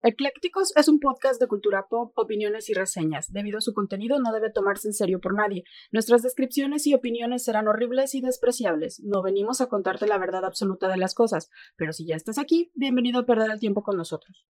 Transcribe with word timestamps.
Eclécticos 0.00 0.72
es 0.76 0.86
un 0.86 1.00
podcast 1.00 1.40
de 1.40 1.48
cultura 1.48 1.86
pop, 1.90 2.12
opiniones 2.14 2.70
y 2.70 2.72
reseñas. 2.72 3.32
Debido 3.32 3.58
a 3.58 3.60
su 3.60 3.74
contenido 3.74 4.20
no 4.20 4.32
debe 4.32 4.48
tomarse 4.48 4.86
en 4.86 4.94
serio 4.94 5.18
por 5.20 5.34
nadie. 5.34 5.64
Nuestras 5.90 6.22
descripciones 6.22 6.86
y 6.86 6.94
opiniones 6.94 7.42
serán 7.42 7.66
horribles 7.66 8.14
y 8.14 8.20
despreciables. 8.20 9.00
No 9.00 9.22
venimos 9.22 9.60
a 9.60 9.66
contarte 9.66 10.06
la 10.06 10.16
verdad 10.16 10.44
absoluta 10.44 10.86
de 10.86 10.98
las 10.98 11.14
cosas, 11.14 11.50
pero 11.74 11.92
si 11.92 12.06
ya 12.06 12.14
estás 12.14 12.38
aquí, 12.38 12.70
bienvenido 12.76 13.18
a 13.18 13.26
perder 13.26 13.50
el 13.50 13.58
tiempo 13.58 13.82
con 13.82 13.96
nosotros. 13.96 14.46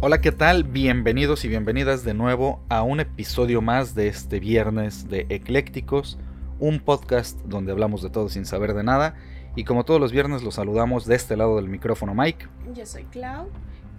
Hola, 0.00 0.20
¿qué 0.20 0.30
tal? 0.30 0.62
Bienvenidos 0.62 1.44
y 1.44 1.48
bienvenidas 1.48 2.04
de 2.04 2.14
nuevo 2.14 2.64
a 2.68 2.84
un 2.84 3.00
episodio 3.00 3.60
más 3.60 3.96
de 3.96 4.06
este 4.06 4.38
viernes 4.38 5.08
de 5.08 5.26
Eclécticos 5.30 6.16
un 6.58 6.80
podcast 6.80 7.38
donde 7.44 7.72
hablamos 7.72 8.02
de 8.02 8.10
todo 8.10 8.28
sin 8.28 8.46
saber 8.46 8.74
de 8.74 8.82
nada. 8.82 9.14
Y 9.56 9.64
como 9.64 9.84
todos 9.84 10.00
los 10.00 10.12
viernes 10.12 10.42
los 10.42 10.54
saludamos 10.56 11.06
de 11.06 11.14
este 11.14 11.36
lado 11.36 11.56
del 11.56 11.68
micrófono 11.68 12.14
Mike. 12.14 12.48
Yo 12.74 12.86
soy 12.86 13.04
Clau. 13.04 13.48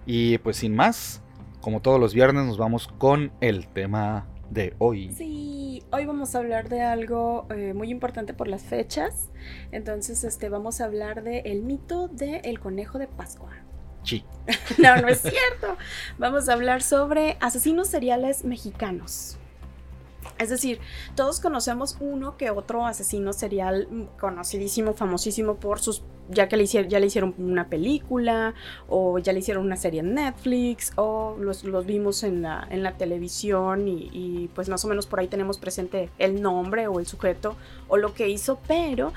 Y 0.06 0.38
pues 0.40 0.58
sin 0.58 0.76
más, 0.76 1.22
como 1.62 1.82
todos 1.82 2.00
los 2.00 2.14
viernes 2.14 2.46
nos 2.46 2.58
vamos 2.58 2.88
con 2.88 3.32
el 3.42 3.68
tema 3.68 4.28
de 4.50 4.76
hoy. 4.78 5.12
Sí, 5.14 5.84
hoy 5.92 6.06
vamos 6.06 6.36
a 6.36 6.40
hablar 6.40 6.70
de 6.70 6.82
algo 6.82 7.48
eh, 7.50 7.74
muy 7.74 7.90
importante 7.90 8.34
por 8.34 8.48
las 8.48 8.64
fechas. 8.64 9.30
Entonces, 9.72 10.24
este, 10.24 10.50
vamos 10.50 10.82
a 10.82 10.86
hablar 10.86 11.24
de 11.24 11.40
el 11.40 11.64
mito 11.64 12.08
del 12.08 12.60
conejo 12.60 13.00
de 13.00 13.08
Pascua. 13.08 13.52
Sí. 14.04 14.24
no, 14.78 15.02
no 15.02 15.08
es 15.08 15.22
cierto. 15.22 15.78
Vamos 16.18 16.50
a 16.50 16.54
hablar 16.54 16.84
sobre 16.84 17.38
asesinos 17.42 17.88
seriales 17.88 18.46
mexicanos. 18.46 19.38
Es 20.38 20.50
decir, 20.50 20.80
todos 21.16 21.40
conocemos 21.40 21.98
uno 22.00 22.38
que 22.38 22.50
otro 22.50 22.86
asesino 22.86 23.32
serial 23.32 23.88
conocidísimo, 24.20 24.94
famosísimo 24.94 25.56
por 25.56 25.80
sus, 25.80 26.04
ya 26.30 26.50
que 26.50 26.58
le 26.58 26.64
hicieron, 26.64 26.90
ya 26.90 27.00
le 27.00 27.08
hicieron 27.08 27.34
una 27.38 27.70
película, 27.70 28.54
o 28.90 29.18
ya 29.20 29.32
le 29.32 29.40
hicieron 29.40 29.66
una 29.66 29.78
serie 29.78 30.02
en 30.02 30.14
Netflix, 30.14 30.92
o 30.98 31.38
los, 31.40 31.64
vimos 31.86 32.24
en 32.24 32.42
la, 32.42 32.68
en 32.70 32.84
la 32.84 32.98
televisión 32.98 33.88
y, 33.88 34.10
y, 34.12 34.50
pues 34.54 34.68
más 34.68 34.84
o 34.84 34.88
menos 34.88 35.08
por 35.08 35.20
ahí 35.20 35.28
tenemos 35.28 35.58
presente 35.58 36.10
el 36.20 36.42
nombre 36.42 36.88
o 36.88 37.00
el 37.00 37.08
sujeto 37.08 37.56
o 37.88 37.98
lo 37.98 38.14
que 38.14 38.28
hizo, 38.28 38.60
pero 38.68 39.14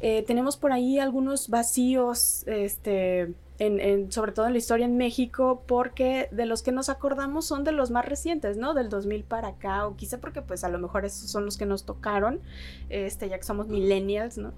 eh, 0.00 0.24
tenemos 0.26 0.56
por 0.56 0.72
ahí 0.72 0.98
algunos 0.98 1.48
vacíos, 1.48 2.44
este 2.46 3.34
en, 3.58 4.12
sobre 4.12 4.32
todo 4.32 4.46
en 4.46 4.52
la 4.52 4.58
historia 4.58 4.86
en 4.86 4.96
México, 4.96 5.62
porque 5.66 6.28
de 6.30 6.46
los 6.46 6.62
que 6.62 6.72
nos 6.72 6.88
acordamos 6.88 7.46
son 7.46 7.64
de 7.64 7.72
los 7.72 7.90
más 7.90 8.04
recientes, 8.04 8.56
¿no? 8.56 8.74
Del 8.74 8.88
2000 8.88 9.24
para 9.24 9.48
acá, 9.48 9.86
o 9.86 9.96
quizá 9.96 10.18
porque 10.18 10.42
pues 10.42 10.64
a 10.64 10.68
lo 10.68 10.78
mejor 10.78 11.04
esos 11.04 11.30
son 11.30 11.44
los 11.44 11.56
que 11.56 11.66
nos 11.66 11.84
tocaron, 11.84 12.40
este, 12.88 13.28
ya 13.28 13.38
que 13.38 13.44
somos 13.44 13.68
millennials, 13.68 14.38
¿no? 14.38 14.52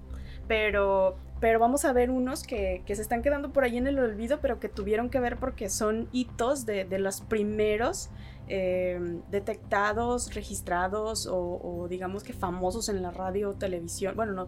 Pero, 0.47 1.15
pero 1.39 1.59
vamos 1.59 1.85
a 1.85 1.93
ver 1.93 2.09
unos 2.09 2.43
que, 2.43 2.81
que 2.85 2.95
se 2.95 3.01
están 3.01 3.21
quedando 3.21 3.51
por 3.51 3.63
ahí 3.63 3.77
en 3.77 3.87
el 3.87 3.99
olvido, 3.99 4.39
pero 4.41 4.59
que 4.59 4.67
tuvieron 4.67 5.09
que 5.09 5.19
ver 5.19 5.37
porque 5.37 5.69
son 5.69 6.09
hitos 6.11 6.65
de, 6.65 6.85
de 6.85 6.99
los 6.99 7.21
primeros 7.21 8.09
Em, 8.51 9.21
detectados, 9.29 10.33
registrados 10.33 11.27
o, 11.31 11.85
digamos 11.87 12.23
que 12.23 12.33
famosos 12.33 12.89
en 12.89 12.99
la 13.03 13.11
radio 13.11 13.51
o 13.51 13.53
televisión. 13.53 14.15
Bueno, 14.15 14.33
no. 14.33 14.47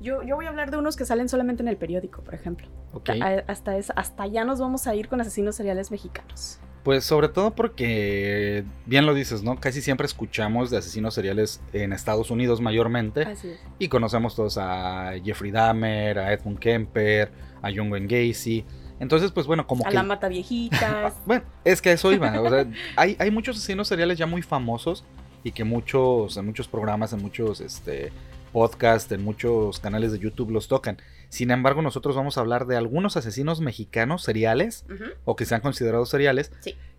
Yo, 0.00 0.22
yo 0.22 0.36
voy 0.36 0.46
a 0.46 0.50
hablar 0.50 0.70
de 0.70 0.76
unos 0.76 0.94
que 0.94 1.04
salen 1.04 1.28
solamente 1.28 1.60
en 1.62 1.68
el 1.68 1.76
periódico, 1.76 2.22
por 2.22 2.34
ejemplo. 2.34 2.68
Hasta, 3.48 3.76
hasta 3.96 4.22
allá 4.22 4.44
nos 4.44 4.60
vamos 4.60 4.86
a 4.86 4.94
ir 4.94 5.08
con 5.08 5.20
asesinos 5.20 5.56
seriales 5.56 5.90
mexicanos. 5.90 6.60
Pues 6.84 7.04
sobre 7.04 7.28
todo 7.28 7.50
porque, 7.50 8.64
bien 8.86 9.04
lo 9.04 9.14
dices, 9.14 9.42
¿no? 9.42 9.58
Casi 9.58 9.82
siempre 9.82 10.06
escuchamos 10.06 10.70
de 10.70 10.78
asesinos 10.78 11.14
seriales 11.14 11.60
en 11.72 11.92
Estados 11.92 12.30
Unidos 12.30 12.60
mayormente. 12.60 13.22
Así 13.22 13.48
es. 13.48 13.60
Y 13.80 13.88
conocemos 13.88 14.36
todos 14.36 14.58
a 14.58 15.14
Jeffrey 15.24 15.50
Dahmer, 15.50 16.20
a 16.20 16.32
Edmund 16.32 16.60
Kemper, 16.60 17.32
a 17.62 17.68
John 17.74 17.90
Wayne 17.90 18.06
Gacy. 18.06 18.64
Entonces, 19.00 19.32
pues 19.32 19.46
bueno, 19.46 19.66
como 19.66 19.84
a 19.86 19.88
que... 19.88 19.96
la 19.96 20.02
mata 20.02 20.28
viejitas. 20.28 21.14
bueno, 21.26 21.42
es 21.64 21.82
que 21.82 21.92
eso 21.92 22.12
iba. 22.12 22.40
o 22.40 22.48
sea, 22.48 22.66
hay, 22.96 23.16
hay 23.18 23.30
muchos 23.30 23.56
asesinos 23.56 23.88
seriales 23.88 24.18
ya 24.18 24.26
muy 24.26 24.42
famosos 24.42 25.04
y 25.42 25.52
que 25.52 25.64
muchos, 25.64 26.36
en 26.36 26.46
muchos 26.46 26.68
programas, 26.68 27.12
en 27.12 27.22
muchos 27.22 27.60
este, 27.60 28.12
podcasts, 28.52 29.10
en 29.12 29.24
muchos 29.24 29.80
canales 29.80 30.12
de 30.12 30.18
YouTube 30.18 30.50
los 30.50 30.68
tocan. 30.68 30.98
Sin 31.28 31.50
embargo, 31.50 31.82
nosotros 31.82 32.16
vamos 32.16 32.36
a 32.36 32.40
hablar 32.40 32.66
de 32.66 32.76
algunos 32.76 33.16
asesinos 33.16 33.60
mexicanos 33.60 34.22
seriales 34.22 34.84
o 35.24 35.36
que 35.36 35.46
sean 35.46 35.60
considerados 35.60 36.10
seriales. 36.10 36.52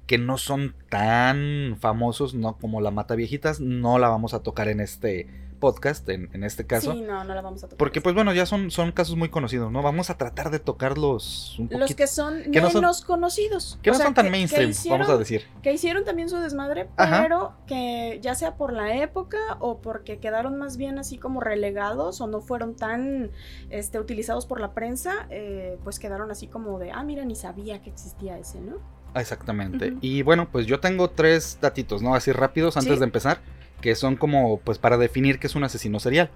que 0.07 0.17
no 0.17 0.37
son 0.37 0.75
tan 0.89 1.77
famosos, 1.79 2.33
no 2.33 2.57
como 2.57 2.81
la 2.81 2.91
Mata 2.91 3.15
Viejitas, 3.15 3.61
no 3.61 3.97
la 3.97 4.09
vamos 4.09 4.33
a 4.33 4.41
tocar 4.41 4.67
en 4.67 4.81
este 4.81 5.27
podcast, 5.61 6.09
en, 6.09 6.43
este 6.43 6.67
caso. 6.67 6.91
Sí, 6.91 7.01
no, 7.01 7.23
no 7.23 7.33
la 7.33 7.41
vamos 7.41 7.63
a 7.63 7.67
tocar. 7.67 7.77
Porque, 7.77 8.01
pues 8.01 8.13
bueno, 8.13 8.33
ya 8.33 8.45
son, 8.45 8.69
son 8.71 8.91
casos 8.91 9.15
muy 9.15 9.29
conocidos, 9.29 9.71
¿no? 9.71 9.81
Vamos 9.81 10.09
a 10.09 10.17
tratar 10.17 10.51
de 10.51 10.59
tocarlos 10.59 11.57
un 11.57 11.67
poquito. 11.67 11.79
Los 11.79 11.95
que 11.95 12.07
son 12.07 12.49
menos 12.49 13.05
conocidos. 13.05 13.79
Que 13.81 13.91
no 13.91 13.97
son 13.97 14.13
tan 14.13 14.29
mainstream, 14.29 14.73
vamos 14.89 15.07
a 15.07 15.17
decir. 15.17 15.45
Que 15.61 15.71
hicieron 15.71 16.03
también 16.03 16.27
su 16.27 16.35
desmadre, 16.37 16.89
pero 16.97 17.53
que 17.67 18.19
ya 18.21 18.35
sea 18.35 18.55
por 18.55 18.73
la 18.73 18.97
época 18.97 19.37
o 19.59 19.77
porque 19.77 20.19
quedaron 20.19 20.57
más 20.57 20.75
bien 20.75 20.99
así 20.99 21.17
como 21.17 21.39
relegados 21.39 22.19
o 22.19 22.27
no 22.27 22.41
fueron 22.41 22.75
tan 22.75 23.31
este, 23.69 23.99
utilizados 23.99 24.45
por 24.45 24.59
la 24.59 24.73
prensa, 24.73 25.27
eh, 25.29 25.77
pues 25.85 25.99
quedaron 25.99 26.31
así 26.31 26.47
como 26.47 26.79
de, 26.79 26.91
ah, 26.91 27.03
mira, 27.03 27.23
ni 27.23 27.35
sabía 27.35 27.81
que 27.81 27.89
existía 27.89 28.37
ese, 28.37 28.59
¿no? 28.59 28.77
Exactamente. 29.13 29.93
Y 30.01 30.23
bueno, 30.23 30.49
pues 30.51 30.65
yo 30.65 30.79
tengo 30.79 31.11
tres 31.11 31.59
datitos, 31.61 32.01
¿no? 32.01 32.15
Así 32.15 32.31
rápidos 32.31 32.77
antes 32.77 32.99
de 32.99 33.05
empezar 33.05 33.39
que 33.81 33.95
son 33.95 34.15
como 34.15 34.59
pues 34.59 34.77
para 34.77 34.97
definir 34.97 35.39
qué 35.39 35.47
es 35.47 35.55
un 35.55 35.63
asesino 35.63 35.99
serial. 35.99 36.29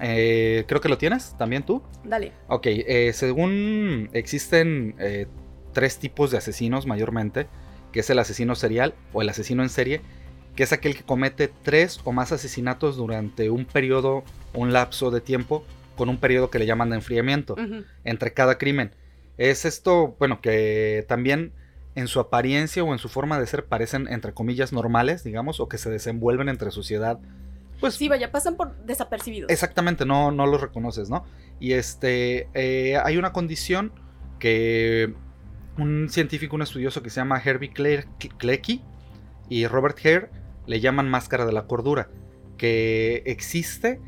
Eh, 0.00 0.64
creo 0.68 0.80
que 0.80 0.88
lo 0.88 0.98
tienes 0.98 1.36
también 1.38 1.62
tú. 1.62 1.82
Dale. 2.04 2.32
Ok, 2.48 2.66
eh, 2.66 3.12
según 3.14 4.10
existen 4.12 4.94
eh, 4.98 5.26
tres 5.72 5.98
tipos 5.98 6.30
de 6.30 6.38
asesinos 6.38 6.86
mayormente, 6.86 7.46
que 7.92 8.00
es 8.00 8.10
el 8.10 8.18
asesino 8.18 8.54
serial 8.54 8.94
o 9.12 9.22
el 9.22 9.28
asesino 9.28 9.62
en 9.62 9.68
serie, 9.68 10.00
que 10.54 10.62
es 10.62 10.72
aquel 10.72 10.96
que 10.96 11.02
comete 11.02 11.50
tres 11.62 12.00
o 12.04 12.12
más 12.12 12.32
asesinatos 12.32 12.96
durante 12.96 13.50
un 13.50 13.64
periodo, 13.64 14.24
un 14.54 14.72
lapso 14.72 15.10
de 15.10 15.20
tiempo, 15.20 15.64
con 15.96 16.08
un 16.08 16.18
periodo 16.18 16.50
que 16.50 16.58
le 16.58 16.66
llaman 16.66 16.90
de 16.90 16.96
enfriamiento 16.96 17.56
entre 18.04 18.32
cada 18.32 18.56
crimen. 18.56 18.92
Es 19.36 19.64
esto, 19.64 20.16
bueno, 20.18 20.40
que 20.40 21.04
también 21.08 21.52
en 21.98 22.08
su 22.08 22.20
apariencia 22.20 22.84
o 22.84 22.92
en 22.92 22.98
su 22.98 23.08
forma 23.08 23.38
de 23.38 23.46
ser 23.46 23.66
parecen, 23.66 24.06
entre 24.08 24.32
comillas, 24.32 24.72
normales, 24.72 25.24
digamos, 25.24 25.60
o 25.60 25.68
que 25.68 25.78
se 25.78 25.90
desenvuelven 25.90 26.48
entre 26.48 26.70
sociedad. 26.70 27.18
Pues, 27.80 27.94
sí, 27.94 28.08
vaya, 28.08 28.30
pasan 28.30 28.56
por 28.56 28.76
desapercibidos. 28.84 29.50
Exactamente, 29.50 30.06
no, 30.06 30.30
no 30.30 30.46
los 30.46 30.60
reconoces, 30.60 31.10
¿no? 31.10 31.24
Y 31.60 31.72
este, 31.72 32.48
eh, 32.54 32.96
hay 33.02 33.16
una 33.16 33.32
condición 33.32 33.92
que 34.38 35.14
un 35.76 36.08
científico, 36.08 36.56
un 36.56 36.62
estudioso 36.62 37.02
que 37.02 37.10
se 37.10 37.20
llama 37.20 37.40
Herbie 37.44 37.72
Klecki 37.72 38.82
y 39.48 39.66
Robert 39.66 39.98
Hare 40.04 40.30
le 40.66 40.80
llaman 40.80 41.08
máscara 41.08 41.46
de 41.46 41.52
la 41.52 41.66
cordura, 41.66 42.10
que 42.56 43.22
existe, 43.26 44.00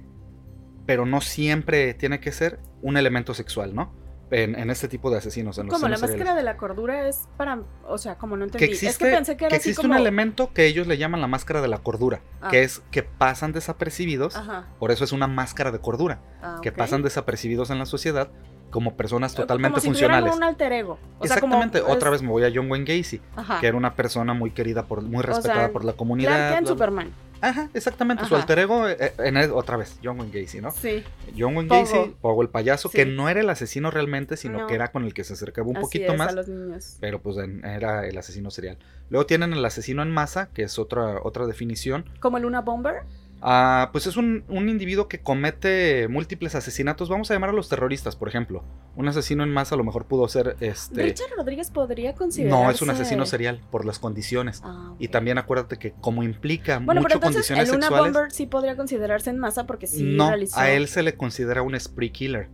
pero 0.86 1.06
no 1.06 1.20
siempre 1.20 1.94
tiene 1.94 2.20
que 2.20 2.32
ser 2.32 2.60
un 2.82 2.96
elemento 2.96 3.34
sexual, 3.34 3.74
¿no? 3.74 3.92
En, 4.30 4.70
este 4.70 4.88
tipo 4.88 5.10
de 5.10 5.18
asesinos. 5.18 5.58
En 5.58 5.68
como 5.68 5.88
la 5.88 5.98
máscara 5.98 6.34
de 6.34 6.42
la 6.42 6.56
cordura 6.56 7.08
es 7.08 7.28
para, 7.36 7.62
o 7.86 7.98
sea, 7.98 8.16
como 8.16 8.36
no 8.36 8.44
entendí. 8.44 8.66
Que 8.66 8.72
existe, 8.72 8.88
es 8.88 8.98
que 8.98 9.16
pensé 9.16 9.36
que 9.36 9.46
era 9.46 9.56
existe 9.56 9.86
un 9.86 9.94
elemento 9.94 10.52
que 10.52 10.66
ellos 10.66 10.86
le 10.86 10.98
llaman 10.98 11.20
la 11.20 11.26
máscara 11.26 11.60
de 11.60 11.68
la 11.68 11.78
cordura, 11.78 12.20
que 12.50 12.58
ah. 12.58 12.62
es 12.62 12.82
que 12.90 13.02
pasan 13.02 13.52
desapercibidos, 13.52 14.40
por 14.78 14.90
eso 14.90 15.04
es 15.04 15.12
una 15.12 15.26
máscara 15.26 15.70
de 15.72 15.80
cordura, 15.80 16.20
ah, 16.42 16.60
que 16.62 16.72
pasan 16.72 17.02
desapercibidos 17.02 17.70
en 17.70 17.78
la 17.78 17.86
sociedad 17.86 18.30
como 18.70 18.96
personas 18.96 19.34
totalmente 19.34 19.80
como 19.80 19.80
si 19.80 19.88
funcionales. 19.88 20.34
un 20.34 20.44
alter 20.44 20.72
ego. 20.72 20.98
Exactamente, 21.20 21.80
otra 21.80 22.10
vez 22.10 22.22
me 22.22 22.28
voy 22.28 22.44
a 22.44 22.52
John 22.54 22.70
Wayne 22.70 22.84
Gacy, 22.84 23.20
que 23.60 23.66
era 23.66 23.76
una 23.76 23.94
persona 23.94 24.32
muy 24.32 24.52
querida 24.52 24.86
por, 24.86 25.02
muy 25.02 25.22
respetada 25.22 25.70
por 25.70 25.84
la 25.84 25.92
comunidad. 25.94 26.50
Clark 26.50 26.66
Superman. 26.66 27.12
Ajá, 27.40 27.70
exactamente. 27.74 28.24
Su 28.26 28.36
alter 28.36 28.58
ego, 28.60 28.88
eh, 28.88 29.14
en 29.18 29.36
otra 29.52 29.76
vez, 29.76 29.98
John 30.02 30.18
Wayne 30.20 30.40
Gacy, 30.40 30.60
¿no? 30.60 30.70
Sí. 30.72 31.02
John 31.36 31.56
Wayne 31.56 31.68
Gacy, 31.68 32.16
o 32.20 32.42
el 32.42 32.48
payaso, 32.48 32.90
que 32.90 33.06
no 33.06 33.28
era 33.28 33.40
el 33.40 33.50
asesino 33.50 33.90
realmente, 33.90 34.36
sino 34.36 34.66
que 34.66 34.74
era 34.74 34.92
con 34.92 35.04
el 35.04 35.14
que 35.14 35.24
se 35.24 35.34
acercaba 35.34 35.68
un 35.68 35.80
poquito 35.80 36.14
más. 36.14 36.28
A 36.28 36.32
los 36.32 36.48
niños. 36.48 36.96
Pero 37.00 37.20
pues 37.20 37.36
era 37.64 38.06
el 38.06 38.16
asesino 38.16 38.50
serial. 38.50 38.78
Luego 39.08 39.26
tienen 39.26 39.52
el 39.52 39.64
asesino 39.64 40.02
en 40.02 40.10
masa, 40.10 40.50
que 40.54 40.62
es 40.62 40.78
otra, 40.78 41.20
otra 41.22 41.46
definición. 41.46 42.04
¿Como 42.20 42.36
el 42.36 42.44
Luna 42.44 42.60
Bomber? 42.60 43.02
Ah, 43.42 43.88
pues 43.92 44.06
es 44.06 44.16
un, 44.16 44.44
individuo 44.50 45.08
que 45.08 45.20
comete 45.20 46.08
múltiples 46.08 46.54
asesinatos. 46.54 47.08
Vamos 47.08 47.30
a 47.30 47.34
llamar 47.34 47.50
a 47.50 47.52
los 47.52 47.68
terroristas, 47.68 48.14
por 48.14 48.28
ejemplo. 48.28 48.64
Un 48.96 49.08
asesino 49.08 49.42
en 49.42 49.50
masa 49.50 49.74
a 49.76 49.78
lo 49.78 49.84
mejor 49.84 50.06
pudo 50.06 50.28
ser 50.28 50.56
este. 50.60 51.02
Richard 51.02 51.30
Rodríguez 51.36 51.70
podría 51.70 52.14
considerarse. 52.14 52.64
No, 52.64 52.70
es 52.70 52.82
un 52.82 52.90
asesino 52.90 53.24
serial 53.24 53.60
por 53.70 53.86
las 53.86 53.98
condiciones. 53.98 54.60
Ah, 54.64 54.94
y 54.98 55.08
también 55.08 55.38
acuérdate 55.38 55.78
que 55.78 55.92
como 55.92 56.22
implica 56.22 56.78
bueno, 56.78 57.00
mucho 57.00 57.18
pero 57.18 57.20
condiciones 57.20 57.68
el 57.68 57.80
sexuales. 57.80 58.12
Bomber 58.12 58.30
sí 58.30 58.46
podría 58.46 58.76
considerarse 58.76 59.30
en 59.30 59.38
masa 59.38 59.66
porque 59.66 59.86
sí 59.86 60.02
no, 60.02 60.30
a 60.54 60.70
él 60.70 60.88
se 60.88 61.02
le 61.02 61.16
considera 61.16 61.62
un 61.62 61.78
spree 61.78 62.12
killer. 62.12 62.50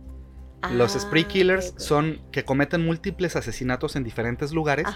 los 0.71 0.95
ah, 0.95 0.99
spree 0.99 1.25
killers 1.25 1.73
son 1.77 2.21
que 2.31 2.45
cometen 2.45 2.85
múltiples 2.85 3.35
asesinatos 3.35 3.95
en 3.95 4.03
diferentes 4.03 4.53
lugares 4.53 4.87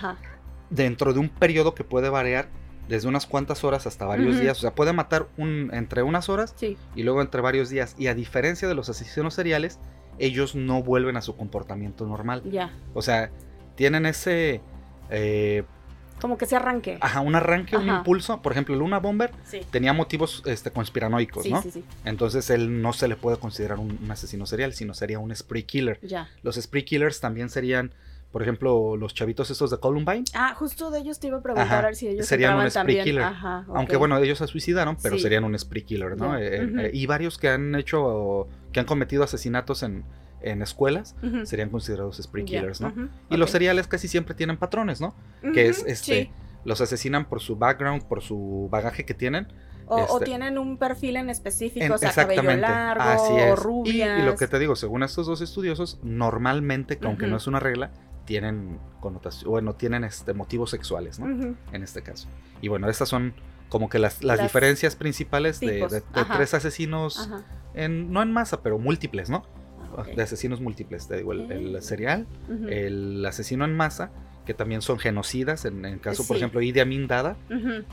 dentro 0.70 1.14
de 1.14 1.20
un 1.20 1.30
periodo 1.30 1.76
que 1.76 1.84
puede 1.84 2.10
variar 2.10 2.48
desde 2.88 3.08
unas 3.08 3.26
cuantas 3.26 3.64
horas 3.64 3.88
hasta 3.88 4.06
varios 4.06 4.40
días. 4.40 4.58
O 4.58 4.62
sea, 4.62 4.76
puede 4.76 4.94
matar 4.94 5.28
un, 5.38 5.70
entre 5.74 6.04
unas 6.04 6.30
horas 6.30 6.54
Sí. 6.58 6.78
y 6.96 7.04
luego 7.04 7.22
entre 7.22 7.42
varios 7.42 7.70
días. 7.70 7.96
Y 7.98 8.08
a 8.08 8.14
diferencia 8.16 8.68
de 8.68 8.76
los 8.76 8.90
asesinos 8.90 9.34
seriales, 9.34 9.80
ellos 10.20 10.56
no 10.56 10.84
vuelven 10.84 11.18
a 11.18 11.22
su 11.22 11.36
comportamiento 11.38 12.06
normal. 12.06 12.44
Ya. 12.52 12.72
O 12.94 13.02
sea, 13.02 13.32
tienen 13.76 14.06
ese... 14.06 14.62
eh, 15.10 15.64
Como 16.20 16.38
que 16.38 16.46
se 16.46 16.56
arranque. 16.56 16.98
ajá, 17.02 17.22
un 17.22 17.34
arranque, 17.36 17.76
un 17.78 17.88
impulso. 17.88 18.42
Por 18.42 18.52
ejemplo, 18.52 18.76
Luna 18.76 19.00
Bomber 19.00 19.32
Sí. 19.46 19.62
tenía 19.72 19.94
motivos 19.94 20.44
este, 20.46 20.70
conspiranoicos, 20.70 21.44
Sí, 21.44 21.52
¿no? 21.52 21.62
sí, 21.62 21.72
sí. 21.72 21.84
Entonces 22.06 22.50
él 22.50 22.82
no 22.82 22.94
se 22.94 23.08
le 23.08 23.16
puede 23.16 23.38
considerar 23.38 23.80
un, 23.80 23.98
un 24.04 24.12
asesino 24.12 24.46
serial, 24.46 24.74
sino 24.74 24.94
sería 24.94 25.18
un 25.20 25.34
spree 25.36 25.64
killer. 25.66 26.00
Ya. 26.04 26.30
Los 26.44 26.58
spree 26.58 26.84
killers 26.86 27.20
también 27.22 27.50
serían, 27.50 27.94
por 28.32 28.42
ejemplo, 28.42 28.96
los 28.98 29.14
chavitos 29.14 29.50
estos 29.52 29.72
de 29.72 29.78
Columbine. 29.80 30.24
Ah, 30.34 30.54
justo 30.56 30.90
de 30.90 31.00
ellos 31.00 31.20
te 31.20 31.28
iba 31.28 31.38
a 31.38 31.42
preguntar 31.42 31.68
Ajá, 31.68 31.80
a 31.80 31.82
ver 31.82 31.96
si 31.96 32.08
ellos 32.08 32.26
serían 32.26 32.56
un 32.56 32.62
spree 32.62 32.74
también. 32.74 33.04
killer. 33.04 33.24
Ajá. 33.24 33.66
Aunque 33.76 33.98
bueno, 33.98 34.18
ellos 34.18 34.38
se 34.38 34.48
suicidaron, 34.48 34.98
pero 35.02 35.16
Sí. 35.16 35.22
serían 35.22 35.44
un 35.44 35.58
spree 35.60 35.84
killer, 35.84 36.18
¿no? 36.18 36.38
Eh, 36.38 36.56
eh, 36.64 36.70
eh, 36.80 36.92
y 36.94 37.06
varios 37.08 37.38
que 37.38 37.50
han 37.50 37.76
hecho, 37.76 38.48
que 38.72 38.80
han 38.80 38.86
cometido 38.86 39.24
asesinatos 39.24 39.84
en, 39.84 40.06
en 40.42 40.62
escuelas, 40.62 41.16
serían 41.44 41.70
considerados 41.70 42.18
spree 42.18 42.46
killers, 42.46 42.80
¿no? 42.82 42.94
Y 43.30 43.38
los 43.38 43.52
seriales 43.52 43.88
casi 43.88 44.08
siempre 44.08 44.34
tienen 44.34 44.58
patrones, 44.58 45.02
¿no? 45.02 45.14
Que 45.54 45.68
es 45.68 45.84
este, 45.86 46.24
sí. 46.26 46.30
los 46.64 46.80
asesinan 46.80 47.26
por 47.26 47.42
su 47.42 47.58
background, 47.58 48.04
por 48.04 48.22
su 48.22 48.68
bagaje 48.72 49.06
que 49.06 49.14
tienen. 49.14 49.48
O, 49.88 49.96
o 49.98 50.14
este- 50.20 50.26
tienen 50.26 50.58
un 50.58 50.78
perfil 50.78 51.18
en 51.18 51.30
específico, 51.30 51.86
En- 51.86 51.92
o 51.92 51.98
sea, 51.98 52.14
cabello 52.14 52.44
largo, 52.56 53.04
así 53.04 53.34
o 53.34 53.38
es. 53.38 53.52
Y- 53.52 53.56
rubias. 53.62 54.20
Y, 54.20 54.22
lo 54.26 54.36
que 54.38 54.48
te 54.48 54.58
digo, 54.58 54.78
según 54.78 55.04
estos 55.04 55.28
dos 55.28 55.42
estudiosos, 55.42 56.00
normalmente, 56.02 56.98
que 56.98 57.08
aunque 57.08 57.28
no 57.28 57.36
es 57.36 57.46
una 57.46 57.60
regla, 57.60 57.92
tienen 58.26 58.80
connotación, 59.00 59.50
bueno, 59.50 59.76
tienen 59.76 60.04
este 60.04 60.34
motivos 60.34 60.70
sexuales, 60.70 61.20
¿no? 61.20 61.56
En 61.72 61.84
este 61.84 62.02
caso. 62.02 62.28
Y 62.62 62.68
bueno, 62.68 62.90
estas 62.90 63.10
son 63.10 63.34
como 63.70 63.90
que 63.90 64.00
las, 64.00 64.24
las 64.24 64.38
Las 64.38 64.48
diferencias 64.48 64.96
principales 64.96 65.60
de, 65.60 66.04
tres 66.34 66.54
asesinos, 66.54 67.30
en, 67.74 68.12
no 68.12 68.22
en 68.22 68.32
masa, 68.32 68.62
pero 68.62 68.78
múltiples, 68.78 69.30
¿no? 69.30 69.46
Ah, 69.96 70.02
ok. 70.02 70.08
De 70.16 70.24
asesinos 70.24 70.60
múltiples, 70.60 71.08
te 71.08 71.18
digo, 71.18 71.32
el, 71.32 71.52
el 71.52 71.82
serial, 71.82 72.28
el 72.70 73.26
asesino 73.26 73.64
en 73.64 73.76
masa, 73.76 74.12
que 74.46 74.54
también 74.54 74.82
son 74.82 75.00
genocidas, 75.00 75.66
en 75.66 75.86
el 75.86 76.00
caso, 76.00 76.28
por 76.28 76.38
ejemplo, 76.38 76.62
Idi 76.62 76.80
Amin 76.80 77.08
Dada, 77.08 77.38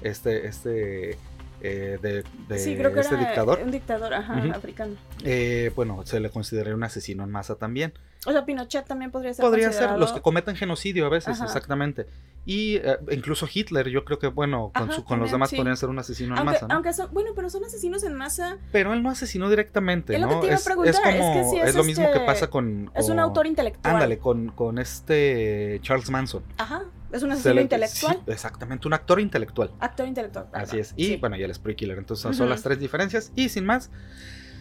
este, 0.02 0.46
este, 0.46 1.16
eh, 1.60 1.98
de, 2.00 2.24
de 2.48 2.58
Sí, 2.58 2.76
creo 2.76 2.92
que 2.92 3.00
este 3.00 3.14
era 3.14 3.24
dictador, 3.26 3.60
un 3.62 3.70
dictador, 3.70 4.14
ajá, 4.14 4.34
africano. 4.54 4.94
eh, 5.24 5.72
bueno, 5.74 6.02
se 6.04 6.20
le 6.20 6.30
consideraría 6.30 6.74
un 6.74 6.84
asesino 6.84 7.24
en 7.24 7.30
masa 7.30 7.56
también. 7.56 7.92
O 8.26 8.32
sea, 8.32 8.44
Pinochet 8.44 8.84
también 8.84 9.10
podría 9.12 9.32
ser 9.32 9.44
Podría 9.44 9.70
ser 9.72 9.92
los 9.98 10.12
que 10.12 10.20
cometen 10.20 10.56
genocidio 10.56 11.06
a 11.06 11.08
veces, 11.08 11.36
Ajá. 11.36 11.44
exactamente. 11.44 12.06
Y 12.44 12.76
eh, 12.76 12.98
incluso 13.12 13.46
Hitler, 13.52 13.88
yo 13.88 14.04
creo 14.04 14.18
que, 14.18 14.26
bueno, 14.26 14.72
con, 14.74 14.84
Ajá, 14.84 14.92
su- 14.92 15.04
con 15.04 15.20
los 15.20 15.30
demás 15.30 15.50
sí. 15.50 15.56
podrían 15.56 15.76
ser 15.76 15.88
un 15.88 15.98
asesino 15.98 16.36
en 16.36 16.44
masa, 16.44 16.66
¿no? 16.66 16.74
aunque 16.74 16.92
son, 16.92 17.08
bueno, 17.12 17.30
pero 17.36 17.48
son 17.48 17.62
asesinos 17.64 18.02
en 18.02 18.14
masa. 18.14 18.58
Pero 18.72 18.92
él 18.92 19.02
no 19.02 19.10
asesinó 19.10 19.48
directamente, 19.50 20.14
Es 20.14 20.20
lo 20.20 20.26
¿no? 20.26 20.32
que 20.34 20.40
te 20.40 20.46
iba 20.46 20.54
a 20.54 20.58
es, 20.58 20.64
preguntar, 20.64 20.90
es 20.92 20.98
es 20.98 21.20
como, 21.20 21.32
que 21.34 21.44
si 21.44 21.56
es 21.58 21.74
lo 21.76 21.84
mismo 21.84 22.06
que 22.06 22.12
este- 22.14 22.26
pasa 22.26 22.48
con... 22.48 22.90
Es 22.94 23.08
un 23.08 23.18
autor 23.20 23.46
intelectual. 23.46 23.94
Ándale, 23.94 24.18
con, 24.18 24.48
con 24.48 24.78
este 24.78 25.78
Charles 25.82 26.10
Manson. 26.10 26.42
Ajá. 26.58 26.84
Es 27.12 27.22
un 27.22 27.30
Se 27.30 27.34
asesino 27.34 27.54
le- 27.54 27.62
intelectual. 27.62 28.16
sí, 28.26 28.30
exactamente, 28.32 28.86
un 28.86 28.94
actor 28.94 29.18
intelectual. 29.20 29.72
Actor 29.80 30.06
intelectual. 30.06 30.48
Así 30.52 30.78
es. 30.78 30.92
Y 30.96 31.06
sí. 31.06 31.16
bueno, 31.16 31.36
y 31.36 31.42
el 31.42 31.54
spree 31.54 31.74
killer. 31.76 31.96
Entonces 31.98 32.36
son 32.36 32.48
las 32.48 32.62
tres 32.62 32.78
diferencias. 32.78 33.32
Y 33.34 33.48
sin 33.48 33.64
más, 33.64 33.90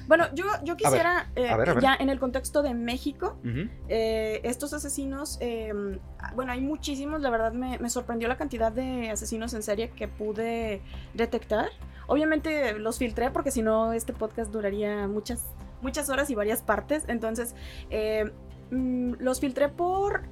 Bueno, 0.08 0.26
yo, 0.34 0.46
yo 0.64 0.78
quisiera, 0.78 1.30
eh, 1.36 1.50
a 1.50 1.58
ver, 1.58 1.70
a 1.70 1.74
ver. 1.74 1.84
ya 1.84 1.96
en 2.00 2.10
el 2.10 2.18
contexto 2.18 2.62
de 2.62 2.74
México, 2.74 3.38
eh, 3.90 4.40
estos 4.44 4.72
asesinos, 4.74 5.38
eh, 5.42 5.74
bueno, 6.34 6.54
hay 6.54 6.62
muchísimos, 6.62 7.22
la 7.22 7.30
verdad 7.30 7.52
me, 7.52 7.78
me 7.80 7.90
sorprendió 7.90 8.30
la 8.30 8.38
cantidad 8.38 8.72
de 8.72 9.10
asesinos 9.10 9.54
en 9.54 9.64
serie 9.64 9.90
que 9.90 10.08
pude 10.08 10.82
detectar. 11.14 11.68
Obviamente 12.08 12.80
los 12.80 12.98
filtré 13.00 13.32
porque 13.32 13.52
si 13.52 13.62
no 13.62 13.92
este 13.92 14.14
podcast 14.14 14.50
duraría 14.54 15.08
muchas, 15.10 15.44
muchas 15.82 16.10
horas 16.10 16.30
y 16.30 16.36
varias 16.36 16.62
partes. 16.62 17.04
Entonces, 17.10 17.54
eh, 17.90 18.32
mm, 18.72 19.16
los 19.20 19.42
filtré 19.42 19.68
por, 19.68 20.24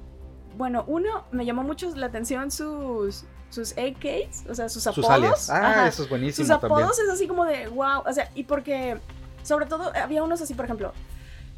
bueno, 0.56 0.84
uno, 0.86 1.24
me 1.30 1.44
llamó 1.44 1.62
mucho 1.62 1.94
la 1.94 2.06
atención 2.06 2.50
sus, 2.50 3.24
sus 3.50 3.72
AKs, 3.72 4.46
o 4.48 4.54
sea, 4.54 4.68
sus 4.68 4.86
apodos. 4.86 5.06
sus 5.06 5.10
alias. 5.14 5.50
Ah, 5.50 5.70
Ajá. 5.70 5.88
eso 5.88 6.02
es 6.04 6.08
buenísimo 6.08 6.46
Sus 6.46 6.54
apodos 6.54 6.96
también. 6.96 7.06
es 7.08 7.14
así 7.14 7.28
como 7.28 7.44
de 7.44 7.68
wow. 7.68 8.02
O 8.06 8.12
sea, 8.12 8.30
y 8.34 8.44
porque, 8.44 8.98
sobre 9.42 9.66
todo, 9.66 9.92
había 9.94 10.22
unos 10.22 10.40
así, 10.40 10.54
por 10.54 10.64
ejemplo, 10.64 10.92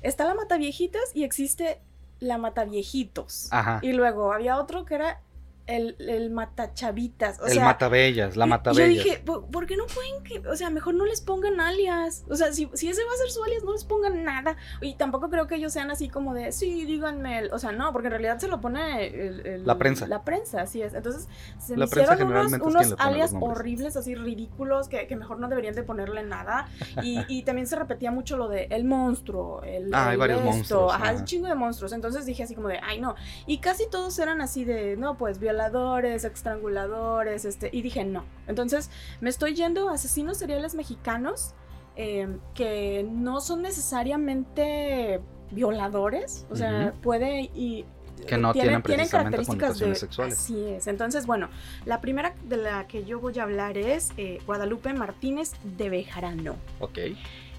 está 0.02 0.24
la 0.24 0.34
mata 0.34 0.56
viejitas 0.56 1.02
y 1.14 1.24
existe 1.24 1.80
la 2.20 2.38
mata 2.38 2.64
viejitos. 2.64 3.48
Ajá. 3.50 3.78
Y 3.82 3.92
luego 3.92 4.32
había 4.32 4.58
otro 4.58 4.84
que 4.84 4.96
era 4.96 5.20
el, 5.68 5.94
el 6.00 6.30
mata 6.30 6.74
chavitas. 6.74 7.38
O 7.40 7.46
el 7.46 7.52
sea, 7.52 7.64
matabellas, 7.64 8.36
la 8.36 8.46
matabellas. 8.46 8.88
Yo 8.88 9.04
dije, 9.04 9.22
¿por, 9.24 9.46
por 9.46 9.66
qué 9.66 9.76
no 9.76 9.84
pueden 9.86 10.24
que, 10.24 10.48
o 10.48 10.56
sea, 10.56 10.70
mejor 10.70 10.94
no 10.94 11.04
les 11.04 11.20
pongan 11.20 11.60
alias? 11.60 12.24
O 12.28 12.34
sea, 12.36 12.52
si, 12.52 12.68
si 12.74 12.88
ese 12.88 13.04
va 13.04 13.12
a 13.12 13.16
ser 13.18 13.30
su 13.30 13.44
alias, 13.44 13.62
no 13.62 13.72
les 13.72 13.84
pongan 13.84 14.24
nada. 14.24 14.56
Y 14.80 14.94
tampoco 14.96 15.28
creo 15.30 15.46
que 15.46 15.56
ellos 15.56 15.72
sean 15.72 15.90
así 15.90 16.08
como 16.08 16.34
de, 16.34 16.50
sí, 16.52 16.84
díganme, 16.86 17.38
el-". 17.38 17.52
o 17.52 17.58
sea, 17.58 17.72
no, 17.72 17.92
porque 17.92 18.08
en 18.08 18.12
realidad 18.12 18.38
se 18.38 18.48
lo 18.48 18.60
pone 18.60 19.06
el- 19.06 19.46
el- 19.46 19.66
La 19.66 19.76
prensa. 19.78 20.06
La 20.06 20.24
prensa, 20.24 20.62
así 20.62 20.82
es. 20.82 20.94
Entonces, 20.94 21.28
se 21.58 21.76
La 21.76 21.84
me 21.86 21.90
hicieron 22.02 22.22
unos, 22.26 22.52
unos 22.60 22.94
alias 22.98 23.34
horribles, 23.38 23.96
así 23.96 24.14
ridículos, 24.14 24.88
que, 24.88 25.06
que 25.06 25.16
mejor 25.16 25.38
no 25.38 25.48
deberían 25.48 25.74
de 25.74 25.82
ponerle 25.82 26.22
nada. 26.22 26.66
Y, 27.02 27.20
y 27.28 27.42
también 27.42 27.66
se 27.66 27.76
repetía 27.76 28.10
mucho 28.10 28.36
lo 28.38 28.48
de 28.48 28.64
el 28.70 28.84
monstruo, 28.84 29.62
el, 29.62 29.92
Ah, 29.94 30.08
hay 30.10 30.16
varios 30.16 30.38
esto, 30.40 30.50
monstruos, 30.50 30.92
Ajá, 30.94 31.04
ajá. 31.10 31.16
un 31.18 31.24
chingo 31.26 31.46
de 31.46 31.54
monstruos. 31.54 31.92
Entonces 31.92 32.24
dije 32.24 32.42
así 32.44 32.54
como 32.54 32.68
de, 32.68 32.78
ay 32.82 33.00
no. 33.00 33.14
Y 33.46 33.58
casi 33.58 33.88
todos 33.90 34.18
eran 34.18 34.40
así 34.40 34.64
de, 34.64 34.96
no, 34.96 35.18
pues 35.18 35.38
violadores, 35.58 36.24
estranguladores, 36.24 37.44
este. 37.44 37.70
Y 37.72 37.82
dije, 37.82 38.04
no. 38.04 38.24
Entonces 38.46 38.90
me 39.20 39.30
estoy 39.30 39.54
yendo 39.54 39.88
a 39.88 39.94
asesinos 39.94 40.38
seriales 40.38 40.74
mexicanos 40.74 41.54
eh, 41.96 42.28
que 42.54 43.06
no 43.10 43.40
son 43.40 43.62
necesariamente 43.62 45.20
violadores. 45.50 46.46
O 46.50 46.56
sea, 46.56 46.94
puede 47.02 47.50
y. 47.54 47.84
Que 48.26 48.36
no 48.36 48.52
tienen 48.52 48.82
precisamente 48.82 49.36
características 49.36 49.78
de 49.78 49.94
sexuales. 49.94 50.38
Así 50.38 50.64
es. 50.64 50.86
Entonces, 50.88 51.26
bueno, 51.26 51.48
la 51.84 52.00
primera 52.00 52.34
de 52.44 52.56
la 52.56 52.86
que 52.88 53.04
yo 53.04 53.20
voy 53.20 53.38
a 53.38 53.44
hablar 53.44 53.78
es 53.78 54.10
eh, 54.16 54.40
Guadalupe 54.44 54.92
Martínez 54.92 55.52
de 55.62 55.88
Bejarano. 55.88 56.56
Ok. 56.80 56.98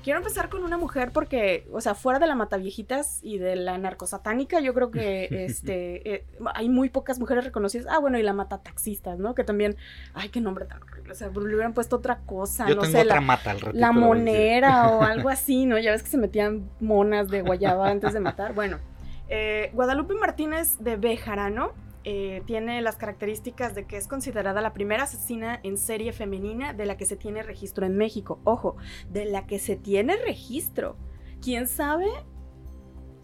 Quiero 0.03 0.19
empezar 0.19 0.49
con 0.49 0.63
una 0.63 0.77
mujer 0.77 1.11
porque, 1.11 1.67
o 1.73 1.81
sea, 1.81 1.93
fuera 1.93 2.19
de 2.19 2.27
la 2.27 2.35
mataviejitas 2.35 3.19
y 3.21 3.37
de 3.37 3.55
la 3.57 3.77
narcosatánica, 3.77 4.61
yo 4.61 4.73
creo 4.73 4.91
que 4.91 5.27
este 5.45 6.15
eh, 6.15 6.25
hay 6.55 6.69
muy 6.69 6.89
pocas 6.89 7.19
mujeres 7.19 7.43
reconocidas. 7.43 7.87
Ah, 7.89 7.99
bueno, 7.99 8.17
y 8.17 8.23
la 8.23 8.33
matataxistas, 8.33 9.19
¿no? 9.19 9.35
Que 9.35 9.43
también, 9.43 9.75
ay, 10.13 10.29
qué 10.29 10.39
nombre 10.41 10.65
tan 10.65 10.81
horrible. 10.81 11.11
O 11.11 11.15
sea, 11.15 11.27
le 11.27 11.39
hubieran 11.39 11.73
puesto 11.73 11.97
otra 11.97 12.19
cosa, 12.19 12.67
Yo 12.67 12.75
no 12.75 12.81
tengo 12.81 12.93
sé, 12.93 13.01
otra 13.01 13.15
la, 13.15 13.21
mata 13.21 13.51
al 13.51 13.59
ratito. 13.59 13.79
la 13.79 13.91
monera 13.91 14.89
o 14.89 15.01
algo 15.03 15.29
así, 15.29 15.65
¿no? 15.65 15.77
Ya 15.77 15.91
ves 15.91 16.03
que 16.03 16.09
se 16.09 16.17
metían 16.17 16.69
monas 16.79 17.27
de 17.27 17.41
guayaba 17.41 17.89
antes 17.89 18.13
de 18.13 18.19
matar. 18.21 18.53
Bueno, 18.53 18.79
eh, 19.27 19.69
Guadalupe 19.73 20.13
Martínez 20.15 20.77
de 20.79 20.95
Bejarano 20.95 21.73
eh, 22.03 22.43
tiene 22.45 22.81
las 22.81 22.95
características 22.95 23.75
de 23.75 23.85
que 23.85 23.97
es 23.97 24.07
considerada 24.07 24.61
la 24.61 24.73
primera 24.73 25.03
asesina 25.03 25.59
en 25.63 25.77
serie 25.77 26.13
femenina 26.13 26.73
de 26.73 26.85
la 26.85 26.97
que 26.97 27.05
se 27.05 27.15
tiene 27.15 27.43
registro 27.43 27.85
en 27.85 27.97
México. 27.97 28.39
Ojo, 28.43 28.77
de 29.09 29.25
la 29.25 29.45
que 29.45 29.59
se 29.59 29.75
tiene 29.75 30.15
registro. 30.17 30.95
¿Quién 31.41 31.67
sabe 31.67 32.07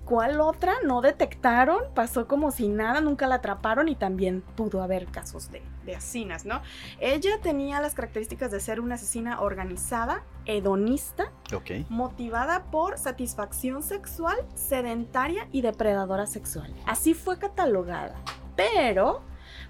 cuál 0.06 0.40
otra 0.40 0.74
no 0.86 1.02
detectaron? 1.02 1.80
Pasó 1.94 2.28
como 2.28 2.52
si 2.52 2.68
nada, 2.68 3.02
nunca 3.02 3.28
la 3.28 3.36
atraparon 3.36 3.88
y 3.90 3.96
también 3.96 4.42
pudo 4.42 4.84
haber 4.84 5.08
casos 5.08 5.52
de, 5.52 5.62
de 5.86 5.96
asesinas, 5.96 6.46
¿no? 6.46 6.62
Ella 7.00 7.40
tenía 7.42 7.82
las 7.82 7.96
características 7.96 8.52
de 8.52 8.60
ser 8.60 8.80
una 8.80 8.96
asesina 8.96 9.42
organizada, 9.42 10.24
hedonista, 10.46 11.32
Ok. 11.54 11.88
motivada 11.90 12.66
por 12.72 12.98
satisfacción 12.98 13.82
sexual, 13.84 14.38
sedentaria 14.54 15.48
y 15.52 15.62
depredadora 15.62 16.28
sexual. 16.28 16.74
Así 16.86 17.14
fue 17.14 17.40
catalogada. 17.40 18.16
Pero, 18.56 19.22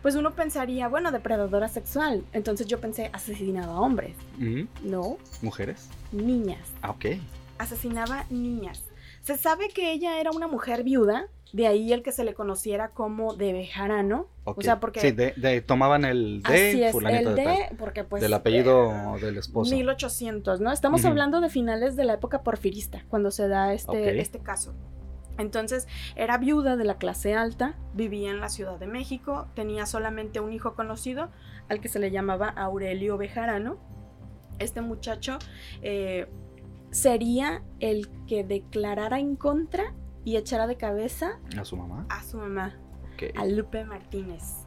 pues 0.01 0.15
uno 0.15 0.31
pensaría, 0.35 0.87
bueno, 0.87 1.11
depredadora 1.11 1.67
sexual. 1.67 2.23
Entonces 2.33 2.67
yo 2.67 2.79
pensé, 2.79 3.09
asesinaba 3.13 3.73
a 3.73 3.79
hombres. 3.81 4.15
Ujú. 4.37 4.67
No, 4.83 5.17
Mujeres. 5.41 5.89
niñas. 6.11 6.67
Ah, 6.81 6.91
ok. 6.91 7.05
Asesinaba 7.57 8.25
niñas. 8.29 8.83
Se 9.21 9.37
sabe 9.37 9.69
que 9.69 9.91
ella 9.91 10.19
era 10.19 10.29
una 10.31 10.47
mujer 10.47 10.83
viuda, 10.83 11.27
de 11.53 11.67
ahí 11.67 11.93
el 11.93 12.03
que 12.03 12.11
se 12.11 12.23
le 12.25 12.33
conociera 12.33 12.89
como 12.89 13.33
de 13.33 13.53
Bejarano. 13.53 14.27
ok. 14.43 14.57
O 14.57 14.61
sea, 14.61 14.79
porque... 14.79 14.99
Sí, 14.99 15.11
de, 15.11 15.33
de- 15.37 15.61
tomaban 15.61 16.03
el 16.05 16.43
de 16.43 16.53
Así 16.53 16.83
es, 16.83 16.93
el 16.95 17.33
de 17.35 17.69
porque 17.79 18.03
pues... 18.03 18.21
del 18.21 18.33
apellido 18.33 19.15
eh, 19.15 19.21
del 19.21 19.37
esposo. 19.37 19.73
1800, 19.73 20.59
¿no? 20.59 20.71
Estamos 20.71 21.05
hablando 21.05 21.39
de 21.41 21.49
finales 21.49 21.95
de 21.95 22.03
la 22.03 22.13
época 22.15 22.43
porfirista, 22.43 23.03
cuando 23.07 23.31
se 23.31 23.47
da 23.47 23.73
este, 23.73 23.91
Ok. 23.91 24.19
este 24.19 24.39
caso. 24.39 24.73
Entonces, 25.37 25.87
era 26.15 26.37
viuda 26.37 26.77
de 26.77 26.85
la 26.85 26.97
clase 26.97 27.33
alta, 27.35 27.75
vivía 27.93 28.31
en 28.31 28.39
la 28.39 28.49
Ciudad 28.49 28.79
de 28.79 28.87
México, 28.87 29.47
tenía 29.53 29.85
solamente 29.85 30.39
un 30.39 30.53
hijo 30.53 30.75
conocido, 30.75 31.29
al 31.69 31.81
que 31.81 31.89
se 31.89 31.99
le 31.99 32.11
llamaba 32.11 32.47
Aurelio 32.49 33.17
Bejarano. 33.17 33.77
Este 34.59 34.81
muchacho 34.81 35.37
eh, 35.81 36.27
sería 36.91 37.63
el 37.79 38.07
que 38.27 38.43
declarara 38.43 39.19
en 39.19 39.35
contra 39.35 39.93
y 40.23 40.37
echara 40.37 40.67
de 40.67 40.77
cabeza 40.77 41.39
A 41.57 41.65
su 41.65 41.75
mamá. 41.77 42.05
a 42.09 42.23
su 42.23 42.37
mamá, 42.37 42.77
a 43.35 43.45
Lupe 43.45 43.83
Martínez. 43.83 44.64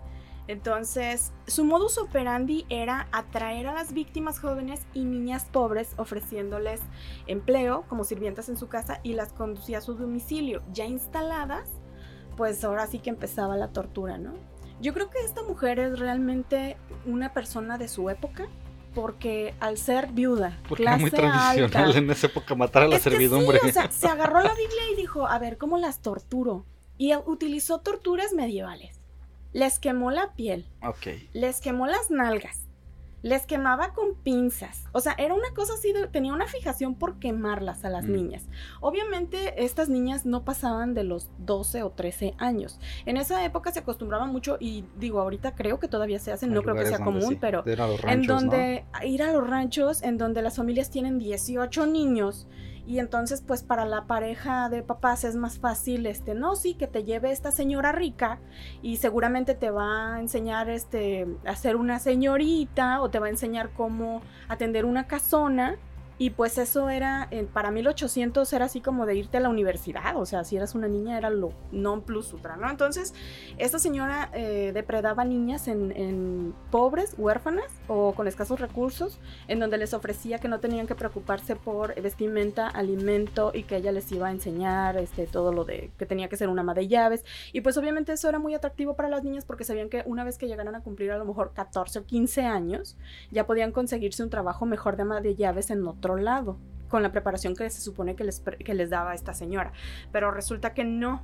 Entonces, 0.49 1.33
su 1.47 1.67
modus 1.67 1.99
operandi 1.99 2.65
era 2.71 3.07
atraer 3.13 3.67
a 3.67 3.75
las 3.75 3.93
víctimas 3.93 4.41
jóvenes 4.41 4.81
y 4.95 5.05
niñas 5.05 5.45
pobres 5.45 5.93
ofreciéndoles 5.99 6.81
empleo 7.27 7.85
como 7.87 8.03
sirvientas 8.05 8.49
en 8.49 8.57
su 8.57 8.67
casa 8.67 9.01
y 9.03 9.13
las 9.13 9.35
conducía 9.35 9.79
a 9.79 9.81
su 9.83 9.95
domicilio. 9.95 10.63
Ya 10.73 10.87
instaladas, 10.87 11.69
pues 12.35 12.65
ahora 12.65 12.87
sí 12.87 12.99
que 12.99 13.11
empezaba 13.11 13.59
la 13.59 13.69
tortura, 13.69 14.17
¿no? 14.17 14.33
Yo 14.81 14.95
creo 14.95 15.11
que 15.11 15.19
esta 15.19 15.43
mujer 15.43 15.79
es 15.81 15.99
realmente 15.99 16.79
una 17.05 17.35
persona 17.35 17.77
de 17.77 17.89
su 17.89 18.09
época, 18.09 18.49
porque 18.95 19.55
al 19.61 19.77
ser 19.77 20.13
viuda, 20.13 20.59
porque 20.67 20.85
era 20.85 20.97
muy 20.97 21.11
tradicional 21.11 21.95
en 21.95 22.11
esa 22.11 22.27
época 22.29 22.55
matar 22.55 22.85
a 22.85 22.89
la 22.89 22.99
servidumbre. 22.99 23.61
o 23.63 23.69
sea, 23.69 23.91
se 23.91 24.09
agarró 24.09 24.41
la 24.41 24.55
Biblia 24.55 24.83
y 24.95 24.97
dijo, 24.97 25.29
a 25.29 25.39
ver, 25.39 25.59
¿cómo 25.59 25.77
las 25.77 26.01
torturo? 26.01 26.65
Y 26.97 27.15
utilizó 27.27 27.81
torturas 27.81 28.33
medievales 28.33 28.98
les 29.53 29.79
quemó 29.79 30.11
la 30.11 30.35
piel. 30.35 30.67
Ok. 30.83 31.09
Les 31.33 31.61
quemó 31.61 31.87
las 31.87 32.11
nalgas. 32.11 32.65
Les 33.23 33.47
quemaba 33.47 33.95
con 33.95 34.15
pinzas. 34.15 34.85
O 34.93 35.01
sea, 35.01 35.15
era 35.19 35.35
una 35.35 35.53
cosa 35.53 35.75
así, 35.75 35.93
tenía 36.13 36.33
una 36.33 36.47
fijación 36.47 36.95
por 36.95 37.19
quemarlas 37.19 37.85
a 37.85 37.91
las 37.91 38.05
mm. 38.05 38.13
niñas. 38.13 38.47
Obviamente, 38.81 39.65
estas 39.65 39.89
niñas 39.89 40.25
no 40.25 40.45
pasaban 40.45 40.95
de 40.95 41.03
los 41.03 41.29
12 41.39 41.83
o 41.83 41.91
13 41.91 42.35
años. 42.39 42.79
En 43.07 43.17
esa 43.17 43.45
época 43.45 43.73
se 43.73 43.81
acostumbraba 43.81 44.27
mucho, 44.27 44.57
y 44.61 44.85
digo, 45.01 45.21
ahorita 45.21 45.57
creo 45.57 45.81
que 45.81 45.89
todavía 45.89 46.21
se 46.21 46.31
hacen, 46.31 46.53
no 46.53 46.63
creo 46.63 46.77
que 46.77 46.87
sea 46.87 47.01
común, 47.01 47.39
pero 47.41 47.65
en 47.67 48.23
donde 48.23 48.85
ir 49.05 49.23
a 49.25 49.33
los 49.33 49.49
ranchos, 49.49 50.03
en 50.03 50.17
donde 50.17 50.41
las 50.41 50.55
familias 50.55 50.89
tienen 50.91 51.19
18 51.19 51.87
niños 51.87 52.47
y 52.89 53.01
entonces, 53.01 53.43
pues 53.47 53.63
para 53.63 53.85
la 53.85 54.07
pareja 54.07 54.71
de 54.71 54.83
papás 54.83 55.23
es 55.25 55.37
más 55.37 55.59
fácil, 55.59 56.07
este, 56.07 56.35
no, 56.35 56.57
sí, 56.57 56.73
que 56.73 56.87
te 56.87 57.05
lleve 57.05 57.33
esta 57.33 57.53
señora 57.53 57.93
rica 57.93 58.41
y 58.81 58.97
seguramente 58.97 59.55
te 59.55 59.71
va 59.71 60.15
a 60.15 60.21
enseñar, 60.21 60.71
este, 60.71 61.27
a 61.45 61.55
ser 61.55 61.77
una 61.77 61.99
señorita 61.99 63.03
o 63.03 63.11
te 63.11 63.19
va 63.19 63.27
a 63.27 63.29
enseñar 63.29 63.75
cómo 63.75 64.23
atender 64.49 64.87
una 64.87 65.07
casona 65.07 65.77
y 66.19 66.31
pues 66.31 66.59
eso 66.59 66.91
era, 66.91 67.31
para 67.53 67.71
1800 67.71 68.53
era 68.53 68.65
así 68.65 68.81
como 68.81 69.07
de 69.07 69.15
irte 69.15 69.37
a 69.37 69.41
la 69.41 69.49
universidad, 69.49 70.17
o 70.17 70.27
sea, 70.27 70.43
si 70.43 70.57
eras 70.57 70.75
una 70.75 70.89
niña 70.89 71.17
era 71.17 71.31
lo 71.31 71.53
non 71.71 72.03
plus 72.03 72.33
ultra, 72.33 72.57
¿no? 72.57 72.69
Entonces, 72.69 73.15
esta 73.57 73.79
señora 73.79 74.31
eh, 74.35 74.73
depredaba 74.75 75.25
niñas 75.25 75.69
en, 75.69 76.55
pobres, 76.71 77.15
huérfanas 77.17 77.73
o 77.87 78.13
con 78.15 78.27
escasos 78.27 78.61
recursos, 78.61 79.21
en 79.47 79.61
donde 79.61 79.79
les 79.79 79.95
ofrecía 79.95 80.39
que 80.39 80.49
no 80.49 80.59
tenían 80.61 80.87
que 80.87 80.95
preocuparse 80.95 81.55
por 81.57 81.95
vestimenta, 82.01 82.67
alimento 82.67 83.53
y 83.55 83.63
que 83.63 83.77
ella 83.77 83.93
les 83.93 84.11
iba 84.11 84.29
a 84.29 84.31
enseñar 84.31 84.97
este, 84.97 85.27
todo 85.27 85.53
lo 85.53 85.65
de 85.65 85.91
que 85.99 86.07
tenía 86.07 86.29
que 86.29 86.37
ser 86.37 86.49
una 86.49 86.63
ama 86.63 86.75
de 86.75 86.89
llaves. 86.89 87.25
Y 87.53 87.61
pues 87.61 87.77
obviamente 87.77 88.13
eso 88.13 88.29
era 88.29 88.39
muy 88.39 88.55
atractivo 88.55 88.95
para 88.95 89.09
las 89.09 89.23
niñas 89.23 89.45
porque 89.45 89.65
sabían 89.65 89.89
que 89.89 90.03
una 90.07 90.25
vez 90.25 90.37
que 90.37 90.49
llegaran 90.49 90.75
a 90.75 90.83
cumplir 90.83 91.13
a 91.13 91.19
lo 91.19 91.25
mejor 91.25 91.53
14 91.55 92.01
o 92.01 92.05
15 92.05 92.43
años, 92.43 92.97
ya 93.31 93.47
podían 93.47 93.73
conseguirse 93.73 94.23
un 94.23 94.31
trabajo 94.31 94.67
mejor 94.67 94.97
de 94.97 95.03
ama 95.03 95.21
de 95.21 95.37
llaves 95.37 95.71
en 95.71 95.87
otro 95.87 96.08
lado, 96.17 96.59
con 96.89 97.03
la 97.03 97.13
preparación 97.13 97.55
que 97.55 97.69
se 97.71 97.81
supone 97.81 98.17
que 98.17 98.25
les, 98.25 98.91
daba 98.91 99.15
esta 99.15 99.35
señora. 99.35 99.73
Pero 100.13 100.31
resulta 100.31 100.75
que 100.75 100.85
no. 100.85 101.23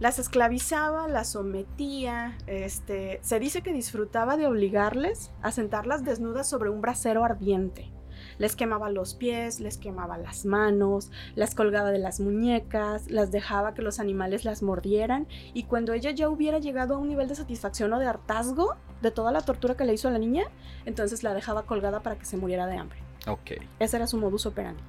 Las 0.00 0.18
esclavizaba, 0.18 1.06
las 1.06 1.30
sometía, 1.30 2.36
este, 2.48 3.20
se 3.22 3.38
dice 3.38 3.62
que 3.62 3.72
disfrutaba 3.72 4.36
de 4.36 4.48
obligarles 4.48 5.30
a 5.40 5.52
sentarlas 5.52 6.04
desnudas 6.04 6.48
sobre 6.48 6.68
un 6.68 6.80
brasero 6.80 7.24
ardiente. 7.24 7.92
Les 8.38 8.56
quemaba 8.56 8.90
los 8.90 9.14
pies, 9.14 9.60
les 9.60 9.78
quemaba 9.78 10.18
las 10.18 10.44
manos, 10.44 11.12
las 11.36 11.54
colgaba 11.54 11.92
de 11.92 11.98
las 11.98 12.18
muñecas, 12.18 13.08
las 13.08 13.30
dejaba 13.30 13.74
que 13.74 13.82
los 13.82 14.00
animales 14.00 14.44
las 14.44 14.62
mordieran 14.62 15.28
y 15.52 15.64
cuando 15.64 15.92
ella 15.92 16.10
ya 16.10 16.28
hubiera 16.28 16.58
llegado 16.58 16.94
a 16.94 16.98
un 16.98 17.08
nivel 17.08 17.28
de 17.28 17.36
satisfacción 17.36 17.92
o 17.92 17.98
de 18.00 18.06
hartazgo 18.06 18.76
de 19.02 19.12
toda 19.12 19.30
la 19.30 19.42
tortura 19.42 19.76
que 19.76 19.84
le 19.84 19.94
hizo 19.94 20.08
a 20.08 20.10
la 20.10 20.18
niña, 20.18 20.44
entonces 20.86 21.22
la 21.22 21.34
dejaba 21.34 21.64
colgada 21.66 22.00
para 22.00 22.16
que 22.16 22.24
se 22.24 22.36
muriera 22.36 22.66
de 22.66 22.76
hambre. 22.76 23.03
Ok. 23.26 23.52
Ese 23.78 23.96
era 23.96 24.06
su 24.06 24.18
modus 24.18 24.46
operandi. 24.46 24.82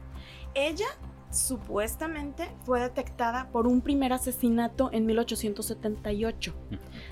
Ella 0.53 0.87
supuestamente 1.35 2.49
fue 2.63 2.79
detectada 2.79 3.49
por 3.51 3.67
un 3.67 3.81
primer 3.81 4.13
asesinato 4.13 4.89
en 4.93 5.05
1878. 5.05 6.53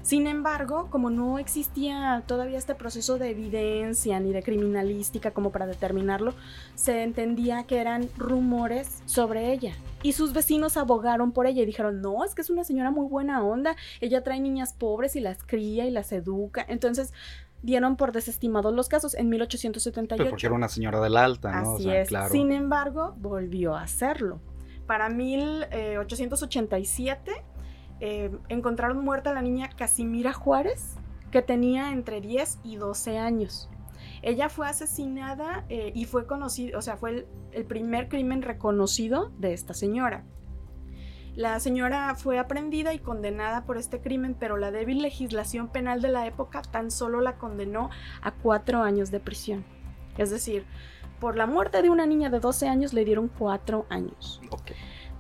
Sin 0.01 0.27
embargo, 0.27 0.87
como 0.89 1.09
no 1.09 1.39
existía 1.39 2.23
todavía 2.25 2.57
este 2.57 2.75
proceso 2.75 3.17
de 3.17 3.31
evidencia 3.31 4.19
ni 4.19 4.31
de 4.31 4.41
criminalística 4.41 5.31
como 5.31 5.51
para 5.51 5.67
determinarlo, 5.67 6.33
se 6.75 7.03
entendía 7.03 7.63
que 7.63 7.79
eran 7.79 8.09
rumores 8.17 9.01
sobre 9.05 9.51
ella. 9.51 9.73
Y 10.03 10.13
sus 10.13 10.33
vecinos 10.33 10.77
abogaron 10.77 11.31
por 11.31 11.45
ella 11.45 11.61
y 11.61 11.65
dijeron, 11.65 12.01
no, 12.01 12.23
es 12.23 12.35
que 12.35 12.41
es 12.41 12.49
una 12.49 12.63
señora 12.63 12.91
muy 12.91 13.07
buena 13.07 13.43
onda, 13.43 13.75
ella 14.01 14.23
trae 14.23 14.39
niñas 14.39 14.73
pobres 14.73 15.15
y 15.15 15.21
las 15.21 15.43
cría 15.43 15.85
y 15.85 15.91
las 15.91 16.11
educa. 16.11 16.65
Entonces, 16.67 17.13
dieron 17.63 17.95
por 17.95 18.11
desestimados 18.11 18.71
los 18.73 18.89
casos 18.89 19.15
en 19.15 19.29
1878. 19.29 20.17
Pero 20.17 20.29
porque 20.29 20.45
era 20.45 20.53
una 20.53 20.67
señora 20.67 21.01
del 21.01 21.17
alta, 21.17 21.61
¿no? 21.61 21.75
Así 21.75 21.89
es. 21.89 22.09
Sin 22.29 22.51
embargo, 22.51 23.15
volvió 23.17 23.73
a 23.75 23.81
hacerlo. 23.81 24.39
Para 24.85 25.09
1887 25.09 27.31
eh, 28.01 28.29
encontraron 28.49 29.03
muerta 29.03 29.31
a 29.31 29.33
la 29.33 29.41
niña 29.41 29.69
Casimira 29.75 30.33
Juárez, 30.33 30.97
que 31.31 31.41
tenía 31.41 31.91
entre 31.93 32.21
10 32.21 32.59
y 32.63 32.75
12 32.75 33.17
años. 33.17 33.71
Ella 34.21 34.49
fue 34.49 34.67
asesinada 34.67 35.65
eh, 35.69 35.91
y 35.95 36.05
fue 36.05 36.27
conocido, 36.27 36.77
o 36.77 36.81
sea, 36.81 36.97
fue 36.97 37.25
el 37.51 37.65
primer 37.65 38.09
crimen 38.09 38.41
reconocido 38.41 39.31
de 39.39 39.53
esta 39.53 39.73
señora. 39.73 40.25
La 41.35 41.59
señora 41.59 42.13
fue 42.13 42.37
aprendida 42.37 42.93
y 42.93 42.99
condenada 42.99 43.65
por 43.65 43.77
este 43.77 43.99
crimen, 43.99 44.35
pero 44.39 44.55
la 44.55 44.69
débil 44.69 45.01
legislación 45.01 45.67
penal 45.67 45.99
de 45.99 46.09
la 46.09 46.27
época 46.27 46.61
tan 46.61 46.91
solo 46.91 47.21
la 47.21 47.37
condenó 47.37 47.89
a 48.21 48.31
cuatro 48.31 48.83
años 48.83 49.09
de 49.09 49.19
prisión. 49.19 49.65
Es 50.17 50.29
decir, 50.29 50.63
por 51.19 51.35
la 51.35 51.47
muerte 51.47 51.81
de 51.81 51.89
una 51.89 52.05
niña 52.05 52.29
de 52.29 52.39
12 52.39 52.67
años 52.67 52.93
le 52.93 53.03
dieron 53.03 53.29
cuatro 53.29 53.87
años. 53.89 54.41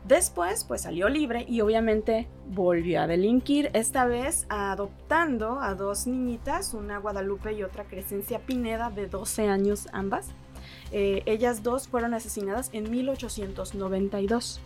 Después, 0.05 0.65
pues 0.65 0.81
salió 0.81 1.09
libre 1.09 1.45
y 1.47 1.61
obviamente 1.61 2.27
volvió 2.47 3.01
a 3.01 3.07
delinquir, 3.07 3.71
esta 3.73 4.05
vez 4.05 4.45
adoptando 4.49 5.61
a 5.61 5.73
dos 5.73 6.05
niñitas, 6.05 6.73
una 6.75 6.99
Guadalupe 6.99 7.53
y 7.53 7.63
otra 7.63 7.85
Crescencia 7.85 8.39
Pineda 8.39 8.91
de 8.91 9.07
12 9.07 9.47
años 9.47 9.87
ambas. 9.93 10.27
Eh, 10.91 11.23
ellas 11.25 11.63
dos 11.63 11.87
fueron 11.87 12.13
asesinadas 12.13 12.69
en 12.73 12.91
1892. 12.91 14.61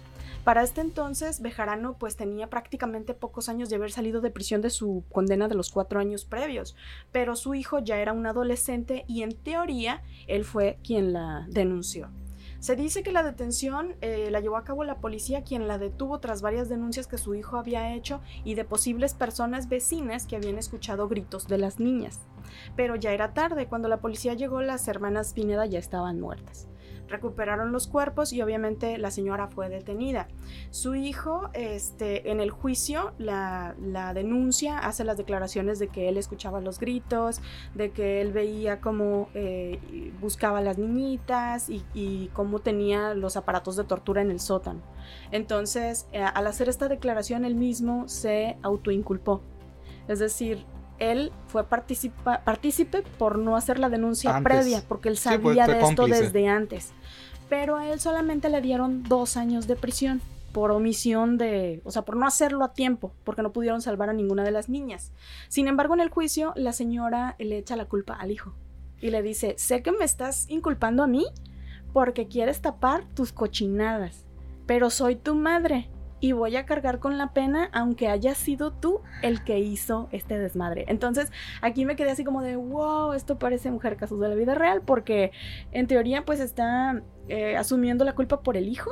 Para 0.47 0.63
este 0.63 0.79
entonces, 0.79 1.41
Bejarano 1.41 1.97
pues 1.97 2.15
tenía 2.15 2.49
prácticamente 2.49 3.13
pocos 3.13 3.49
años 3.49 3.69
de 3.69 3.75
haber 3.75 3.91
salido 3.91 4.21
de 4.21 4.31
prisión 4.31 4.61
de 4.61 4.69
su 4.69 5.03
condena 5.11 5.49
de 5.49 5.55
los 5.55 5.69
cuatro 5.71 5.99
años 5.99 6.23
previos, 6.23 6.77
pero 7.11 7.35
su 7.35 7.53
hijo 7.53 7.79
ya 7.79 7.97
era 7.97 8.13
un 8.13 8.25
adolescente 8.25 9.03
y 9.09 9.23
en 9.23 9.35
teoría 9.35 10.03
él 10.25 10.45
fue 10.45 10.79
quien 10.85 11.11
la 11.11 11.45
denunció. 11.49 12.11
Se 12.59 12.77
dice 12.77 13.03
que 13.03 13.11
la 13.11 13.23
detención 13.23 13.97
eh, 13.99 14.29
la 14.31 14.39
llevó 14.39 14.55
a 14.55 14.63
cabo 14.63 14.85
la 14.85 15.01
policía 15.01 15.43
quien 15.43 15.67
la 15.67 15.77
detuvo 15.77 16.21
tras 16.21 16.41
varias 16.41 16.69
denuncias 16.69 17.07
que 17.07 17.17
su 17.17 17.35
hijo 17.35 17.57
había 17.57 17.93
hecho 17.93 18.21
y 18.45 18.55
de 18.55 18.63
posibles 18.63 19.15
personas 19.15 19.67
vecinas 19.67 20.27
que 20.27 20.37
habían 20.37 20.57
escuchado 20.57 21.09
gritos 21.09 21.49
de 21.49 21.57
las 21.57 21.81
niñas. 21.81 22.21
Pero 22.77 22.95
ya 22.95 23.11
era 23.11 23.33
tarde, 23.33 23.67
cuando 23.67 23.89
la 23.89 23.99
policía 23.99 24.33
llegó 24.33 24.61
las 24.61 24.87
hermanas 24.87 25.33
Pineda 25.33 25.65
ya 25.65 25.79
estaban 25.79 26.21
muertas 26.21 26.69
recuperaron 27.07 27.71
los 27.71 27.87
cuerpos 27.87 28.33
y 28.33 28.41
obviamente 28.41 28.97
la 28.97 29.11
señora 29.11 29.47
fue 29.47 29.69
detenida. 29.69 30.27
Su 30.69 30.95
hijo, 30.95 31.49
este, 31.53 32.31
en 32.31 32.39
el 32.39 32.51
juicio, 32.51 33.13
la, 33.17 33.75
denuncia, 34.13 34.79
hace 34.79 35.03
las 35.03 35.17
declaraciones 35.17 35.79
de 35.79 35.87
que 35.87 36.09
él 36.09 36.17
escuchaba 36.17 36.61
los 36.61 36.79
gritos, 36.79 37.41
de 37.75 37.91
que 37.91 38.21
él 38.21 38.31
veía 38.31 38.79
cómo 38.81 39.29
eh, 39.33 39.79
buscaba 40.19 40.59
a 40.59 40.61
las 40.61 40.77
niñitas 40.77 41.69
y, 41.69 41.83
y, 41.93 42.29
cómo 42.33 42.59
tenía 42.59 43.13
los 43.13 43.37
aparatos 43.37 43.75
de 43.75 43.83
tortura 43.83 44.21
en 44.21 44.31
el 44.31 44.39
sótano. 44.39 44.81
Entonces, 45.31 46.07
eh, 46.11 46.21
al 46.21 46.47
hacer 46.47 46.69
esta 46.69 46.87
declaración, 46.87 47.45
él 47.45 47.55
mismo 47.55 48.07
se 48.07 48.57
autoinculpó. 48.61 49.41
Es 50.07 50.19
decir, 50.19 50.65
él 50.99 51.31
fue 51.47 51.63
partícipe 51.65 53.03
por 53.17 53.37
no 53.37 53.55
hacer 53.55 53.79
la 53.79 53.89
denuncia 53.89 54.41
previa, 54.41 54.83
porque 54.87 55.09
él 55.09 55.17
sabía 55.17 55.67
de 55.67 55.81
esto 55.81 56.07
desde 56.07 56.47
antes. 56.47 56.91
Pero 57.49 57.77
a 57.77 57.89
él 57.89 57.99
solamente 57.99 58.49
le 58.49 58.61
dieron 58.61 59.03
dos 59.03 59.37
años 59.37 59.67
de 59.67 59.75
prisión 59.75 60.21
por 60.51 60.71
omisión 60.71 61.37
de, 61.37 61.81
o 61.83 61.91
sea, 61.91 62.01
por 62.01 62.17
no 62.17 62.25
hacerlo 62.25 62.63
a 62.63 62.73
tiempo, 62.73 63.13
porque 63.23 63.43
no 63.43 63.53
pudieron 63.53 63.81
salvar 63.81 64.09
a 64.09 64.13
ninguna 64.13 64.43
de 64.43 64.51
las 64.51 64.69
niñas. 64.69 65.11
Sin 65.49 65.67
embargo, 65.67 65.93
en 65.93 65.99
el 65.99 66.09
juicio, 66.09 66.53
la 66.55 66.73
señora 66.73 67.35
le 67.37 67.57
echa 67.57 67.75
la 67.75 67.85
culpa 67.85 68.15
al 68.15 68.31
hijo 68.31 68.53
y 68.99 69.11
le 69.11 69.21
dice, 69.21 69.55
sé 69.57 69.83
que 69.83 69.91
me 69.91 70.05
estás 70.05 70.49
inculpando 70.49 71.03
a 71.03 71.07
mí 71.07 71.25
porque 71.93 72.27
quieres 72.27 72.61
tapar 72.61 73.05
tus 73.13 73.31
cochinadas, 73.31 74.25
pero 74.65 74.89
soy 74.89 75.15
tu 75.15 75.35
madre 75.35 75.89
y 76.19 76.31
voy 76.31 76.55
a 76.55 76.65
cargar 76.65 77.00
con 77.00 77.17
la 77.17 77.33
pena 77.33 77.69
aunque 77.74 78.07
haya 78.07 78.33
sido 78.36 78.71
tú 78.71 79.01
el 79.21 79.43
que 79.43 79.59
hizo 79.59 80.09
este 80.12 80.38
desmadre. 80.39 80.86
Entonces 80.88 81.31
aquí 81.62 81.86
me 81.86 81.95
quedé 81.95 82.12
así 82.12 82.24
como 82.24 82.41
de, 82.41 82.55
wow, 82.55 83.13
esto 83.13 83.38
parece 83.38 83.69
mujer 83.71 83.97
casos 83.97 84.19
de 84.19 84.27
la 84.29 84.36
vida 84.36 84.55
real 84.55 84.81
porque 84.81 85.31
en 85.71 85.88
teoría 85.88 86.25
pues 86.25 86.39
está 86.39 87.01
eh, 87.27 87.55
asumiendo 87.57 88.03
la 88.05 88.13
culpa 88.15 88.41
por 88.41 88.57
el 88.57 88.67
hijo, 88.67 88.89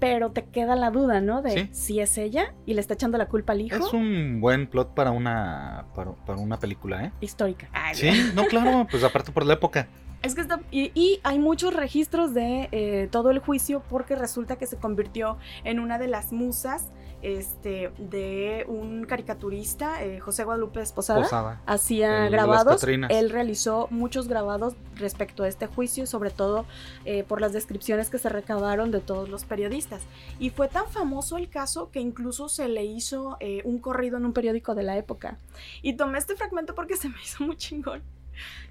pero 0.00 0.32
te 0.32 0.44
queda 0.46 0.76
la 0.76 0.90
duda, 0.90 1.20
¿no? 1.20 1.42
De 1.42 1.50
Sí. 1.50 1.68
si 1.72 2.00
es 2.00 2.16
ella 2.16 2.54
y 2.64 2.72
le 2.74 2.80
está 2.80 2.94
echando 2.94 3.18
la 3.18 3.26
culpa 3.26 3.52
al 3.52 3.60
hijo. 3.60 3.76
Es 3.86 3.92
un 3.92 4.40
buen 4.40 4.66
plot 4.66 4.94
para 4.94 5.10
una, 5.10 5.84
para, 5.94 6.12
para 6.12 6.38
una 6.38 6.58
película, 6.58 7.04
¿eh? 7.04 7.12
Histórica. 7.20 7.68
Ay, 7.72 7.94
Sí, 7.94 8.10
no, 8.34 8.44
claro, 8.46 8.86
pues 8.90 9.04
aparte 9.04 9.30
por 9.30 9.44
la 9.44 9.54
época. 9.54 9.88
Es 10.22 10.34
que 10.34 10.42
está. 10.42 10.60
Y, 10.70 10.92
y 10.94 11.20
hay 11.22 11.38
muchos 11.38 11.74
registros 11.74 12.34
de 12.34 12.68
eh, 12.72 13.08
todo 13.10 13.30
el 13.30 13.38
juicio 13.38 13.82
porque 13.88 14.16
resulta 14.16 14.56
que 14.56 14.66
se 14.66 14.76
convirtió 14.76 15.38
en 15.64 15.80
una 15.80 15.98
de 15.98 16.08
las 16.08 16.32
musas 16.32 16.90
este, 17.22 17.92
de 17.98 18.64
un 18.68 19.04
caricaturista, 19.04 20.02
eh, 20.02 20.20
José 20.20 20.44
Guadalupe 20.44 20.80
Esposada. 20.80 21.22
Posada. 21.22 21.60
Hacía 21.66 22.26
El 22.26 22.32
grabados. 22.32 22.82
Él 22.82 23.30
realizó 23.30 23.88
muchos 23.90 24.28
grabados 24.28 24.74
respecto 24.96 25.42
a 25.42 25.48
este 25.48 25.66
juicio, 25.66 26.06
sobre 26.06 26.30
todo 26.30 26.64
eh, 27.04 27.24
por 27.24 27.40
las 27.40 27.52
descripciones 27.52 28.10
que 28.10 28.18
se 28.18 28.28
recabaron 28.28 28.90
de 28.90 29.00
todos 29.00 29.28
los 29.28 29.44
periodistas. 29.44 30.02
Y 30.38 30.50
fue 30.50 30.68
tan 30.68 30.86
famoso 30.88 31.36
el 31.36 31.50
caso 31.50 31.90
que 31.90 32.00
incluso 32.00 32.48
se 32.48 32.68
le 32.68 32.84
hizo 32.84 33.36
eh, 33.40 33.60
un 33.64 33.78
corrido 33.78 34.16
en 34.16 34.24
un 34.24 34.32
periódico 34.32 34.74
de 34.74 34.82
la 34.82 34.96
época. 34.96 35.38
Y 35.82 35.94
tomé 35.94 36.18
este 36.18 36.36
fragmento 36.36 36.74
porque 36.74 36.96
se 36.96 37.08
me 37.08 37.20
hizo 37.22 37.44
muy 37.44 37.56
chingón. 37.56 38.02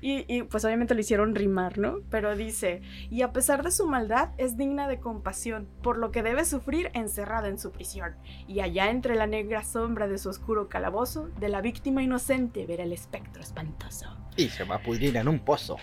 Y, 0.01 0.25
y, 0.33 0.43
pues 0.43 0.63
obviamente 0.65 0.93
lo 0.93 1.01
hicieron 1.01 1.35
rimar, 1.35 1.77
¿no? 1.77 1.99
Pero 2.09 2.35
dice, 2.35 2.81
y 3.09 3.21
a 3.21 3.31
pesar 3.33 3.63
de 3.63 3.71
su 3.71 3.87
maldad 3.87 4.29
es 4.37 4.57
digna 4.57 4.87
de 4.87 4.99
compasión, 4.99 5.67
por 5.81 5.97
lo 5.97 6.11
que 6.11 6.23
debe 6.23 6.45
sufrir 6.45 6.89
encerrada 6.93 7.47
en 7.47 7.59
su 7.59 7.71
prisión. 7.71 8.15
Y 8.47 8.61
allá 8.61 8.89
entre 8.89 9.15
la 9.15 9.27
negra 9.27 9.63
sombra 9.63 10.07
de 10.07 10.17
su 10.17 10.29
oscuro 10.29 10.69
calabozo, 10.69 11.29
de 11.39 11.49
la 11.49 11.61
víctima 11.61 12.03
inocente 12.03 12.65
verá 12.65 12.83
el 12.83 12.93
espectro 12.93 13.41
espantoso. 13.41 14.18
Y 14.35 14.47
se 14.47 14.63
va 14.63 14.75
a 14.75 14.79
pudrir 14.79 15.17
en 15.17 15.27
un 15.27 15.39
pozo. 15.39 15.75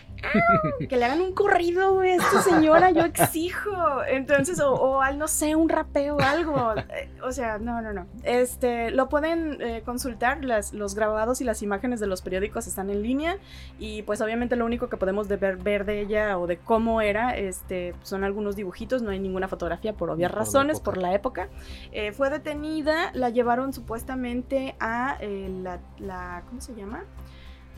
Que 0.89 0.97
le 0.97 1.05
hagan 1.05 1.21
un 1.21 1.35
corrido, 1.35 1.95
güey, 1.95 2.13
a 2.13 2.15
esta 2.15 2.41
señora, 2.41 2.91
yo 2.91 3.05
exijo. 3.05 4.03
Entonces, 4.09 4.61
o, 4.61 4.73
o 4.73 5.03
al, 5.03 5.19
no 5.19 5.29
sé, 5.29 5.55
un 5.55 5.69
rapeo 5.69 6.17
o 6.17 6.21
algo. 6.21 6.75
Eh, 6.77 7.11
O 7.23 7.33
sea, 7.33 7.59
no, 7.59 7.83
no, 7.83 7.93
no. 7.93 8.07
Este, 8.23 8.91
lo 8.93 9.09
pueden 9.11 9.61
eh, 9.61 9.83
consultar, 9.85 10.43
las, 10.45 10.73
los 10.73 10.95
grabados 10.95 11.41
y 11.43 11.45
las 11.45 11.61
imágenes 11.61 12.01
de 12.01 12.07
los 12.07 12.23
periódicos 12.23 12.67
están 12.67 12.89
en 12.89 13.03
línea. 13.03 13.37
Y 13.79 14.03
pues 14.03 14.23
obviamente 14.23 14.57
lo 14.57 14.65
único 14.65 14.89
que 14.89 14.97
podemos 14.97 15.29
de 15.29 15.37
ver, 15.37 15.57
ver 15.57 15.85
de 15.85 16.01
ella 16.01 16.39
o 16.39 16.47
de 16.47 16.57
cómo 16.57 17.03
era, 17.03 17.37
este, 17.37 17.95
son 18.03 18.25
algunos 18.25 18.57
dibujitos, 18.57 19.03
no 19.03 19.11
hay 19.11 19.19
ninguna 19.19 19.49
fotografía 19.49 19.93
por 19.93 20.09
obvias 20.09 20.31
Por 20.31 20.39
razones, 20.39 20.81
por 20.81 20.97
la 20.97 21.13
época. 21.13 21.49
Eh, 21.93 22.13
fue 22.13 22.31
detenida, 22.31 23.11
la 23.13 23.29
llevaron 23.29 23.75
supuestamente 23.75 24.77
a 24.81 25.19
eh, 25.21 25.51
la, 25.63 25.79
la, 25.99 26.43
¿cómo 26.49 26.61
se 26.63 26.75
llama? 26.75 27.05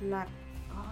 La, 0.08 0.26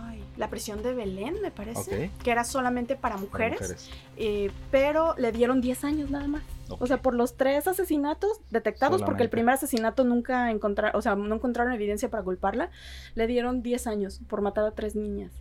ay, 0.07 0.23
la 0.37 0.49
prisión 0.49 0.83
de 0.83 0.95
Belén, 0.95 1.41
me 1.43 1.51
parece, 1.51 2.11
que 2.23 2.31
era 2.31 2.45
solamente 2.45 2.97
para 2.97 3.17
Para 3.17 3.27
mujeres, 3.27 3.91
eh, 4.17 4.51
pero 4.71 5.15
le 5.17 5.33
dieron 5.33 5.61
10 5.61 5.85
años 5.85 6.11
nada 6.11 6.29
más. 6.29 6.43
O 6.69 6.87
sea, 6.87 7.01
por 7.01 7.15
los 7.15 7.37
tres 7.37 7.67
asesinatos 7.69 8.41
detectados, 8.51 9.03
porque 9.03 9.23
el 9.23 9.31
primer 9.31 9.55
asesinato 9.55 10.05
nunca 10.05 10.51
encontraron, 10.51 10.99
o 10.99 11.03
sea, 11.03 11.15
no 11.15 11.35
encontraron 11.35 11.73
evidencia 11.73 12.11
para 12.11 12.25
culparla, 12.25 12.71
le 13.15 13.27
dieron 13.27 13.63
10 13.63 13.87
años 13.87 14.21
por 14.29 14.43
matar 14.43 14.65
a 14.65 14.73
tres 14.73 14.97
niñas. 14.97 15.33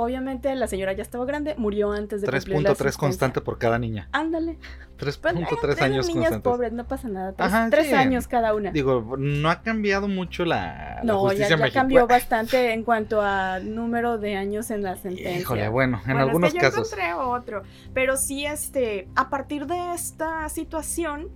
Obviamente 0.00 0.54
la 0.54 0.68
señora 0.68 0.92
ya 0.92 1.02
estaba 1.02 1.24
grande, 1.24 1.56
murió 1.58 1.90
antes 1.90 2.20
de 2.20 2.28
cumplir 2.28 2.62
la 2.62 2.70
3.3 2.70 2.76
sentencia. 2.76 2.98
constante 3.00 3.40
por 3.40 3.58
cada 3.58 3.80
niña. 3.80 4.08
Ándale. 4.12 4.56
Pero, 4.96 5.10
eh, 5.10 5.14
3.3 5.14 5.72
eran 5.72 5.92
años 5.92 6.06
niñas 6.06 6.22
constantes. 6.30 6.40
pobres, 6.42 6.72
no 6.72 6.86
pasa 6.86 7.08
nada. 7.08 7.32
Tres, 7.32 7.48
Ajá, 7.48 7.68
tres 7.68 7.86
sí. 7.88 7.94
años 7.94 8.28
cada 8.28 8.54
una. 8.54 8.70
Digo, 8.70 9.16
no 9.18 9.50
ha 9.50 9.60
cambiado 9.62 10.06
mucho 10.06 10.44
la, 10.44 11.00
no, 11.02 11.14
ya, 11.14 11.18
justicia 11.20 11.48
ya 11.48 11.56
mexicana. 11.56 11.82
cambió 11.82 12.06
bastante 12.08 12.72
en 12.72 12.84
cuanto 12.84 13.20
a 13.22 13.58
número 13.58 14.18
de 14.18 14.36
años 14.36 14.70
en 14.70 14.82
la 14.84 14.94
sentencia. 14.94 15.36
Híjole, 15.36 15.68
bueno, 15.68 15.98
en 15.98 16.12
Bueno, 16.12 16.20
algunos 16.20 16.48
es 16.50 16.54
que 16.54 16.60
casos. 16.60 16.90
Yo 16.92 16.96
encontré 16.96 17.14
otro. 17.14 17.62
Pero 17.92 18.16
sí, 18.16 18.46
este, 18.46 19.08
a 19.16 19.28
partir 19.30 19.66
de 19.66 19.94
esta 19.94 20.48
situación 20.48 21.28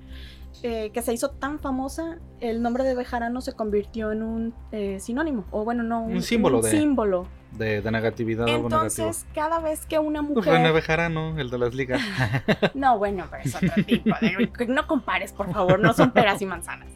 eh, 0.63 0.91
que 0.93 1.03
se 1.03 1.13
hizo 1.13 1.31
tan 1.31 1.59
famosa, 1.59 2.19
el 2.39 2.63
nombre 2.63 2.85
de 2.85 2.95
Bejarano 2.95 3.41
se 3.41 3.55
convirtió 3.55 4.13
en 4.13 4.23
un 4.23 4.55
eh, 4.71 4.99
sinónimo. 5.01 5.47
O 5.51 5.65
bueno, 5.65 5.83
no, 5.83 6.03
un, 6.05 6.13
Un 6.17 6.23
símbolo 6.23 6.59
un 6.59 6.63
de- 6.63 6.71
símbolo. 6.71 7.27
De, 7.53 7.83
de 7.83 7.91
negatividad, 7.91 8.49
algo. 8.49 8.65
Entonces, 8.65 9.27
cada 9.35 9.59
vez 9.61 9.85
que 9.85 9.99
una 9.99 10.23
Pues 10.27 10.47
René 10.47 10.59
mujer. 10.61 10.73
Bejarano, 10.73 11.39
el 11.39 11.51
de 11.51 11.59
las 11.59 11.75
ligas. 11.75 12.01
No, 12.75 12.99
bueno, 12.99 13.27
pero 13.31 13.43
es 13.45 13.55
otro 13.55 13.71
tipo. 13.85 14.11
de- 14.21 14.67
No 14.69 14.87
compares, 14.87 15.33
por 15.33 15.53
favor, 15.53 15.79
no 15.79 15.93
son 15.93 16.13
peras 16.13 16.41
y 16.41 16.47
manzanas. 16.47 16.89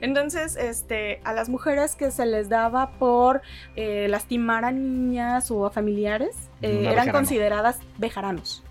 Entonces, 0.00 0.56
este, 0.56 1.20
a 1.24 1.32
las 1.32 1.48
mujeres 1.48 1.96
que 1.96 2.10
se 2.12 2.26
les 2.26 2.48
daba 2.48 2.92
por 2.92 3.42
eh, 3.74 4.06
lastimar 4.08 4.64
a 4.64 4.70
niñas 4.70 5.50
o 5.50 5.66
a 5.66 5.70
familiares, 5.70 6.50
eh, 6.62 6.80
eran 6.82 6.90
bejarano. 6.94 7.12
consideradas 7.12 7.80
bejaranos. 7.98 8.62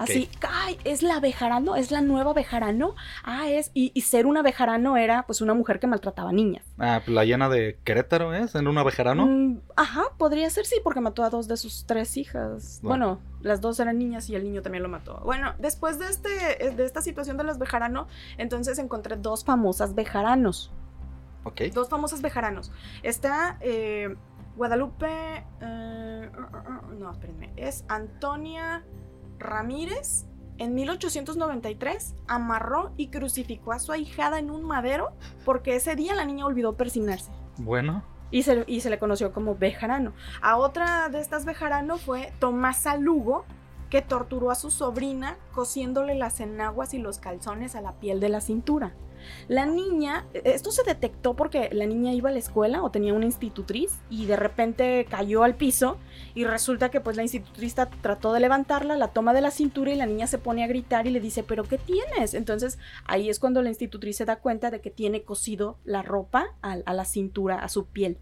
Así, 0.00 0.28
ay, 0.48 0.78
es 0.84 1.02
la 1.02 1.20
bejarano, 1.20 1.76
es 1.76 1.90
la 1.90 2.00
nueva 2.00 2.32
bejarano. 2.32 2.94
Ah, 3.22 3.48
es. 3.48 3.70
Y, 3.74 3.90
y 3.94 4.00
ser 4.02 4.26
una 4.26 4.42
bejarano 4.42 4.96
era 4.96 5.24
pues 5.26 5.40
una 5.40 5.54
mujer 5.54 5.80
que 5.80 5.86
maltrataba 5.86 6.32
niñas. 6.32 6.64
Ah, 6.78 7.00
pues 7.04 7.14
la 7.14 7.24
llena 7.24 7.48
de 7.48 7.78
Querétaro, 7.84 8.34
¿es? 8.34 8.54
En 8.54 8.66
una 8.66 8.82
Bejarano. 8.82 9.26
Mm, 9.26 9.60
ajá, 9.76 10.04
podría 10.18 10.48
ser 10.50 10.66
sí, 10.66 10.76
porque 10.82 11.00
mató 11.00 11.24
a 11.24 11.30
dos 11.30 11.48
de 11.48 11.56
sus 11.56 11.86
tres 11.86 12.16
hijas. 12.16 12.80
Bueno. 12.82 13.18
Bueno, 13.18 13.20
las 13.42 13.60
dos 13.60 13.78
eran 13.80 13.98
niñas 13.98 14.28
y 14.30 14.34
el 14.34 14.44
niño 14.44 14.62
también 14.62 14.82
lo 14.82 14.88
mató. 14.88 15.20
Bueno, 15.24 15.54
después 15.58 15.98
de, 15.98 16.08
este, 16.08 16.70
de 16.70 16.84
esta 16.84 17.02
situación 17.02 17.36
de 17.36 17.44
las 17.44 17.58
bejarano, 17.58 18.06
entonces 18.38 18.78
encontré 18.78 19.16
dos 19.16 19.44
famosas 19.44 19.94
bejaranos. 19.94 20.72
Ok. 21.44 21.62
Dos 21.74 21.88
famosas 21.88 22.22
bejaranos. 22.22 22.72
Está 23.02 23.58
eh, 23.60 24.16
Guadalupe. 24.56 25.44
eh, 25.60 26.30
no, 26.98 27.10
espérenme. 27.12 27.52
Es 27.56 27.84
Antonia 27.88 28.82
Ramírez. 29.44 30.26
En 30.58 30.74
1893 30.74 32.14
amarró 32.28 32.92
y 32.96 33.08
crucificó 33.08 33.72
a 33.72 33.78
su 33.78 33.92
ahijada 33.92 34.38
en 34.38 34.50
un 34.50 34.62
madero 34.62 35.12
porque 35.44 35.76
ese 35.76 35.96
día 35.96 36.14
la 36.14 36.24
niña 36.24 36.46
olvidó 36.46 36.76
persignarse. 36.76 37.30
Bueno. 37.58 38.04
Y 38.30 38.42
se, 38.42 38.64
y 38.66 38.80
se 38.80 38.90
le 38.90 38.98
conoció 38.98 39.32
como 39.32 39.56
Bejarano. 39.56 40.12
A 40.42 40.56
otra 40.56 41.08
de 41.08 41.20
estas 41.20 41.44
Bejarano 41.44 41.98
fue 41.98 42.32
Tomasa 42.40 42.96
Lugo, 42.96 43.44
que 43.90 44.02
torturó 44.02 44.50
a 44.50 44.56
su 44.56 44.72
sobrina 44.72 45.36
cosiéndole 45.52 46.16
las 46.16 46.40
enaguas 46.40 46.94
y 46.94 46.98
los 46.98 47.18
calzones 47.18 47.76
a 47.76 47.80
la 47.80 47.92
piel 47.92 48.18
de 48.18 48.28
la 48.28 48.40
cintura. 48.40 48.94
La 49.48 49.66
niña, 49.66 50.26
esto 50.32 50.70
se 50.70 50.82
detectó 50.84 51.34
porque 51.34 51.68
la 51.72 51.86
niña 51.86 52.12
iba 52.12 52.30
a 52.30 52.32
la 52.32 52.38
escuela 52.38 52.82
o 52.82 52.90
tenía 52.90 53.14
una 53.14 53.26
institutriz 53.26 53.92
y 54.10 54.26
de 54.26 54.36
repente 54.36 55.06
cayó 55.08 55.42
al 55.42 55.54
piso 55.54 55.98
y 56.34 56.44
resulta 56.44 56.90
que 56.90 57.00
pues 57.00 57.16
la 57.16 57.22
institutriz 57.22 57.76
tra- 57.76 57.90
trató 58.00 58.32
de 58.32 58.40
levantarla, 58.40 58.96
la 58.96 59.08
toma 59.08 59.32
de 59.32 59.40
la 59.40 59.50
cintura 59.50 59.92
y 59.92 59.96
la 59.96 60.06
niña 60.06 60.26
se 60.26 60.38
pone 60.38 60.64
a 60.64 60.66
gritar 60.66 61.06
y 61.06 61.10
le 61.10 61.20
dice, 61.20 61.42
pero 61.42 61.64
¿qué 61.64 61.78
tienes? 61.78 62.34
Entonces 62.34 62.78
ahí 63.06 63.28
es 63.30 63.38
cuando 63.38 63.62
la 63.62 63.68
institutriz 63.68 64.16
se 64.16 64.24
da 64.24 64.36
cuenta 64.36 64.70
de 64.70 64.80
que 64.80 64.90
tiene 64.90 65.22
cosido 65.22 65.78
la 65.84 66.02
ropa 66.02 66.54
a, 66.62 66.78
a 66.84 66.94
la 66.94 67.04
cintura, 67.04 67.58
a 67.58 67.68
su 67.68 67.86
piel. 67.86 68.18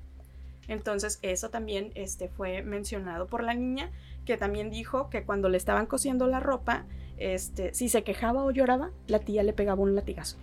Entonces 0.69 1.19
eso 1.23 1.51
también 1.51 1.91
este, 1.97 2.29
fue 2.29 2.63
mencionado 2.63 3.27
por 3.27 3.43
la 3.43 3.53
niña, 3.55 3.91
que 4.25 4.37
también 4.37 4.71
dijo 4.71 5.11
que 5.11 5.25
cuando 5.25 5.49
le 5.49 5.57
estaban 5.57 5.87
cosiendo 5.87 6.29
la 6.29 6.39
ropa, 6.39 6.85
este, 7.19 7.75
si 7.75 7.89
se 7.89 8.05
quejaba 8.05 8.45
o 8.45 8.51
lloraba, 8.53 8.91
la 9.09 9.19
tía 9.19 9.43
le 9.43 9.53
pegaba 9.53 9.83
un 9.83 9.95
latigazo. 9.95 10.39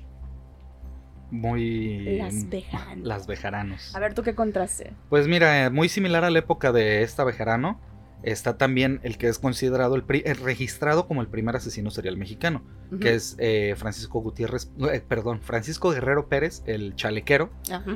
Muy. 1.31 2.17
Las 2.17 2.49
Bejaranos. 2.49 3.07
Las 3.07 3.27
Bejaranos. 3.27 3.95
A 3.95 3.99
ver, 3.99 4.13
¿tú 4.13 4.23
qué 4.23 4.35
contraste? 4.35 4.93
Pues 5.09 5.27
mira, 5.27 5.65
eh, 5.65 5.69
muy 5.69 5.89
similar 5.89 6.23
a 6.23 6.29
la 6.29 6.39
época 6.39 6.71
de 6.71 7.03
esta 7.03 7.23
Bejarano, 7.23 7.79
está 8.21 8.57
también 8.57 8.99
el 9.03 9.17
que 9.17 9.29
es 9.29 9.39
considerado 9.39 9.95
el, 9.95 10.03
pri- 10.03 10.23
el 10.25 10.35
registrado 10.35 11.07
como 11.07 11.21
el 11.21 11.27
primer 11.27 11.55
asesino 11.55 11.89
serial 11.89 12.17
mexicano, 12.17 12.63
que 12.99 13.13
es 13.13 13.35
eh, 13.39 13.75
Francisco 13.77 14.19
Gutiérrez, 14.19 14.69
eh, 14.91 15.01
perdón, 15.07 15.39
Francisco 15.41 15.91
Guerrero 15.91 16.27
Pérez, 16.27 16.61
el 16.65 16.95
chalequero, 16.95 17.49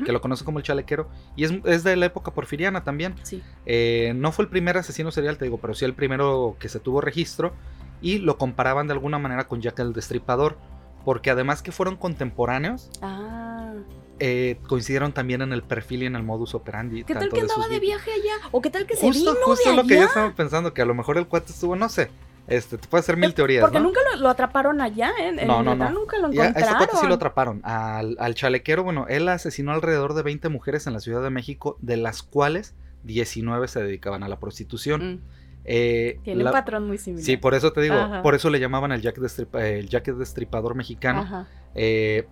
que 0.05 0.11
lo 0.13 0.21
conoce 0.21 0.45
como 0.45 0.59
el 0.59 0.63
chalequero, 0.63 1.09
y 1.35 1.43
es, 1.43 1.51
es 1.65 1.83
de 1.83 1.97
la 1.97 2.05
época 2.05 2.31
porfiriana 2.33 2.85
también. 2.85 3.15
Sí. 3.23 3.43
Eh, 3.65 4.13
no 4.15 4.31
fue 4.31 4.45
el 4.45 4.49
primer 4.49 4.77
asesino 4.77 5.11
serial, 5.11 5.37
te 5.37 5.43
digo, 5.45 5.57
pero 5.57 5.73
sí 5.73 5.83
el 5.83 5.93
primero 5.93 6.55
que 6.57 6.69
se 6.69 6.79
tuvo 6.79 7.01
registro, 7.01 7.53
y 8.01 8.19
lo 8.19 8.37
comparaban 8.37 8.87
de 8.87 8.93
alguna 8.93 9.17
manera 9.19 9.47
con 9.47 9.61
Jack 9.61 9.79
el 9.79 9.91
Destripador, 9.91 10.57
porque 11.05 11.29
además 11.31 11.61
que 11.61 11.71
fueron 11.71 11.95
contemporáneos, 11.95 12.89
Ah. 13.01 13.73
eh, 14.19 14.57
coincidieron 14.67 15.11
también 15.11 15.41
en 15.41 15.51
el 15.53 15.63
perfil 15.63 16.03
y 16.03 16.05
en 16.05 16.15
el 16.15 16.23
modus 16.23 16.53
operandi. 16.55 17.03
¿Qué 17.03 17.13
tal 17.13 17.29
que 17.29 17.35
de 17.37 17.41
andaba 17.41 17.67
de 17.67 17.79
viaje 17.79 18.11
allá? 18.11 18.33
¿O 18.51 18.61
qué 18.61 18.69
tal 18.69 18.85
que 18.85 18.95
se 18.95 19.09
vino 19.09 19.33
justo 19.43 19.69
de 19.69 19.75
lo 19.75 19.83
que 19.83 19.89
yo 19.95 20.01
allá? 20.01 20.05
estaba 20.07 20.31
pensando, 20.35 20.73
que 20.73 20.81
a 20.81 20.85
lo 20.85 20.93
mejor 20.93 21.17
el 21.17 21.27
cuate 21.27 21.51
estuvo, 21.51 21.75
no 21.75 21.89
sé, 21.89 22.09
este, 22.47 22.77
te 22.77 22.87
puede 22.87 22.99
hacer 23.01 23.17
mil 23.17 23.33
teorías, 23.33 23.61
Porque 23.61 23.79
¿no? 23.79 23.85
nunca 23.85 23.99
lo, 24.13 24.19
lo 24.21 24.29
atraparon 24.29 24.81
allá, 24.81 25.11
¿eh? 25.19 25.29
En 25.39 25.47
No, 25.47 25.63
no, 25.63 25.75
no. 25.75 25.89
Nunca 25.91 26.17
lo 26.19 26.31
Y 26.31 26.39
a, 26.39 26.47
encontraron. 26.47 26.77
cuate 26.77 26.97
sí 26.97 27.07
lo 27.07 27.15
atraparon. 27.15 27.61
Al, 27.63 28.15
al 28.19 28.35
chalequero, 28.35 28.83
bueno, 28.83 29.05
él 29.09 29.27
asesinó 29.29 29.71
alrededor 29.71 30.13
de 30.13 30.23
20 30.23 30.49
mujeres 30.49 30.85
en 30.87 30.93
la 30.93 30.99
Ciudad 30.99 31.21
de 31.23 31.29
México, 31.29 31.77
de 31.81 31.97
las 31.97 32.21
cuales 32.21 32.75
19 33.03 33.67
se 33.67 33.81
dedicaban 33.81 34.23
a 34.23 34.27
la 34.29 34.39
prostitución. 34.39 35.13
Mm, 35.15 35.21
Eh, 35.65 36.19
Tiene 36.23 36.43
la- 36.43 36.49
un 36.49 36.53
patrón 36.53 36.87
muy 36.87 36.97
similar. 36.97 37.25
Sí, 37.25 37.37
por 37.37 37.53
eso 37.53 37.71
te 37.73 37.81
digo, 37.81 37.95
Ajá. 37.95 38.21
por 38.21 38.35
eso 38.35 38.49
le 38.49 38.59
llamaban 38.59 38.91
el 38.91 39.01
Jack, 39.01 39.17
Destripa- 39.17 39.61
el 39.63 39.87
Jack 39.89 40.05
Destripador 40.07 40.75
mexicano. 40.75 41.21
Ajá. 41.21 41.47
Eh, 41.75 42.27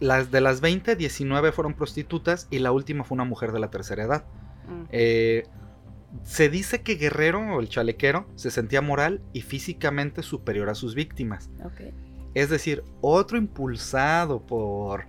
las 0.00 0.30
de 0.30 0.40
las 0.40 0.60
20, 0.60 0.96
19 0.96 1.52
fueron 1.52 1.74
prostitutas 1.74 2.46
y 2.50 2.60
la 2.60 2.72
última 2.72 3.04
fue 3.04 3.16
una 3.16 3.24
mujer 3.24 3.52
de 3.52 3.58
la 3.60 3.70
tercera 3.70 4.04
edad. 4.04 4.24
Mm. 4.68 4.84
Eh, 4.90 5.42
se 6.22 6.48
dice 6.48 6.82
que 6.82 6.94
Guerrero, 6.94 7.40
o 7.56 7.60
el 7.60 7.68
chalequero, 7.68 8.26
se 8.36 8.50
sentía 8.50 8.80
moral 8.80 9.20
y 9.32 9.42
físicamente 9.42 10.22
superior 10.22 10.70
a 10.70 10.74
sus 10.74 10.94
víctimas. 10.94 11.50
Es 12.34 12.48
decir, 12.48 12.84
otro 13.00 13.36
impulsado 13.38 14.40
por 14.46 15.04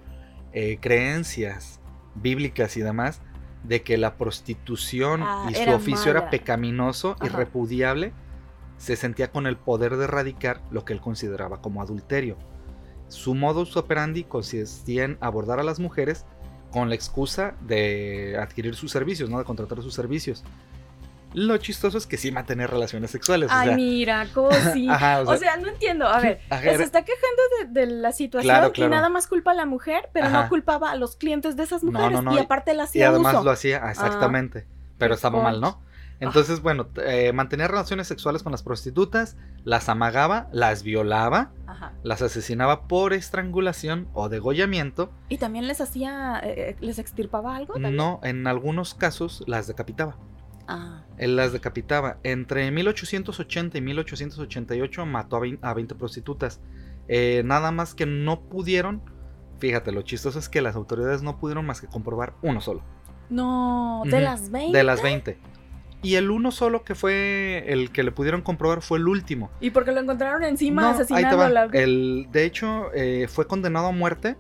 eh, 0.52 0.80
creencias 0.82 1.80
bíblicas 2.16 2.76
y 2.76 2.82
demás, 2.82 3.22
de 3.64 3.82
que 3.84 3.98
la 3.98 4.16
prostitución 4.16 5.22
Ah, 5.24 5.48
y 5.50 5.56
su 5.56 5.70
oficio 5.72 6.12
era 6.12 6.30
pecaminoso 6.30 7.16
y 7.22 7.28
Ajá. 7.28 7.38
repudiable, 7.38 8.14
se 8.78 8.96
sentía 8.96 9.32
con 9.32 9.46
el 9.48 9.58
poder 9.58 9.98
de 9.98 10.06
erradicar 10.06 10.62
lo 10.72 10.86
que 10.86 10.94
él 10.94 11.02
consideraba 11.02 11.62
como 11.62 11.82
adulterio. 11.82 12.38
Su 13.10 13.36
modus 13.36 13.76
operandi 13.76 14.24
consistía 14.24 15.04
en 15.04 15.18
abordar 15.20 15.60
a 15.60 15.64
las 15.64 15.80
mujeres 15.80 16.26
con 16.72 16.90
la 16.90 16.96
excusa 16.96 17.56
de 17.62 18.38
adquirir 18.40 18.76
sus 18.76 18.92
servicios, 18.92 19.30
¿no? 19.30 19.40
De 19.40 19.44
contratar 19.44 19.82
sus 19.82 19.94
servicios. 19.94 20.44
Lo 21.34 21.58
chistoso 21.58 21.98
es 21.98 22.08
que 22.08 22.18
sí 22.18 22.32
mantenía 22.32 22.66
relaciones 22.68 23.12
sexuales. 23.12 23.50
o 23.52 23.54
Ay, 23.54 23.68
sea, 23.68 23.76
mira, 23.76 24.28
Cosi. 24.34 24.90
ajá, 24.90 25.22
O 25.22 25.38
sea, 25.38 25.58
no 25.58 25.68
entiendo. 25.68 26.08
A 26.08 26.20
ver, 26.20 26.42
ajá, 26.50 26.62
se 26.78 26.84
está 26.84 27.04
quejando 27.04 27.42
de, 27.72 27.86
de 27.86 27.94
la 27.94 28.12
situación 28.12 28.54
Claro, 28.56 28.72
claro. 28.72 28.92
y 28.92 28.96
nada 28.96 29.10
más 29.10 29.28
culpa 29.28 29.52
a 29.52 29.54
la 29.54 29.66
mujer, 29.66 30.10
pero 30.14 30.26
Ajá. 30.28 30.44
no 30.44 30.50
culpaba 30.50 30.92
a 30.92 30.96
los 30.96 31.16
clientes 31.16 31.56
de 31.56 31.64
esas 31.64 31.84
mujeres. 31.84 32.12
no, 32.12 32.22
no, 32.24 32.34
Y 32.34 32.38
y- 32.38 32.40
aparte 32.40 32.74
la 32.74 32.84
y 32.84 32.86
hacía 32.86 33.10
además 33.10 33.36
uso. 33.36 33.44
lo 33.44 33.52
hacía, 33.52 33.78
exactamente. 33.90 34.66
pero 34.98 35.12
qué 35.12 35.16
estaba 35.16 35.42
mal, 35.44 35.62
¿no? 35.62 35.74
coche. 35.76 35.86
Entonces, 36.22 36.62
bueno, 36.62 36.90
eh, 37.06 37.32
mantenía 37.32 37.70
relaciones 37.70 38.06
sexuales 38.08 38.44
con 38.44 38.52
las 38.52 38.62
prostitutas, 38.62 39.38
las 39.64 39.88
amagaba, 39.88 40.50
las 40.52 40.84
violaba, 40.84 41.52
Ajá. 41.66 41.94
las 42.04 42.22
asesinaba 42.22 42.90
por 42.90 43.14
estrangulación 43.14 44.10
o 44.14 44.28
degollamiento. 44.28 45.14
Y 45.30 45.38
también 45.38 45.66
les 45.68 45.80
hacía, 45.80 46.42
eh, 46.44 46.72
eh, 46.72 46.76
les 46.82 47.00
extirpaba 47.00 47.56
algo. 47.56 47.76
también? 47.76 47.96
No, 47.96 48.20
en 48.24 48.48
algunos 48.48 48.96
casos 48.96 49.44
las 49.48 49.68
decapitaba. 49.68 50.18
Ah, 50.72 51.04
Él 51.18 51.36
las 51.36 51.52
decapitaba. 51.52 52.18
Entre 52.24 52.70
1880 52.72 53.78
y 53.78 53.82
1888 53.82 55.06
mató 55.06 55.38
a 55.38 55.40
20, 55.40 55.66
a 55.66 55.74
20 55.74 55.96
prostitutas. 55.96 56.62
Eh, 57.08 57.42
nada 57.44 57.72
más 57.72 57.96
que 57.96 58.06
no 58.06 58.42
pudieron. 58.42 59.02
Fíjate, 59.60 59.92
lo 59.92 60.04
chistoso 60.04 60.38
es 60.40 60.48
que 60.48 60.62
las 60.62 60.76
autoridades 60.76 61.24
no 61.24 61.40
pudieron 61.40 61.66
más 61.66 61.82
que 61.82 61.88
comprobar 61.88 62.36
uno 62.44 62.62
solo. 62.62 62.84
no, 63.30 64.04
de 64.06 64.22
las 64.22 64.52
20. 64.52 64.78
De 64.78 64.84
las 64.84 65.02
20. 65.02 65.38
Y 66.02 66.16
el 66.16 66.32
uno 66.32 66.52
solo 66.52 66.84
que 66.86 66.96
fue 66.96 67.66
el 67.68 67.92
que 67.92 68.04
le 68.04 68.12
pudieron 68.14 68.42
comprobar 68.42 68.82
fue 68.82 69.00
el 69.00 69.08
último. 69.08 69.50
Y 69.60 69.72
porque 69.72 69.92
lo 69.92 70.00
encontraron 70.00 70.44
encima 70.44 70.84
No, 70.84 70.88
ahí 70.90 70.96
te 70.96 71.02
asesinando 71.02 71.38
va. 71.38 71.46
a 71.48 71.50
la... 71.50 71.64
El, 71.74 72.28
de 72.32 72.46
hecho, 72.46 72.90
eh, 72.94 73.28
fue 73.28 73.48
condenado 73.48 73.88
a 73.88 73.92
muerte, 73.92 74.38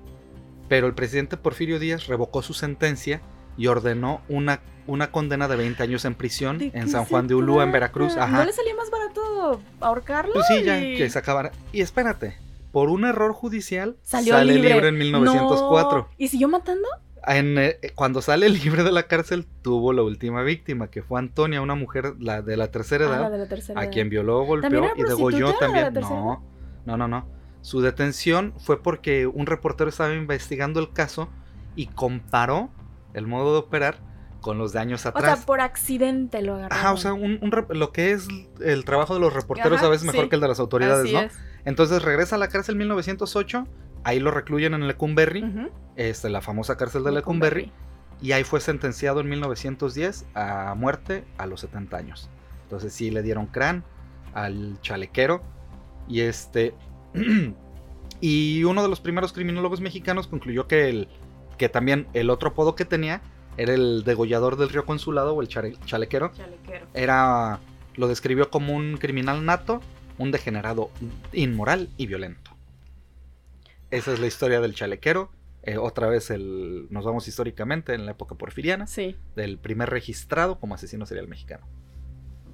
pero 0.69 0.87
el 0.87 0.93
presidente 0.93 1.35
Porfirio 1.35 1.77
Díaz 1.79 2.07
revocó 2.07 2.41
su 2.43 2.53
sentencia 2.53 3.21
y 3.59 3.67
ordenó 3.67 4.21
una, 4.29 4.61
una 4.87 5.11
condena 5.11 5.47
de 5.47 5.55
20 5.55 5.83
años 5.83 6.05
en 6.05 6.15
prisión 6.15 6.57
¿De 6.57 6.71
en 6.73 6.89
San 6.89 7.05
Juan 7.05 7.27
de 7.27 7.35
Ulúa, 7.35 7.63
en? 7.65 7.71
Veracruz. 7.71 8.15
¿No 8.15 8.23
Ajá. 8.23 8.45
le 8.45 8.53
salía 8.53 8.73
más 8.75 8.89
barato 8.89 9.61
ahorcarlo? 9.81 10.33
Pues 10.33 10.47
sí, 10.47 10.63
ya, 10.63 10.79
y- 10.81 10.97
que 10.97 11.09
se 11.09 11.19
acabara. 11.19 11.51
Y 11.71 11.81
espérate, 11.81 12.37
por 12.71 12.89
un 12.89 13.03
error 13.05 13.33
judicial 13.33 13.97
Salió 14.01 14.33
sale 14.33 14.53
libre. 14.55 14.73
libre 14.73 14.87
en 14.89 14.97
1904. 14.97 15.97
No. 15.99 16.07
¿Y 16.17 16.29
siguió 16.29 16.47
matando? 16.47 16.87
En, 17.27 17.57
eh, 17.57 17.77
cuando 17.95 18.21
sale 18.21 18.47
libre 18.49 18.83
de 18.83 18.91
la 18.93 19.03
cárcel, 19.03 19.45
tuvo 19.61 19.91
la 19.91 20.03
última 20.03 20.41
víctima, 20.41 20.87
que 20.89 21.03
fue 21.03 21.19
Antonia, 21.19 21.61
una 21.61 21.75
mujer 21.75 22.13
la 22.17 22.41
de 22.41 22.55
la 22.55 22.71
tercera 22.71 23.05
Ah, 23.05 23.09
edad, 23.09 23.21
la 23.23 23.29
de 23.29 23.37
la 23.39 23.47
tercera 23.49 23.79
a 23.79 23.83
edad. 23.83 23.91
quien 23.91 24.09
violó, 24.09 24.39
¿También 24.61 24.81
golpeó 24.83 24.93
y 24.95 25.03
degolló 25.07 25.47
la 25.59 25.67
de 25.67 25.73
la 25.81 25.91
también. 25.91 26.09
No, 26.09 26.41
no, 26.85 26.97
no, 26.97 27.07
no. 27.09 27.27
Su 27.61 27.81
detención 27.81 28.53
fue 28.57 28.81
porque 28.81 29.27
un 29.27 29.45
reportero 29.47 29.89
estaba 29.89 30.13
investigando 30.15 30.79
el 30.79 30.93
caso 30.93 31.27
y 31.75 31.87
comparó 31.87 32.69
el 33.13 33.27
modo 33.27 33.53
de 33.53 33.59
operar 33.59 33.97
con 34.41 34.57
los 34.57 34.71
de 34.71 34.79
años 34.79 35.05
O 35.05 35.09
atrás. 35.09 35.39
sea, 35.39 35.45
por 35.45 35.59
accidente 35.61 36.41
lo 36.41 36.55
agarraron. 36.55 36.77
Ajá, 36.77 36.93
o 36.93 36.97
sea, 36.97 37.13
un- 37.13 37.39
lo 37.69 37.91
que 37.91 38.11
es 38.11 38.27
el 38.61 38.85
trabajo 38.85 39.13
de 39.13 39.19
los 39.19 39.33
reporteros 39.33 39.79
Ajá, 39.79 39.87
a 39.87 39.89
veces 39.89 40.05
mejor 40.07 40.23
sí. 40.25 40.29
que 40.29 40.35
el 40.35 40.41
de 40.41 40.47
las 40.47 40.59
autoridades, 40.59 41.03
Así 41.05 41.13
¿no? 41.13 41.19
es. 41.21 41.37
Entonces 41.65 42.01
regresa 42.03 42.35
a 42.35 42.39
la 42.39 42.47
cárcel 42.47 42.75
en 42.75 42.79
1908, 42.79 43.67
ahí 44.05 44.19
lo 44.21 44.31
recluyen 44.31 44.73
en 44.73 44.87
Lecumberri, 44.87 45.43
Ujú. 45.43 45.69
este, 45.97 46.29
la 46.29 46.39
famosa 46.41 46.77
cárcel 46.77 47.03
de 47.03 47.11
Lecumberri, 47.11 47.71
y 48.21 48.31
ahí 48.31 48.43
fue 48.45 48.61
sentenciado 48.61 49.19
en 49.19 49.27
1910 49.29 50.25
a 50.35 50.73
muerte 50.77 51.25
a 51.37 51.45
los 51.45 51.59
70 51.61 51.97
años. 51.97 52.29
Entonces 52.63 52.93
sí 52.93 53.11
le 53.11 53.21
dieron 53.23 53.47
crán 53.47 53.83
al 54.33 54.79
chalequero 54.81 55.41
y 56.07 56.21
este 56.21 56.73
y 58.21 58.63
uno 58.63 58.81
de 58.83 58.89
los 58.89 58.99
primeros 58.99 59.33
criminólogos 59.33 59.81
mexicanos 59.81 60.27
concluyó 60.27 60.67
que 60.67 60.89
el 60.89 61.07
que 61.59 61.69
también 61.69 62.07
el 62.13 62.31
otro 62.31 62.49
apodo 62.49 62.73
que 62.75 62.85
tenía 62.85 63.21
era 63.57 63.73
el 63.75 64.03
degollador 64.03 64.55
del 64.57 64.69
río 64.69 64.85
Consulado 64.85 65.35
o 65.35 65.41
el 65.43 65.47
chalequero. 65.47 66.31
Chalequero. 66.33 66.87
Era 66.95 67.59
lo 67.95 68.07
describió 68.07 68.49
como 68.49 68.73
un 68.75 68.97
criminal 68.97 69.45
nato, 69.45 69.81
un 70.17 70.31
degenerado 70.31 70.89
inmoral 71.33 71.89
y 71.97 72.07
violento. 72.07 72.51
Esa 73.91 74.13
es 74.13 74.19
la 74.19 74.27
historia 74.27 74.61
del 74.61 74.73
chalequero. 74.73 75.31
Eh, 75.63 75.77
otra 75.77 76.07
vez 76.07 76.29
el, 76.29 76.87
nos 76.89 77.03
vamos 77.03 77.27
históricamente 77.27 77.93
en 77.93 78.05
la 78.05 78.11
época 78.11 78.35
porfiriana, 78.35 78.87
Sí. 78.87 79.17
del 79.35 79.57
primer 79.57 79.89
registrado 79.89 80.59
como 80.59 80.75
asesino 80.75 81.05
serial 81.05 81.27
mexicano. 81.27 81.67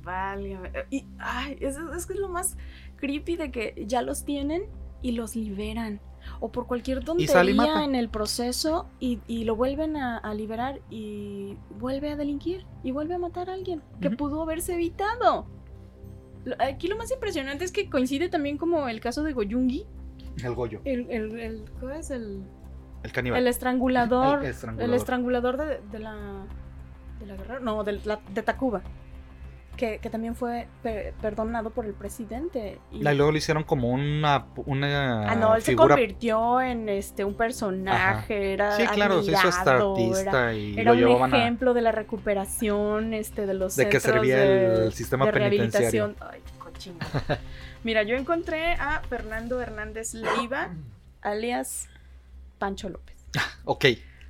Vale. 0.04 0.58
Y, 0.90 1.06
ay, 1.20 1.58
es, 1.62 1.78
es 1.78 2.06
que 2.08 2.14
es 2.14 2.20
lo 2.20 2.30
más 2.30 2.58
creepy 2.98 3.36
de 3.36 3.52
que 3.52 3.84
ya 3.86 4.02
los 4.02 4.26
tienen 4.26 4.64
y 5.02 5.12
los 5.12 5.36
liberan. 5.36 6.00
O 6.40 6.52
por 6.52 6.68
cualquier 6.68 7.04
tontería 7.04 7.84
en 7.84 7.96
el 7.96 8.10
proceso 8.10 8.88
y, 9.00 9.20
y 9.28 9.44
lo 9.46 9.56
vuelven 9.56 9.96
a, 9.98 10.18
a 10.18 10.34
liberar 10.34 10.82
y 10.90 11.56
vuelve 11.80 12.12
a 12.12 12.16
delinquir 12.16 12.66
y 12.84 12.92
vuelve 12.92 13.16
a 13.16 13.20
matar 13.20 13.50
a 13.50 13.54
alguien 13.54 13.82
que 14.02 14.10
pudo 14.12 14.42
haberse 14.42 14.74
evitado. 14.74 15.48
Aquí 16.60 16.88
lo 16.88 16.96
más 16.98 17.12
impresionante 17.12 17.66
es 17.66 17.72
que 17.72 17.90
coincide 17.90 18.30
también 18.30 18.58
como 18.58 18.88
el 18.88 19.00
caso 19.00 19.24
de 19.24 19.34
Goyungi. 19.34 19.86
El 20.44 20.54
Goyo, 20.54 20.82
El, 20.84 21.10
el, 21.10 21.40
el- 21.40 21.66
¿cuál 21.80 21.94
es 21.98 22.12
el, 22.12 22.44
el 23.04 23.12
caníbal. 23.12 23.40
el 23.40 23.48
estrangulador? 23.48 24.40
El 24.40 24.46
El 24.46 24.52
estrangulador. 24.52 24.96
estrangulador 24.96 25.58
de, 25.58 25.80
de 25.92 26.00
la. 26.00 26.46
de 27.20 27.26
la 27.26 27.36
guerra. 27.38 27.60
No, 27.62 27.84
de, 27.84 27.94
la, 28.06 28.20
de 28.34 28.42
Tacuba. 28.44 28.82
Que, 29.78 30.00
que 30.00 30.10
también 30.10 30.36
fue 30.36 30.68
per- 30.82 31.14
perdonado 31.22 31.70
por 31.72 31.86
el 31.86 31.94
presidente. 31.94 32.80
Y, 32.92 32.98
Y 32.98 33.02
luego 33.16 33.32
lo 33.32 33.38
hicieron 33.38 33.64
como 33.64 33.90
una, 33.90 34.46
una 34.66 35.30
ah, 35.30 35.36
no, 35.36 35.56
él 35.56 35.62
se 35.62 35.72
figura. 35.72 35.96
convirtió 35.96 36.62
en 36.62 36.88
este 36.90 37.26
un 37.26 37.36
personaje. 37.36 38.54
Era 38.54 38.78
Sí, 38.78 38.88
claro, 38.88 39.22
se 39.24 39.32
hizo 39.32 39.48
hasta 39.48 39.72
admirado, 39.76 39.98
Era, 39.98 40.08
artista 40.32 40.54
y 40.54 40.80
era 40.80 40.94
lo 40.94 41.18
un 41.18 41.34
a. 41.34 41.38
ejemplo 41.38 41.74
de 41.74 41.82
la 41.82 41.92
recuperación 41.92 43.14
este, 43.14 43.46
de 43.46 43.54
los 43.54 43.76
De 43.76 43.90
que 43.90 44.00
servía 44.00 44.38
de- 44.38 44.86
el 44.86 44.94
sistema 44.94 45.26
de 45.26 45.34
penitenciario. 45.34 46.14
Ay, 46.22 46.40
cochino. 46.58 46.98
Mira, 47.84 48.04
yo 48.04 48.16
encontré 48.16 48.74
a 48.74 49.02
Fernando 49.10 49.62
Hernández 49.62 50.14
Leiva, 50.14 50.70
alias 51.22 51.88
Pancho 52.58 52.90
López. 52.90 53.16
Ok, 53.66 53.86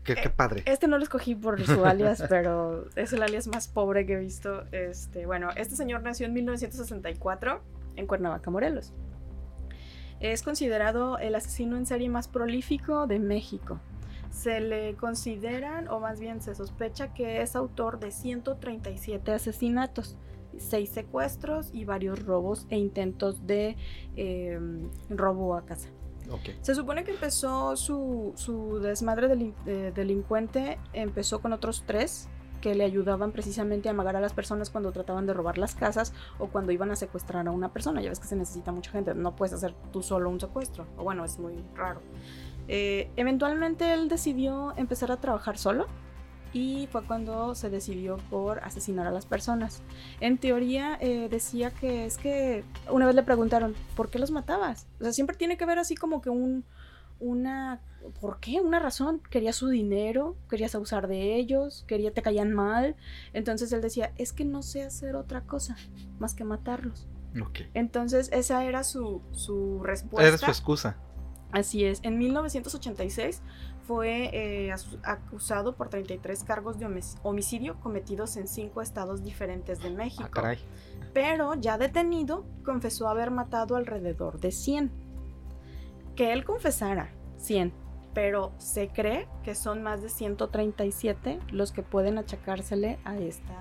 qué, 0.06 0.16
qué 0.16 0.30
padre. 0.30 0.64
Este 0.66 0.88
no 0.88 0.98
lo 0.98 1.04
escogí 1.04 1.36
por 1.36 1.62
su 1.62 1.84
alias, 1.84 2.24
pero 2.30 2.86
es 2.96 3.12
el 3.12 3.22
alias 3.24 3.48
más 3.48 3.68
pobre 3.68 4.06
que 4.06 4.14
he 4.14 4.20
visto. 4.20 4.64
Este, 4.72 5.26
bueno, 5.26 5.50
este 5.58 5.76
señor 5.76 6.02
nació 6.04 6.28
en 6.28 6.34
1964 6.34 7.62
en 7.98 8.08
Cuernavaca, 8.08 8.50
Morelos. 8.50 8.94
Es 10.20 10.44
considerado 10.44 11.18
el 11.18 11.36
asesino 11.36 11.76
en 11.76 11.86
serie 11.86 12.10
más 12.10 12.28
prolífico 12.28 13.08
de 13.08 13.20
México. 13.20 13.80
Se 14.32 14.60
le 14.60 14.96
consideran, 14.96 15.88
o 15.88 16.00
más 16.00 16.20
bien 16.20 16.42
se 16.42 16.56
sospecha 16.56 17.14
que 17.14 17.42
es 17.42 17.56
autor 17.56 18.00
de 18.00 18.12
137 18.12 19.32
asesinatos, 19.32 20.18
6 20.58 20.90
secuestros 20.90 21.70
y 21.74 21.86
varios 21.86 22.24
robos 22.24 22.66
e 22.70 22.78
intentos 22.78 23.46
de 23.46 23.76
eh, 24.16 24.60
robo 25.10 25.56
a 25.56 25.66
casa. 25.66 25.90
Ok. 26.32 26.50
Se 26.62 26.76
supone 26.76 27.04
que 27.04 27.12
empezó 27.12 27.76
su, 27.76 28.34
su 28.36 28.80
desmadre 28.80 29.28
delin- 29.30 29.54
eh, 29.66 29.92
delincuente, 29.94 30.78
empezó 30.94 31.40
con 31.42 31.54
otros 31.54 31.84
tres 31.86 32.28
que 32.62 32.74
le 32.74 32.84
ayudaban 32.84 33.32
precisamente 33.32 33.90
a 33.90 33.92
amagar 33.92 34.16
a 34.16 34.20
las 34.22 34.34
personas 34.34 34.72
cuando 34.72 34.92
trataban 34.92 35.28
de 35.28 35.34
robar 35.34 35.60
las 35.60 35.76
casas 35.76 36.14
o 36.40 36.48
cuando 36.48 36.72
iban 36.72 36.90
a 36.90 36.96
secuestrar 36.96 37.48
a 37.48 37.52
una 37.52 37.72
persona. 37.72 38.02
Ya 38.02 38.10
ves 38.10 38.20
que 38.20 38.26
se 38.28 38.36
necesita 38.36 38.72
mucha 38.72 38.90
gente, 38.92 39.14
no 39.14 39.36
puedes 39.36 39.54
hacer 39.54 39.76
tú 39.92 40.02
solo 40.02 40.32
un 40.32 40.40
secuestro, 40.40 40.88
o 40.98 41.04
bueno, 41.04 41.24
es 41.26 41.38
muy 41.38 41.54
raro. 41.76 42.02
Eh, 42.68 43.12
eventualmente 43.18 43.94
él 43.94 44.10
decidió 44.10 44.74
empezar 44.78 45.12
a 45.12 45.18
trabajar 45.18 45.60
solo 45.60 45.86
y 46.56 46.88
fue 46.90 47.04
cuando 47.04 47.54
se 47.54 47.70
decidió 47.70 48.16
por 48.30 48.60
asesinar 48.60 49.06
a 49.06 49.12
las 49.12 49.26
personas. 49.26 49.82
En 50.22 50.38
teoría 50.38 50.98
eh, 51.02 51.28
decía 51.30 51.70
que 51.70 52.06
es 52.06 52.18
que 52.18 52.64
una 52.90 53.06
vez 53.06 53.14
le 53.14 53.24
preguntaron, 53.24 53.76
¿por 53.98 54.10
qué 54.10 54.20
los 54.20 54.32
matabas? 54.32 54.88
O 55.02 55.04
sea, 55.04 55.12
siempre 55.12 55.36
tiene 55.36 55.58
que 55.58 55.66
haber 55.66 55.80
así 55.80 55.96
como 55.96 56.22
que 56.22 56.30
un, 56.30 56.64
una, 57.20 57.82
¿por 58.22 58.40
qué? 58.40 58.62
Una 58.62 58.80
razón. 58.80 59.22
Quería 59.30 59.52
su 59.52 59.68
dinero, 59.68 60.38
querías 60.50 60.74
abusar 60.76 61.10
de 61.10 61.36
ellos, 61.36 61.84
quería 61.90 62.14
te 62.14 62.22
caían 62.22 62.54
mal. 62.54 62.96
Entonces 63.34 63.74
él 63.74 63.82
decía, 63.82 64.14
es 64.18 64.32
que 64.32 64.46
no 64.46 64.64
sé 64.64 64.84
hacer 64.84 65.18
otra 65.18 65.42
cosa 65.42 65.76
más 66.20 66.36
que 66.36 66.46
matarlos. 66.46 67.06
Ok. 67.38 67.64
Entonces 67.74 68.30
esa 68.32 68.64
era 68.64 68.86
su, 68.86 69.22
su 69.32 69.84
respuesta. 69.84 70.26
Era 70.26 70.38
su 70.38 70.46
excusa. 70.46 70.96
Así 71.52 71.84
es, 71.86 72.00
en 72.04 72.18
1986 72.18 73.42
fue 73.88 74.30
eh, 74.34 74.74
acusado 75.04 75.76
por 75.76 75.90
33 75.90 76.44
cargos 76.44 76.80
de 76.80 76.88
homicidio 77.24 77.80
cometidos 77.80 78.36
en 78.38 78.48
cinco 78.48 78.82
estados 78.82 79.24
diferentes 79.24 79.82
de 79.82 79.92
México. 79.92 80.24
Ah, 80.26 80.32
caray. 80.32 80.58
Pero 81.14 81.54
ya 81.56 81.78
detenido, 81.78 82.46
confesó 82.64 83.08
haber 83.08 83.32
matado 83.32 83.76
alrededor 83.76 84.40
de 84.40 84.52
100. 84.52 84.92
que 86.16 86.32
él 86.32 86.46
confesara 86.46 87.14
100, 87.38 87.74
pero 88.14 88.54
se 88.58 88.88
cree 88.88 89.28
que 89.44 89.54
son 89.54 89.84
más 89.84 90.02
de 90.02 90.10
137 90.10 91.40
los 91.52 91.74
que 91.74 91.84
pueden 91.84 92.18
achacársele 92.18 93.00
a, 93.04 93.18
esta, 93.18 93.54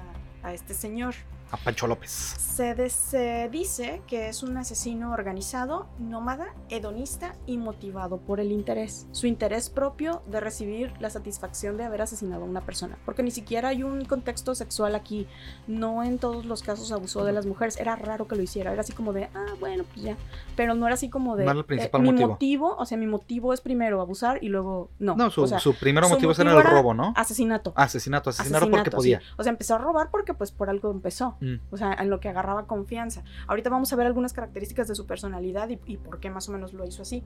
a 0.42 0.54
este 0.54 0.72
señor. 0.72 1.14
A 1.50 1.56
Pancho 1.56 1.86
López. 1.86 2.10
Se, 2.10 2.88
se, 2.90 3.48
dice 3.50 4.02
que 4.06 4.28
es 4.28 4.42
un 4.42 4.56
asesino 4.56 5.12
organizado, 5.12 5.86
nómada, 5.98 6.46
hedonista 6.68 7.36
y 7.46 7.58
motivado 7.58 8.18
por 8.18 8.40
el 8.40 8.50
interés. 8.50 9.06
Su 9.12 9.26
interés 9.26 9.70
propio 9.70 10.22
de 10.26 10.40
recibir 10.40 10.92
la 11.00 11.10
satisfacción 11.10 11.76
de 11.76 11.84
haber 11.84 12.02
asesinado 12.02 12.42
a 12.42 12.46
una 12.46 12.60
persona. 12.60 12.98
Porque 13.04 13.22
ni 13.22 13.30
siquiera 13.30 13.68
hay 13.68 13.82
un 13.82 14.04
contexto 14.04 14.54
sexual 14.54 14.94
aquí. 14.94 15.26
No 15.66 16.02
en 16.02 16.18
todos 16.18 16.44
los 16.44 16.62
casos 16.62 16.90
abusó 16.92 17.24
de 17.24 17.32
las 17.32 17.46
mujeres. 17.46 17.78
Era 17.78 17.96
raro 17.96 18.26
que 18.26 18.36
lo 18.36 18.42
hiciera. 18.42 18.72
Era 18.72 18.80
así 18.80 18.92
como 18.92 19.12
de, 19.12 19.24
ah, 19.34 19.54
bueno, 19.60 19.84
pues 19.92 20.04
ya. 20.04 20.16
Pero 20.56 20.74
no 20.74 20.86
era 20.86 20.94
así 20.94 21.08
como 21.08 21.36
de... 21.36 21.44
No 21.44 21.50
era 21.52 21.60
el 21.60 21.66
principal 21.66 22.00
eh, 22.00 22.04
mi 22.04 22.10
motivo. 22.12 22.28
motivo. 22.30 22.76
O 22.76 22.86
sea, 22.86 22.98
mi 22.98 23.06
motivo 23.06 23.52
es 23.52 23.60
primero 23.60 24.00
abusar 24.00 24.38
y 24.42 24.48
luego... 24.48 24.90
No, 24.98 25.14
No, 25.14 25.30
su, 25.30 25.42
o 25.42 25.46
sea, 25.46 25.60
su 25.60 25.74
primer 25.74 26.04
su 26.04 26.10
motivo 26.10 26.32
era 26.32 26.44
motivo 26.44 26.60
el 26.60 26.66
robo, 26.66 26.94
¿no? 26.94 27.12
Asesinato. 27.16 27.72
Asesinato, 27.76 28.30
asesinaron 28.30 28.70
porque 28.70 28.90
podía. 28.90 29.20
sí. 29.20 29.26
O 29.36 29.42
sea, 29.42 29.50
empezó 29.50 29.74
a 29.74 29.78
robar 29.78 30.10
porque 30.10 30.34
pues 30.34 30.50
por 30.50 30.70
algo 30.70 30.90
empezó. 30.90 31.33
Mm. 31.40 31.54
O 31.70 31.76
sea, 31.76 31.94
en 31.94 32.10
lo 32.10 32.20
que 32.20 32.28
agarraba 32.28 32.66
confianza. 32.66 33.24
Ahorita 33.46 33.70
vamos 33.70 33.92
a 33.92 33.96
ver 33.96 34.06
algunas 34.06 34.32
características 34.32 34.88
de 34.88 34.94
su 34.94 35.06
personalidad 35.06 35.68
y, 35.68 35.80
y 35.86 35.96
por 35.96 36.20
qué 36.20 36.30
más 36.30 36.48
o 36.48 36.52
menos 36.52 36.72
lo 36.72 36.86
hizo 36.86 37.02
así. 37.02 37.22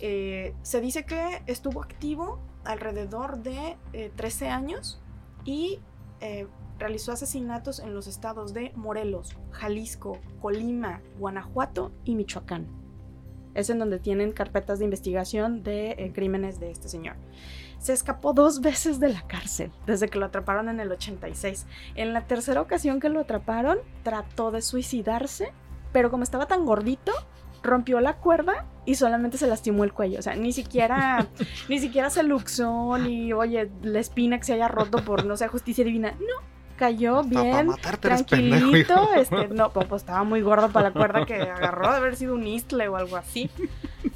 Eh, 0.00 0.54
se 0.62 0.80
dice 0.80 1.04
que 1.04 1.42
estuvo 1.46 1.82
activo 1.82 2.40
alrededor 2.64 3.42
de 3.42 3.76
eh, 3.92 4.10
13 4.16 4.48
años 4.48 5.00
y 5.44 5.80
eh, 6.20 6.46
realizó 6.78 7.12
asesinatos 7.12 7.78
en 7.78 7.94
los 7.94 8.06
estados 8.06 8.52
de 8.54 8.72
Morelos, 8.74 9.36
Jalisco, 9.50 10.18
Colima, 10.40 11.02
Guanajuato 11.18 11.92
y 12.04 12.16
Michoacán. 12.16 12.66
Es 13.54 13.70
en 13.70 13.78
donde 13.78 14.00
tienen 14.00 14.32
carpetas 14.32 14.80
de 14.80 14.86
investigación 14.86 15.62
de 15.62 15.92
eh, 15.92 16.12
crímenes 16.12 16.58
de 16.58 16.70
este 16.70 16.88
señor. 16.88 17.16
Se 17.78 17.92
escapó 17.92 18.32
dos 18.32 18.60
veces 18.60 19.00
de 19.00 19.10
la 19.10 19.22
cárcel 19.22 19.70
desde 19.86 20.08
que 20.08 20.18
lo 20.18 20.26
atraparon 20.26 20.68
en 20.68 20.80
el 20.80 20.90
86. 20.90 21.66
En 21.94 22.12
la 22.12 22.26
tercera 22.26 22.60
ocasión 22.60 23.00
que 23.00 23.08
lo 23.08 23.20
atraparon, 23.20 23.78
trató 24.02 24.50
de 24.50 24.62
suicidarse, 24.62 25.52
pero 25.92 26.10
como 26.10 26.22
estaba 26.22 26.46
tan 26.46 26.64
gordito, 26.64 27.12
rompió 27.62 28.00
la 28.00 28.18
cuerda 28.18 28.66
y 28.84 28.94
solamente 28.94 29.38
se 29.38 29.46
lastimó 29.46 29.84
el 29.84 29.92
cuello. 29.92 30.18
O 30.18 30.22
sea, 30.22 30.36
ni 30.36 30.52
siquiera, 30.52 31.26
ni 31.68 31.78
siquiera 31.78 32.10
se 32.10 32.22
luxó, 32.22 32.98
ni, 32.98 33.32
oye, 33.32 33.70
la 33.82 33.98
espina 33.98 34.38
que 34.38 34.44
se 34.44 34.52
haya 34.52 34.68
roto 34.68 35.04
por, 35.04 35.24
no 35.24 35.36
sé, 35.36 35.48
justicia 35.48 35.84
divina. 35.84 36.12
No, 36.12 36.53
cayó 36.74 37.20
Hasta 37.20 37.42
bien, 37.42 37.66
matarte 37.68 38.08
eres 38.08 38.22
pendejo, 38.24 38.58
tranquilito. 38.70 39.14
Este, 39.16 39.48
no, 39.48 39.72
pues, 39.72 39.86
pues, 39.86 40.02
estaba 40.02 40.24
muy 40.24 40.40
gordo 40.42 40.70
para 40.70 40.90
la 40.90 40.92
cuerda 40.94 41.24
que 41.26 41.34
agarró, 41.40 41.90
de 41.90 41.96
haber 41.96 42.16
sido 42.16 42.34
un 42.34 42.46
istle 42.46 42.88
o 42.88 42.96
algo 42.96 43.16
así. 43.16 43.50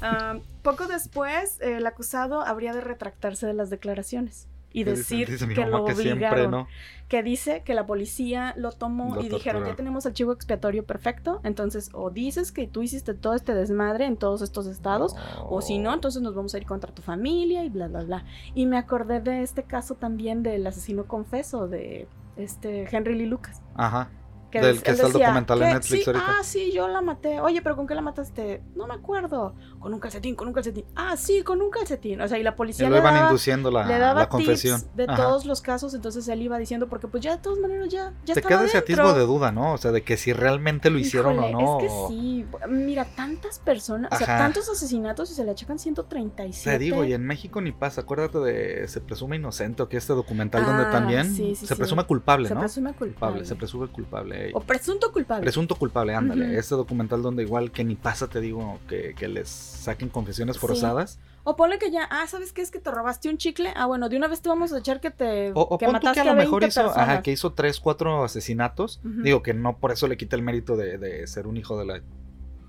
Ah, 0.01 0.37
poco 0.61 0.87
después, 0.87 1.59
el 1.61 1.85
acusado 1.85 2.41
habría 2.41 2.73
de 2.73 2.81
retractarse 2.81 3.47
de 3.47 3.53
las 3.53 3.69
declaraciones 3.69 4.47
y 4.71 4.83
Que 4.83 4.91
decir 4.91 5.19
dice- 5.27 5.31
dice 5.31 5.47
mi 5.47 5.55
que 5.55 5.65
lo 5.65 5.83
que 5.85 5.95
siempre, 5.95 6.11
obligaron 6.27 6.51
¿no? 6.51 6.67
que 7.07 7.23
dice 7.23 7.63
que 7.65 7.73
la 7.73 7.87
policía 7.87 8.53
lo 8.55 8.71
tomó 8.71 9.15
Lo 9.15 9.21
y 9.23 9.29
dijeron, 9.29 9.65
ya 9.65 9.75
tenemos 9.75 10.05
el 10.05 10.13
chivo 10.13 10.31
expiatorio 10.31 10.83
perfecto, 10.85 11.41
entonces 11.43 11.89
o 11.93 12.11
dices 12.11 12.51
que 12.51 12.67
tú 12.67 12.83
hiciste 12.83 13.15
todo 13.15 13.33
este 13.33 13.55
desmadre 13.55 14.05
en 14.05 14.15
todos 14.15 14.43
estos 14.43 14.67
estados, 14.67 15.15
o 15.43 15.59
si 15.63 15.79
no, 15.79 15.91
entonces 15.91 16.21
nos 16.21 16.35
vamos 16.35 16.53
a 16.53 16.59
ir 16.59 16.67
contra 16.67 16.93
tu 16.93 17.01
familia 17.01 17.63
y 17.63 17.69
bla, 17.69 17.87
bla, 17.87 18.03
bla. 18.03 18.25
Y 18.53 18.67
me 18.67 18.77
acordé 18.77 19.21
de 19.21 19.41
este 19.41 19.63
caso 19.63 19.95
también 19.95 20.43
del 20.43 20.67
asesino 20.67 21.05
confeso 21.05 21.67
de 21.67 22.07
este 22.39 22.87
Henry 22.91 23.15
Lee 23.15 23.25
Lucas. 23.25 23.61
Ajá. 23.75 24.09
Que 24.49 24.59
Del 24.61 24.77
él 24.77 24.83
que 24.83 24.91
está 24.91 25.07
el 25.07 25.13
documental 25.13 25.61
en 25.61 25.73
Netflix 25.73 26.03
sí, 26.03 26.09
ahorita. 26.09 26.25
Ah, 26.27 26.43
sí, 26.43 26.71
yo 26.71 26.87
la 26.87 27.01
maté. 27.01 27.39
Oye, 27.39 27.61
pero 27.61 27.75
¿con 27.75 27.85
qué 27.87 27.93
la 27.95 28.01
mataste? 28.01 28.63
No 28.75 28.87
me 28.87 28.95
acuerdo. 28.95 29.53
Con 29.79 29.93
un 29.93 29.99
calcetín, 29.99 30.35
con 30.35 30.47
un 30.47 30.53
calcetín. 30.53 30.85
Ah, 30.95 31.15
sí, 31.17 31.43
con 31.43 31.61
un 31.61 31.69
calcetín. 31.69 32.19
O 32.21 32.27
sea, 32.27 32.37
y 32.39 32.43
la 32.43 32.55
policía 32.55 32.89
le 32.89 32.97
iban 32.97 33.13
daba, 33.13 33.27
induciendo 33.27 33.71
la, 33.71 33.85
le 33.85 33.97
daba 33.99 34.21
la 34.21 34.29
confesión. 34.29 34.81
tips 34.81 34.95
de 34.95 35.03
Ajá. 35.07 35.15
todos 35.15 35.45
los 35.45 35.61
casos, 35.61 35.93
entonces 35.93 36.27
él 36.27 36.41
iba 36.41 36.57
diciendo, 36.57 36.89
porque 36.89 37.07
pues 37.07 37.23
ya 37.23 37.35
de 37.35 37.41
todas 37.41 37.59
maneras 37.59 37.89
ya, 37.89 38.13
ya 38.25 38.33
Te 38.33 38.41
queda 38.41 38.65
ese 38.65 38.79
atisbo 38.79 39.13
de 39.13 39.21
duda, 39.21 39.51
¿no? 39.51 39.73
O 39.73 39.77
sea, 39.77 39.91
de 39.91 40.01
que 40.01 40.17
si 40.17 40.33
realmente 40.33 40.89
lo 40.89 40.97
hicieron 40.99 41.35
Híjole, 41.35 41.55
o 41.55 41.61
no. 41.61 41.79
Es 41.79 41.83
que 41.83 42.07
sí. 42.09 42.45
Mira, 42.67 43.05
tantas 43.05 43.59
personas, 43.59 44.11
o 44.11 44.15
sea, 44.17 44.37
tantos 44.37 44.67
asesinatos 44.69 45.31
y 45.31 45.33
se 45.35 45.43
le 45.45 45.51
achacan 45.51 45.79
137. 45.79 46.69
Te 46.77 46.83
digo, 46.83 47.03
y 47.03 47.13
en 47.13 47.25
México 47.25 47.61
ni 47.61 47.71
pasa. 47.71 48.01
Acuérdate 48.01 48.39
de 48.39 48.87
Se 48.87 49.01
presume 49.01 49.35
inocente 49.35 49.83
o 49.83 49.89
que 49.89 49.97
este 49.97 50.13
documental 50.13 50.65
donde 50.65 50.79
Ah, 50.83 50.91
también 50.91 51.35
sí, 51.35 51.55
sí, 51.55 51.67
se 51.67 51.75
presume 51.75 52.03
culpable, 52.05 52.47
se 52.47 52.53
¿no? 52.55 52.61
presume 52.61 52.93
culpable. 52.93 53.45
Se 53.45 53.55
presume 53.55 53.87
culpable. 53.87 54.38
O 54.53 54.61
presunto 54.61 55.11
culpable. 55.11 55.41
Presunto 55.41 55.75
culpable, 55.75 56.13
ándale. 56.15 56.57
Este 56.57 56.75
documental 56.75 57.21
donde 57.21 57.43
igual 57.43 57.71
que 57.71 57.83
ni 57.83 57.95
pasa, 57.95 58.27
te 58.27 58.39
digo, 58.41 58.79
que, 58.87 59.13
que 59.15 59.27
les 59.27 59.47
saquen 59.49 60.09
confesiones 60.09 60.55
Sí. 60.55 60.59
forzadas. 60.61 61.19
O 61.43 61.55
ponle 61.55 61.79
que 61.79 61.89
ya, 61.89 62.03
ah, 62.11 62.27
¿sabes 62.27 62.51
qué 62.53 62.61
es 62.61 62.69
que 62.69 62.79
te 62.79 62.91
robaste 62.91 63.29
un 63.29 63.37
chicle? 63.37 63.71
Ah, 63.75 63.85
bueno, 63.85 64.09
de 64.09 64.17
una 64.17 64.27
vez 64.27 64.41
te 64.41 64.49
vamos 64.49 64.71
a 64.73 64.79
echar 64.79 64.99
que 64.99 65.09
te 65.09 65.51
O, 65.53 65.61
o 65.61 65.77
que 65.77 65.85
pon 65.85 65.99
tú 65.99 66.11
que 66.13 66.19
a 66.19 66.23
lo 66.23 66.31
20 66.35 66.43
mejor 66.45 66.63
hizo, 66.63 66.81
personas. 66.83 66.97
ajá, 67.09 67.21
que 67.21 67.31
hizo 67.31 67.53
tres, 67.53 67.79
cuatro 67.79 68.23
asesinatos. 68.23 68.99
Digo 69.03 69.41
que 69.41 69.53
no 69.53 69.77
por 69.77 69.91
eso 69.91 70.07
le 70.07 70.17
quita 70.17 70.35
el 70.35 70.41
mérito 70.41 70.75
de, 70.77 70.97
de 70.97 71.25
ser 71.27 71.47
un 71.47 71.57
hijo 71.57 71.77
de 71.79 71.85
la 71.85 72.01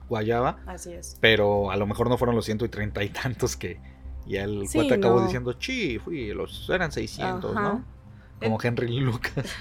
guayaba. 0.09 0.59
Así 0.67 0.93
es. 0.93 1.17
Pero 1.21 1.71
a 1.71 1.77
lo 1.77 1.87
mejor 1.87 2.09
no 2.09 2.17
fueron 2.19 2.35
los 2.37 2.45
ciento 2.45 2.65
y 2.65 2.69
treinta 2.69 3.03
y 3.03 3.09
tantos 3.11 3.57
que. 3.57 3.81
Y 4.27 4.37
el 4.37 4.69
Sí, 4.69 4.79
cuate 4.79 4.95
acabó 4.95 5.19
no. 5.19 5.25
diciendo, 5.27 5.55
sí, 5.59 5.99
fui, 5.99 6.33
los 6.33 6.69
eran 6.71 6.93
600, 6.93 7.57
Ajá. 7.57 7.63
¿no? 7.73 7.85
Como 8.41 8.59
Henry 8.63 9.01
Lucas. 9.01 9.55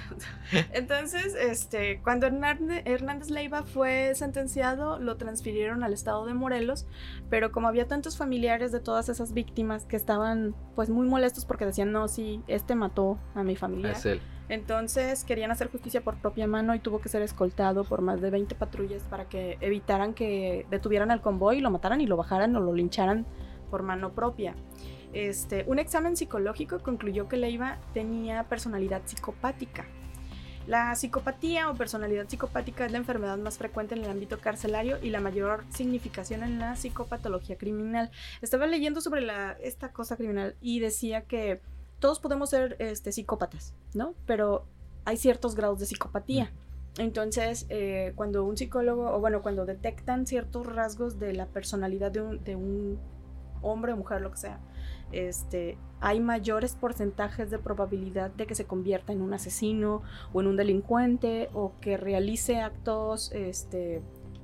Entonces, 0.73 1.35
este, 1.35 2.01
cuando 2.01 2.27
Hernández, 2.27 3.29
Leiva 3.29 3.63
fue 3.63 4.13
sentenciado, 4.15 4.99
lo 4.99 5.17
transfirieron 5.17 5.83
al 5.83 5.93
estado 5.93 6.25
de 6.25 6.33
Morelos, 6.33 6.87
pero 7.29 7.51
como 7.51 7.67
había 7.67 7.87
tantos 7.87 8.17
familiares 8.17 8.71
de 8.71 8.79
todas 8.79 9.09
esas 9.09 9.33
víctimas 9.33 9.85
que 9.85 9.95
estaban 9.95 10.55
pues 10.75 10.89
muy 10.89 11.07
molestos 11.07 11.45
porque 11.45 11.65
decían, 11.65 11.91
no, 11.91 12.07
sí, 12.07 12.41
este 12.47 12.75
mató 12.75 13.19
a 13.35 13.43
mi 13.43 13.55
familia. 13.55 13.91
Es 13.91 14.05
él. 14.05 14.21
Entonces 14.49 15.23
querían 15.23 15.51
hacer 15.51 15.69
justicia 15.69 16.01
por 16.01 16.17
propia 16.17 16.47
mano 16.47 16.73
y 16.73 16.79
tuvo 16.79 16.99
que 16.99 17.07
ser 17.07 17.21
escoltado 17.21 17.83
por 17.83 18.01
más 18.01 18.19
de 18.19 18.31
20 18.31 18.55
patrullas 18.55 19.03
para 19.03 19.29
que 19.29 19.57
evitaran 19.61 20.15
que 20.15 20.65
detuvieran 20.71 21.11
al 21.11 21.21
convoy 21.21 21.57
y 21.57 21.61
lo 21.61 21.69
mataran 21.69 22.01
y 22.01 22.07
lo 22.07 22.17
bajaran 22.17 22.55
o 22.55 22.59
lo 22.59 22.73
lincharan 22.73 23.27
por 23.69 23.83
mano 23.83 24.13
propia. 24.13 24.55
Este, 25.13 25.63
un 25.67 25.79
examen 25.79 26.15
psicológico 26.15 26.79
concluyó 26.79 27.27
que 27.27 27.37
Leiva 27.37 27.77
tenía 27.93 28.43
personalidad 28.43 29.01
psicopática. 29.05 29.85
La 30.67 30.93
psicopatía 30.95 31.71
o 31.71 31.75
personalidad 31.75 32.27
psicopática 32.27 32.85
es 32.85 32.91
la 32.91 32.99
enfermedad 32.99 33.37
más 33.39 33.57
frecuente 33.57 33.95
en 33.95 34.03
el 34.03 34.09
ámbito 34.11 34.39
carcelario 34.39 34.99
y 35.01 35.09
la 35.09 35.19
mayor 35.19 35.63
significación 35.69 36.43
en 36.43 36.59
la 36.59 36.75
psicopatología 36.75 37.57
criminal. 37.57 38.11
Estaba 38.41 38.67
leyendo 38.67 39.01
sobre 39.01 39.21
la, 39.21 39.53
esta 39.63 39.91
cosa 39.91 40.15
criminal 40.15 40.55
y 40.61 40.79
decía 40.79 41.21
que 41.21 41.59
todos 41.99 42.19
podemos 42.19 42.51
ser 42.51 42.75
este, 42.77 43.11
psicópatas, 43.11 43.73
¿no? 43.95 44.13
Pero 44.27 44.65
hay 45.05 45.17
ciertos 45.17 45.55
grados 45.55 45.79
de 45.79 45.87
psicopatía. 45.87 46.51
Entonces, 46.99 47.65
eh, 47.69 48.13
cuando 48.15 48.43
un 48.43 48.55
psicólogo, 48.55 49.11
o 49.11 49.19
bueno, 49.19 49.41
cuando 49.41 49.65
detectan 49.65 50.27
ciertos 50.27 50.67
rasgos 50.67 51.17
de 51.17 51.33
la 51.33 51.47
personalidad 51.47 52.11
de 52.11 52.21
un, 52.21 52.43
de 52.43 52.55
un 52.55 52.99
hombre 53.61 53.93
o 53.93 53.97
mujer, 53.97 54.21
lo 54.21 54.31
que 54.31 54.37
sea, 54.37 54.59
este, 55.11 55.77
hay 56.01 56.19
mayores 56.19 56.75
porcentajes 56.75 57.49
de 57.51 57.59
probabilidad 57.59 58.31
de 58.31 58.45
que 58.47 58.55
se 58.55 58.65
convierta 58.65 59.11
en 59.13 59.21
un 59.21 59.33
asesino 59.33 60.01
o 60.33 60.41
en 60.41 60.47
un 60.47 60.55
delincuente 60.55 61.49
o 61.53 61.73
que 61.81 61.97
realice 61.97 62.59
actos, 62.61 63.31
este, 63.33 64.01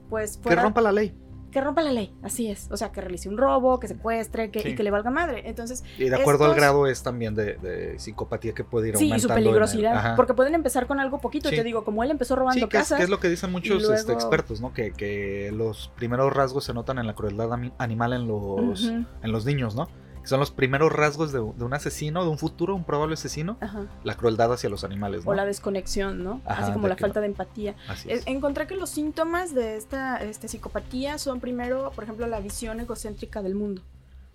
pues 0.10 0.38
Que 0.38 0.56
rompa 0.56 0.82
la 0.82 0.92
ley. 0.92 1.14
que 1.52 1.62
rompa 1.62 1.82
la 1.82 1.94
ley, 1.94 2.14
así 2.22 2.52
es. 2.52 2.68
O 2.70 2.76
sea, 2.76 2.92
que 2.92 3.00
realice 3.00 3.30
un 3.30 3.38
robo, 3.38 3.80
que 3.80 3.88
secuestre, 3.88 4.52
que, 4.52 4.60
Sí. 4.60 4.70
y 4.70 4.76
que 4.76 4.84
le 4.84 4.92
valga 4.92 5.10
madre. 5.10 5.44
Entonces, 5.48 5.86
Y 5.98 6.10
de 6.10 6.16
acuerdo 6.18 6.44
al 6.44 6.54
grado 6.54 6.86
es 6.86 7.02
también 7.02 7.34
de, 7.34 7.56
de 7.56 7.98
psicopatía 7.98 8.52
que 8.54 8.66
puede 8.66 8.90
ir 8.90 8.98
sí, 8.98 9.06
y 9.06 9.12
aumentando. 9.12 9.34
su 9.34 9.38
el- 9.40 9.44
peligrosidad. 9.46 10.16
Porque 10.18 10.34
pueden 10.34 10.54
empezar 10.54 10.86
con 10.86 11.00
algo 11.00 11.20
poquito. 11.22 11.48
Sí. 11.48 11.56
Te 11.56 11.64
digo, 11.64 11.86
como 11.86 12.04
él 12.04 12.12
empezó 12.12 12.36
robando 12.36 12.60
Sí, 12.66 12.68
que 12.68 12.76
es, 12.76 12.84
casas. 12.84 12.98
que 12.98 13.04
es 13.06 13.10
lo 13.10 13.22
que 13.22 13.30
dicen 13.30 13.54
muchos 13.54 13.78
luego- 13.84 13.94
este, 13.94 14.12
expertos, 14.12 14.60
¿no? 14.60 14.74
Que, 14.74 14.92
que 14.92 15.50
los 15.54 15.90
primeros 15.96 16.34
rasgos 16.34 16.66
se 16.66 16.74
notan 16.74 17.00
en 17.00 17.08
la 17.08 17.16
crueldad 17.16 17.50
animal 17.78 18.12
en 18.12 18.28
los, 18.28 18.84
en 18.84 19.32
los 19.32 19.46
niños, 19.46 19.76
¿no? 19.78 19.88
Que 20.26 20.30
son 20.30 20.40
los 20.40 20.50
primeros 20.50 20.92
rasgos 20.92 21.32
de, 21.32 21.38
de 21.40 21.64
un 21.64 21.74
asesino, 21.76 22.24
de 22.24 22.30
un 22.32 22.40
futuro, 22.40 22.74
un 22.74 22.84
probable 22.84 23.14
asesino, 23.14 23.58
ajá. 23.62 23.86
la 24.04 24.16
crueldad 24.18 24.52
hacia 24.52 24.70
los 24.72 24.84
animales, 24.84 25.24
¿no? 25.24 25.30
O 25.32 25.34
la 25.36 25.46
desconexión, 25.46 26.24
¿no? 26.24 26.42
Ajá, 26.46 26.64
Así 26.64 26.72
como 26.74 26.88
la 26.88 26.96
falta 26.98 27.20
no- 27.20 27.22
de 27.22 27.28
empatía. 27.28 27.76
Así 27.88 28.10
Eh, 28.10 28.14
es. 28.16 28.24
Encontré 28.26 28.66
que 28.66 28.76
los 28.76 28.90
síntomas 28.90 29.54
de 29.54 29.78
esta 29.78 30.18
este, 30.24 30.48
psicopatía 30.48 31.20
son 31.20 31.40
primero, 31.40 31.92
por 31.94 32.04
ejemplo, 32.06 32.26
la 32.26 32.40
visión 32.40 32.80
egocéntrica 32.80 33.44
del 33.44 33.54
mundo. 33.54 33.84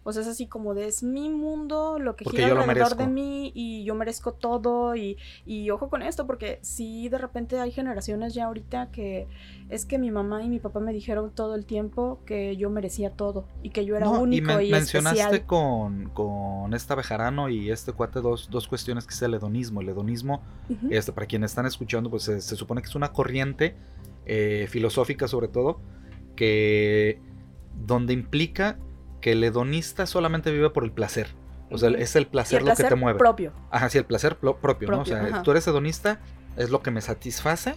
O 0.02 0.12
sea, 0.12 0.22
es 0.22 0.28
así 0.28 0.46
como 0.46 0.74
de 0.74 0.86
es 0.86 1.02
mi 1.02 1.28
mundo, 1.28 1.98
lo 1.98 2.16
que 2.16 2.24
Porque 2.24 2.42
gira 2.44 2.62
alrededor 2.62 2.96
de 2.96 3.06
mí 3.06 3.52
y 3.54 3.84
yo 3.84 3.94
merezco 3.94 4.32
todo 4.32 4.96
y, 4.96 5.18
y 5.44 5.68
ojo 5.70 5.90
con 5.90 6.02
esto 6.02 6.26
porque 6.26 6.58
sí 6.62 7.08
de 7.10 7.18
repente 7.18 7.60
hay 7.60 7.70
generaciones 7.70 8.32
ya 8.32 8.46
ahorita 8.46 8.90
que 8.90 9.28
es 9.68 9.84
que 9.84 9.98
mi 9.98 10.10
mamá 10.10 10.42
y 10.42 10.48
mi 10.48 10.58
papá 10.58 10.80
me 10.80 10.92
dijeron 10.92 11.30
todo 11.34 11.54
el 11.54 11.66
tiempo 11.66 12.20
que 12.24 12.56
yo 12.56 12.70
merecía 12.70 13.10
todo 13.10 13.46
y 13.62 13.70
que 13.70 13.84
yo 13.84 13.96
era 13.96 14.06
No, 14.06 14.20
y 14.20 14.22
único 14.22 14.60
y, 14.60 14.70
mencionaste 14.70 15.20
especial. 15.20 15.46
con, 15.46 16.08
con 16.10 16.72
esta 16.72 16.94
Bejarano 16.94 17.50
y 17.50 17.70
este 17.70 17.92
cuate 17.92 18.20
dos, 18.20 18.48
dos 18.50 18.68
cuestiones 18.68 19.06
que 19.06 19.14
es 19.14 19.22
el 19.22 19.34
hedonismo. 19.34 19.80
El 19.80 19.90
hedonismo, 19.90 20.42
este, 20.90 21.12
para 21.12 21.26
quienes 21.26 21.50
están 21.50 21.66
escuchando, 21.66 22.10
pues 22.10 22.22
se, 22.22 22.40
se 22.40 22.56
supone 22.56 22.80
que 22.80 22.88
es 22.88 22.94
una 22.94 23.12
corriente 23.12 23.76
eh, 24.26 24.66
filosófica 24.68 25.28
sobre 25.28 25.48
todo, 25.48 25.80
que 26.36 27.20
donde 27.86 28.12
implica 28.12 28.78
que 29.20 29.32
el 29.32 29.44
hedonista 29.44 30.06
solamente 30.06 30.50
vive 30.50 30.70
por 30.70 30.84
el 30.84 30.92
placer. 30.92 31.28
O 31.70 31.78
sea, 31.78 31.90
es 31.90 32.16
el 32.16 32.26
placer, 32.26 32.60
el 32.62 32.68
lo 32.68 32.74
que 32.74 32.82
te 32.84 32.94
mueve. 32.96 33.18
propio. 33.18 33.52
Ajá, 33.70 33.88
sí, 33.90 33.98
el 33.98 34.04
placer 34.04 34.36
propio, 34.36 34.88
¿no? 34.90 35.00
O 35.02 35.04
sea, 35.04 35.22
ajá. 35.22 35.42
tú 35.42 35.52
eres 35.52 35.66
hedonista, 35.66 36.20
es 36.56 36.70
lo 36.70 36.82
que 36.82 36.90
me 36.90 37.00
satisface. 37.00 37.76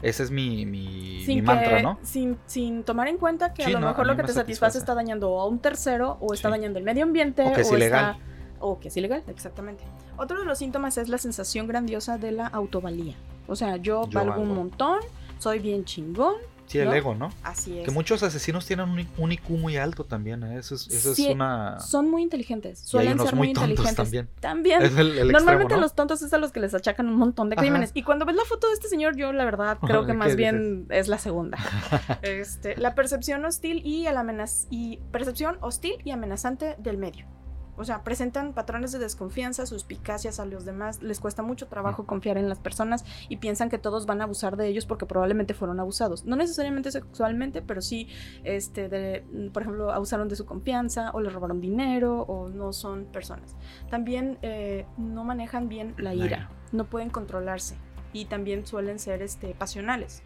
Ese 0.00 0.22
es 0.24 0.30
mi, 0.32 0.66
mi, 0.66 0.86
mi 0.86 1.24
Sin, 1.24 1.36
que- 1.38 1.42
mantra, 1.42 1.82
¿no? 1.82 1.98
sin, 2.02 2.36
sin 2.46 2.82
tomar 2.84 3.06
en 3.08 3.18
cuenta 3.18 3.52
que 3.54 3.64
Sí, 3.64 3.70
a 3.70 3.74
lo 3.74 3.80
no, 3.80 3.86
mejor 3.88 4.06
lo 4.06 4.16
que 4.16 4.22
me 4.22 4.26
te 4.28 4.32
satisface 4.34 4.72
satisface. 4.72 4.78
está 4.78 4.94
dañando 4.94 5.40
a 5.40 5.46
un 5.46 5.60
tercero 5.60 6.18
o 6.20 6.34
está 6.34 6.48
Sí. 6.48 6.52
dañando 6.52 6.78
el 6.80 6.84
medio 6.84 7.04
ambiente 7.04 7.42
O 7.42 7.52
que 7.52 7.60
es 7.60 7.66
está- 7.66 7.76
ilegal. 7.76 8.16
o 8.58 8.78
que 8.80 8.88
es 8.88 8.96
ilegal, 8.96 9.22
exactamente. 9.28 9.84
Otro 10.16 10.38
de 10.40 10.44
los 10.44 10.58
síntomas 10.58 10.98
es 10.98 11.08
la 11.08 11.18
sensación 11.18 11.66
grandiosa 11.68 12.18
de 12.18 12.32
la 12.32 12.46
autovalía. 12.48 13.14
O 13.46 13.54
sea, 13.56 13.76
yo, 13.76 14.08
Yo 14.08 14.18
valgo 14.18 14.40
un 14.40 14.54
montón, 14.54 14.98
soy 15.38 15.58
bien 15.60 15.84
chingón, 15.84 16.34
Sí, 16.66 16.78
el 16.78 16.92
ego, 16.92 17.14
¿no? 17.14 17.30
así 17.42 17.78
es. 17.78 17.84
Que 17.84 17.90
muchos 17.90 18.22
asesinos 18.22 18.66
tienen 18.66 18.88
un, 19.18 19.32
IQ 19.32 19.50
muy 19.50 19.76
alto 19.76 20.04
también, 20.04 20.42
¿eh? 20.42 20.58
Eso 20.58 20.74
es, 20.74 20.88
eso 20.88 21.14
Sí, 21.14 21.26
es 21.26 21.34
una... 21.34 21.78
Son 21.80 22.10
muy 22.10 22.22
inteligentes, 22.22 22.78
suelen 22.78 23.14
unos 23.14 23.26
ser 23.26 23.36
muy, 23.36 23.48
muy 23.48 23.54
tontos 23.54 23.70
inteligentes. 23.70 23.96
también. 23.96 24.28
También. 24.40 24.82
Es 24.82 24.96
el, 24.96 25.18
el 25.18 25.32
Normalmente 25.32 25.64
extremo, 25.64 25.68
¿no? 25.68 25.80
los 25.80 25.94
tontos 25.94 26.22
es 26.22 26.32
a 26.32 26.38
los 26.38 26.52
que 26.52 26.60
les 26.60 26.74
achacan 26.74 27.08
un 27.08 27.16
montón 27.16 27.50
de 27.50 27.56
Ajá. 27.56 27.62
crímenes. 27.62 27.90
Y 27.94 28.02
cuando 28.02 28.24
ves 28.24 28.36
la 28.36 28.44
foto 28.44 28.68
de 28.68 28.74
este 28.74 28.88
señor, 28.88 29.16
yo 29.16 29.32
la 29.32 29.44
verdad 29.44 29.78
creo 29.86 30.02
que 30.02 30.12
¿Qué 30.12 30.18
más 30.18 30.36
bien 30.36 30.86
es 30.90 31.08
la 31.08 31.18
segunda. 31.18 31.58
Este, 32.22 32.76
la 32.76 32.94
percepción 32.94 33.44
hostil 33.44 33.82
y 33.84 34.06
el 34.06 34.16
amenaz 34.16 34.66
y 34.70 34.98
percepción 35.10 35.58
hostil 35.60 35.94
y 36.04 36.10
amenazante 36.10 36.76
del 36.78 36.98
medio. 36.98 37.26
O 37.76 37.84
sea, 37.84 38.04
presentan 38.04 38.52
patrones 38.52 38.92
de 38.92 38.98
desconfianza, 38.98 39.66
suspicacias 39.66 40.38
a 40.40 40.44
los 40.44 40.64
demás, 40.64 41.02
les 41.02 41.20
cuesta 41.20 41.42
mucho 41.42 41.68
trabajo 41.68 42.04
confiar 42.04 42.36
en 42.36 42.48
las 42.48 42.58
personas 42.58 43.04
y 43.28 43.38
piensan 43.38 43.70
que 43.70 43.78
todos 43.78 44.06
van 44.06 44.20
a 44.20 44.24
abusar 44.24 44.56
de 44.56 44.68
ellos 44.68 44.86
porque 44.86 45.06
probablemente 45.06 45.54
fueron 45.54 45.80
abusados. 45.80 46.24
No 46.24 46.36
necesariamente 46.36 46.90
sexualmente, 46.90 47.62
pero 47.62 47.80
sí, 47.80 48.08
este, 48.44 48.88
de, 48.88 49.24
por 49.52 49.62
ejemplo, 49.62 49.90
abusaron 49.90 50.28
de 50.28 50.36
su 50.36 50.44
confianza 50.44 51.10
o 51.12 51.20
les 51.20 51.32
robaron 51.32 51.60
dinero 51.60 52.22
o 52.22 52.48
no 52.48 52.72
son 52.72 53.06
personas. 53.06 53.56
También 53.90 54.38
eh, 54.42 54.86
no 54.98 55.24
manejan 55.24 55.68
bien 55.68 55.94
la 55.96 56.14
ira. 56.14 56.50
no 56.72 56.84
pueden 56.84 57.10
controlarse 57.10 57.76
y 58.12 58.26
también 58.26 58.66
suelen 58.66 58.98
ser 58.98 59.22
este, 59.22 59.54
pasionales. 59.54 60.22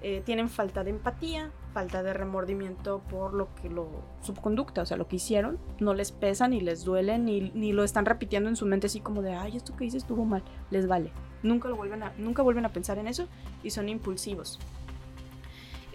Eh, 0.00 0.22
tienen 0.24 0.48
falta 0.48 0.84
de 0.84 0.90
empatía, 0.90 1.50
falta 1.74 2.04
de 2.04 2.12
remordimiento 2.12 3.02
por 3.10 3.34
lo 3.34 3.52
que 3.56 3.68
lo, 3.68 4.04
su 4.22 4.32
conducta, 4.32 4.82
o 4.82 4.86
sea, 4.86 4.96
lo 4.96 5.08
que 5.08 5.16
hicieron, 5.16 5.58
no 5.80 5.92
les 5.92 6.12
pesa 6.12 6.46
ni 6.46 6.60
les 6.60 6.84
duele, 6.84 7.18
ni, 7.18 7.50
ni 7.52 7.72
lo 7.72 7.82
están 7.82 8.06
repitiendo 8.06 8.48
en 8.48 8.54
su 8.54 8.64
mente 8.64 8.86
así 8.86 9.00
como 9.00 9.22
de, 9.22 9.34
ay, 9.34 9.56
esto 9.56 9.74
que 9.74 9.86
hice 9.86 9.96
estuvo 9.96 10.24
mal, 10.24 10.44
les 10.70 10.86
vale. 10.86 11.10
Nunca, 11.42 11.68
lo 11.68 11.76
vuelven 11.76 12.04
a, 12.04 12.12
nunca 12.16 12.42
vuelven 12.42 12.64
a 12.64 12.68
pensar 12.68 12.98
en 12.98 13.08
eso 13.08 13.26
y 13.64 13.70
son 13.70 13.88
impulsivos. 13.88 14.60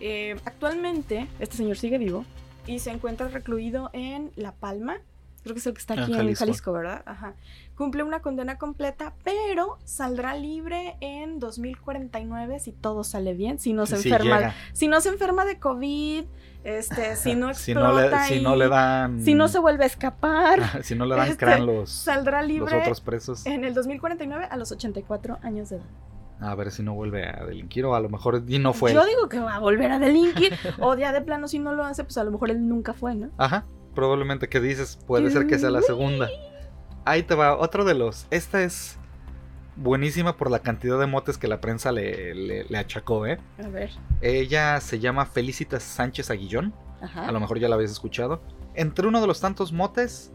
Eh, 0.01 0.35
actualmente, 0.43 1.27
este 1.39 1.55
señor 1.55 1.77
sigue 1.77 1.97
vivo 1.97 2.25
y 2.67 2.79
se 2.79 2.91
encuentra 2.91 3.29
recluido 3.29 3.89
en 3.93 4.31
La 4.35 4.51
Palma. 4.53 4.97
Creo 5.43 5.53
que 5.55 5.59
es 5.59 5.67
el 5.67 5.73
que 5.73 5.79
está 5.79 5.93
aquí 5.95 6.11
en 6.13 6.17
Jalisco. 6.17 6.45
Jalisco, 6.45 6.71
¿verdad? 6.71 7.03
Ajá. 7.05 7.35
Cumple 7.75 8.03
una 8.03 8.21
condena 8.21 8.57
completa, 8.57 9.13
pero 9.23 9.77
saldrá 9.83 10.35
libre 10.35 10.95
en 11.01 11.39
2049 11.39 12.59
si 12.59 12.71
todo 12.71 13.03
sale 13.03 13.33
bien, 13.33 13.59
si 13.59 13.73
no 13.73 13.85
se 13.85 13.95
enferma, 13.97 14.37
llega. 14.37 14.53
si 14.71 14.87
no 14.87 15.01
se 15.01 15.09
enferma 15.09 15.43
de 15.43 15.59
COVID, 15.59 16.23
este, 16.63 17.17
si 17.17 17.35
no 17.35 17.53
si, 17.53 17.73
no 17.73 17.91
le, 17.93 18.01
explota 18.03 18.25
si 18.25 18.35
y- 18.35 18.41
no 18.41 18.55
le 18.55 18.69
dan... 18.69 19.21
si 19.21 19.33
no 19.33 19.49
se 19.49 19.59
vuelve 19.59 19.83
a 19.83 19.87
escapar, 19.87 20.81
si 20.83 20.95
no 20.95 21.05
le 21.05 21.15
dan 21.15 21.27
este, 21.27 21.37
crán 21.45 21.65
los, 21.65 21.89
saldrá 21.91 22.41
los 22.41 22.47
libre 22.47 22.79
otros 22.79 23.01
presos. 23.01 23.45
en 23.45 23.65
el 23.65 23.73
2049 23.73 24.47
a 24.49 24.55
los 24.55 24.71
84 24.71 25.39
años 25.41 25.69
de 25.69 25.77
edad. 25.77 25.85
A 26.39 26.55
ver 26.55 26.71
si 26.71 26.83
no 26.83 26.93
vuelve 26.93 27.27
a 27.27 27.45
delinquir 27.45 27.85
o 27.85 27.95
a 27.95 27.99
lo 28.01 28.09
mejor 28.09 28.43
y 28.47 28.59
no 28.59 28.73
fue. 28.73 28.93
Yo 28.93 29.05
digo 29.05 29.29
que 29.29 29.39
va 29.39 29.55
a 29.55 29.59
volver 29.59 29.91
a 29.91 29.99
delinquir, 29.99 30.53
o 30.79 30.95
ya 30.95 31.11
de 31.11 31.21
plano 31.21 31.47
si 31.47 31.59
no 31.59 31.73
lo 31.73 31.83
hace, 31.83 32.03
pues 32.03 32.17
a 32.17 32.23
lo 32.23 32.31
mejor 32.31 32.49
él 32.51 32.67
nunca 32.67 32.93
fue, 32.93 33.15
¿no? 33.15 33.29
Ajá, 33.37 33.65
probablemente 33.95 34.49
que 34.49 34.59
dices, 34.59 34.97
puede 35.07 35.29
ser 35.31 35.47
que 35.47 35.57
sea 35.59 35.69
la 35.69 35.81
segunda. 35.81 36.29
Ahí 37.05 37.23
te 37.23 37.35
va, 37.35 37.57
otro 37.57 37.83
de 37.85 37.93
los. 37.93 38.27
Esta 38.31 38.63
es 38.63 38.97
buenísima 39.75 40.37
por 40.37 40.51
la 40.51 40.59
cantidad 40.59 40.99
de 40.99 41.07
motes 41.07 41.37
que 41.37 41.47
la 41.47 41.59
prensa 41.59 41.91
le, 41.91 42.33
le- 42.35 42.63
le 42.65 42.77
achacó, 42.77 43.25
¿eh? 43.25 43.39
A 43.63 43.67
ver. 43.67 43.89
Ella 44.21 44.79
se 44.79 44.99
llama 44.99 45.25
Felicitas 45.25 45.83
Sánchez 45.83 46.29
Aguillón, 46.29 46.73
Ajá. 47.01 47.27
a 47.27 47.31
lo 47.31 47.39
mejor 47.39 47.59
ya 47.59 47.67
la 47.69 47.75
habéis 47.75 47.91
escuchado. 47.91 48.41
Entre 48.75 49.07
uno 49.07 49.19
de 49.21 49.27
los 49.27 49.39
tantos 49.41 49.73
motes 49.73 50.31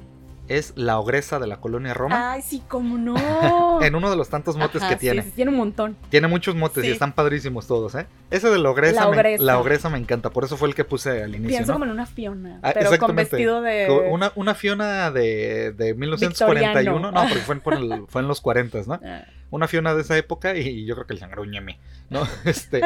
es 0.48 0.72
la 0.76 0.98
ogresa 0.98 1.38
de 1.38 1.46
la 1.46 1.58
colonia 1.60 1.94
Roma. 1.94 2.32
Ay, 2.32 2.42
sí, 2.42 2.62
cómo 2.68 2.98
no. 2.98 3.14
En 3.82 3.94
uno 3.94 4.10
de 4.10 4.16
los 4.16 4.28
tantos 4.28 4.56
motes 4.56 4.82
Ajá, 4.82 4.90
que 4.90 4.94
sí, 4.96 5.00
tiene. 5.00 5.22
sí, 5.22 5.30
tiene 5.30 5.50
un 5.50 5.56
montón. 5.58 5.96
Tiene 6.10 6.26
muchos 6.26 6.54
motes 6.56 6.84
y 6.84 6.90
están 6.90 7.12
padrísimos 7.12 7.66
todos, 7.66 7.94
¿eh? 7.94 8.06
Ese 8.30 8.48
de 8.50 8.58
la 8.58 8.70
ogresa, 8.70 9.04
La 9.04 9.10
me- 9.10 9.16
ogresa. 9.18 9.42
la 9.42 9.58
ogresa 9.58 9.88
me 9.90 9.98
encanta, 9.98 10.30
por 10.30 10.44
eso 10.44 10.56
fue 10.56 10.68
el 10.68 10.74
que 10.74 10.84
puse 10.84 11.22
al 11.22 11.30
inicio, 11.34 11.48
Pienso 11.58 11.72
¿no? 11.72 11.74
como 11.74 11.84
en 11.84 11.90
una 11.92 12.06
Fiona, 12.06 12.58
Ah, 12.62 12.72
pero 12.74 12.98
con 12.98 13.14
vestido 13.14 13.60
de. 13.62 14.08
Una, 14.10 14.32
una 14.34 14.54
Fiona 14.54 15.10
de, 15.10 15.72
de 15.72 15.94
1941, 15.94 16.94
Victoriano. 16.94 17.12
no, 17.12 17.28
porque 17.28 17.42
fue, 17.44 17.54
en- 17.76 18.06
fue 18.08 18.22
los 18.22 18.40
40, 18.40 18.78
¿no? 18.86 19.00
Ah, 19.04 19.24
Una 19.50 19.68
Fiona 19.68 19.94
de 19.94 20.02
esa 20.02 20.16
época 20.18 20.54
y 20.56 20.84
yo 20.84 20.94
creo 20.94 21.06
que 21.06 21.12
el 21.14 21.20
sangruñeme, 21.20 21.78
¿no? 22.10 22.22
Este, 22.44 22.80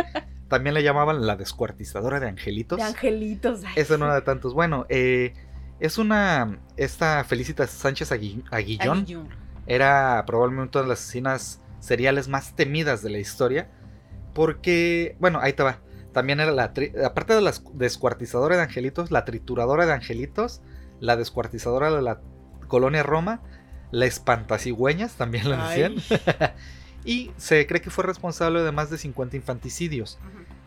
también 0.48 0.74
le 0.74 0.82
llamaban 0.82 1.26
la 1.26 1.36
descuartizadora 1.36 2.20
de 2.20 2.28
angelitos. 2.28 2.78
de 2.78 2.84
angelitos. 2.84 3.62
ay, 3.64 3.72
Esa 3.76 3.96
no 3.96 4.04
era 4.06 4.14
de 4.16 4.22
tantos. 4.22 4.52
Bueno, 4.54 4.84
eh, 4.90 5.32
es 5.82 5.98
una, 5.98 6.58
esta 6.76 7.24
Felicitas 7.24 7.70
Sánchez 7.70 8.12
Agui- 8.12 8.44
Aguillón 8.50 8.98
Aguillón. 9.00 9.28
era 9.66 10.22
probablemente 10.26 10.78
una 10.78 10.84
de 10.84 10.88
las 10.90 11.00
asesinas 11.00 11.60
seriales 11.80 12.28
más 12.28 12.54
temidas 12.56 13.02
de 13.02 13.10
la 13.10 13.18
historia. 13.18 13.68
Porque, 14.34 15.16
bueno, 15.20 15.40
ahí 15.42 15.52
te 15.52 15.62
va. 15.62 15.78
También 16.12 16.40
era 16.40 16.52
la, 16.52 16.72
aparte 17.04 17.34
de 17.34 17.40
la 17.40 17.52
descuartizadora 17.74 18.56
de 18.56 18.62
angelitos, 18.62 19.10
la 19.10 19.24
trituradora 19.24 19.84
de 19.86 19.92
angelitos, 19.92 20.62
la 21.00 21.16
descuartizadora 21.16 21.90
de 21.90 22.00
la 22.02 22.20
colonia 22.68 23.02
Roma, 23.02 23.40
la 23.90 24.06
espantacigüeñas, 24.06 25.14
también 25.14 25.50
la 25.50 25.68
Ay. 25.68 25.96
decían. 25.98 26.22
y 27.04 27.30
se 27.36 27.66
cree 27.66 27.80
que 27.82 27.90
fue 27.90 28.04
responsable 28.04 28.62
de 28.62 28.72
más 28.72 28.88
de 28.90 28.98
50 28.98 29.36
infanticidios. 29.36 30.18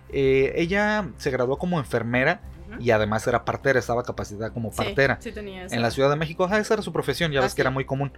Eh, 0.09 0.53
ella 0.57 1.09
se 1.17 1.31
graduó 1.31 1.57
como 1.57 1.79
enfermera 1.79 2.41
y 2.79 2.91
además 2.91 3.25
era 3.27 3.45
partera, 3.45 3.79
estaba 3.79 4.03
capacitada 4.03 4.51
como 4.51 4.71
Sí, 4.71 4.77
partera 4.77 5.17
Sí, 5.21 5.31
tenía 5.31 5.65
esa. 5.65 5.75
en 5.75 5.81
la 5.81 5.91
Ciudad 5.91 6.09
de 6.09 6.15
México. 6.15 6.45
Ajá, 6.45 6.59
esa 6.59 6.73
era 6.75 6.83
su 6.83 6.91
profesión, 6.93 7.31
ya 7.31 7.39
Ah, 7.39 7.43
ves 7.43 7.51
sí. 7.51 7.55
que 7.55 7.61
era 7.61 7.71
muy 7.71 7.85
común. 7.85 8.11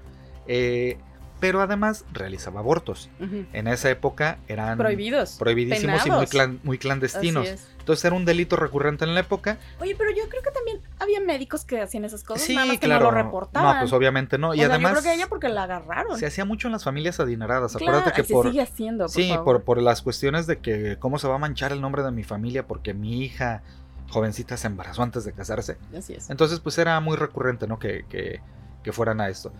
Eh, 0.48 0.98
pero 1.40 1.62
además 1.62 2.04
realizaba 2.12 2.62
abortos. 2.62 3.12
En 3.54 3.68
esa 3.68 3.92
época 3.92 4.40
eran 4.48 4.76
Prohibidos. 4.76 5.36
prohibidísimos 5.38 6.04
y 6.08 6.10
muy, 6.10 6.26
clan- 6.26 6.58
muy 6.64 6.80
clandestinos. 6.80 7.48
Entonces 7.78 8.04
era 8.06 8.16
un 8.16 8.26
delito 8.26 8.56
recurrente 8.56 9.06
en 9.06 9.14
la 9.14 9.20
época. 9.20 9.60
Oye, 9.80 9.94
pero 9.96 10.10
yo 10.10 10.28
creo 10.30 10.42
que 10.42 10.50
también 10.50 10.82
había 11.00 11.20
médicos 11.22 11.64
que 11.64 11.80
hacían 11.80 12.06
esas 12.06 12.24
cosas, 12.24 12.42
sí, 12.42 12.56
nada 12.56 12.66
más 12.66 12.80
que 12.80 12.88
no 12.88 13.00
lo 13.00 13.12
reportaban. 13.12 13.76
No, 13.76 13.80
pues 13.82 13.94
obviamente 13.94 14.40
no. 14.40 14.56
Y 14.56 14.58
sea, 14.58 14.66
además 14.66 14.94
yo 14.96 15.00
creo 15.02 15.12
que 15.12 15.16
ella 15.16 15.28
porque 15.30 15.48
la 15.50 15.64
agarraron. 15.64 16.18
se 16.18 16.26
hacía 16.26 16.44
mucho 16.44 16.68
en 16.70 16.72
las 16.72 16.84
familias 16.84 17.20
adineradas. 17.20 17.74
Claro, 17.74 17.98
Acuérdate 18.00 18.20
que 18.20 18.28
se 18.28 18.34
por 18.34 18.48
sigue 18.48 18.64
haciendo, 18.64 19.04
por 19.06 19.12
sí, 19.14 19.30
favor. 19.30 19.44
por, 19.46 19.64
por 19.64 19.82
las 19.84 20.02
cuestiones 20.02 20.48
de 20.48 20.58
que 20.58 20.98
cómo 20.98 21.20
se 21.20 21.28
va 21.28 21.36
a 21.36 21.38
manchar 21.38 21.72
el 21.72 21.82
nombre 21.82 22.02
de 22.02 22.10
mi 22.10 22.24
familia 22.24 22.66
porque 22.66 22.96
mi 22.96 23.22
hija 23.24 23.62
jovencita 24.10 24.58
se 24.58 24.68
embarazó 24.68 25.04
antes 25.04 25.24
de 25.26 25.34
casarse. 25.34 25.78
Así 25.96 26.14
es. 26.14 26.30
Entonces, 26.30 26.60
pues 26.60 26.78
era 26.78 27.00
muy 27.00 27.18
recurrente, 27.18 27.68
¿no? 27.68 27.80
Que, 27.80 28.06
que, 28.10 28.42
que 28.84 28.92
fueran 28.92 29.22
a 29.22 29.30
esto. 29.30 29.54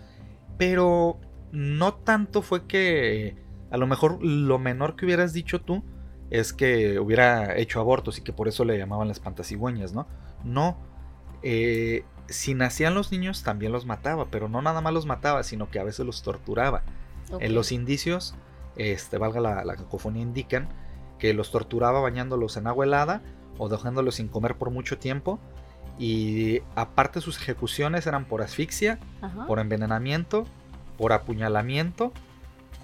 Pero 0.56 1.18
no 1.52 1.94
tanto 1.94 2.42
fue 2.42 2.66
que 2.66 3.36
a 3.70 3.76
lo 3.76 3.86
mejor 3.86 4.22
lo 4.22 4.58
menor 4.58 4.96
que 4.96 5.04
hubieras 5.06 5.32
dicho 5.32 5.60
tú 5.60 5.84
es 6.30 6.52
que 6.52 6.98
hubiera 6.98 7.56
hecho 7.56 7.80
abortos 7.80 8.18
y 8.18 8.22
que 8.22 8.32
por 8.32 8.48
eso 8.48 8.64
le 8.64 8.76
llamaban 8.78 9.08
las 9.08 9.18
espantasigüeñas, 9.18 9.92
¿no? 9.92 10.06
No. 10.44 10.78
eh, 11.42 12.04
si 12.28 12.54
nacían 12.54 12.94
los 12.94 13.10
niños 13.10 13.42
también 13.42 13.72
los 13.72 13.86
mataba, 13.86 14.26
pero 14.30 14.48
no 14.48 14.60
nada 14.60 14.82
más 14.82 14.92
los 14.92 15.06
mataba, 15.06 15.42
sino 15.42 15.70
que 15.70 15.78
a 15.78 15.84
veces 15.84 16.04
los 16.04 16.22
torturaba. 16.22 16.82
En 17.40 17.54
los 17.54 17.72
indicios, 17.72 18.34
este, 18.76 19.18
valga 19.18 19.40
la, 19.40 19.64
la 19.64 19.76
cacofonía, 19.76 20.22
indican 20.22 20.68
que 21.18 21.32
los 21.34 21.50
torturaba 21.50 22.00
bañándolos 22.00 22.56
en 22.56 22.66
agua 22.66 22.84
helada 22.84 23.22
o 23.58 23.68
dejándolos 23.68 24.16
sin 24.16 24.28
comer 24.28 24.56
por 24.56 24.70
mucho 24.70 24.98
tiempo. 24.98 25.38
Y 25.98 26.60
aparte 26.76 27.20
sus 27.20 27.38
ejecuciones 27.38 28.06
eran 28.06 28.24
por 28.26 28.40
asfixia, 28.42 28.98
Ajá. 29.20 29.46
por 29.46 29.58
envenenamiento, 29.58 30.46
por 30.96 31.12
apuñalamiento 31.12 32.12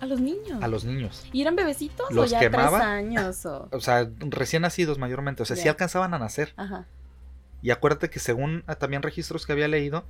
A 0.01 0.07
los 0.07 0.21
niños. 0.21 0.61
a 0.63 0.67
los 0.69 0.85
niños. 0.85 1.25
¿Y 1.33 1.43
eran 1.43 1.55
bebecitos 1.55 2.11
Los 2.11 2.33
o 2.33 2.33
ya 2.33 2.39
tres 2.51 2.55
años? 2.57 3.47
O... 3.47 3.69
O 3.71 3.81
sea, 3.81 4.11
recién 4.19 4.63
nacidos 4.63 4.99
mayormente. 4.99 5.43
O 5.43 5.47
sea, 5.47 5.57
sí 5.57 5.65
Ya. 5.65 5.71
alcanzaban 5.71 6.13
a 6.15 6.19
nacer. 6.19 6.53
Ajá. 6.57 6.87
Y 7.63 7.71
acuérdate 7.71 8.11
que 8.11 8.19
según 8.19 8.65
ah, 8.67 8.75
también 8.75 9.03
registros 9.03 9.47
que 9.47 9.53
había 9.53 9.69
leído, 9.69 10.05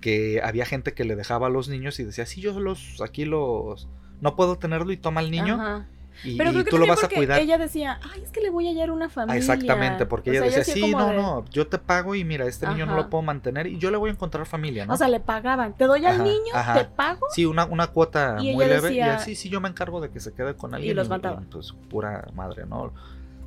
que 0.00 0.40
había 0.42 0.64
gente 0.64 0.94
que 0.94 1.04
le 1.04 1.16
dejaba 1.16 1.48
a 1.48 1.50
los 1.50 1.68
niños 1.68 1.98
y 1.98 2.04
decía, 2.04 2.24
sí, 2.24 2.40
yo 2.40 2.58
los, 2.60 3.00
aquí 3.02 3.24
los, 3.24 3.88
no 4.20 4.36
puedo 4.36 4.56
tenerlo 4.58 4.92
y 4.92 4.96
toma 4.96 5.20
al 5.20 5.30
niño 5.30 5.54
Ajá. 5.54 5.86
Y, 6.22 6.36
Pero 6.38 6.50
y 6.50 6.52
creo 6.52 6.64
que 6.64 6.70
tú 6.70 6.78
lo 6.78 6.86
vas 6.86 6.98
a 6.98 7.02
porque 7.02 7.16
cuidar. 7.16 7.40
Ella 7.40 7.58
decía, 7.58 7.98
ay, 8.12 8.22
es 8.22 8.30
que 8.30 8.40
le 8.40 8.50
voy 8.50 8.66
a 8.68 8.70
hallar 8.70 8.90
una 8.90 9.06
Ah, 9.06 9.10
familia. 9.10 9.38
exactamente, 9.38 10.06
porque 10.06 10.30
O 10.30 10.32
ella 10.34 10.48
sea, 10.50 10.58
decía, 10.60 10.74
sí, 10.74 10.90
no, 10.92 11.08
de- 11.08 11.16
no, 11.16 11.44
yo 11.50 11.66
te 11.66 11.78
pago 11.78 12.14
y 12.14 12.24
mira, 12.24 12.46
este 12.46 12.66
niño 12.68 12.86
no 12.86 12.94
lo 12.96 13.10
puedo 13.10 13.22
mantener 13.22 13.66
y 13.66 13.78
yo 13.78 13.90
le 13.90 13.96
voy 13.96 14.10
a 14.10 14.12
encontrar 14.12 14.46
familia, 14.46 14.86
¿no? 14.86 14.94
O 14.94 14.96
sea, 14.96 15.08
le 15.08 15.20
pagaban. 15.20 15.74
Te 15.76 15.84
doy 15.86 16.04
al 16.06 16.14
Ajá, 16.14 16.22
niño, 16.24 16.52
ajá. 16.54 16.74
te 16.74 16.84
pago. 16.84 17.26
sí, 17.30 17.44
una, 17.46 17.64
una 17.64 17.88
cuota 17.88 18.36
Y 18.40 18.52
muy 18.54 18.64
leve 18.66 18.88
decía- 18.88 19.06
y 19.06 19.10
así, 19.10 19.34
sí, 19.34 19.48
yo 19.48 19.60
me 19.60 19.68
encargo 19.68 20.00
de 20.00 20.10
que 20.10 20.20
se 20.20 20.32
quede 20.32 20.54
con 20.54 20.74
alguien. 20.74 20.94
los 20.96 21.08
mataba. 21.08 21.42
pues 21.50 21.72
pura 21.90 22.26
madre, 22.34 22.64
¿no? 22.66 22.92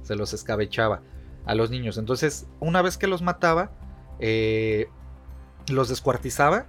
Se 0.03 0.15
los 0.15 0.34
escabechaba 0.34 1.01
a 1.45 1.55
los 1.55 1.70
niños. 1.70 1.97
Entonces, 1.97 2.47
una 2.59 2.82
vez 2.82 2.97
que 2.97 3.07
los 3.07 3.22
mataba, 3.22 3.72
eh, 4.20 4.88
los 5.70 5.89
descuartizaba 5.89 6.65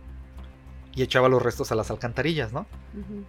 y 0.94 1.02
echaba 1.02 1.28
los 1.28 1.42
restos 1.42 1.70
a 1.72 1.74
las 1.74 1.90
alcantarillas, 1.90 2.52
¿no? 2.52 2.66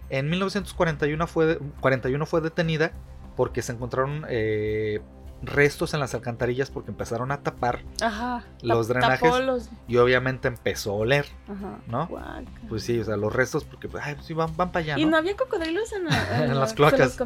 En 0.08 0.28
1941 0.30 1.26
fue, 1.26 1.58
41 1.80 2.26
fue 2.26 2.40
detenida 2.40 2.92
porque 3.36 3.62
se 3.62 3.72
encontraron 3.72 4.24
eh, 4.28 5.00
restos 5.42 5.94
en 5.94 6.00
las 6.00 6.14
alcantarillas 6.14 6.70
porque 6.70 6.90
empezaron 6.90 7.30
a 7.32 7.42
tapar 7.42 7.82
Ajá. 8.02 8.44
Los 8.62 8.88
drenajes. 8.88 9.40
los- 9.44 9.70
y 9.88 9.96
obviamente 9.96 10.48
empezó 10.48 10.90
a 10.90 10.94
oler, 10.96 11.24
Ajá. 11.48 11.78
¿no? 11.86 12.08
Guaca. 12.08 12.42
Pues 12.68 12.82
sí, 12.82 12.98
o 12.98 13.04
sea, 13.04 13.16
los 13.16 13.32
restos 13.32 13.64
porque 13.64 13.88
pues, 13.88 14.02
ay, 14.04 14.14
pues 14.16 14.26
sí, 14.26 14.34
van, 14.34 14.54
van 14.56 14.70
para 14.72 14.84
allá, 14.84 14.98
¿Y 14.98 15.06
¿no? 15.06 15.16
había 15.16 15.36
cocodrilos 15.36 15.92
en, 15.92 16.04
la- 16.06 16.44
En 16.44 16.48
la- 16.48 16.60
las 16.60 16.70
¿Se 16.70 16.76
cloacas. 16.76 17.16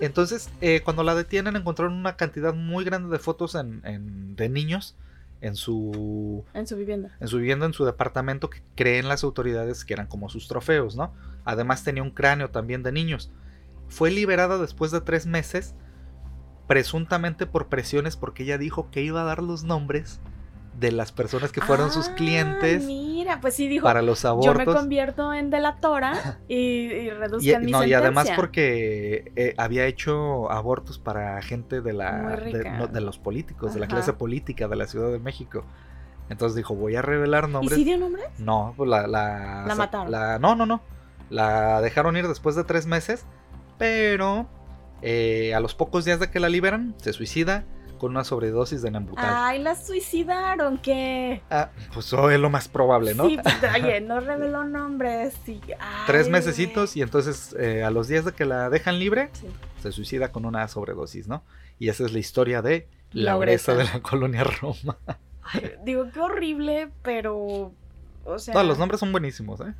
Entonces, 0.00 0.50
eh, 0.60 0.82
cuando 0.84 1.02
la 1.02 1.14
detienen, 1.14 1.56
encontraron 1.56 1.94
una 1.94 2.16
cantidad 2.16 2.52
muy 2.54 2.84
grande 2.84 3.08
de 3.10 3.18
fotos 3.18 3.54
en, 3.54 3.80
en- 3.84 4.36
de 4.36 4.48
niños 4.48 4.96
en 5.40 5.56
su, 5.56 6.44
En 6.54 6.66
su 6.66 6.76
vivienda. 6.76 7.16
en 7.20 7.28
su 7.28 7.38
vivienda, 7.38 7.66
en 7.66 7.72
su 7.72 7.84
departamento, 7.84 8.50
que 8.50 8.62
creen 8.74 9.08
las 9.08 9.24
autoridades 9.24 9.84
que 9.84 9.94
eran 9.94 10.06
como 10.06 10.28
sus 10.28 10.48
trofeos, 10.48 10.96
¿no? 10.96 11.12
Además 11.44 11.84
tenía 11.84 12.02
un 12.02 12.10
cráneo 12.10 12.50
también 12.50 12.82
de 12.82 12.92
niños. 12.92 13.30
Fue 13.88 14.10
liberada 14.10 14.58
después 14.58 14.90
de 14.90 15.00
tres 15.00 15.26
meses, 15.26 15.74
presuntamente 16.68 17.46
por 17.46 17.68
presiones, 17.68 18.16
porque 18.16 18.44
ella 18.44 18.58
dijo 18.58 18.90
que 18.90 19.02
iba 19.02 19.22
a 19.22 19.24
dar 19.24 19.42
los 19.42 19.64
nombres 19.64 20.20
de 20.80 20.90
las 20.92 21.12
personas 21.12 21.52
que 21.52 21.60
fueron 21.60 21.92
sus 21.92 22.08
Ah, 22.08 22.14
clientes 22.14 22.84
Mira, 22.86 23.40
pues 23.40 23.54
sí 23.54 23.68
dijo. 23.68 23.84
para 23.84 24.00
los 24.02 24.22
Yo 24.22 24.36
me 24.38 24.48
abortos. 24.48 24.74
convierto 24.76 25.32
en 25.34 25.50
delatora 25.50 26.38
y, 26.48 26.54
y 26.56 26.86
Y, 26.86 27.10
reduzcan 27.10 27.64
mi 27.64 27.70
no, 27.70 27.84
y 27.84 27.92
además 27.92 28.24
sentencia. 28.26 28.36
porque 28.36 29.32
eh, 29.36 29.54
había 29.58 29.84
hecho 29.86 30.50
abortos 30.50 30.98
para 30.98 31.40
gente 31.42 31.80
de 31.82 31.92
la 31.92 32.30
de, 32.30 32.36
rica. 32.36 32.78
no, 32.78 32.86
de 32.86 33.00
los 33.02 33.18
políticos, 33.18 33.74
de 33.74 33.80
la 33.80 33.86
clase 33.88 34.12
política 34.14 34.66
de 34.68 34.76
la 34.76 34.86
Ciudad 34.86 35.12
de 35.12 35.18
México. 35.18 35.64
Entonces 36.30 36.56
dijo, 36.56 36.74
voy 36.74 36.96
a 36.96 37.02
revelar 37.02 37.46
¿Y 37.48 37.52
nombres. 37.52 37.76
sí 37.76 37.84
dio 37.84 37.98
nombres? 37.98 38.26
No, 38.38 38.72
pues 38.76 38.88
la, 38.88 39.06
la, 39.06 39.64
La 39.66 39.74
mataron. 39.74 40.10
la- 40.10 40.38
no, 40.38 40.54
no, 40.56 40.64
no. 40.64 40.80
La 41.28 41.80
dejaron 41.82 42.16
ir 42.16 42.26
después 42.26 42.56
de 42.56 42.64
tres 42.64 42.86
meses, 42.86 43.24
pero 43.78 44.46
eh, 45.02 45.54
a 45.54 45.60
los 45.60 45.74
pocos 45.74 46.04
días 46.04 46.20
de 46.20 46.30
que 46.30 46.40
la 46.40 46.48
liberan, 46.48 46.94
se 46.98 47.12
suicida 47.12 47.64
con 48.00 48.12
una 48.12 48.24
sobredosis 48.24 48.80
de 48.82 48.90
Nembutal. 48.90 49.24
Ay, 49.28 49.62
la 49.62 49.76
suicidaron, 49.76 50.78
¿qué? 50.78 51.42
Ah, 51.50 51.68
pues 51.92 52.06
eso 52.06 52.30
es 52.30 52.40
lo 52.40 52.48
más 52.50 52.66
probable, 52.66 53.14
¿no? 53.14 53.28
Sí, 53.28 53.38
pues, 53.42 53.54
oye, 53.74 54.00
no 54.00 54.18
reveló 54.20 54.64
nombres. 54.64 55.34
Ay, 55.46 55.60
Tres 56.06 56.28
mesecitos 56.30 56.96
y 56.96 57.02
entonces 57.02 57.54
eh, 57.58 57.84
a 57.84 57.90
los 57.90 58.08
días 58.08 58.24
de 58.24 58.32
que 58.32 58.44
la 58.46 58.70
dejan 58.70 58.98
libre, 58.98 59.28
Sí. 59.34 59.46
se 59.82 59.92
suicida 59.92 60.32
con 60.32 60.46
una 60.46 60.66
sobredosis, 60.66 61.28
¿no? 61.28 61.42
Y 61.78 61.88
esa 61.90 62.04
es 62.04 62.12
la 62.12 62.18
historia 62.18 62.62
de 62.62 62.88
la 63.12 63.22
La 63.32 63.36
obresa 63.36 63.74
de 63.74 63.84
la 63.84 64.00
colonia 64.00 64.44
Roma. 64.44 64.96
Ay, 65.42 65.72
digo, 65.84 66.06
qué 66.12 66.20
horrible, 66.20 66.90
pero. 67.02 67.72
O 68.24 68.38
sea. 68.38 68.54
No, 68.54 68.62
los 68.62 68.78
nombres 68.78 69.00
son 69.00 69.12
buenísimos, 69.12 69.60
¿eh? 69.60 69.74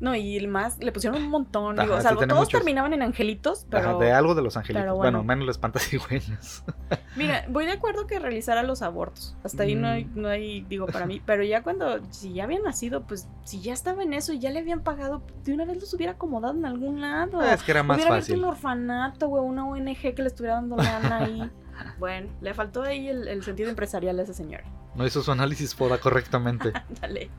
No, 0.00 0.14
y 0.16 0.36
el 0.38 0.48
más, 0.48 0.78
le 0.78 0.92
pusieron 0.92 1.22
un 1.22 1.28
montón. 1.28 1.78
Ajá, 1.78 1.86
Digo, 1.86 1.98
tiene 2.00 2.26
todos 2.26 2.40
muchos. 2.40 2.58
terminaban 2.60 2.94
en 2.94 3.02
angelitos, 3.02 3.66
pero. 3.70 3.90
Ajá, 3.90 3.98
de 3.98 4.12
algo 4.12 4.34
de 4.34 4.40
los 4.42 4.56
angelitos. 4.56 4.82
bueno. 4.96 4.96
bueno. 5.18 5.24
menos 5.24 5.46
los 5.46 5.56
espantasigüeños. 5.56 6.64
Mira, 7.16 7.44
voy 7.48 7.66
de 7.66 7.72
acuerdo 7.72 8.06
que 8.06 8.18
realizara 8.18 8.62
los 8.62 8.80
abortos. 8.82 9.36
Hasta 9.44 9.64
ahí 9.64 9.74
no 9.74 9.88
hay, 9.88 10.04
Mm. 10.06 10.20
no 10.22 10.28
hay, 10.28 10.62
digo, 10.62 10.86
para 10.86 11.04
mí. 11.06 11.20
Pero 11.24 11.42
ya 11.44 11.62
cuando, 11.62 12.00
si 12.10 12.32
ya 12.32 12.44
había 12.44 12.60
nacido, 12.60 13.02
pues 13.06 13.28
si 13.44 13.60
ya 13.60 13.72
estaba 13.74 14.02
en 14.02 14.14
eso 14.14 14.32
y 14.32 14.38
ya 14.38 14.50
le 14.50 14.60
habían 14.60 14.80
pagado, 14.80 15.22
de 15.44 15.52
una 15.52 15.64
vez 15.66 15.76
los 15.78 15.92
hubiera 15.92 16.12
acomodado 16.12 16.54
en 16.54 16.64
algún 16.64 17.00
lado. 17.02 17.42
es 17.42 17.62
que 17.62 17.72
era 17.72 17.82
más 17.82 17.96
hubiera 17.96 18.10
abierto 18.12 18.26
fácil. 18.26 18.38
un 18.38 18.44
orfanato, 18.46 19.28
güey, 19.28 19.44
una 19.44 19.66
ONG 19.66 20.14
que 20.14 20.22
le 20.22 20.28
estuviera 20.28 20.54
dando 20.56 20.76
lana 20.76 21.18
ahí. 21.24 21.50
bueno, 21.98 22.30
le 22.40 22.54
faltó 22.54 22.82
ahí 22.82 23.08
el, 23.08 23.28
el 23.28 23.42
sentido 23.42 23.70
empresarial 23.70 24.18
a 24.18 24.22
esa 24.22 24.34
señora. 24.34 24.64
No 24.94 25.06
hizo 25.06 25.22
su 25.22 25.30
análisis 25.30 25.74
FODA 25.74 25.98
correctamente. 25.98 26.72
Dale. 27.00 27.30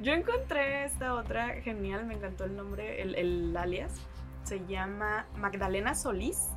Yo 0.00 0.12
encontré 0.12 0.84
esta 0.84 1.14
otra 1.14 1.60
genial, 1.62 2.06
me 2.06 2.14
encantó 2.14 2.44
el 2.44 2.56
nombre, 2.56 3.02
el, 3.02 3.14
el 3.14 3.56
alias. 3.56 3.92
Se 4.44 4.64
llama 4.66 5.26
Magdalena 5.36 5.94
Solís, 5.94 6.48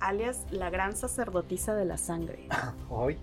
alias 0.00 0.46
la 0.50 0.70
gran 0.70 0.96
sacerdotisa 0.96 1.74
de 1.74 1.84
la 1.84 1.96
sangre. 1.96 2.48
Hoy. 2.88 3.18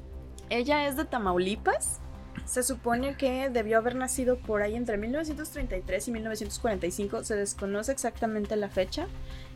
Ella 0.49 0.87
es 0.87 0.95
de 0.95 1.05
Tamaulipas. 1.05 1.99
Se 2.45 2.63
supone 2.63 3.17
que 3.17 3.49
debió 3.49 3.77
haber 3.77 3.95
nacido 3.95 4.37
por 4.37 4.61
ahí 4.61 4.75
entre 4.75 4.97
1933 4.97 6.07
y 6.07 6.11
1945. 6.11 7.23
Se 7.23 7.35
desconoce 7.35 7.91
exactamente 7.91 8.55
la 8.55 8.69
fecha. 8.69 9.07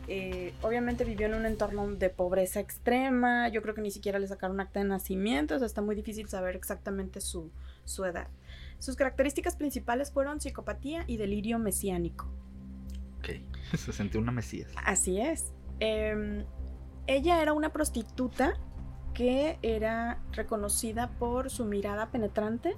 Eh, 0.08 0.52
obviamente 0.62 1.04
vivió 1.04 1.26
en 1.26 1.34
un 1.34 1.46
entorno 1.46 1.86
de 1.88 2.10
pobreza 2.10 2.60
extrema. 2.60 3.48
Yo 3.48 3.62
creo 3.62 3.74
que 3.74 3.80
ni 3.80 3.90
siquiera 3.90 4.18
le 4.18 4.26
sacaron 4.26 4.60
acta 4.60 4.80
de 4.80 4.86
nacimiento. 4.86 5.54
O 5.54 5.58
sea, 5.58 5.66
está 5.66 5.82
muy 5.82 5.94
difícil 5.94 6.28
saber 6.28 6.56
exactamente 6.56 7.20
su, 7.20 7.50
su 7.84 8.04
edad. 8.04 8.28
Sus 8.78 8.96
características 8.96 9.56
principales 9.56 10.10
fueron 10.10 10.40
psicopatía 10.40 11.04
y 11.06 11.16
delirio 11.16 11.58
mesiánico. 11.58 12.26
Ok. 13.18 13.28
Se 13.76 13.92
sentía 13.92 14.20
una 14.20 14.32
mesías. 14.32 14.72
Así 14.84 15.20
es. 15.20 15.52
Em, 15.78 16.44
ella 17.06 17.40
era 17.42 17.52
una 17.52 17.72
prostituta 17.72 18.54
que 19.14 19.58
era 19.62 20.18
reconocida 20.32 21.10
por 21.18 21.50
su 21.50 21.64
mirada 21.64 22.10
penetrante 22.10 22.76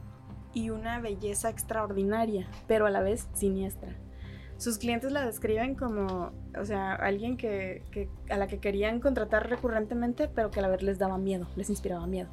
y 0.53 0.71
una 0.71 1.01
belleza 1.01 1.49
extraordinaria, 1.49 2.49
pero 2.67 2.87
a 2.87 2.91
la 2.91 3.01
vez 3.01 3.29
siniestra. 3.35 3.97
Sus 4.57 4.79
clientes 4.79 5.13
la 5.13 5.25
describen 5.27 5.75
como, 5.75 6.33
o 6.59 6.65
sea, 6.65 6.95
alguien 6.95 7.37
que, 7.37 7.83
a 8.31 8.37
la 8.37 8.47
que 8.47 8.59
querían 8.59 9.01
contratar 9.01 9.49
recurrentemente, 9.49 10.29
pero 10.29 10.51
que 10.51 10.61
a 10.61 10.63
la 10.63 10.69
vez 10.69 10.83
les 10.83 10.99
daba 10.99 11.19
miedo, 11.19 11.47
les 11.57 11.71
inspiraba 11.71 12.07
miedo. 12.07 12.29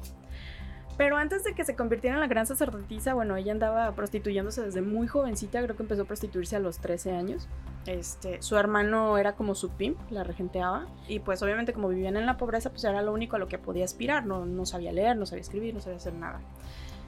Pero 0.96 1.16
antes 1.16 1.42
de 1.42 1.54
que 1.54 1.64
se 1.64 1.74
convirtiera 1.74 2.14
en 2.14 2.20
la 2.20 2.28
gran 2.28 2.46
sacerdotisa, 2.46 3.14
bueno, 3.14 3.36
ella 3.36 3.52
andaba 3.52 3.92
prostituyéndose 3.92 4.62
desde 4.62 4.82
muy 4.82 5.08
jovencita, 5.08 5.62
creo 5.62 5.74
que 5.74 5.82
empezó 5.82 6.02
a 6.02 6.04
prostituirse 6.04 6.56
a 6.56 6.60
los 6.60 6.78
13 6.78 7.12
años. 7.12 7.48
Este, 7.86 8.40
su 8.42 8.56
hermano 8.56 9.18
era 9.18 9.34
como 9.34 9.54
su 9.54 9.70
pimp, 9.70 9.98
la 10.10 10.22
regenteaba, 10.22 10.86
y 11.08 11.18
pues 11.18 11.42
obviamente 11.42 11.72
como 11.72 11.88
vivían 11.88 12.16
en 12.16 12.26
la 12.26 12.36
pobreza, 12.36 12.70
pues 12.70 12.84
era 12.84 13.02
lo 13.02 13.12
único 13.12 13.36
a 13.36 13.38
lo 13.38 13.48
que 13.48 13.58
podía 13.58 13.84
aspirar, 13.84 14.26
no, 14.26 14.46
no 14.46 14.66
sabía 14.66 14.92
leer, 14.92 15.16
no 15.16 15.26
sabía 15.26 15.40
escribir, 15.40 15.74
no 15.74 15.80
sabía 15.80 15.96
hacer 15.96 16.14
nada. 16.14 16.40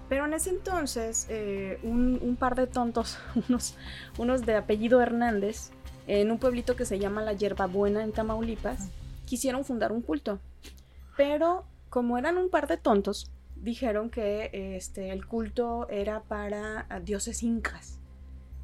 Pero 0.08 0.26
en 0.26 0.34
ese 0.34 0.50
entonces, 0.50 1.26
eh, 1.30 1.78
un, 1.82 2.18
un 2.20 2.36
par 2.36 2.54
de 2.54 2.66
tontos, 2.66 3.18
unos, 3.48 3.74
unos 4.18 4.44
de 4.46 4.56
apellido 4.56 5.00
Hernández, 5.00 5.70
en 6.06 6.30
un 6.30 6.38
pueblito 6.38 6.76
que 6.76 6.84
se 6.84 6.98
llama 6.98 7.22
La 7.22 7.32
Yerbabuena 7.32 8.02
en 8.02 8.12
Tamaulipas, 8.12 8.90
quisieron 9.24 9.64
fundar 9.64 9.92
un 9.92 10.02
culto. 10.02 10.38
Pero 11.16 11.64
como 11.88 12.18
eran 12.18 12.36
un 12.36 12.50
par 12.50 12.66
de 12.66 12.76
tontos, 12.76 13.30
dijeron 13.56 14.10
que 14.10 14.50
este, 14.76 15.10
el 15.10 15.26
culto 15.26 15.88
era 15.88 16.22
para 16.22 16.86
dioses 17.02 17.42
incas 17.42 17.98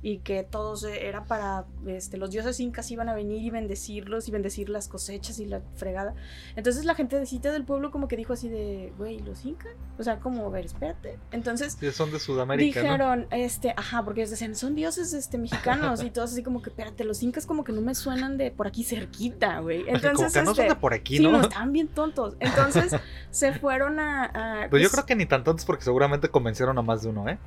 y 0.03 0.19
que 0.19 0.43
todos 0.43 0.85
eh, 0.85 1.07
era 1.07 1.25
para 1.25 1.67
este, 1.87 2.17
los 2.17 2.31
dioses 2.31 2.59
incas 2.61 2.91
iban 2.91 3.09
a 3.09 3.15
venir 3.15 3.43
y 3.43 3.51
bendecirlos 3.51 4.29
y 4.29 4.31
bendecir 4.31 4.71
las 4.71 4.89
cosechas 4.89 5.39
y 5.41 5.47
la 5.47 5.61
fregada. 5.75 6.15
Entonces 6.57 6.85
la 6.85 6.95
gente 6.95 7.17
de 7.17 7.27
cita 7.27 7.53
del 7.53 7.65
pueblo 7.65 7.91
como 7.91 8.09
que 8.09 8.17
dijo 8.17 8.33
así 8.33 8.49
de, 8.49 8.93
güey, 8.97 9.19
los 9.21 9.45
incas, 9.45 9.73
o 9.99 10.03
sea, 10.03 10.19
como, 10.19 10.47
a 10.47 10.51
ver, 10.51 10.65
espérate. 10.65 11.19
Entonces 11.33 11.77
Sí, 11.79 11.91
son 11.93 12.11
de 12.13 12.19
Sudamérica, 12.19 12.81
¿no? 12.81 12.87
dijeron, 12.87 13.27
este, 13.31 13.75
ajá, 13.77 14.03
porque 14.05 14.21
ellos 14.21 14.31
decían, 14.31 14.55
son 14.55 14.75
dioses 14.75 15.13
este, 15.13 15.37
mexicanos 15.37 16.03
y 16.03 16.11
todos 16.11 16.33
así 16.33 16.43
como 16.43 16.63
que, 16.63 16.71
espérate, 16.71 17.05
los 17.05 17.23
incas 17.23 17.47
como 17.47 17.65
que 17.65 17.73
no 17.73 17.83
me 17.83 17.95
suenan 17.95 18.39
de 18.39 18.51
por 18.51 18.67
aquí 18.67 18.85
cerquita, 18.85 19.61
güey. 19.61 19.85
Como 19.85 19.97
Entonces, 19.97 20.33
que 20.33 20.41
no 20.41 20.55
son 20.55 20.65
este, 20.65 20.75
de 20.75 20.81
por 20.81 20.95
aquí, 20.95 21.19
sí, 21.19 21.23
¿no? 21.23 21.33
no, 21.33 21.43
estaban 21.43 21.73
bien 21.73 21.89
tontos. 21.89 22.37
Entonces 22.41 22.95
se 23.31 23.53
fueron 23.53 24.01
a... 24.01 24.25
a, 24.65 24.71
Pues 24.71 24.83
yo 24.83 24.89
pues, 24.89 24.93
creo 24.93 25.07
que 25.07 25.17
ni 25.17 25.27
tan 25.27 25.45
tontos 25.45 25.67
porque 25.67 25.85
seguramente 25.85 26.29
convencieron 26.29 26.79
a 26.79 26.83
más 26.83 27.03
de 27.03 27.11
uno, 27.11 27.29
¿eh? 27.29 27.39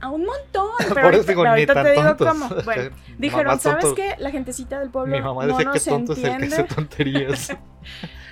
A 0.00 0.10
un 0.10 0.24
montón. 0.24 0.70
Pero 0.78 0.94
Por 0.94 1.04
ahorita, 1.04 1.32
digo, 1.32 1.42
pero 1.42 1.82
te 1.82 1.92
digo 1.92 2.16
cómo. 2.16 2.48
Bueno, 2.64 2.90
dijeron, 3.18 3.60
¿sabes 3.60 3.80
tonto. 3.84 3.96
qué? 3.96 4.14
La 4.18 4.30
gentecita 4.30 4.78
del 4.80 4.90
pueblo 4.90 5.14
Mi 5.14 5.22
mamá 5.22 5.46
no 5.46 5.56
que 5.58 5.64
nos 5.64 5.84
tonto 5.84 6.12
es 6.12 6.18
el 6.18 6.24
que 6.24 6.30
entiende. 6.30 6.54
hace 6.56 6.64
tonterías. 6.74 7.56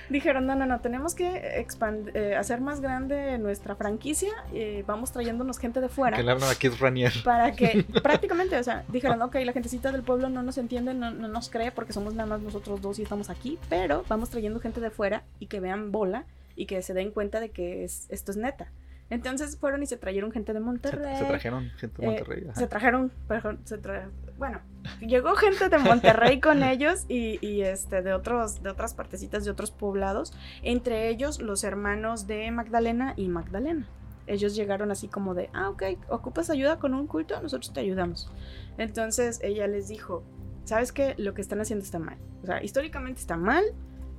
Dijeron, 0.09 0.47
no, 0.47 0.55
no, 0.55 0.65
no, 0.65 0.79
tenemos 0.79 1.13
que 1.13 1.63
expand- 1.63 2.09
eh, 2.15 2.35
hacer 2.35 2.61
más 2.61 2.81
grande 2.81 3.37
nuestra 3.37 3.75
franquicia. 3.75 4.31
eh, 4.53 4.83
vamos 4.87 5.11
trayéndonos 5.11 5.59
gente 5.59 5.81
de 5.81 5.89
fuera. 5.89 6.17
que 6.17 6.23
le 6.23 6.31
hablan 6.31 6.49
a 6.49 6.55
Kid 6.55 6.71
Ranier. 6.79 7.13
para 7.23 7.51
que 7.51 7.85
prácticamente, 8.01 8.57
o 8.57 8.63
sea, 8.63 8.83
dijeron, 8.87 9.21
ok, 9.21 9.35
la 9.45 9.53
gentecita 9.53 9.91
del 9.91 10.01
pueblo 10.01 10.29
no 10.29 10.41
nos 10.41 10.57
entiende, 10.57 10.95
no, 10.95 11.11
no 11.11 11.27
nos 11.27 11.49
cree 11.51 11.71
porque 11.71 11.93
somos 11.93 12.15
nada 12.15 12.27
más 12.27 12.41
nosotros 12.41 12.81
dos 12.81 12.97
y 12.97 13.03
estamos 13.03 13.29
aquí, 13.29 13.59
pero 13.69 14.03
vamos 14.09 14.31
trayendo 14.31 14.59
gente 14.59 14.81
de 14.81 14.89
fuera 14.89 15.21
y 15.37 15.45
que 15.45 15.59
vean 15.59 15.91
bola 15.91 16.25
y 16.55 16.65
que 16.65 16.81
se 16.81 16.95
den 16.95 17.11
cuenta 17.11 17.39
de 17.39 17.51
que 17.51 17.83
es, 17.83 18.07
esto 18.09 18.31
es 18.31 18.37
neta. 18.37 18.71
Entonces 19.09 19.57
fueron 19.57 19.81
y 19.81 19.87
se 19.87 19.97
trajeron 19.97 20.31
gente 20.31 20.53
de 20.53 20.59
Monterrey. 20.59 21.17
se 21.17 21.25
trajeron 21.25 21.69
gente 21.77 22.01
de 22.01 22.07
eh, 22.07 22.09
Monterrey. 22.11 22.47
Se 22.53 22.67
trajeron, 22.67 23.11
perdón, 23.27 23.59
se 23.63 23.81
tra- 23.81 24.09
bueno, 24.37 24.61
llegó 25.01 25.33
gente 25.35 25.67
de 25.69 25.77
Monterrey 25.79 26.39
con 26.41 26.61
ellos 26.63 27.05
y, 27.07 27.43
y, 27.45 27.61
este 27.61 28.01
de 28.01 28.13
otros 28.13 28.61
de 28.61 28.69
otras 28.69 28.93
partecitas 28.93 29.45
de 29.45 29.51
otros 29.51 29.71
poblados, 29.71 30.33
entre 30.61 31.09
ellos 31.09 31.41
los 31.41 31.63
hermanos 31.63 32.27
de 32.27 32.49
Magdalena 32.51 33.13
y 33.17 33.27
Magdalena. 33.29 33.87
Ellos 34.27 34.55
llegaron 34.55 34.91
así 34.91 35.07
como 35.07 35.33
de, 35.33 35.49
ah, 35.53 35.69
ok, 35.69 35.83
ocupas 36.09 36.51
ayuda 36.51 36.77
con 36.77 36.93
un 36.93 37.07
culto, 37.07 37.41
nosotros 37.41 37.73
te 37.73 37.79
ayudamos. 37.79 38.31
Entonces 38.77 39.39
ella 39.41 39.65
les 39.65 39.87
dijo, 39.87 40.23
¿sabes 40.65 40.91
qué? 40.91 41.15
Lo 41.17 41.33
que 41.33 41.41
están 41.41 41.59
haciendo 41.61 41.83
está 41.83 41.97
mal. 41.97 42.17
O 42.43 42.45
sea, 42.45 42.63
históricamente 42.63 43.21
está 43.21 43.37
mal. 43.37 43.63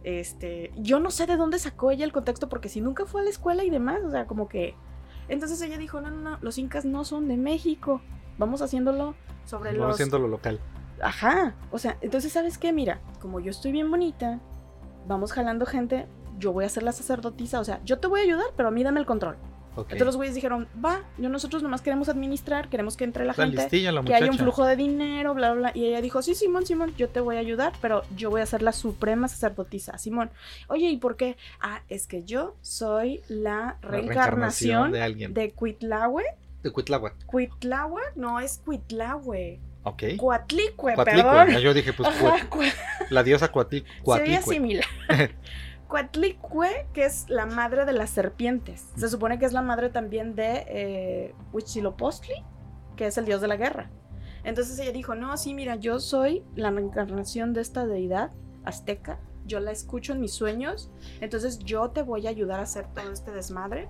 Este, 0.03 0.73
yo 0.77 0.99
no 0.99 1.11
sé 1.11 1.27
de 1.27 1.37
dónde 1.37 1.59
sacó 1.59 1.91
ella 1.91 2.05
el 2.05 2.13
contexto 2.13 2.49
porque 2.49 2.69
si 2.69 2.81
nunca 2.81 3.05
fue 3.05 3.21
a 3.21 3.25
la 3.25 3.31
escuela 3.31 3.65
y 3.65 3.71
demás, 3.71 4.01
o 4.05 4.11
sea, 4.11 4.27
como 4.27 4.49
que 4.49 4.75
Entonces 5.29 5.61
ella 5.63 5.79
dijo, 5.79 6.01
no, 6.01 6.11
no, 6.11 6.21
no, 6.21 6.39
los 6.41 6.59
incas 6.59 6.85
no 6.85 7.05
son 7.05 7.29
de 7.29 7.37
México. 7.37 8.01
Vamos 8.39 8.63
haciéndolo 8.63 9.15
sobre 9.45 9.73
Vamos 9.73 9.87
los... 9.89 9.95
haciéndolo 9.95 10.27
local. 10.29 10.59
Ajá. 11.03 11.55
O 11.71 11.79
sea, 11.79 11.97
entonces, 12.01 12.33
¿sabes 12.33 12.59
qué? 12.59 12.73
Mira, 12.73 13.01
como 13.21 13.41
yo 13.41 13.51
estoy 13.51 13.73
bien 13.73 13.91
bonita, 13.91 14.41
vamos 15.07 15.33
jalando 15.33 15.67
gente, 15.67 16.07
yo 16.39 16.53
voy 16.53 16.65
a 16.65 16.69
ser 16.69 16.83
la 16.83 16.93
sacerdotisa. 16.93 17.61
O 17.61 17.65
sea, 17.65 17.81
yo 17.85 17.99
te 17.99 18.07
voy 18.07 18.21
a 18.21 18.23
ayudar, 18.25 18.47
pero 18.57 18.69
a 18.69 18.73
mí 18.73 18.83
dame 18.83 19.01
el 19.01 19.07
control. 19.07 19.37
Entonces 19.83 20.07
los 20.07 20.17
güeyes 20.17 20.35
dijeron, 20.35 20.67
va, 20.85 21.03
yo 21.19 21.29
nosotros 21.29 21.63
nomás 21.63 21.81
queremos 21.83 22.09
administrar, 22.09 22.69
queremos 22.69 22.97
que 22.97 23.05
entre 23.05 23.25
la 23.25 23.35
gente, 23.35 23.57
la 23.93 24.03
que 24.03 24.15
haya 24.15 24.31
un 24.31 24.39
flujo 24.39 24.65
de 24.65 24.77
dinero, 24.77 25.35
bla, 25.35 25.53
bla, 25.53 25.71
bla. 25.71 25.73
Y 25.75 25.87
ella 25.87 26.01
dijo, 26.01 26.23
sí, 26.23 26.35
Simón, 26.35 26.67
Simón, 26.67 26.95
yo 26.97 27.09
te 27.09 27.21
voy 27.21 27.37
a 27.37 27.41
ayudar, 27.41 27.73
pero 27.81 28.03
yo 28.17 28.31
voy 28.31 28.41
a 28.41 28.47
ser 28.47 28.63
la 28.63 28.73
suprema 28.73 29.29
sacerdotisa. 29.29 29.99
Simón, 29.99 30.31
oye, 30.69 30.89
¿y 30.89 30.97
por 30.97 31.17
qué? 31.17 31.37
Ah, 31.61 31.83
es 31.89 32.07
que 32.07 32.25
yo 32.25 32.57
soy 32.63 33.21
la 33.29 33.77
La 33.83 33.89
reencarnación 33.89 34.93
de 34.93 35.03
alguien. 35.03 35.35
de 35.35 35.51
Cuitlahue. 35.53 36.25
De. 36.63 36.71
Cuitlahue, 37.27 38.03
no 38.17 38.39
es 38.41 38.61
Cuitlahue. 38.65 39.59
Ok. 39.83 40.03
Cuatlicue. 40.19 40.95
perdón. 40.95 41.57
Yo 41.59 41.73
dije, 41.73 41.93
pues, 41.95 42.09
Ajá, 42.09 42.21
Cuat- 42.21 42.49
Cua- 42.51 42.73
la 43.09 43.23
diosa 43.23 43.51
Cuatli- 43.51 43.83
Se 43.97 44.03
Cuatlicue. 44.03 44.55
similar. 44.55 44.85
Coatlicue, 45.91 46.87
que 46.95 47.05
es 47.05 47.29
la 47.29 47.47
madre 47.47 47.85
de 47.85 47.93
las 47.93 48.11
serpientes. 48.11 48.87
Se 48.97 49.09
supone 49.09 49.41
que 49.41 49.45
es 49.45 49.53
la 49.53 49.61
madre 49.61 49.91
también 49.91 50.37
de 50.37 50.65
eh, 50.69 51.35
Huitzilopochtli, 51.53 52.45
que 52.97 53.09
es 53.09 53.19
el 53.19 53.25
dios 53.25 53.41
de 53.41 53.49
la 53.49 53.57
guerra. 53.57 53.91
Entonces 54.45 54.79
ella 54.79 54.93
dijo, 54.93 55.17
no, 55.17 55.37
sí, 55.37 55.53
mira, 55.53 55.75
yo 55.75 55.99
soy 55.99 56.45
la 56.55 56.71
reencarnación 56.71 57.53
de 57.53 57.61
esta 57.61 57.87
deidad 57.87 58.31
azteca. 58.65 59.19
Yo 59.47 59.59
la 59.59 59.73
escucho 59.73 60.13
en 60.13 60.21
mis 60.21 60.33
sueños. 60.33 60.93
Entonces 61.21 61.59
yo 61.59 61.91
te 61.91 62.03
voy 62.03 62.29
a 62.29 62.31
ayudar 62.31 62.61
a 62.61 62.63
hacer 62.63 62.87
todo 62.95 63.11
este 63.11 63.33
desmadre. 63.33 63.89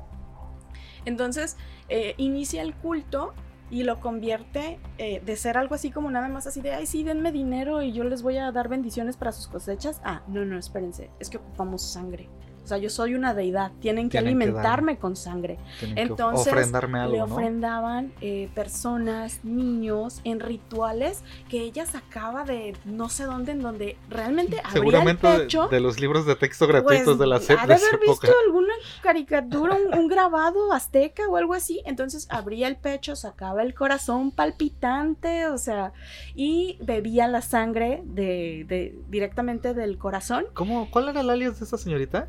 Entonces 1.05 1.59
eh, 1.91 2.15
inicia 2.17 2.63
el 2.63 2.75
culto 2.75 3.35
y 3.71 3.85
lo 3.85 4.01
convierte 4.01 4.79
eh, 4.99 5.23
de 5.25 5.37
ser 5.37 5.57
algo 5.57 5.75
así 5.75 5.91
como 5.91 6.11
nada 6.11 6.29
más 6.29 6.47
así 6.47 6.61
de, 6.61 6.73
ay, 6.75 6.87
sí, 6.87 7.05
denme 7.05 7.33
dinero 7.33 7.83
y 7.83 7.93
yo 7.93 8.05
les 8.05 8.23
voy 8.23 8.37
a 8.39 8.51
dar 8.53 8.69
bendiciones 8.69 9.17
para 9.17 9.33
sus 9.33 9.47
cosechas. 9.47 10.01
Ah, 10.05 10.23
no, 10.29 10.45
no, 10.45 10.59
espérense, 10.59 11.11
es 11.21 11.31
que 11.31 11.39
ocupamos 11.39 11.83
sangre. 11.83 12.29
O 12.71 12.73
sea, 12.73 12.79
yo 12.79 12.89
soy 12.89 13.15
una 13.17 13.35
deidad, 13.35 13.73
tienen 13.81 14.09
que 14.09 14.11
Tienen 14.21 14.39
que 14.39 14.45
alimentarme 14.45 14.97
con 14.97 15.17
sangre. 15.17 15.59
Entonces, 15.97 16.47
ofrendarme 16.47 16.99
Le 16.99 17.05
algo, 17.05 17.27
¿no? 17.27 17.35
ofrendaban 17.35 18.13
eh, 18.21 18.49
personas, 18.55 19.41
niños, 19.43 20.21
en 20.23 20.39
rituales 20.39 21.25
que 21.49 21.63
ella 21.63 21.85
sacaba 21.85 22.45
de 22.45 22.77
no 22.85 23.09
sé 23.09 23.25
dónde, 23.25 23.51
en 23.51 23.61
donde 23.63 23.97
realmente 24.09 24.59
abría 24.59 24.69
el 24.69 24.73
Seguramente 24.73 25.27
de- 25.27 25.39
pecho. 25.41 25.67
de, 25.67 25.81
los 25.81 25.99
libros 25.99 26.27
de 26.27 26.37
texto 26.37 26.69
gratuitos 26.69 27.05
Pues, 27.07 27.19
de 27.19 27.27
la 27.27 27.37
ha 27.37 27.41
SEP 27.41 27.57
de 27.57 27.75
haber 27.75 27.95
época. 27.95 28.29
visto 28.29 28.33
alguna 28.47 28.75
caricatura, 29.03 29.75
un, 29.75 29.99
un 29.99 30.07
grabado 30.07 30.73
azteca 30.73 31.27
o 31.29 31.37
algo 31.37 31.55
así. 31.55 31.83
Entonces 31.87 32.29
abría 32.31 32.69
el 32.69 32.77
pecho, 32.77 33.17
sacaba 33.17 33.65
el 33.65 33.75
corazón 33.75 34.31
palpitante, 34.31 35.49
o 35.49 35.59
sea, 35.59 35.93
y 36.37 36.79
bebía 36.83 37.27
la 37.27 37.43
sangre 37.43 38.03
de, 38.05 38.65
de- 38.69 38.97
directamente 39.09 39.75
del 39.75 39.99
corazón. 39.99 40.45
¿Cómo? 40.55 40.89
¿Cuál 40.89 41.09
era 41.09 41.23
el 41.23 41.31
alias 41.31 41.59
de 41.59 41.65
esa 41.65 41.77
señorita? 41.77 42.29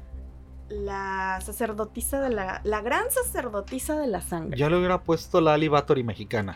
La 0.71 1.39
sacerdotisa 1.41 2.21
de 2.21 2.29
la, 2.29 2.61
la 2.63 2.81
gran 2.81 3.03
sacerdotisa 3.11 3.99
de 3.99 4.07
la 4.07 4.21
sangre. 4.21 4.57
Yo 4.57 4.69
le 4.69 4.77
hubiera 4.77 5.01
puesto 5.01 5.41
la 5.41 5.53
Ali 5.53 5.67
Bathory 5.67 6.03
mexicana. 6.03 6.55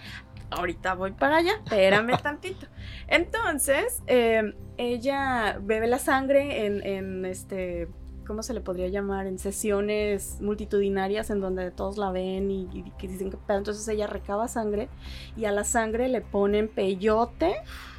ahorita 0.51 0.93
voy 0.95 1.11
para 1.11 1.37
allá, 1.37 1.53
espérame 1.63 2.17
tantito. 2.23 2.67
Entonces, 3.07 4.01
eh, 4.07 4.53
ella 4.77 5.57
bebe 5.61 5.87
la 5.87 5.99
sangre 5.99 6.65
en, 6.65 6.85
en, 6.85 7.25
este, 7.25 7.89
¿cómo 8.25 8.41
se 8.43 8.53
le 8.53 8.61
podría 8.61 8.87
llamar? 8.87 9.27
En 9.27 9.37
sesiones 9.37 10.37
multitudinarias 10.41 11.29
en 11.29 11.41
donde 11.41 11.71
todos 11.71 11.97
la 11.97 12.11
ven 12.11 12.51
y, 12.51 12.69
y 12.73 12.91
que 12.97 13.07
dicen 13.07 13.31
que 13.31 13.37
pedo. 13.37 13.57
Entonces 13.57 13.87
ella 13.87 14.07
recaba 14.07 14.47
sangre 14.47 14.89
y 15.35 15.45
a 15.45 15.51
la 15.51 15.63
sangre 15.63 16.07
le 16.07 16.21
ponen 16.21 16.67
peyote 16.69 17.55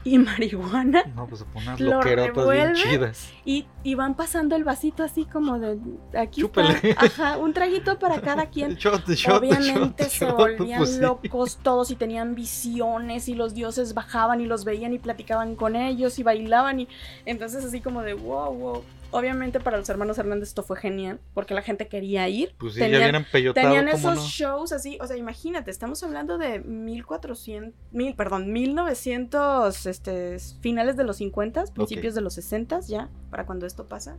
y 0.06 0.18
marihuana 0.18 1.04
No, 1.14 1.26
pues 1.26 1.44
unas 1.54 1.80
Lo 1.80 1.94
loquerotas 1.96 2.48
bien 2.50 2.74
chidas. 2.74 3.30
y, 3.44 3.66
y 3.82 3.94
van 3.96 4.14
pasando 4.14 4.54
el 4.56 4.64
vasito 4.64 5.02
así 5.02 5.24
como 5.24 5.58
de 5.58 5.78
aquí 6.16 6.40
Chúpele. 6.42 6.78
está, 6.82 7.04
ajá, 7.06 7.38
un 7.38 7.52
traguito 7.52 7.98
para 7.98 8.20
cada 8.20 8.46
quien. 8.50 8.76
Shot, 8.76 9.08
shot, 9.08 9.38
Obviamente 9.42 10.04
shot, 10.04 10.10
se 10.12 10.24
shot, 10.26 10.36
volvían 10.36 10.78
pues 10.78 10.94
sí. 10.94 11.00
locos 11.00 11.58
todos 11.62 11.90
y 11.90 11.96
tenían 11.96 12.34
visiones 12.34 13.28
y 13.28 13.34
los 13.34 13.52
dioses 13.54 13.94
bajaban 13.94 14.40
y 14.40 14.46
los 14.46 14.64
veían 14.64 14.92
y 14.92 14.98
platicaban 14.98 15.56
con 15.56 15.76
ellos 15.76 16.18
y 16.18 16.22
bailaban 16.22 16.80
y 16.80 16.88
entonces 17.24 17.64
así 17.64 17.80
como 17.80 18.02
de 18.02 18.14
wow, 18.14 18.54
wow. 18.54 18.84
Obviamente 19.12 19.60
para 19.60 19.78
los 19.78 19.88
hermanos 19.88 20.18
Hernández 20.18 20.48
esto 20.48 20.64
fue 20.64 20.76
genial 20.78 21.20
porque 21.32 21.54
la 21.54 21.62
gente 21.62 21.86
quería 21.86 22.28
ir. 22.28 22.54
Pues 22.58 22.74
sí, 22.74 22.80
Tenían- 22.80 23.24
ya 23.24 23.52
Tenían 23.54 23.86
¿cómo 23.86 23.96
esos 23.96 24.16
no? 24.16 24.22
shows 24.26 24.72
así, 24.72 24.98
o 25.00 25.06
sea, 25.06 25.16
imagínate, 25.16 25.70
estamos 25.70 26.02
hablando 26.02 26.38
de 26.38 26.58
1400, 26.58 27.72
mil, 27.92 28.14
perdón, 28.16 28.52
1900, 28.52 29.86
este, 29.96 30.38
finales 30.60 30.96
de 30.96 31.04
los 31.04 31.16
50, 31.16 31.64
principios 31.74 32.14
de 32.14 32.20
los 32.20 32.34
60 32.34 32.80
ya, 32.80 33.08
para 33.30 33.46
cuando 33.46 33.66
esto 33.66 33.88
pasa. 33.88 34.16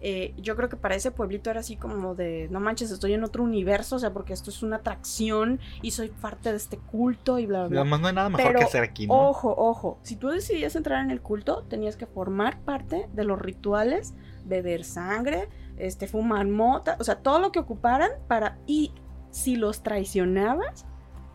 Eh, 0.00 0.32
yo 0.38 0.56
creo 0.56 0.70
que 0.70 0.76
para 0.76 0.94
ese 0.94 1.10
pueblito 1.10 1.50
era 1.50 1.60
así 1.60 1.76
como 1.76 2.14
de, 2.14 2.48
no 2.50 2.58
manches, 2.58 2.90
estoy 2.90 3.12
en 3.12 3.22
otro 3.22 3.44
universo, 3.44 3.96
o 3.96 3.98
sea, 3.98 4.12
porque 4.12 4.32
esto 4.32 4.48
es 4.48 4.62
una 4.62 4.76
atracción 4.76 5.60
y 5.82 5.90
soy 5.90 6.08
parte 6.08 6.50
de 6.50 6.56
este 6.56 6.78
culto 6.78 7.38
y 7.38 7.46
bla, 7.46 7.60
bla, 7.60 7.68
bla. 7.68 7.80
Además 7.82 8.00
no 8.00 8.08
hay 8.08 8.14
nada 8.14 8.28
mejor 8.30 8.46
Pero, 8.46 8.58
que 8.60 8.64
hacer 8.64 8.82
aquí, 8.82 9.06
¿no? 9.06 9.28
Ojo, 9.28 9.54
ojo, 9.56 9.98
si 10.02 10.16
tú 10.16 10.28
decidías 10.28 10.74
entrar 10.74 11.04
en 11.04 11.10
el 11.10 11.20
culto, 11.20 11.64
tenías 11.68 11.96
que 11.96 12.06
formar 12.06 12.60
parte 12.60 13.08
de 13.12 13.24
los 13.24 13.38
rituales, 13.38 14.14
beber 14.46 14.84
sangre, 14.84 15.50
este, 15.76 16.06
fumar 16.06 16.46
mota, 16.46 16.96
o 16.98 17.04
sea, 17.04 17.16
todo 17.16 17.38
lo 17.38 17.52
que 17.52 17.58
ocuparan 17.58 18.10
para... 18.26 18.58
Y 18.66 18.92
si 19.30 19.54
los 19.54 19.82
traicionabas 19.82 20.86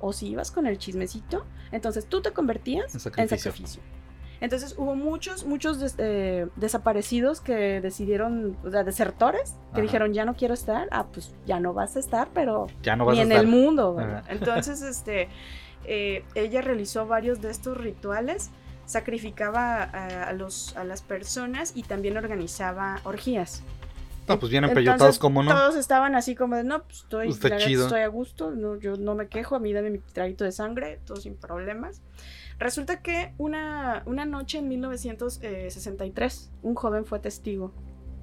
o 0.06 0.14
si 0.14 0.28
ibas 0.28 0.52
con 0.52 0.68
el 0.68 0.78
chismecito, 0.78 1.46
entonces 1.72 2.06
tú 2.06 2.22
te 2.22 2.32
convertías 2.32 2.86
En 2.94 2.96
en 2.98 3.00
sacrificio. 3.00 3.52
sacrificio. 3.52 3.82
Entonces 4.42 4.76
hubo 4.78 4.96
muchos, 4.96 5.46
muchos 5.46 5.80
des- 5.80 5.96
eh, 5.98 6.48
desaparecidos 6.58 7.42
que 7.42 7.80
decidieron, 7.82 8.56
o 8.66 8.70
sea, 8.70 8.84
desertores, 8.84 9.54
que 9.74 9.80
Ajá. 9.80 9.82
dijeron, 9.82 10.14
ya 10.14 10.26
no 10.26 10.36
quiero 10.36 10.54
estar, 10.54 10.88
ah, 10.92 11.06
pues 11.12 11.34
ya 11.48 11.60
no 11.60 11.74
vas 11.74 11.96
a 11.96 12.00
estar, 12.00 12.28
pero 12.34 12.68
Ya 12.84 12.96
no 12.96 13.06
vas 13.06 13.16
ni 13.16 13.22
a 13.22 13.24
en 13.24 13.32
estar. 13.32 13.44
el 13.46 13.50
mundo. 13.50 13.96
¿verdad? 13.96 14.18
Ajá. 14.26 14.32
Entonces, 14.34 14.82
este, 14.84 15.30
eh, 15.86 16.24
ella 16.36 16.62
realizó 16.62 17.08
varios 17.08 17.42
de 17.42 17.50
estos 17.50 17.78
rituales, 17.78 18.52
sacrificaba 18.86 19.82
a, 19.84 20.24
a 20.30 20.34
los, 20.34 20.76
a 20.78 20.84
las 20.84 21.02
personas 21.02 21.72
y 21.76 21.84
también 21.84 22.18
organizaba 22.18 23.00
orgías. 23.06 23.64
No, 24.28 24.40
pues 24.40 24.52
vienen 24.52 24.70
Entonces, 24.70 24.92
peyotados, 24.92 25.20
¿cómo 25.20 25.44
no? 25.44 25.52
Todos 25.52 25.76
estaban 25.76 26.16
así 26.16 26.36
como 26.36 26.56
de, 26.56 26.64
no, 26.64 26.84
pues 26.84 27.00
estoy, 27.00 27.30
Está 27.30 27.58
chido. 27.58 27.84
estoy 27.84 28.02
a 28.02 28.08
gusto, 28.08 28.52
no, 28.52 28.78
yo 28.78 28.96
no 28.96 29.14
me 29.16 29.28
quejo, 29.28 29.56
a 29.56 29.60
mí 29.60 29.72
dame 29.72 29.92
mi 29.92 30.00
traguito 30.00 30.44
de 30.44 30.52
sangre, 30.52 31.00
todo 31.06 31.18
sin 31.18 31.36
problemas. 31.36 32.02
Resulta 32.58 33.02
que 33.02 33.34
una, 33.38 34.04
una 34.06 34.26
noche 34.26 34.60
en 34.60 34.70
1963, 34.70 36.52
un 36.64 36.76
joven 36.76 37.06
fue 37.06 37.20
testigo, 37.20 37.74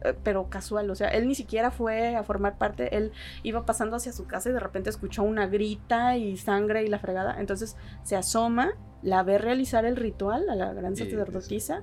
eh, 0.05 0.15
pero 0.25 0.49
casual, 0.49 0.91
o 0.91 0.95
sea, 0.95 1.09
él 1.09 1.29
ni 1.29 1.35
siquiera 1.35 1.71
fue 1.71 2.17
a 2.17 2.25
formar 2.25 2.59
parte, 2.59 2.97
él 2.97 3.13
iba 3.43 3.65
pasando 3.65 3.97
hacia 3.97 4.13
su 4.13 4.27
casa 4.27 4.49
y 4.49 4.53
de 4.53 4.61
repente 4.61 4.91
escuchó 4.91 5.23
una 5.23 5.47
grita 5.47 6.17
y 6.17 6.37
sangre 6.37 6.83
y 6.83 6.89
la 6.89 6.99
fregada, 6.99 7.39
entonces 7.39 7.77
se 8.03 8.17
asoma, 8.17 8.73
la 9.03 9.23
ve 9.23 9.39
realizar 9.39 9.85
el 9.85 9.97
ritual 9.97 10.49
a 10.49 10.55
la 10.55 10.73
gran 10.73 10.97
sacerdotisa 10.97 11.83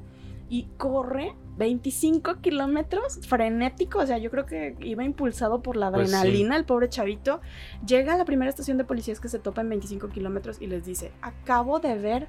y 0.49 0.63
corre 0.77 1.35
25 1.57 2.37
kilómetros 2.41 3.19
frenético, 3.27 3.99
o 3.99 4.05
sea, 4.05 4.17
yo 4.17 4.31
creo 4.31 4.45
que 4.45 4.75
iba 4.81 5.03
impulsado 5.03 5.61
por 5.61 5.75
la 5.75 5.91
Pues 5.91 6.09
sí. 6.09 6.15
adrenalina 6.15 6.55
el 6.55 6.65
pobre 6.65 6.89
chavito. 6.89 7.41
Llega 7.85 8.15
a 8.15 8.17
la 8.17 8.25
primera 8.25 8.49
estación 8.49 8.77
de 8.77 8.83
policías 8.85 9.19
que 9.19 9.27
se 9.29 9.39
topa 9.39 9.61
en 9.61 9.69
25 9.69 10.09
kilómetros 10.09 10.61
y 10.61 10.67
les 10.67 10.85
dice, 10.85 11.11
acabo 11.21 11.79
de 11.79 11.95
ver 11.97 12.27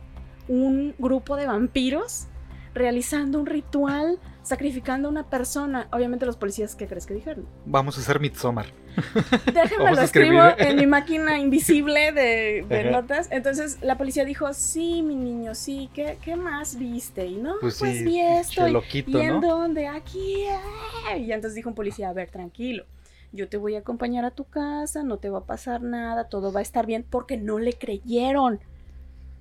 un 0.49 0.95
grupo 0.99 1.37
de 1.37 1.47
vampiros 1.47 2.27
realizando 2.75 3.39
un 3.39 3.47
ritual, 3.47 4.19
sacrificando 4.43 5.09
a 5.09 5.11
una 5.11 5.29
persona. 5.29 5.89
Obviamente 5.93 6.27
los 6.27 6.37
policías, 6.37 6.75
¿qué 6.75 6.87
crees 6.87 7.07
que 7.07 7.15
dijeron? 7.15 7.47
Vamos 7.67 7.99
a 7.99 8.01
hacer 8.01 8.21
Midsommar. 8.21 8.67
Déjenme 9.53 9.93
lo 9.93 10.01
escribo 10.03 10.41
en 10.59 10.77
mi 10.77 10.87
máquina 10.87 11.39
invisible 11.39 12.13
de, 12.13 12.89
notas. 12.91 13.29
Entonces 13.31 13.79
la 13.83 13.97
policía 13.97 14.25
dijo, 14.25 14.53
sí, 14.53 15.03
mi 15.03 15.15
niño, 15.15 15.55
sí, 15.55 15.91
¿qué, 15.95 16.19
qué 16.23 16.37
más 16.37 16.79
viste? 16.79 17.27
Y 17.27 17.37
no, 17.37 17.55
Pues, 17.61 17.79
pues, 17.79 17.99
sí, 17.99 18.05
vi 18.05 18.21
esto. 18.21 18.67
y- 18.67 18.73
loquito, 18.73 19.11
¿Y 19.11 19.21
en 19.21 19.41
dónde? 19.41 19.87
Aquí. 19.89 20.45
ah". 20.49 21.17
Y 21.17 21.33
entonces 21.33 21.55
dijo 21.55 21.69
un 21.69 21.75
policía, 21.75 22.09
a 22.09 22.13
ver, 22.13 22.31
tranquilo. 22.31 22.85
Yo 23.33 23.49
te 23.49 23.57
voy 23.57 23.77
a 23.77 23.79
acompañar 23.81 24.25
a 24.25 24.33
tu 24.33 24.45
casa, 24.45 25.05
no 25.05 25.19
te 25.19 25.31
va 25.31 25.39
a 25.41 25.45
pasar 25.45 25.83
nada, 25.83 26.25
todo 26.29 26.53
va 26.53 26.59
a 26.59 26.63
estar 26.63 26.85
bien, 26.87 27.07
porque 27.09 27.37
no 27.37 27.61
le 27.61 27.75
creyeron. 27.75 28.59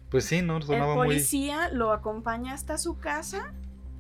Pues 0.09 0.25
sí, 0.25 0.41
¿no? 0.41 0.57
El 0.57 0.63
Sonaba 0.63 0.95
muy... 0.95 1.07
policía 1.07 1.69
lo 1.71 1.91
acompaña 1.91 2.53
hasta 2.53 2.77
su 2.77 2.97
casa, 2.97 3.53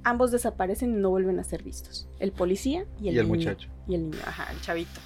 ambos 0.03 0.31
desaparecen 0.31 0.93
y 0.93 0.97
no 1.01 1.09
vuelven 1.09 1.39
a 1.39 1.43
ser 1.43 1.63
vistos. 1.63 2.07
El 2.19 2.31
policía 2.31 2.85
y 2.99 3.09
el, 3.09 3.15
Y 3.15 3.19
el 3.19 3.25
niño. 3.29 3.35
muchacho. 3.37 3.69
Y 3.87 3.95
el 3.95 4.09
niño, 4.09 4.17
ajá, 4.25 4.51
el 4.51 4.59
chavito. 4.61 4.99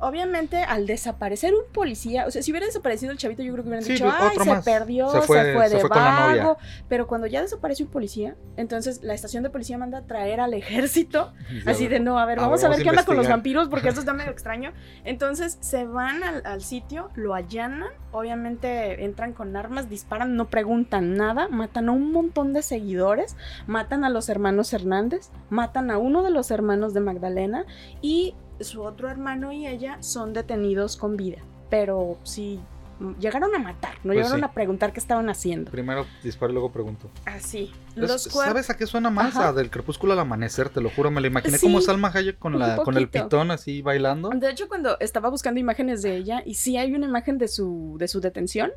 Obviamente, 0.00 0.58
al 0.62 0.86
desaparecer 0.86 1.54
un 1.54 1.70
policía, 1.72 2.26
o 2.26 2.30
sea, 2.30 2.42
si 2.42 2.50
hubiera 2.50 2.66
desaparecido 2.66 3.12
el 3.12 3.18
chavito, 3.18 3.42
yo 3.42 3.52
creo 3.52 3.64
que 3.64 3.68
hubieran 3.70 3.84
Sí, 3.84 3.92
dicho, 3.92 4.10
ay, 4.12 4.36
se 4.38 4.50
más. 4.50 4.64
perdió, 4.64 5.08
Se 5.10 5.20
se 5.20 5.26
fue- 5.26 5.38
se 5.42 5.74
de 5.76 5.80
fue 5.80 5.88
vago. 5.88 6.58
Pero 6.88 7.06
cuando 7.06 7.26
ya 7.26 7.40
desaparece 7.42 7.82
un 7.84 7.88
policía, 7.90 8.36
entonces 8.56 9.02
la 9.02 9.14
estación 9.14 9.42
de 9.42 9.50
policía 9.50 9.78
manda 9.78 9.98
a 9.98 10.02
traer 10.02 10.40
al 10.40 10.54
ejército 10.54 11.32
Ya 11.64 11.70
Así 11.72 11.88
de 11.88 12.00
no, 12.00 12.18
a 12.18 12.26
ver, 12.26 12.38
A 12.38 12.42
vamos 12.42 12.62
a 12.64 12.68
ver 12.68 12.78
vamos 12.78 12.80
a 12.80 12.82
qué 12.84 12.90
onda 12.90 13.04
con 13.04 13.16
los 13.16 13.28
vampiros 13.28 13.68
porque 13.68 13.88
esto 13.88 14.00
está 14.00 14.12
medio 14.12 14.30
extraño. 14.36 14.72
Entonces 15.04 15.58
se 15.60 15.84
van 15.84 16.22
al, 16.22 16.42
al 16.46 16.62
sitio, 16.62 17.10
lo 17.14 17.34
allanan, 17.34 17.88
obviamente 18.12 19.04
entran 19.04 19.32
con 19.32 19.56
armas, 19.56 19.88
disparan, 19.88 20.36
no 20.36 20.48
preguntan 20.48 21.14
nada, 21.16 21.48
matan 21.48 21.88
a 21.88 21.92
un 21.92 22.12
montón 22.12 22.52
de 22.52 22.62
seguidores, 22.62 23.36
matan 23.66 24.04
a 24.04 24.10
los 24.10 24.28
hermanos 24.28 24.72
Hernández, 24.72 25.30
matan 25.50 25.90
a 25.90 25.98
uno 25.98 26.22
de 26.22 26.30
los 26.30 26.50
hermanos 26.50 26.92
de 26.94 27.00
Magdalena 27.00 27.64
y 28.02 28.34
su 28.60 28.82
otro 28.82 29.08
hermano 29.10 29.52
y 29.52 29.66
ella 29.66 29.98
son 30.00 30.32
detenidos 30.32 30.96
con 30.96 31.16
vida. 31.16 31.38
Pero 31.70 32.18
sí, 32.22 32.60
mm, 33.00 33.14
llegaron 33.18 33.54
a 33.54 33.58
matar, 33.58 33.94
no 33.96 34.12
Pues 34.12 34.18
llegaron 34.18 34.38
sí. 34.38 34.44
a 34.44 34.52
preguntar 34.52 34.92
qué 34.92 35.00
estaban 35.00 35.28
haciendo. 35.28 35.70
Primero 35.70 36.06
disparo 36.22 36.50
y 36.52 36.54
luego 36.54 36.70
pregunto. 36.72 37.10
Así. 37.24 37.72
Los 37.96 38.22
¿Sabes 38.24 38.70
a 38.70 38.76
qué 38.76 38.86
suena 38.86 39.10
más? 39.10 39.36
A 39.36 39.52
del 39.52 39.70
crepúsculo 39.70 40.12
al 40.12 40.18
amanecer, 40.20 40.68
te 40.68 40.80
lo 40.80 40.90
juro. 40.90 41.10
Me 41.10 41.20
lo 41.20 41.26
imaginé 41.26 41.58
Sí, 41.58 41.66
como 41.66 41.80
Salma 41.80 42.10
Hayek 42.14 42.38
con, 42.38 42.58
la, 42.58 42.76
con 42.76 42.96
el 42.96 43.08
pitón 43.08 43.50
así 43.50 43.82
bailando. 43.82 44.30
De 44.30 44.50
hecho, 44.50 44.68
cuando 44.68 44.98
estaba 45.00 45.28
buscando 45.30 45.58
imágenes 45.60 46.02
de 46.02 46.16
ella, 46.16 46.42
y 46.46 46.54
sí 46.54 46.76
hay 46.76 46.94
una 46.94 47.06
imagen 47.06 47.38
de 47.38 47.48
su, 47.48 47.96
de 47.98 48.06
su 48.08 48.20
detención, 48.20 48.70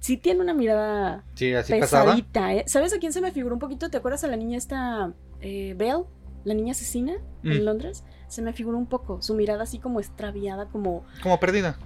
sí 0.00 0.16
tiene 0.16 0.40
una 0.40 0.54
mirada 0.54 1.24
Sí, 1.34 1.52
así 1.54 1.72
pesada. 1.72 2.04
pesadita, 2.04 2.54
¿eh? 2.54 2.64
¿Sabes 2.68 2.94
a 2.94 2.98
quién 2.98 3.12
se 3.12 3.20
me 3.20 3.32
figuró 3.32 3.54
un 3.56 3.60
poquito? 3.60 3.88
¿Te 3.90 3.96
acuerdas 3.96 4.22
a 4.24 4.28
la 4.28 4.36
niña 4.36 4.56
esta, 4.58 5.12
eh, 5.40 5.74
Belle? 5.76 6.04
La 6.44 6.54
niña 6.54 6.70
asesina 6.72 7.14
Mm. 7.42 7.50
en 7.52 7.64
Londres. 7.64 8.04
Se 8.28 8.42
me 8.42 8.52
figuró 8.52 8.78
un 8.78 8.86
poco, 8.86 9.20
su 9.22 9.34
mirada 9.34 9.62
así 9.64 9.78
como 9.78 10.00
extraviada, 10.00 10.66
como, 10.66 11.04
Como 11.22 11.40
perdida. 11.40 11.78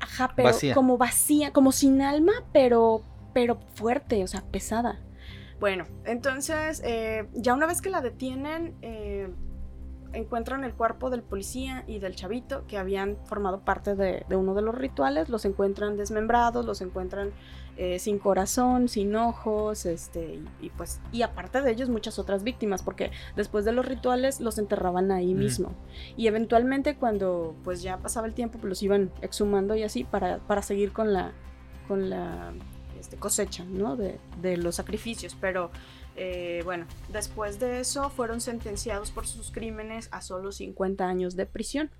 ajá, 0.00 0.32
pero 0.34 0.48
Vacía. 0.48 0.74
como 0.74 0.96
vacía, 0.96 1.52
como 1.52 1.72
sin 1.72 2.00
alma, 2.02 2.32
pero, 2.52 3.02
pero 3.34 3.58
fuerte, 3.74 4.22
o 4.24 4.26
sea, 4.26 4.42
pesada. 4.42 4.98
Bueno, 5.60 5.84
entonces, 6.04 6.80
eh, 6.84 7.28
ya 7.34 7.52
una 7.54 7.66
vez 7.66 7.82
que 7.82 7.90
la 7.90 8.00
detienen, 8.00 8.74
eh, 8.80 9.28
encuentran 10.12 10.64
el 10.64 10.72
cuerpo 10.72 11.10
del 11.10 11.22
policía 11.22 11.84
y 11.86 11.98
del 11.98 12.14
chavito 12.14 12.64
que 12.66 12.78
habían 12.78 13.16
formado 13.26 13.60
parte 13.60 13.94
de, 13.94 14.24
de 14.28 14.36
uno 14.36 14.54
de 14.54 14.62
los 14.62 14.74
rituales, 14.74 15.28
los 15.28 15.44
encuentran 15.44 15.96
desmembrados, 15.96 16.64
los 16.64 16.80
encuentran 16.80 17.32
eh, 17.80 18.00
sin 18.00 18.18
corazón, 18.18 18.88
sin 18.88 19.14
ojos, 19.14 19.86
este, 19.86 20.34
y, 20.60 20.66
y 20.66 20.70
pues, 20.70 21.00
y 21.12 21.22
aparte 21.22 21.62
de 21.62 21.70
ellos 21.70 21.88
muchas 21.88 22.18
otras 22.18 22.42
víctimas, 22.42 22.82
porque 22.82 23.12
después 23.36 23.64
de 23.64 23.70
los 23.70 23.86
rituales 23.86 24.40
los 24.40 24.58
enterraban 24.58 25.12
ahí 25.12 25.32
Mm. 25.32 25.38
mismo. 25.38 25.72
Y 26.16 26.26
eventualmente 26.26 26.96
cuando 26.96 27.54
pues 27.62 27.80
ya 27.80 27.98
pasaba 27.98 28.26
el 28.26 28.34
tiempo, 28.34 28.58
pues 28.58 28.68
los 28.68 28.82
iban 28.82 29.12
exhumando 29.22 29.76
y 29.76 29.84
así 29.84 30.02
para, 30.02 30.38
para 30.38 30.60
seguir 30.62 30.92
con 30.92 31.12
la, 31.12 31.30
con 31.86 32.10
la 32.10 32.52
este, 32.98 33.16
cosecha, 33.16 33.64
¿no? 33.64 33.94
De, 33.96 34.18
de 34.42 34.56
los 34.56 34.74
sacrificios, 34.74 35.36
pero 35.40 35.70
eh, 36.16 36.62
bueno, 36.64 36.84
después 37.12 37.60
de 37.60 37.78
eso 37.78 38.10
fueron 38.10 38.40
sentenciados 38.40 39.12
por 39.12 39.24
sus 39.28 39.52
crímenes 39.52 40.08
a 40.10 40.20
solo 40.20 40.50
50 40.50 41.06
años 41.06 41.36
de 41.36 41.46
prisión. 41.46 41.90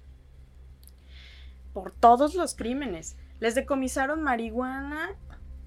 Por 1.73 1.93
todos 1.93 2.35
los 2.35 2.57
crímenes. 2.57 3.17
Les 3.39 3.55
decomisaron 3.55 4.25
marihuana, 4.25 5.11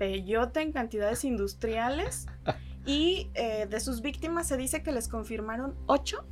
peyote 0.01 0.63
en 0.63 0.71
cantidades 0.71 1.23
industriales 1.23 2.25
y 2.87 3.29
eh, 3.35 3.67
de 3.69 3.79
sus 3.79 4.01
víctimas 4.01 4.47
se 4.47 4.57
dice 4.57 4.81
que 4.81 4.91
les 4.91 5.07
confirmaron 5.07 5.75
8, 5.85 6.25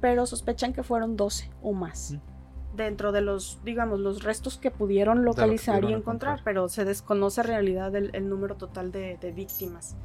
pero 0.00 0.24
sospechan 0.24 0.72
que 0.72 0.84
fueron 0.84 1.16
12 1.16 1.50
o 1.60 1.72
más. 1.72 2.12
Mm. 2.12 2.76
Dentro 2.76 3.10
de 3.10 3.22
los, 3.22 3.58
digamos, 3.64 3.98
los 3.98 4.22
restos 4.22 4.56
que 4.56 4.70
pudieron 4.70 5.24
localizar 5.24 5.78
y 5.78 5.80
pudieron 5.80 6.00
encontrar, 6.02 6.34
encontrar. 6.34 6.44
pero 6.44 6.68
se 6.68 6.84
desconoce 6.84 7.40
en 7.40 7.46
realidad 7.48 7.96
el, 7.96 8.10
el 8.12 8.28
número 8.28 8.56
total 8.56 8.92
de, 8.92 9.18
de 9.20 9.32
víctimas. 9.32 9.96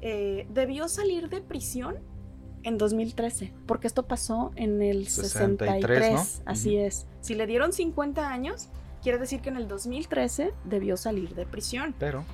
Eh, 0.00 0.46
debió 0.48 0.88
salir 0.88 1.28
de 1.28 1.42
prisión 1.42 1.98
en 2.62 2.78
2013, 2.78 3.52
porque 3.66 3.86
esto 3.86 4.06
pasó 4.06 4.52
en 4.56 4.80
el 4.80 5.08
63, 5.08 5.82
63, 5.82 6.42
¿no? 6.46 6.50
así 6.50 6.78
es. 6.78 7.06
Si 7.20 7.34
le 7.34 7.46
dieron 7.46 7.74
50 7.74 8.30
años, 8.30 8.70
quiere 9.02 9.18
decir 9.18 9.40
que 9.40 9.48
en 9.48 9.56
el 9.56 9.68
2013 9.68 10.52
debió 10.64 10.96
salir 10.96 11.34
de 11.34 11.46
prisión. 11.46 11.94
Pero 11.98 12.24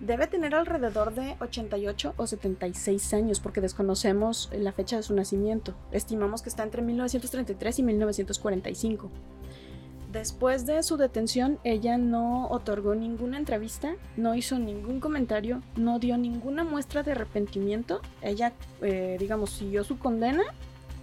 Debe 0.00 0.26
tener 0.26 0.54
alrededor 0.54 1.14
de 1.14 1.36
88 1.40 2.14
o 2.16 2.26
76 2.26 3.14
años, 3.14 3.40
porque 3.40 3.60
desconocemos 3.60 4.50
la 4.52 4.72
fecha 4.72 4.96
de 4.96 5.02
su 5.02 5.14
nacimiento. 5.14 5.74
Estimamos 5.92 6.42
que 6.42 6.48
está 6.48 6.62
entre 6.62 6.82
1933 6.82 7.78
y 7.78 7.82
1945. 7.84 9.10
Después 10.12 10.66
de 10.66 10.82
su 10.82 10.96
detención, 10.96 11.58
ella 11.64 11.96
no 11.96 12.48
otorgó 12.48 12.94
ninguna 12.94 13.38
entrevista, 13.38 13.96
no 14.16 14.34
hizo 14.34 14.58
ningún 14.58 15.00
comentario, 15.00 15.62
no 15.76 15.98
dio 15.98 16.18
ninguna 16.18 16.64
muestra 16.64 17.02
de 17.02 17.12
arrepentimiento. 17.12 18.00
Ella, 18.20 18.52
eh, 18.82 19.16
digamos, 19.18 19.50
siguió 19.50 19.84
su 19.84 19.98
condena, 19.98 20.42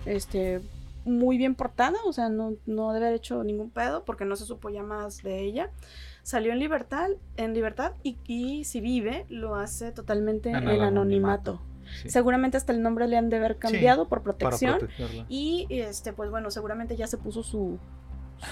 este, 0.05 0.61
muy 1.05 1.37
bien 1.37 1.55
portada, 1.55 1.97
o 2.05 2.13
sea, 2.13 2.29
no, 2.29 2.53
no 2.65 2.93
debe 2.93 3.07
haber 3.07 3.17
hecho 3.17 3.43
ningún 3.43 3.69
pedo 3.71 4.05
porque 4.05 4.25
no 4.25 4.35
se 4.35 4.45
supo 4.45 4.69
ya 4.69 4.83
más 4.83 5.23
de 5.23 5.39
ella. 5.41 5.71
Salió 6.23 6.51
en 6.51 6.59
libertad, 6.59 7.09
en 7.37 7.53
libertad 7.53 7.93
y, 8.03 8.17
y 8.27 8.63
si 8.65 8.81
vive, 8.81 9.25
lo 9.29 9.55
hace 9.55 9.91
totalmente 9.91 10.49
En 10.51 10.67
el 10.67 10.81
anonimato. 10.81 11.61
sí. 12.03 12.09
Seguramente 12.09 12.57
hasta 12.57 12.73
el 12.73 12.81
nombre 12.81 13.07
le 13.07 13.17
han 13.17 13.29
de 13.29 13.37
haber 13.37 13.57
cambiado 13.57 14.07
por 14.07 14.21
protección. 14.21 14.87
Y 15.27 15.65
este, 15.69 16.13
pues 16.13 16.29
bueno, 16.29 16.51
seguramente 16.51 16.95
ya 16.95 17.07
se 17.07 17.17
puso 17.17 17.41
su, 17.41 17.79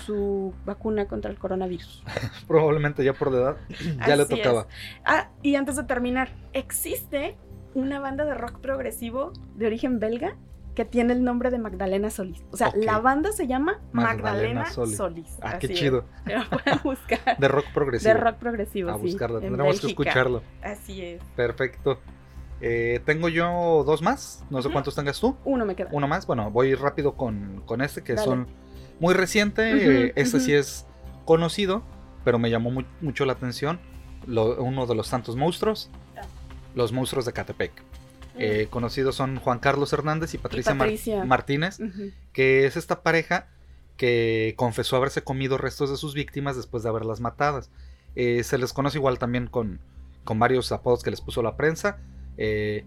su 0.06 0.54
vacuna 0.66 1.08
contra 1.08 1.30
el 1.30 1.38
coronavirus. 1.38 2.04
Probablemente 2.47 3.04
ya 3.04 3.14
por 3.14 3.32
la 3.32 3.38
edad 3.38 3.58
ya 4.08 4.16
le 4.16 4.24
es. 4.24 4.30
tocaba. 4.30 4.68
Ah, 5.06 5.30
y 5.43 5.56
antes 5.56 5.76
de 5.76 5.84
terminar, 5.84 6.30
existe 6.54 7.38
una 7.76 8.00
banda 8.00 8.26
de 8.26 8.34
rock 8.34 8.60
progresivo 8.60 9.32
de 9.56 9.68
origen 9.68 10.00
belga 10.00 10.36
que 10.80 10.86
tiene 10.86 11.11
el 11.11 11.25
nombre 11.25 11.51
de 11.51 11.59
Magdalena 11.59 12.09
Solís. 12.09 12.41
O 12.51 12.55
sea, 12.55 12.71
la 12.73 12.99
banda 12.99 13.34
se 13.34 13.47
llama 13.47 13.82
Magdalena 13.91 14.61
Magdalena, 14.61 14.65
Solís. 14.71 14.95
Solís. 14.95 15.38
Ah, 15.41 15.49
Así 15.57 15.67
qué 15.67 15.73
chido. 15.73 16.05
Pueden 16.23 16.80
buscar. 16.86 17.38
De 17.38 17.47
rock 17.49 17.65
progresivo. 17.73 18.13
De 18.13 18.17
rock 18.17 18.36
progresivo, 18.38 18.89
A 18.91 18.93
sí. 18.95 19.01
buscarla. 19.01 19.39
en 19.39 19.41
Tendremos 19.43 19.82
que 19.82 19.88
escucharlo. 19.88 20.41
Así 20.63 21.01
es. 21.01 21.21
Perfecto. 21.36 21.99
Eh, 22.61 23.01
tengo 23.05 23.27
yo 23.27 23.84
dos 23.86 24.01
más. 24.01 24.45
No 24.49 24.61
sé 24.61 24.69
cuántos 24.69 24.95
tengas 24.95 25.19
tú. 25.19 25.36
Uno 25.43 25.65
me 25.65 25.75
queda. 25.75 25.89
Uno 25.91 26.07
más. 26.07 26.25
Bueno, 26.25 26.49
voy 26.49 26.75
rápido 26.75 27.15
con, 27.15 27.61
con 27.65 27.82
este 27.82 28.01
que 28.01 28.13
Dale. 28.13 28.25
son 28.25 28.47
muy 29.01 29.13
reciente. 29.13 30.05
Eh, 30.05 30.13
este 30.15 30.39
sí 30.39 30.53
es 30.53 30.88
conocido, 31.25 31.84
pero 32.23 32.39
me 32.39 32.49
llamó 32.49 32.71
mu- 32.71 32.84
mucho 33.01 33.25
la 33.25 33.34
atención. 33.34 33.82
Lo- 34.27 34.63
uno 34.63 34.86
de 34.88 34.95
los 34.95 35.09
tantos 35.09 35.36
monstruos. 35.36 35.91
Ah. 36.15 36.21
Los 36.73 36.93
monstruos 36.93 37.25
de 37.25 37.34
Catepec. 37.34 37.73
Eh, 38.38 38.67
conocidos 38.69 39.15
son 39.15 39.38
Juan 39.38 39.59
Carlos 39.59 39.91
Hernández 39.91 40.34
y 40.34 40.38
Patricia, 40.38 40.73
Mar- 40.73 40.88
Patricia. 40.88 41.25
Martínez, 41.25 41.80
que 42.32 42.65
es 42.65 42.77
esta 42.77 43.01
pareja 43.03 43.47
que 43.97 44.53
confesó 44.55 44.95
haberse 44.95 45.23
comido 45.23 45.57
restos 45.57 45.89
de 45.89 45.97
sus 45.97 46.13
víctimas 46.13 46.55
después 46.55 46.84
de 46.84 46.89
haberlas 46.89 47.19
matadas. 47.19 47.69
Eh, 48.15 48.43
se 48.43 48.57
les 48.57 48.71
conoce 48.71 48.97
igual 48.97 49.19
también 49.19 49.47
con, 49.47 49.80
con 50.23 50.39
varios 50.39 50.71
apodos 50.71 51.03
que 51.03 51.09
les 51.11 51.21
puso 51.21 51.41
la 51.43 51.57
prensa. 51.57 51.97
eh, 52.38 52.86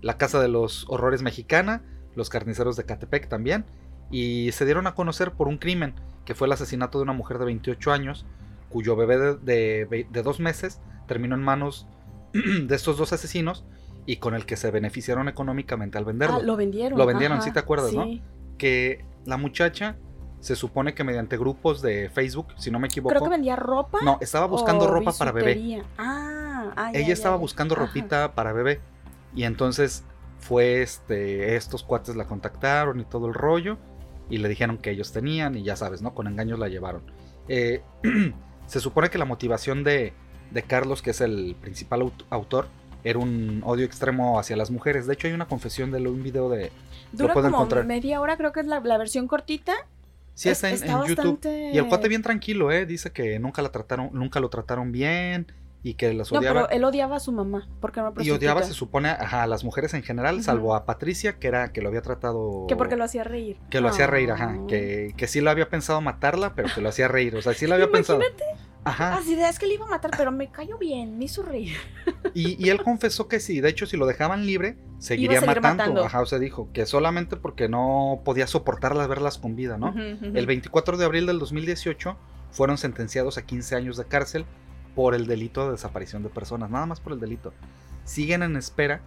la 0.00 0.16
Casa 0.18 0.40
de 0.40 0.48
los 0.48 0.84
Horrores 0.88 1.22
Mexicana, 1.22 1.80
los 2.14 2.28
Carniceros 2.30 2.76
de 2.76 2.84
Catepec 2.84 3.28
también. 3.28 3.64
Y 4.10 4.52
se 4.52 4.64
dieron 4.66 4.86
a 4.86 4.94
conocer 4.94 5.32
por 5.32 5.48
un 5.48 5.56
crimen, 5.58 5.94
que 6.26 6.34
fue 6.34 6.46
el 6.46 6.52
asesinato 6.52 6.98
de 6.98 7.04
una 7.04 7.14
mujer 7.14 7.38
de 7.38 7.46
28 7.46 7.90
años, 7.92 8.24
cuyo 8.68 8.96
bebé 8.96 9.16
de, 9.36 10.06
de 10.10 10.22
dos 10.22 10.40
meses 10.40 10.80
terminó 11.08 11.34
en 11.34 11.42
manos 11.42 11.86
de 12.32 12.74
estos 12.74 12.96
dos 12.98 13.12
asesinos 13.14 13.64
y 14.06 14.16
con 14.16 14.34
el 14.34 14.44
que 14.46 14.56
se 14.56 14.70
beneficiaron 14.70 15.28
económicamente 15.28 15.96
al 15.98 16.04
venderlo 16.04 16.36
Ah, 16.36 16.42
lo 16.42 16.56
vendieron. 16.56 16.98
Lo 16.98 17.06
vendieron, 17.06 17.38
ajá, 17.38 17.46
sí 17.46 17.52
te 17.52 17.58
acuerdas, 17.58 17.92
¿no? 17.92 18.04
sí. 18.04 18.22
que 18.58 19.04
la 19.24 19.36
muchacha 19.36 19.96
se 20.40 20.56
supone 20.56 20.92
que 20.94 21.04
mediante 21.04 21.38
grupos 21.38 21.80
de 21.80 22.10
Facebook, 22.10 22.48
si 22.58 22.70
no 22.70 22.78
me 22.78 22.88
equivoco, 22.88 23.10
Creo 23.10 23.22
que 23.22 23.30
vendía 23.30 23.56
ropa. 23.56 23.98
no, 24.04 24.18
estaba 24.20 24.46
buscando 24.46 24.86
ropa 24.86 25.12
para 25.18 25.32
bebé. 25.32 25.82
Ah, 25.96 26.70
ah, 26.76 26.92
ya, 26.92 26.98
Ella 26.98 27.08
ya, 27.08 27.12
estaba 27.14 27.36
ya. 27.36 27.40
buscando 27.40 27.74
Ajá. 27.74 27.86
ropita 27.86 28.34
para 28.34 28.52
bebé 28.52 28.80
y 29.34 29.44
entonces 29.44 30.04
fue 30.38 30.82
este 30.82 31.56
estos 31.56 31.82
cuates 31.82 32.14
la 32.16 32.26
contactaron 32.26 33.00
y 33.00 33.04
todo 33.06 33.26
el 33.28 33.32
rollo 33.34 33.78
y 34.28 34.36
le 34.36 34.48
dijeron 34.50 34.76
que 34.76 34.90
ellos 34.90 35.12
tenían 35.12 35.54
y 35.54 35.62
ya 35.62 35.76
sabes, 35.76 36.02
¿no? 36.02 36.14
Con 36.14 36.26
engaños 36.26 36.58
la 36.58 36.68
llevaron. 36.68 37.02
Eh, 37.48 37.82
se 38.66 38.80
supone 38.80 39.08
que 39.08 39.16
la 39.16 39.24
motivación 39.24 39.82
de, 39.84 40.12
de 40.50 40.62
Carlos, 40.62 41.00
que 41.00 41.10
es 41.10 41.22
el 41.22 41.56
principal 41.60 42.02
aut- 42.02 42.24
autor, 42.28 42.68
era 43.04 43.18
un 43.18 43.62
odio 43.64 43.84
extremo 43.84 44.38
hacia 44.38 44.56
las 44.56 44.70
mujeres. 44.70 45.06
De 45.06 45.14
hecho, 45.14 45.26
hay 45.28 45.32
una 45.34 45.46
confesión 45.46 45.90
de 45.92 45.98
un 46.08 46.22
video 46.22 46.48
de... 46.48 46.72
Dura 47.12 47.32
puedo 47.34 47.46
como 47.46 47.58
encontrar. 47.58 47.84
media 47.84 48.20
hora, 48.20 48.36
creo 48.36 48.52
que 48.52 48.60
es 48.60 48.66
la, 48.66 48.80
la 48.80 48.98
versión 48.98 49.28
cortita. 49.28 49.72
Sí, 50.34 50.48
Es- 50.48 50.56
está 50.64 50.68
en, 50.70 50.74
está 50.74 50.86
en 50.92 50.98
YouTube. 51.08 51.16
bastante- 51.16 51.70
Y 51.72 51.78
el 51.78 51.86
cuate 51.86 52.08
bien 52.08 52.22
tranquilo, 52.22 52.72
¿eh? 52.72 52.86
Dice 52.86 53.12
que 53.12 53.38
nunca, 53.38 53.62
la 53.62 53.68
trataron, 53.70 54.10
nunca 54.12 54.40
lo 54.40 54.48
trataron 54.48 54.90
bien 54.90 55.46
y 55.84 55.94
que 55.94 56.12
las 56.14 56.32
No, 56.32 56.38
odiaba. 56.38 56.62
pero 56.66 56.76
él 56.76 56.82
odiaba 56.84 57.16
a 57.16 57.20
su 57.20 57.30
mamá, 57.30 57.68
porque 57.80 58.00
una 58.00 58.10
y 58.20 58.30
odiaba, 58.30 58.62
se 58.62 58.72
supone, 58.72 59.10
ajá, 59.10 59.42
a 59.42 59.46
las 59.46 59.62
mujeres 59.64 59.92
en 59.94 60.02
general, 60.02 60.42
salvo 60.42 60.74
a 60.74 60.86
Patricia, 60.86 61.38
que 61.38 61.46
era 61.46 61.72
que 61.72 61.82
lo 61.82 61.88
había 61.90 62.00
tratado. 62.00 62.64
Que 62.66 62.74
porque 62.74 62.96
lo 62.96 63.04
hacía 63.04 63.22
reír. 63.22 63.58
Que 63.70 63.80
lo 63.82 63.88
hacía 63.90 64.06
reír, 64.06 64.30
ajá. 64.32 64.56
Ah. 64.58 64.66
Que, 64.66 65.12
que 65.16 65.26
sí 65.28 65.42
lo 65.42 65.50
había 65.50 65.68
pensado 65.68 66.00
matarla, 66.00 66.54
pero 66.54 66.68
que 66.74 66.80
lo 66.80 66.88
hacía 66.88 67.06
reír. 67.06 67.36
O 67.36 67.42
sea, 67.42 67.52
sí 67.52 67.66
lo 67.66 67.74
había 67.74 67.88
pensado. 67.92 68.20
Ajá. 68.84 69.16
Así 69.16 69.34
de 69.34 69.48
es 69.48 69.58
que 69.58 69.66
le 69.66 69.74
iba 69.74 69.86
a 69.86 69.90
matar, 69.90 70.10
pero 70.16 70.30
me 70.30 70.50
cayó 70.50 70.78
bien, 70.78 71.18
me 71.18 71.24
hizo 71.24 71.42
reír. 71.42 71.76
Y, 72.34 72.62
y 72.64 72.70
él 72.70 72.82
confesó 72.82 73.28
que 73.28 73.40
sí. 73.40 73.60
De 73.60 73.68
hecho, 73.68 73.86
si 73.86 73.96
lo 73.96 74.06
dejaban 74.06 74.44
libre, 74.44 74.76
seguiría 74.98 75.40
seguir 75.40 75.56
matando. 75.56 75.82
matando. 75.82 76.04
Ajá, 76.04 76.20
o 76.20 76.26
sea, 76.26 76.38
dijo 76.38 76.68
que 76.72 76.86
solamente 76.86 77.36
porque 77.36 77.68
no 77.68 78.20
podía 78.24 78.46
soportarlas 78.46 79.08
verlas 79.08 79.38
con 79.38 79.56
vida, 79.56 79.78
¿no? 79.78 79.94
El 79.94 80.46
24 80.46 80.96
de 80.96 81.04
abril 81.04 81.26
del 81.26 81.38
2018 81.38 82.16
fueron 82.50 82.78
sentenciados 82.78 83.38
a 83.38 83.42
15 83.42 83.76
años 83.76 83.96
de 83.96 84.04
cárcel 84.04 84.46
por 84.94 85.14
el 85.14 85.26
delito 85.26 85.66
de 85.66 85.72
desaparición 85.72 86.22
de 86.22 86.28
personas, 86.28 86.70
nada 86.70 86.86
más 86.86 87.00
por 87.00 87.12
el 87.12 87.20
delito. 87.20 87.52
Siguen 88.04 88.42
en 88.42 88.56
espera 88.56 89.00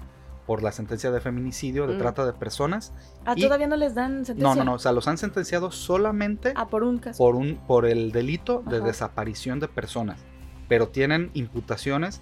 por 0.47 0.63
la 0.63 0.71
sentencia 0.71 1.11
de 1.11 1.19
feminicidio, 1.21 1.85
de 1.85 1.95
Mm. 1.95 1.99
trata 1.99 2.25
de 2.25 2.33
personas. 2.33 2.93
Ah, 3.25 3.33
y- 3.35 3.41
todavía 3.43 3.67
no 3.67 3.75
les 3.75 3.93
dan 3.93 4.25
sentencia. 4.25 4.43
No, 4.43 4.55
no, 4.55 4.63
no, 4.63 4.73
o 4.75 4.79
sea, 4.79 4.93
los 4.93 5.07
han 5.07 5.17
sentenciado 5.19 5.69
solamente 5.71 6.53
Ah, 6.55 6.67
por 6.69 6.83
un 6.83 6.97
caso. 6.97 7.17
por, 7.19 7.35
un, 7.35 7.57
por 7.67 7.85
el 7.85 8.11
delito 8.13 8.63
de 8.65 8.77
Ajá. 8.77 8.85
desaparición 8.87 9.59
de 9.59 9.67
personas, 9.67 10.19
pero 10.69 10.87
tienen 10.87 11.29
imputaciones 11.33 12.21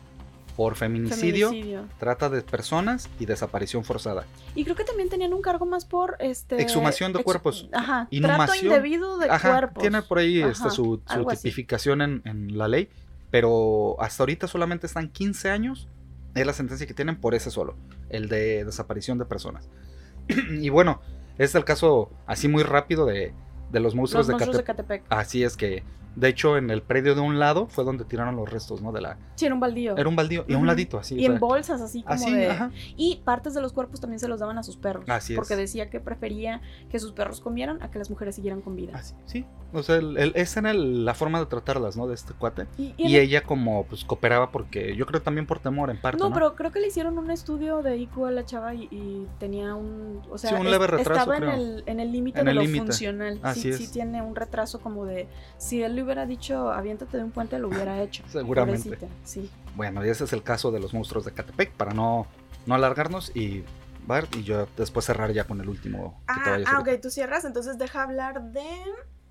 por 0.57 0.75
feminicidio, 0.75 1.49
Feminicidio. 1.49 1.85
trata 1.99 2.29
de 2.29 2.41
personas 2.41 3.09
y 3.19 3.25
desaparición 3.25 3.83
forzada. 3.83 4.23
Y 4.55 4.63
creo 4.63 4.75
que 4.77 4.85
también 4.85 5.09
tenían 5.09 5.33
un 5.33 5.41
cargo 5.41 5.65
más 5.65 5.83
por 5.85 6.15
este 6.19 6.61
Exhumación 6.61 7.11
de 7.13 7.19
ex- 7.19 7.25
cuerpos. 7.25 7.67
Ajá. 7.73 8.07
Trato 8.09 8.15
Inhumación. 8.15 8.65
indebido 8.67 9.17
de 9.17 9.29
Ajá, 9.29 9.51
cuerpos. 9.51 9.81
tiene 9.81 10.01
por 10.01 10.17
ahí 10.19 10.41
Ajá, 10.41 10.51
este, 10.51 10.69
su, 10.71 11.01
su 11.05 11.25
tipificación 11.25 12.01
en, 12.01 12.21
en 12.25 12.57
la 12.57 12.67
ley, 12.69 12.89
pero 13.31 13.97
hasta 13.99 14.23
ahorita 14.23 14.47
solamente 14.47 14.87
están 14.87 15.09
15 15.09 15.49
años, 15.51 15.89
es 16.35 16.45
la 16.45 16.53
sentencia 16.53 16.85
que 16.85 16.93
tienen 16.93 17.19
por 17.19 17.33
ese 17.33 17.49
solo, 17.49 17.75
el 18.09 18.29
de 18.29 18.65
desaparición 18.65 19.17
de 19.17 19.25
personas. 19.25 19.69
y 20.27 20.69
bueno, 20.69 21.01
este 21.33 21.43
es 21.45 21.55
el 21.55 21.65
caso 21.65 22.11
así 22.27 22.47
muy 22.47 22.63
rápido 22.63 23.05
de, 23.05 23.33
de 23.71 23.79
los 23.79 23.95
monstruos, 23.95 24.27
Los 24.27 24.27
de, 24.27 24.33
monstruos 24.33 24.57
de. 24.57 24.63
Catepec. 24.63 25.03
Así 25.09 25.43
es 25.43 25.57
que, 25.57 25.83
de 26.15 26.27
hecho, 26.29 26.57
en 26.57 26.69
el 26.69 26.81
predio 26.81 27.15
de 27.15 27.21
un 27.21 27.39
lado 27.39 27.67
fue 27.67 27.83
donde 27.83 28.05
tiraron 28.05 28.35
los 28.35 28.49
restos, 28.49 28.81
¿no? 28.81 28.91
De 28.91 29.01
la... 29.01 29.17
Sí, 29.35 29.45
era 29.45 29.53
un 29.53 29.59
baldío. 29.59 29.97
Era 29.97 30.07
un 30.09 30.15
baldío 30.15 30.45
y 30.47 30.53
a 30.53 30.57
un 30.57 30.65
ladito, 30.67 30.97
así. 30.97 31.15
y 31.15 31.27
o 31.27 31.33
en 31.33 31.39
bolsas 31.39 31.81
así 31.81 32.01
como 32.03 32.13
así, 32.15 32.33
de 32.33 32.49
ajá. 32.49 32.71
y 32.95 33.21
partes 33.25 33.53
de 33.53 33.61
los 33.61 33.73
cuerpos 33.73 33.99
también 34.01 34.19
se 34.19 34.27
los 34.27 34.39
daban 34.39 34.57
a 34.57 34.63
sus 34.63 34.77
perros 34.77 35.05
Así 35.09 35.33
es. 35.33 35.37
porque 35.37 35.55
decía 35.55 35.89
que 35.89 35.99
prefería 35.99 36.61
que 36.89 36.99
sus 36.99 37.11
perros 37.11 37.41
comieran 37.41 37.81
a 37.83 37.91
que 37.91 37.99
las 37.99 38.09
mujeres 38.09 38.35
siguieran 38.35 38.61
con 38.61 38.75
vida 38.75 38.93
Así, 38.95 39.13
sí. 39.25 39.45
O 39.73 39.83
sea, 39.83 39.97
el- 39.97 40.17
el- 40.17 40.31
esa 40.35 40.61
era 40.61 40.71
el- 40.71 41.03
la 41.03 41.13
forma 41.13 41.39
de 41.39 41.47
tratarlas, 41.47 41.97
¿no? 41.97 42.07
De 42.07 42.13
este 42.15 42.33
cuate. 42.33 42.67
y, 42.77 42.93
ella 43.17 43.41
como 43.43 43.85
pues 43.85 44.05
cooperaba 44.05 44.51
porque 44.51 44.95
yo 44.95 45.05
creo 45.05 45.21
también 45.21 45.45
por 45.45 45.59
temor 45.59 45.89
en 45.89 45.99
parte, 45.99 46.19
no, 46.21 46.29
¿no? 46.29 46.33
pero 46.35 46.55
creo 46.55 46.71
que 46.71 46.79
le 46.79 46.87
hicieron 46.87 47.17
un 47.17 47.29
estudio 47.31 47.81
de 47.81 47.97
IQ 47.97 48.25
a 48.25 48.31
la 48.31 48.45
chava 48.45 48.73
y, 48.73 48.87
y 48.91 49.27
tenía 49.39 49.75
un 49.75 50.21
o 50.31 50.37
sea 50.37 50.51
Sí, 50.51 50.55
un 50.55 50.69
leve 50.71 50.87
retraso, 50.87 51.11
estaba 51.19 51.37
en 51.37 51.43
creo. 51.43 51.53
el 51.55 51.83
en 51.87 51.99
el 51.99 52.11
límite 52.11 52.39
En 52.39 52.45
de 52.45 52.51
el 52.51 52.55
lo 52.57 52.61
límite. 52.63 52.85
funcional 52.85 53.39
Así 53.43 53.61
sí, 53.61 53.69
es. 53.69 53.77
sí 53.77 53.87
tiene 53.91 54.21
un 54.21 54.35
retraso 54.35 54.79
como 54.79 55.05
de 55.05 55.27
si 55.57 55.83
él 55.83 55.95
hubiera 56.05 56.25
dicho 56.25 56.71
aviéntate 56.71 57.17
de 57.17 57.23
un 57.23 57.31
puente 57.31 57.59
lo 57.59 57.67
hubiera 57.67 58.01
hecho 58.01 58.23
Seguramente. 58.29 58.83
Pobrecita, 58.89 59.07
sí 59.23 59.49
Bueno, 59.75 60.05
y 60.05 60.09
ese 60.09 60.23
es 60.23 60.33
el 60.33 60.43
caso 60.43 60.71
de 60.71 60.79
los 60.79 60.93
monstruos 60.93 61.25
de 61.25 61.31
Catepec, 61.33 61.71
para 61.73 61.93
no, 61.93 62.27
no 62.65 62.75
alargarnos 62.75 63.35
y 63.35 63.63
ver, 64.07 64.27
y 64.37 64.43
yo 64.43 64.67
después 64.77 65.05
cerrar 65.05 65.31
ya 65.33 65.45
con 65.45 65.59
el 65.61 65.67
último 65.69 66.21
que 66.27 66.33
Ah, 66.33 66.57
ah, 66.67 66.79
ok, 66.79 66.89
tú 67.01 67.09
cierras, 67.09 67.43
entonces 67.45 67.77
deja 67.77 68.03
hablar 68.03 68.51
de... 68.51 68.61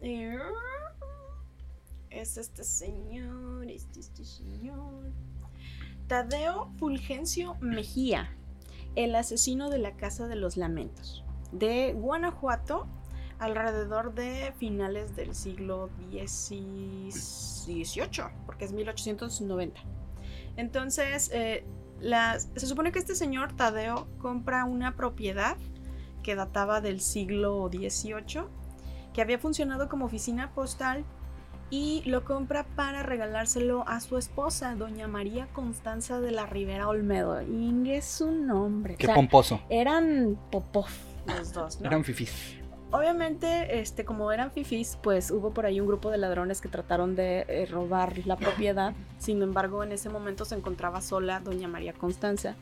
eh, 0.01 0.39
Es 2.11 2.37
este 2.37 2.64
señor, 2.64 3.68
este, 3.70 4.01
este 4.01 4.25
señor. 4.25 5.11
Tadeo 6.07 6.70
Fulgencio 6.79 7.57
Mejía, 7.61 8.31
el 8.95 9.14
asesino 9.14 9.70
de 9.70 9.79
la 9.79 9.93
Casa 9.97 10.29
de 10.29 10.37
los 10.37 10.57
Lamentos, 10.57 11.25
de 11.51 11.93
Guanajuato, 11.95 12.87
alrededor 13.45 14.14
de 14.14 14.53
finales 14.59 15.14
del 15.16 15.34
siglo 15.34 15.90
XVIII, 16.11 18.24
porque 18.47 18.64
es 18.64 18.72
1890. 18.72 19.80
Entonces, 20.57 21.30
eh, 21.32 21.64
se 22.57 22.66
supone 22.66 22.92
que 22.92 22.99
este 22.99 23.14
señor 23.14 23.53
Tadeo 23.55 24.07
compra 24.18 24.64
una 24.64 24.97
propiedad 24.97 25.57
que 26.22 26.34
databa 26.34 26.80
del 26.80 27.01
siglo 27.01 27.68
XVIII, 27.72 28.45
que 29.12 29.22
había 29.22 29.38
funcionado 29.38 29.88
como 29.88 30.07
oficina 30.07 30.53
postal 30.55 31.05
y 31.70 32.03
lo 32.07 32.24
compra 32.24 32.64
para 32.76 33.03
regalárselo 33.03 33.86
a 33.88 34.01
su 34.01 34.18
esposa, 34.18 34.74
doña 34.76 35.09
María 35.09 35.49
Constanza 35.53 36.20
de 36.20 36.30
la 36.30 36.47
Rivera 36.47 36.88
Olmedo. 36.88 37.40
Inge 37.42 37.97
es 37.97 38.05
su 38.05 38.30
nombre. 38.30 38.97
Qué 38.97 39.07
O 39.07 39.09
sea, 39.09 39.14
pomposo. 39.14 39.61
eran 39.68 40.38
popov 40.51 40.86
los 41.26 41.53
dos, 41.53 41.80
¿no? 41.80 41.86
Eran 41.86 42.05
fifís. 42.05 42.59
Obviamente, 42.95 43.80
este, 43.80 44.05
como 44.05 44.30
eran 44.30 44.53
fifis, 44.53 44.97
pues 45.03 45.32
hubo 45.32 45.51
por 45.51 45.66
ahí 45.66 45.80
un 45.80 45.88
grupo 45.88 46.12
de 46.12 46.16
ladrones 46.16 46.61
que 46.61 46.68
trataron 46.68 47.16
de 47.16 47.45
eh, 47.49 47.66
robar 47.66 48.24
la 48.24 48.36
propiedad. 48.36 48.95
Sin 49.18 49.42
embargo, 49.42 49.82
en 49.82 49.90
ese 49.90 50.11
momento 50.11 50.45
se 50.45 50.55
encontraba 50.55 51.01
sola 51.01 51.40
doña 51.40 51.66
María 51.66 51.92
Constanza 51.92 52.55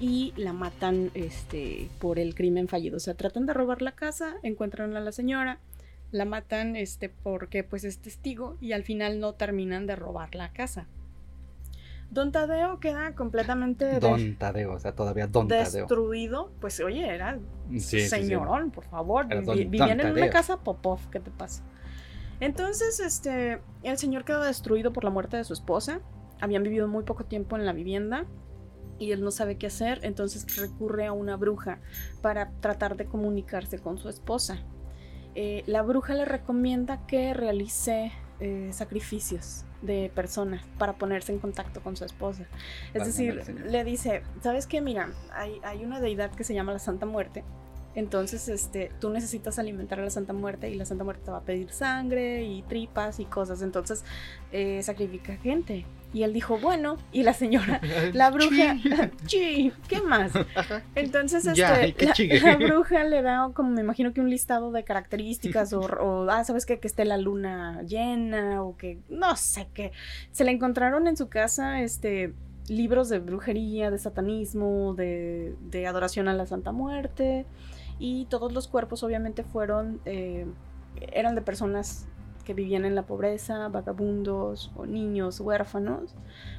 y 0.00 0.32
la 0.36 0.52
matan 0.52 1.12
este, 1.14 1.88
por 2.00 2.18
el 2.18 2.34
crimen 2.34 2.66
fallido. 2.66 2.96
O 2.96 3.00
sea, 3.00 3.14
tratan 3.14 3.46
de 3.46 3.54
robar 3.54 3.80
la 3.80 3.92
casa, 3.92 4.34
encuentran 4.42 4.96
a 4.96 5.00
la 5.00 5.12
señora, 5.12 5.60
la 6.10 6.24
matan 6.24 6.74
este, 6.74 7.08
porque 7.08 7.62
pues 7.62 7.84
es 7.84 8.00
testigo 8.00 8.56
y 8.60 8.72
al 8.72 8.82
final 8.82 9.20
no 9.20 9.34
terminan 9.34 9.86
de 9.86 9.94
robar 9.94 10.34
la 10.34 10.52
casa. 10.52 10.88
Don 12.10 12.32
Tadeo 12.32 12.80
queda 12.80 13.14
completamente 13.14 14.00
Don 14.00 14.36
Tadeo, 14.36 14.72
o 14.72 14.78
sea, 14.80 14.92
todavía 14.94 15.26
Don 15.26 15.46
Tadeo. 15.48 15.64
destruido. 15.64 16.50
Pues 16.60 16.80
oye, 16.80 17.06
era 17.06 17.38
Sí, 17.70 17.80
sí, 17.80 18.00
sí. 18.00 18.08
señorón, 18.08 18.70
por 18.70 18.84
favor. 18.84 19.28
Don- 19.28 19.56
vivían 19.56 19.88
don 19.88 20.00
en 20.00 20.06
una 20.06 20.14
Tadeo. 20.14 20.32
casa 20.32 20.56
Popov, 20.58 21.00
¿qué 21.10 21.20
te 21.20 21.30
pasa? 21.30 21.62
Entonces, 22.40 23.00
este, 23.00 23.60
el 23.82 23.98
señor 23.98 24.24
quedó 24.24 24.42
destruido 24.42 24.92
por 24.92 25.04
la 25.04 25.10
muerte 25.10 25.36
de 25.36 25.44
su 25.44 25.52
esposa. 25.52 26.00
Habían 26.40 26.62
vivido 26.62 26.86
muy 26.88 27.04
poco 27.04 27.24
tiempo 27.24 27.56
en 27.56 27.66
la 27.66 27.72
vivienda 27.72 28.24
y 28.98 29.12
él 29.12 29.22
no 29.22 29.30
sabe 29.30 29.58
qué 29.58 29.66
hacer, 29.66 30.00
entonces 30.02 30.56
recurre 30.56 31.06
a 31.06 31.12
una 31.12 31.36
bruja 31.36 31.78
para 32.22 32.50
tratar 32.60 32.96
de 32.96 33.06
comunicarse 33.06 33.78
con 33.78 33.98
su 33.98 34.08
esposa. 34.08 34.58
Eh, 35.34 35.62
la 35.66 35.82
bruja 35.82 36.14
le 36.14 36.24
recomienda 36.24 37.06
que 37.06 37.34
realice 37.34 38.12
eh, 38.40 38.70
sacrificios 38.72 39.64
de 39.82 40.10
personas 40.14 40.64
para 40.78 40.94
ponerse 40.94 41.32
en 41.32 41.38
contacto 41.38 41.80
con 41.80 41.96
su 41.96 42.04
esposa. 42.04 42.44
Es 42.94 43.04
decir, 43.04 43.42
le 43.66 43.84
dice, 43.84 44.22
¿sabes 44.42 44.66
qué? 44.66 44.80
Mira, 44.80 45.10
hay, 45.32 45.60
hay 45.62 45.84
una 45.84 46.00
deidad 46.00 46.30
que 46.30 46.44
se 46.44 46.54
llama 46.54 46.72
la 46.72 46.78
Santa 46.78 47.06
Muerte. 47.06 47.44
Entonces, 47.98 48.48
este, 48.48 48.92
tú 49.00 49.10
necesitas 49.10 49.58
alimentar 49.58 49.98
a 49.98 50.04
la 50.04 50.10
Santa 50.10 50.32
Muerte 50.32 50.70
y 50.70 50.76
la 50.76 50.84
Santa 50.84 51.02
Muerte 51.02 51.24
te 51.24 51.30
va 51.32 51.38
a 51.38 51.42
pedir 51.42 51.70
sangre 51.70 52.44
y 52.44 52.62
tripas 52.62 53.18
y 53.18 53.24
cosas. 53.24 53.60
Entonces, 53.60 54.04
eh, 54.52 54.80
sacrifica 54.84 55.36
gente. 55.36 55.84
Y 56.14 56.22
él 56.22 56.32
dijo, 56.32 56.58
bueno, 56.58 56.96
y 57.10 57.24
la 57.24 57.32
señora, 57.32 57.80
la 58.12 58.30
bruja, 58.30 58.76
sí, 59.26 59.72
¿qué 59.88 60.00
más? 60.00 60.30
Entonces, 60.94 61.44
este, 61.44 61.56
Ya, 61.58 62.40
la, 62.40 62.56
bruja 62.56 63.02
le 63.02 63.20
da 63.20 63.50
como 63.52 63.70
me 63.70 63.80
imagino 63.80 64.12
que 64.12 64.20
un 64.20 64.30
listado 64.30 64.70
de 64.70 64.84
características 64.84 65.72
o, 65.72 65.80
o, 65.80 66.30
ah, 66.30 66.44
sabes 66.44 66.66
qué? 66.66 66.78
que 66.78 66.86
esté 66.86 67.04
la 67.04 67.18
luna 67.18 67.82
llena 67.82 68.62
o 68.62 68.76
que 68.76 69.00
no 69.08 69.34
sé 69.34 69.66
qué. 69.74 69.90
Se 70.30 70.44
le 70.44 70.52
encontraron 70.52 71.08
en 71.08 71.16
su 71.16 71.28
casa, 71.28 71.82
este, 71.82 72.32
libros 72.68 73.08
de 73.08 73.18
brujería, 73.18 73.90
de 73.90 73.98
satanismo, 73.98 74.94
de, 74.94 75.56
de 75.62 75.88
adoración 75.88 76.28
a 76.28 76.32
la 76.32 76.46
Santa 76.46 76.70
Muerte 76.70 77.44
y 77.98 78.26
todos 78.26 78.52
los 78.52 78.68
cuerpos 78.68 79.02
obviamente 79.02 79.42
fueron, 79.42 80.00
eh, 80.04 80.46
eran 81.12 81.34
de 81.34 81.42
personas 81.42 82.06
que 82.44 82.54
vivían 82.54 82.84
en 82.84 82.94
la 82.94 83.06
pobreza, 83.06 83.68
vagabundos 83.68 84.72
o 84.76 84.86
niños 84.86 85.40
huérfanos. 85.40 86.14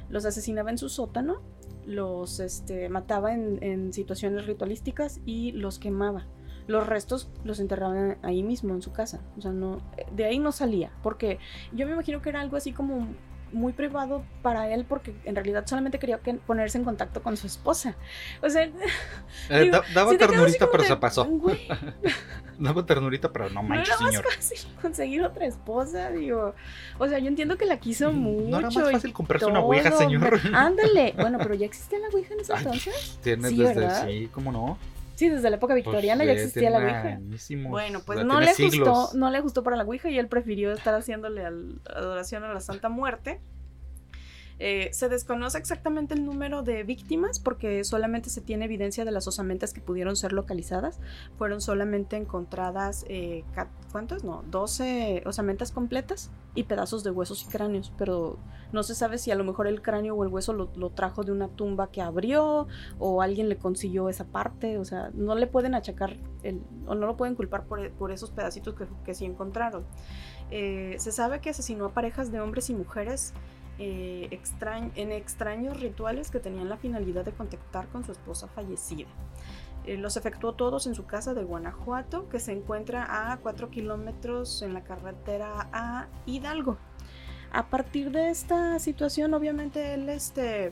Los 0.09 0.25
asesinaba 0.25 0.69
en 0.69 0.77
su 0.77 0.89
sótano 0.89 1.41
los 1.89 2.39
este, 2.39 2.87
mataba 2.89 3.33
en, 3.33 3.61
en 3.63 3.93
situaciones 3.93 4.45
ritualísticas 4.45 5.19
y 5.25 5.51
los 5.53 5.79
quemaba. 5.79 6.25
Los 6.67 6.85
restos 6.85 7.31
los 7.43 7.59
enterraban 7.59 8.19
ahí 8.21 8.43
mismo, 8.43 8.75
en 8.75 8.83
su 8.83 8.91
casa. 8.91 9.21
O 9.37 9.41
sea, 9.41 9.51
no, 9.51 9.81
de 10.15 10.25
ahí 10.25 10.37
no 10.37 10.51
salía. 10.51 10.91
Porque 11.01 11.39
yo 11.73 11.87
me 11.87 11.93
imagino 11.93 12.21
que 12.21 12.29
era 12.29 12.41
algo 12.41 12.57
así 12.57 12.71
como 12.73 13.07
muy 13.51 13.73
privado 13.73 14.23
para 14.41 14.69
él 14.73 14.85
porque 14.87 15.13
en 15.25 15.35
realidad 15.35 15.65
solamente 15.67 15.99
quería 15.99 16.19
que- 16.19 16.33
ponerse 16.35 16.77
en 16.77 16.83
contacto 16.83 17.21
con 17.23 17.37
su 17.37 17.47
esposa. 17.47 17.95
O 18.41 18.49
sea, 18.49 18.63
Eh, 18.63 18.71
digo, 19.63 19.77
da- 19.77 19.83
daba 19.93 20.17
ternurita, 20.17 20.69
pero 20.71 20.83
de, 20.83 20.89
se 20.89 20.95
pasó. 20.97 21.25
"Güey, 21.25 21.67
Daba 22.59 22.85
ternurita, 22.85 23.31
pero 23.31 23.49
no 23.49 23.55
no 23.61 23.69
manches, 23.69 23.95
era 23.95 23.99
más 24.01 24.21
fácil 24.35 24.59
conseguir 24.81 25.23
otra 25.23 25.45
esposa, 25.45 26.09
digo. 26.11 26.53
O 26.97 27.07
sea, 27.07 27.17
yo 27.19 27.27
entiendo 27.27 27.57
que 27.57 27.65
la 27.65 27.77
quiso 27.77 28.11
mucho. 28.11 28.43
Mm, 28.47 28.49
¿No 28.49 28.59
era 28.59 28.69
más 28.69 28.91
fácil 28.91 29.13
comprarse 29.13 29.45
una 29.45 29.61
ouija, 29.61 29.91
señor? 29.91 30.39
Ándale. 30.53 31.13
Bueno, 31.15 31.37
pero 31.41 31.55
ya 31.55 31.65
existía 31.65 31.99
la 31.99 32.09
ouija 32.09 32.33
en 32.33 32.41
ese 32.41 32.53
entonces. 32.53 33.19
Tienes 33.23 33.51
Sí, 33.51 33.57
desde, 33.57 33.75
¿verdad? 33.75 34.05
sí, 34.07 34.29
¿cómo 34.33 34.51
no? 34.51 34.77
Sí, 35.19 35.27
desde 35.27 35.49
la 35.49 35.57
época 35.57 35.73
victoriana 35.73 36.23
ya 36.23 36.31
Pues, 36.31 36.41
eh, 36.41 36.45
existía 36.45 36.69
la 36.69 36.77
ouija. 36.79 37.19
Bueno, 37.69 37.99
pues 38.05 38.19
no 38.25 38.39
le 38.39 38.53
gustó, 38.85 39.17
no 39.17 39.29
le 39.29 39.41
gustó 39.41 39.63
para 39.63 39.75
la 39.75 39.83
Ouija 39.83 40.09
y 40.09 40.17
él 40.17 40.27
prefirió 40.29 40.71
estar 40.71 40.95
haciéndole 40.95 41.45
al- 41.45 41.81
adoración 41.93 42.45
a 42.45 42.53
la 42.53 42.61
Santa 42.61 42.87
Muerte. 42.87 43.41
Eh, 44.59 44.89
se 44.91 45.07
desconoce 45.07 45.57
exactamente 45.57 46.13
el 46.13 46.25
número 46.25 46.63
de 46.63 46.83
víctimas 46.83 47.39
porque 47.39 47.83
solamente 47.85 48.29
se 48.29 48.41
tiene 48.41 48.65
evidencia 48.65 49.05
de 49.05 49.11
las 49.11 49.25
osamentas 49.25 49.73
que 49.73 49.79
pudieron 49.79 50.15
ser 50.17 50.33
localizadas. 50.33 50.99
Fueron 51.37 51.61
solamente 51.61 52.17
encontradas, 52.17 53.05
eh. 53.07 53.43
No, 54.23 54.43
12 54.47 55.23
osamentas 55.25 55.71
completas 55.71 56.29
y 56.53 56.63
pedazos 56.65 57.03
de 57.03 57.09
huesos 57.09 57.43
y 57.43 57.47
cráneos, 57.47 57.91
pero 57.97 58.37
no 58.71 58.83
se 58.83 58.93
sabe 58.93 59.17
si 59.17 59.31
a 59.31 59.35
lo 59.35 59.43
mejor 59.43 59.65
el 59.65 59.81
cráneo 59.81 60.15
o 60.15 60.23
el 60.23 60.29
hueso 60.29 60.53
lo, 60.53 60.89
trajo 60.91 61.23
de 61.23 61.31
una 61.31 61.47
tumba 61.47 61.89
que 61.89 62.01
abrió 62.01 62.67
o 62.99 63.21
alguien 63.23 63.49
le 63.49 63.57
consiguió 63.57 64.07
esa 64.07 64.25
parte, 64.25 64.77
o 64.77 64.85
sea, 64.85 65.09
no 65.15 65.33
le 65.33 65.47
pueden 65.47 65.73
achacar 65.73 66.17
el, 66.43 66.61
o 66.85 66.93
no 66.93 67.07
lo 67.07 67.17
pueden 67.17 67.33
culpar 67.33 67.65
por, 67.65 68.11
esos 68.11 68.29
pedacitos 68.29 68.75
que, 68.75 68.85
que 69.03 69.15
sí 69.15 69.25
encontraron. 69.25 69.85
Eh, 70.51 70.95
se 70.99 71.11
sabe 71.11 71.41
que 71.41 71.49
asesinó 71.49 71.85
a 71.85 71.93
parejas 71.93 72.31
de 72.31 72.41
hombres 72.41 72.69
y 72.69 72.75
mujeres 72.75 73.33
eh, 73.79 74.29
en 74.95 75.11
extraños 75.11 75.79
rituales 75.79 76.29
que 76.29 76.39
tenían 76.39 76.67
la 76.67 76.77
finalidad 76.77 77.23
de 77.23 77.31
contactar 77.31 77.87
con 77.87 78.03
su 78.03 78.11
esposa 78.11 78.47
fallecida. 78.47 79.07
Eh, 79.85 79.97
los 79.97 80.17
efectuó 80.17 80.53
todos 80.53 80.85
en 80.87 80.95
su 80.95 81.05
casa 81.05 81.33
de 81.33 81.43
Guanajuato, 81.43 82.27
que 82.29 82.39
se 82.39 82.51
encuentra 82.51 83.31
a 83.31 83.37
4 83.37 83.69
kilómetros 83.69 84.61
en 84.61 84.73
la 84.73 84.83
carretera 84.83 85.69
a 85.71 86.07
Hidalgo. 86.25 86.77
A 87.51 87.69
partir 87.69 88.11
de 88.11 88.29
esta 88.29 88.77
situación, 88.79 89.33
obviamente 89.33 89.93
él 89.93 90.09
este, 90.09 90.71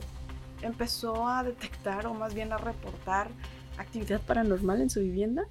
empezó 0.62 1.26
a 1.26 1.42
detectar, 1.42 2.06
o 2.06 2.14
más 2.14 2.34
bien 2.34 2.52
a 2.52 2.58
reportar, 2.58 3.28
actividad 3.78 4.20
paranormal 4.20 4.82
en 4.82 4.90
su 4.90 5.00
vivienda. 5.00 5.44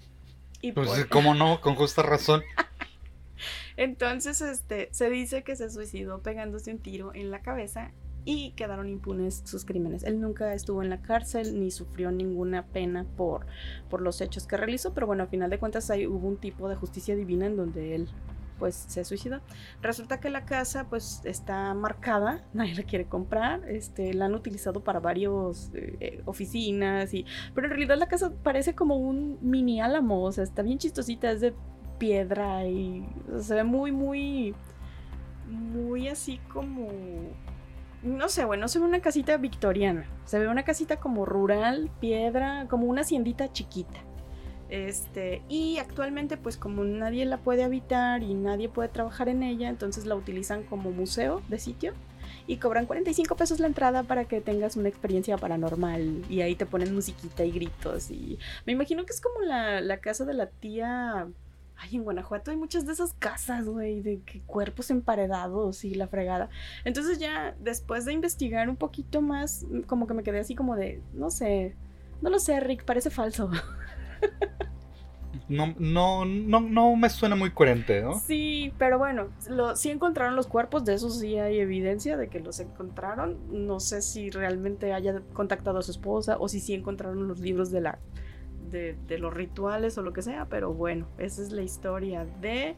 Y 0.62 0.72
pues, 0.72 1.06
¿cómo 1.06 1.34
no? 1.34 1.60
Con 1.60 1.76
justa 1.76 2.04
razón. 2.04 2.44
Entonces, 3.78 4.42
este, 4.42 4.90
se 4.92 5.10
dice 5.10 5.44
que 5.44 5.56
se 5.56 5.70
suicidó 5.70 6.22
pegándose 6.22 6.72
un 6.72 6.80
tiro 6.80 7.12
en 7.14 7.32
la 7.32 7.42
cabeza 7.42 7.92
y 8.26 8.52
quedaron 8.52 8.90
impunes 8.90 9.42
sus 9.46 9.64
crímenes. 9.64 10.04
Él 10.04 10.20
nunca 10.20 10.54
estuvo 10.54 10.84
en 10.84 10.90
la 10.90 11.02
cárcel 11.02 11.60
ni 11.60 11.72
sufrió 11.72 12.12
ninguna 12.12 12.66
pena 12.66 13.06
por, 13.16 13.46
por 13.90 14.02
los 14.02 14.20
hechos 14.20 14.46
que 14.46 14.58
realizó, 14.58 14.94
pero 14.94 15.08
bueno, 15.08 15.24
a 15.24 15.28
final 15.28 15.50
de 15.50 15.60
cuentas 15.60 15.90
ahí 15.90 16.06
hubo 16.06 16.28
un 16.28 16.36
tipo 16.36 16.68
de 16.68 16.76
justicia 16.76 17.16
divina 17.16 17.46
en 17.46 17.56
donde 17.56 17.96
él 17.96 18.10
pues 18.60 18.76
se 18.76 19.06
suicidó. 19.06 19.40
Resulta 19.82 20.20
que 20.20 20.30
la 20.30 20.46
casa 20.46 20.90
pues 20.90 21.22
está 21.24 21.74
marcada, 21.74 22.44
nadie 22.54 22.76
la 22.76 22.84
quiere 22.84 23.06
comprar, 23.06 23.62
este, 23.70 24.14
la 24.14 24.26
han 24.26 24.36
utilizado 24.36 24.84
para 24.84 25.00
varios 25.00 25.72
eh, 25.74 26.22
oficinas 26.26 27.14
y 27.14 27.26
pero 27.54 27.68
en 27.68 27.72
realidad 27.72 27.98
la 27.98 28.08
casa 28.08 28.34
parece 28.44 28.76
como 28.76 28.98
un 28.98 29.38
mini 29.42 29.80
álamo, 29.80 30.24
o 30.24 30.32
sea, 30.32 30.44
está 30.44 30.64
bien 30.64 30.80
chistosita, 30.80 31.32
es 31.32 31.40
de 31.40 31.54
piedra 31.98 32.66
y 32.66 33.06
se 33.40 33.56
ve 33.56 33.64
muy, 33.64 33.92
muy, 33.92 34.56
muy 35.48 36.08
así 36.08 36.40
como... 36.52 36.90
No 38.04 38.30
sé, 38.30 38.46
bueno, 38.46 38.68
se 38.68 38.80
ve 38.80 38.86
una 38.86 39.02
casita 39.02 39.38
victoriana. 39.38 40.06
Se 40.26 40.38
ve 40.40 40.48
una 40.48 40.64
casita 40.64 40.98
como 40.98 41.26
rural, 41.26 41.90
piedra, 42.00 42.68
como 42.70 42.86
una 42.86 43.02
haciendita 43.02 43.52
chiquita. 43.52 44.00
Este, 44.70 45.42
y 45.48 45.78
actualmente, 45.78 46.38
pues 46.38 46.58
como 46.58 46.84
nadie 46.84 47.26
la 47.26 47.38
puede 47.38 47.64
habitar 47.64 48.22
y 48.22 48.34
nadie 48.34 48.70
puede 48.70 48.90
trabajar 48.90 49.30
en 49.30 49.42
ella, 49.44 49.70
entonces 49.70 50.06
la 50.06 50.16
utilizan 50.16 50.64
como 50.64 50.92
museo 50.92 51.42
de 51.48 51.58
sitio 51.58 51.94
y 52.48 52.58
cobran 52.58 52.86
45 52.86 53.36
pesos 53.36 53.60
la 53.60 53.68
entrada 53.68 54.04
para 54.04 54.26
que 54.26 54.42
tengas 54.42 54.76
una 54.76 54.90
experiencia 54.90 55.38
paranormal 55.38 56.24
y 56.30 56.42
ahí 56.42 56.56
te 56.56 56.66
ponen 56.66 56.94
musiquita 56.94 57.46
y 57.46 57.52
gritos 57.52 58.12
y 58.12 58.38
me 58.66 58.74
imagino 58.74 59.06
que 59.06 59.14
es 59.14 59.22
como 59.22 59.42
la, 59.42 59.80
la 59.80 59.98
casa 59.98 60.26
de 60.26 60.34
la 60.34 60.48
tía 60.48 61.28
Ay, 61.80 61.96
en 61.96 62.04
Guanajuato 62.04 62.52
hay 62.52 62.58
muchas 62.58 62.86
de 62.86 62.94
esas 62.94 63.14
casas, 63.14 63.68
güey, 63.68 64.02
de 64.02 64.22
que 64.22 64.42
cuerpos 64.42 64.90
emparedados 64.90 65.86
y 65.86 65.94
la 65.94 66.08
fregada. 66.08 66.50
Entonces 66.86 67.20
ya 67.20 67.56
después 67.60 68.06
de 68.06 68.14
investigar 68.14 68.70
un 68.70 68.76
poquito 68.76 69.22
más, 69.22 69.66
como 69.86 70.08
que 70.08 70.14
me 70.14 70.24
quedé 70.24 70.40
así 70.40 70.56
como 70.56 70.76
de, 70.76 71.02
no 71.14 71.30
sé, 71.30 71.76
no 72.22 72.30
lo 72.30 72.40
sé, 72.40 72.60
Rick, 72.60 72.84
parece 72.84 73.10
falso. 73.10 73.50
No, 75.50 75.74
no, 75.78 76.26
no, 76.26 76.60
no 76.60 76.96
me 76.98 77.10
suena 77.10 77.36
muy 77.36 77.52
coherente, 77.52 78.02
¿no? 78.02 78.20
Sí, 78.20 78.74
pero 78.78 78.98
bueno, 78.98 79.28
lo, 79.50 79.78
sí 79.78 79.90
encontraron 79.90 80.36
los 80.36 80.48
cuerpos, 80.48 80.84
de 80.84 80.96
eso 80.96 81.10
sí 81.10 81.38
hay 81.38 81.60
evidencia 81.60 82.18
de 82.18 82.28
que 82.28 82.42
los 82.42 82.60
encontraron. 82.60 83.38
No 83.50 83.80
sé 83.80 84.02
si 84.02 84.30
realmente 84.30 84.92
haya 84.92 85.22
contactado 85.34 85.80
a 85.80 85.84
su 85.84 85.92
esposa 85.92 86.36
o 86.38 86.50
si 86.50 86.60
sí 86.60 86.74
encontraron 86.74 87.28
los 87.30 87.40
libros 87.40 87.72
de 87.72 87.82
la 87.82 88.00
de, 88.72 89.18
los 89.18 89.34
rituales 89.34 89.98
o 89.98 90.02
lo 90.02 90.14
que 90.14 90.22
sea, 90.22 90.46
pero 90.46 90.74
bueno, 90.74 91.08
esa 91.18 91.42
es 91.42 91.52
la 91.52 91.62
historia 91.62 92.26
de 92.42 92.76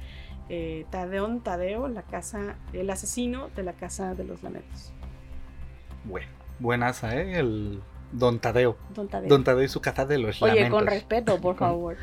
eh, 0.49 0.85
Tadeón 0.89 1.41
Tadeo, 1.41 1.87
la 1.87 2.03
casa, 2.03 2.55
el 2.73 2.89
asesino 2.89 3.49
de 3.55 3.63
la 3.63 3.73
casa 3.73 4.15
de 4.15 4.23
los 4.23 4.43
lamentos. 4.43 4.93
Bueno, 6.05 6.27
buenaza, 6.59 7.15
¿eh? 7.15 7.39
El 7.39 7.81
Don 8.11 8.39
Tadeo. 8.39 8.77
Don 8.93 9.07
Tadeo. 9.07 9.29
Don 9.29 9.43
Tadeo 9.43 9.63
y 9.63 9.67
su 9.67 9.81
casa 9.81 10.05
de 10.05 10.17
los 10.17 10.41
lamentos. 10.41 10.61
Oye, 10.61 10.69
con 10.69 10.87
respeto, 10.87 11.39
por 11.39 11.57
favor. 11.57 11.97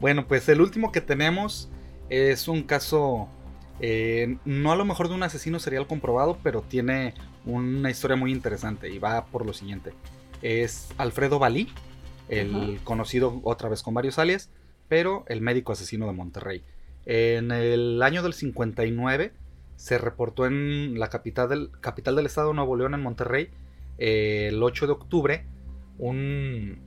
Bueno, 0.00 0.26
pues 0.26 0.48
el 0.48 0.60
último 0.60 0.92
que 0.92 1.00
tenemos 1.00 1.70
es 2.08 2.48
un 2.48 2.62
caso, 2.62 3.28
eh, 3.80 4.36
no 4.44 4.72
a 4.72 4.76
lo 4.76 4.84
mejor 4.84 5.08
de 5.08 5.14
un 5.14 5.22
asesino 5.22 5.58
serial 5.58 5.86
comprobado, 5.86 6.38
pero 6.42 6.62
tiene 6.62 7.14
una 7.44 7.90
historia 7.90 8.16
muy 8.16 8.32
interesante 8.32 8.88
y 8.90 8.98
va 8.98 9.26
por 9.26 9.44
lo 9.44 9.52
siguiente. 9.52 9.92
Es 10.42 10.88
Alfredo 10.96 11.38
Balí, 11.38 11.68
el 12.30 12.80
conocido 12.84 13.40
otra 13.44 13.68
vez 13.68 13.82
con 13.82 13.94
varios 13.94 14.18
alias, 14.18 14.50
pero 14.88 15.24
el 15.28 15.40
médico 15.40 15.72
asesino 15.72 16.06
de 16.06 16.12
Monterrey. 16.12 16.64
En 17.04 17.50
el 17.50 18.02
año 18.02 18.22
del 18.22 18.34
59 18.34 19.32
se 19.76 19.98
reportó 19.98 20.46
en 20.46 20.98
la 20.98 21.08
capital 21.08 21.48
del, 21.48 21.70
capital 21.80 22.16
del 22.16 22.26
estado 22.26 22.48
de 22.48 22.54
Nuevo 22.54 22.76
León, 22.76 22.94
en 22.94 23.02
Monterrey, 23.02 23.50
el 23.98 24.62
8 24.62 24.86
de 24.86 24.92
octubre, 24.92 25.46
un, 25.98 26.78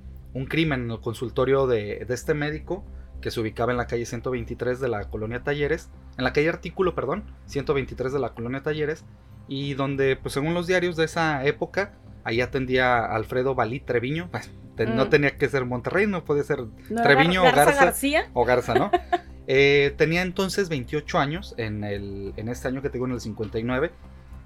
crimen 0.49 0.83
en 0.83 0.91
el 0.91 0.99
consultorio 0.99 1.67
de, 1.67 2.05
este 2.09 2.33
médico 2.33 2.83
que 3.21 3.31
se 3.31 3.39
ubicaba 3.39 3.71
en 3.71 3.77
la 3.77 3.87
calle 3.87 4.05
123 4.05 4.79
de 4.79 4.89
la 4.89 5.09
colonia 5.09 5.43
Talleres, 5.43 5.89
en 6.17 6.23
la 6.23 6.33
calle 6.33 6.49
Artículo, 6.49 6.93
perdón, 6.93 7.23
123 7.45 8.11
de 8.11 8.19
la 8.19 8.33
colonia 8.33 8.61
Talleres, 8.61 9.05
y 9.47 9.73
donde, 9.75 10.15
pues 10.15 10.33
según 10.33 10.53
los 10.53 10.67
diarios 10.67 10.95
de 10.95 11.05
esa 11.05 11.45
época, 11.45 11.97
ahí 12.23 12.41
atendía 12.41 13.05
Alfredo 13.05 13.55
Balí 13.55 13.79
Treviño, 13.79 14.29
no 14.77 15.05
mm. 15.05 15.09
tenía 15.09 15.37
que 15.37 15.49
ser 15.49 15.65
Monterrey, 15.65 16.07
no 16.07 16.23
podía 16.23 16.43
ser 16.43 16.59
Treviño 16.87 17.41
o 17.41 17.45
Garza. 17.45 17.85
García? 17.85 18.29
O 18.33 18.45
Garza, 18.45 18.73
¿no? 18.73 18.91
Eh, 19.45 19.93
tenía 19.97 20.21
entonces 20.21 20.69
28 20.69 21.19
años 21.19 21.53
en, 21.57 21.83
el, 21.83 22.31
en 22.37 22.47
este 22.47 22.69
año 22.69 22.81
que 22.81 22.89
tengo 22.89 23.07
en 23.07 23.11
el 23.11 23.19
59 23.19 23.91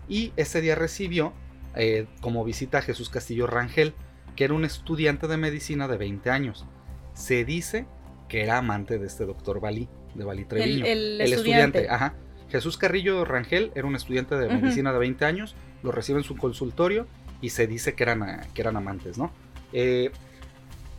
y 0.09 0.33
ese 0.37 0.59
día 0.59 0.73
recibió 0.73 1.33
eh, 1.75 2.07
como 2.21 2.43
visita 2.43 2.79
a 2.79 2.81
Jesús 2.81 3.09
Castillo 3.09 3.45
Rangel, 3.45 3.93
que 4.35 4.45
era 4.45 4.55
un 4.55 4.65
estudiante 4.65 5.27
de 5.27 5.37
medicina 5.37 5.87
de 5.87 5.97
20 5.97 6.31
años. 6.31 6.65
Se 7.13 7.45
dice 7.45 7.85
que 8.27 8.41
era 8.41 8.57
amante 8.57 8.97
de 8.97 9.05
este 9.05 9.25
doctor 9.25 9.59
Balí, 9.59 9.87
de 10.15 10.23
Balí 10.23 10.45
Treviño. 10.45 10.85
El, 10.85 11.21
estudiante. 11.21 11.87
ajá. 11.89 12.15
Jesús 12.49 12.77
Carrillo 12.77 13.25
Rangel 13.25 13.71
era 13.75 13.85
un 13.85 13.95
estudiante 13.95 14.35
de 14.35 14.47
medicina 14.47 14.93
de 14.93 14.99
20 14.99 15.25
años, 15.25 15.55
lo 15.83 15.91
recibe 15.91 16.19
en 16.19 16.23
su 16.23 16.35
consultorio 16.37 17.05
y 17.41 17.49
se 17.49 17.67
dice 17.67 17.93
que 17.93 18.03
eran, 18.03 18.41
que 18.53 18.61
eran 18.61 18.77
amantes, 18.77 19.17
¿no? 19.17 19.31
Eh, 19.73 20.11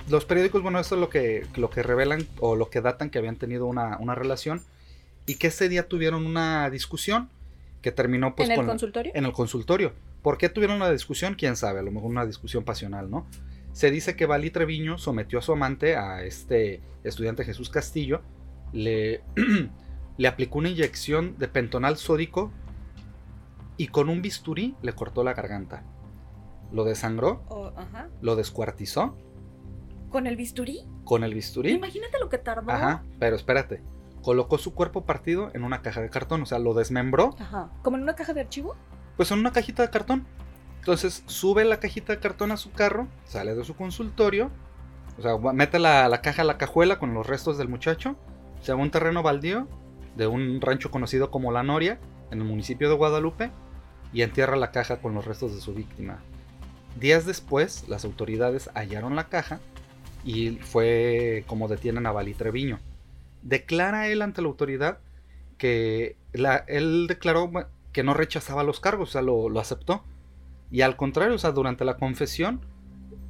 los 0.09 0.25
periódicos, 0.25 0.63
bueno, 0.63 0.79
esto 0.79 0.95
es 0.95 1.01
lo 1.01 1.11
que, 1.11 1.47
lo 1.57 1.71
que 1.71 1.83
revelan 1.83 2.27
o 2.41 2.57
lo 2.57 2.71
que 2.71 2.81
datan 2.81 3.11
que 3.11 3.19
habían 3.19 3.37
tenido 3.37 3.67
una, 3.67 4.15
relación 4.15 4.63
y 5.27 5.35
que 5.35 5.49
ese 5.49 5.69
día 5.69 5.87
tuvieron 5.89 6.27
una 6.27 6.71
discusión 6.71 7.29
que 7.83 7.93
terminó 7.93 8.35
pues 8.35 8.49
¿En 8.49 8.59
el 8.59 8.67
consultorio? 8.67 9.13
En 9.15 9.25
el 9.27 9.33
consultorio. 9.33 9.93
¿Por 10.23 10.39
qué 10.39 10.49
tuvieron 10.49 10.79
la 10.79 10.91
discusión? 10.91 11.35
Quién 11.35 11.57
sabe, 11.57 11.81
a 11.81 11.83
lo 11.83 11.91
mejor 11.91 12.11
una 12.11 12.27
discusión 12.27 12.65
pasional, 12.65 13.11
¿no? 13.11 13.27
Se 13.73 13.91
dice 13.91 14.17
que 14.17 14.27
Valí 14.27 14.51
Treviño 14.51 14.99
sometió 14.99 15.39
a 15.39 15.43
su 15.43 15.53
amante, 15.53 15.97
a 15.97 16.25
este 16.25 16.81
estudiante 17.05 17.45
Jesús 17.45 17.71
Castillo, 17.71 18.23
le, 18.73 19.21
le 20.17 20.29
aplicó 20.29 20.59
una 20.59 20.71
inyección 20.71 21.37
de 21.39 21.49
pentonal 21.49 21.97
sódico 21.99 22.51
y 23.77 23.89
con 23.89 24.09
un 24.09 24.23
bisturí 24.23 24.75
le 24.83 24.93
cortó 24.95 25.23
la 25.23 25.35
garganta 25.35 25.85
lo 26.73 26.85
desangró, 26.85 27.43
lo 28.21 28.37
descuartizó. 28.37 29.17
¿Con 30.11 30.27
el 30.27 30.37
bisturí? 30.37 30.87
Con 31.05 31.25
el 31.25 31.35
bisturí. 31.35 31.73
Imagínate 31.73 32.19
lo 32.19 32.29
que 32.29 32.39
tardó. 32.39 32.71
Ajá, 32.71 33.03
pero 33.19 33.37
espérate. 33.37 33.83
Colocó 34.23 34.59
su 34.59 34.75
cuerpo 34.75 35.05
partido 35.05 35.51
en 35.55 35.65
una 35.65 35.83
caja 35.83 36.01
de 36.01 36.11
cartón, 36.11 36.43
o 36.43 36.47
sea, 36.47 36.59
lo 36.59 36.75
desmembró. 36.75 37.37
Ajá. 37.39 37.71
¿Como 37.83 37.97
en 37.97 38.03
una 38.03 38.15
caja 38.15 38.33
de 38.33 38.41
archivo? 38.41 38.75
Pues 39.17 39.31
en 39.31 39.39
una 39.39 39.53
cajita 39.53 39.83
de 39.83 39.91
cartón. 39.91 40.27
Entonces 40.79 41.23
sube 41.27 41.65
la 41.65 41.81
cajita 41.81 42.15
de 42.15 42.21
cartón 42.21 42.51
a 42.51 42.57
su 42.57 42.73
carro, 42.73 43.09
sale 43.25 43.55
de 43.55 43.65
su 43.65 43.75
consultorio, 43.75 44.51
o 45.19 45.23
sea, 45.23 45.37
mete 45.53 45.79
la, 45.79 46.09
la 46.09 46.23
caja 46.23 46.43
a 46.43 46.45
la 46.45 46.57
cajuela 46.57 46.99
con 46.99 47.13
los 47.13 47.27
restos 47.27 47.59
del 47.59 47.69
muchacho, 47.69 48.17
se 48.63 48.73
va 48.73 48.79
a 48.79 48.83
un 48.83 48.91
terreno 48.91 49.23
baldío 49.23 49.69
de 50.17 50.27
un 50.27 50.61
rancho 50.61 50.91
conocido 50.91 51.31
como 51.31 51.53
La 51.53 51.63
Noria, 51.63 51.99
en 52.31 52.41
el 52.41 52.45
municipio 52.47 52.89
de 52.89 52.95
Guadalupe, 52.95 53.51
y 54.13 54.23
entierra 54.23 54.57
la 54.57 54.71
caja 54.71 55.01
con 55.01 55.15
los 55.15 55.27
restos 55.27 55.55
de 55.55 55.61
su 55.61 55.75
víctima. 55.75 56.23
Días 56.97 57.27
después, 57.27 57.89
las 57.89 58.05
autoridades 58.05 58.71
hallaron 58.75 59.17
la 59.17 59.29
caja 59.29 59.61
y 60.25 60.57
fue 60.57 61.45
como 61.47 61.69
detienen 61.69 62.07
a 62.07 62.13
Valí 62.13 62.35
Treviño. 62.35 62.81
Declara 63.43 64.09
él 64.09 64.23
ante 64.23 64.43
la 64.43 64.49
autoridad 64.49 64.99
que 65.59 66.17
él 66.67 67.07
declaró 67.09 67.51
que 67.93 68.03
no 68.03 68.15
rechazaba 68.15 68.63
los 68.63 68.81
cargos, 68.81 69.11
o 69.11 69.13
sea, 69.13 69.23
lo, 69.23 69.59
aceptó. 69.61 70.05
Y 70.71 70.83
al 70.83 70.97
contrario, 70.97 71.35
o 71.35 71.39
sea, 71.39 71.53
durante 71.53 71.85
la 71.85 71.97
confesión 71.97 72.61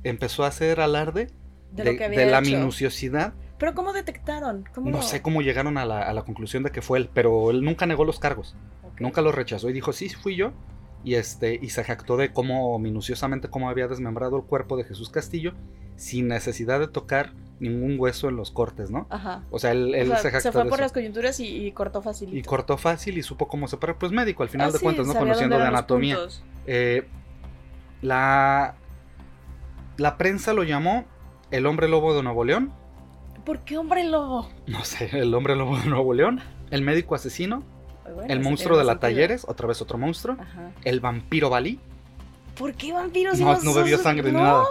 empezó 0.02 0.44
a 0.44 0.48
hacer 0.48 0.80
alarde 0.80 1.28
De, 1.72 2.26
la 2.30 2.40
minuciosidad. 2.40 3.34
Pero 3.58 3.74
¿cómo 3.74 3.92
detectaron? 3.92 4.64
¿Cómo 4.74 4.90
No 4.90 5.02
sé 5.02 5.22
cómo 5.22 5.42
llegaron 5.42 5.78
a 5.78 5.84
la, 5.84 6.02
a 6.02 6.12
la 6.12 6.22
conclusión 6.22 6.62
de 6.62 6.70
que 6.70 6.82
fue 6.82 6.98
él, 6.98 7.10
pero 7.12 7.50
él 7.50 7.62
nunca 7.62 7.86
negó 7.86 8.04
los 8.04 8.18
cargos, 8.18 8.56
nunca 8.98 9.20
los 9.22 9.34
rechazó 9.34 9.68
y 9.68 9.72
dijo, 9.72 9.92
sí, 9.92 10.08
fui 10.08 10.36
yo. 10.36 10.52
Y, 11.04 11.14
este, 11.14 11.58
y 11.62 11.70
se 11.70 11.84
jactó 11.84 12.16
de 12.16 12.32
cómo 12.32 12.78
minuciosamente 12.78 13.48
cómo 13.48 13.68
había 13.70 13.86
desmembrado 13.88 14.36
el 14.36 14.42
cuerpo 14.42 14.76
de 14.76 14.84
Jesús 14.84 15.10
Castillo 15.10 15.52
sin 15.96 16.28
necesidad 16.28 16.78
de 16.80 16.88
tocar 16.88 17.32
ningún 17.60 17.96
hueso 17.98 18.28
en 18.28 18.36
los 18.36 18.50
cortes, 18.50 18.90
¿no? 18.90 19.06
Ajá. 19.10 19.42
O 19.50 19.58
sea, 19.58 19.72
él, 19.72 19.94
él 19.94 20.08
O 20.08 20.14
sea, 20.14 20.22
se 20.22 20.30
jactó 20.30 20.52
fue 20.52 20.64
de 20.64 20.70
por 20.70 20.78
eso. 20.78 20.84
las 20.84 20.92
coyunturas 20.92 21.40
y, 21.40 21.66
y 21.66 21.72
cortó 21.72 22.02
facilito. 22.02 22.36
Y 22.36 22.42
cortó 22.42 22.76
fácil 22.76 23.18
y 23.18 23.22
supo 23.22 23.48
cómo 23.48 23.66
separar. 23.68 23.98
Pues 23.98 24.12
médico, 24.12 24.42
al 24.42 24.48
final 24.48 24.68
Ah, 24.68 24.72
de 24.72 24.78
sí, 24.78 24.84
cuentas, 24.84 25.06
¿no? 25.06 25.14
Conociendo 25.14 25.56
de 25.58 25.64
anatomía. 25.64 26.18
Eh, 26.66 27.08
la, 28.02 28.76
la 29.96 30.16
prensa 30.18 30.52
lo 30.52 30.62
llamó 30.62 31.04
el 31.50 31.66
hombre 31.66 31.88
lobo 31.88 32.14
de 32.14 32.22
Nuevo 32.22 32.44
León. 32.44 32.72
¿Por 33.44 33.60
qué 33.64 33.78
hombre 33.78 34.04
lobo? 34.04 34.48
No 34.66 34.84
sé, 34.84 35.10
el 35.18 35.32
hombre 35.34 35.56
lobo 35.56 35.78
de 35.78 35.86
Nuevo 35.86 36.12
León. 36.14 36.40
El 36.70 36.82
médico 36.82 37.14
asesino. 37.14 37.64
Bueno, 38.14 38.32
el 38.32 38.40
monstruo 38.40 38.76
de 38.78 38.84
la 38.84 38.92
sentido. 38.92 39.08
Talleres. 39.10 39.44
Otra 39.48 39.66
vez 39.68 39.80
otro 39.82 39.98
monstruo. 39.98 40.36
Ajá. 40.38 40.70
El 40.84 41.00
vampiro 41.00 41.50
Balí. 41.50 41.78
¿Por 42.56 42.74
qué 42.74 42.92
vampiros? 42.92 43.38
y 43.38 43.44
No, 43.44 43.60
no 43.60 43.74
bebió 43.74 43.98
sangre 43.98 44.32
ni 44.32 44.38
no? 44.38 44.42
nada. 44.44 44.64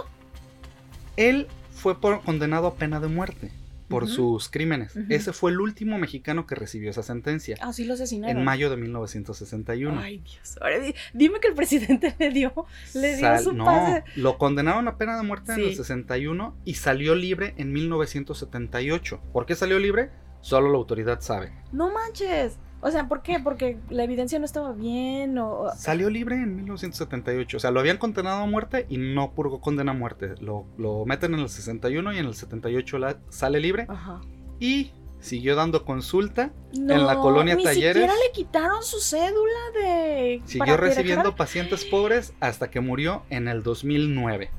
Él 1.16 1.46
fue 1.72 2.00
por- 2.00 2.22
condenado 2.22 2.66
a 2.66 2.74
pena 2.74 3.00
de 3.00 3.08
muerte 3.08 3.50
por 3.88 4.06
sus 4.06 4.50
crímenes. 4.50 4.94
Ese 5.08 5.32
fue 5.32 5.50
el 5.50 5.60
último 5.60 5.96
mexicano 5.96 6.46
que 6.46 6.54
recibió 6.54 6.90
esa 6.90 7.02
sentencia. 7.02 7.56
Ah, 7.62 7.72
sí 7.72 7.84
lo 7.84 7.94
asesinaron. 7.94 8.36
En 8.36 8.44
mayo 8.44 8.68
de 8.68 8.76
1961. 8.76 9.98
Ay, 9.98 10.18
Dios. 10.18 10.58
Ahora 10.60 10.78
di- 10.80 10.94
dime 11.14 11.40
que 11.40 11.48
el 11.48 11.54
presidente 11.54 12.14
le 12.18 12.28
dio, 12.30 12.52
le 12.94 13.16
dio 13.16 13.20
Sal- 13.26 13.42
su 13.42 13.52
no, 13.52 13.64
pase. 13.64 14.04
lo 14.16 14.36
condenaron 14.36 14.86
a 14.88 14.98
pena 14.98 15.16
de 15.16 15.22
muerte 15.22 15.52
en 15.54 15.60
el 15.60 15.70
Sí. 15.70 15.76
61 15.76 16.54
y 16.66 16.74
salió 16.74 17.14
libre 17.14 17.54
en 17.56 17.72
1978. 17.72 19.20
¿Por 19.32 19.46
qué 19.46 19.54
salió 19.54 19.78
libre? 19.78 20.10
Solo 20.42 20.70
la 20.70 20.76
autoridad 20.76 21.20
sabe. 21.22 21.52
No 21.72 21.90
manches. 21.90 22.58
O 22.80 22.90
sea, 22.92 23.08
¿por 23.08 23.22
qué? 23.22 23.40
Porque 23.42 23.76
la 23.90 24.04
evidencia 24.04 24.38
no 24.38 24.44
estaba 24.44 24.72
bien 24.72 25.36
o... 25.38 25.68
Salió 25.76 26.08
libre 26.10 26.36
en 26.36 26.54
1978. 26.56 27.56
O 27.56 27.60
sea, 27.60 27.70
lo 27.72 27.80
habían 27.80 27.98
condenado 27.98 28.42
a 28.42 28.46
muerte 28.46 28.86
y 28.88 28.98
no 28.98 29.32
purgó 29.32 29.60
condena 29.60 29.90
a 29.90 29.94
muerte. 29.94 30.34
Lo, 30.40 30.64
lo 30.76 31.04
meten 31.04 31.34
en 31.34 31.40
el 31.40 31.48
61 31.48 32.12
y 32.12 32.18
en 32.18 32.26
el 32.26 32.34
78 32.34 32.98
la- 32.98 33.18
sale 33.30 33.58
libre. 33.58 33.86
Ajá. 33.88 34.20
Y 34.60 34.92
siguió 35.18 35.56
dando 35.56 35.84
consulta. 35.84 36.52
No, 36.78 36.96
la 36.98 37.16
colonia 37.16 37.56
ni 37.56 37.64
Talleres. 37.64 37.94
siquiera 37.94 38.14
le 38.14 38.32
quitaron 38.32 38.82
su 38.84 39.00
cédula 39.00 39.58
de... 39.74 40.42
Siguió 40.44 40.76
recibiendo 40.76 41.34
pacientes 41.34 41.84
pobres 41.84 42.32
hasta 42.38 42.70
que 42.70 42.80
murió 42.80 43.22
en 43.30 43.48
el 43.48 43.64
2009. 43.64 44.50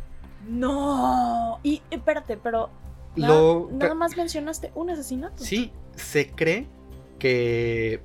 No. 0.47 1.59
Y 1.63 1.82
espérate, 1.89 2.38
pero... 2.38 2.70
Lo, 3.15 3.70
nada 3.72 3.95
más 3.95 4.15
mencionaste 4.15 4.72
un 4.76 4.89
asesinato. 4.91 5.43
Sí, 5.43 5.72
se 5.95 6.30
cree 6.32 6.67
que 7.20 8.01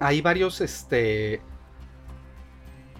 hay 0.00 0.20
varios, 0.20 0.60
este... 0.60 1.40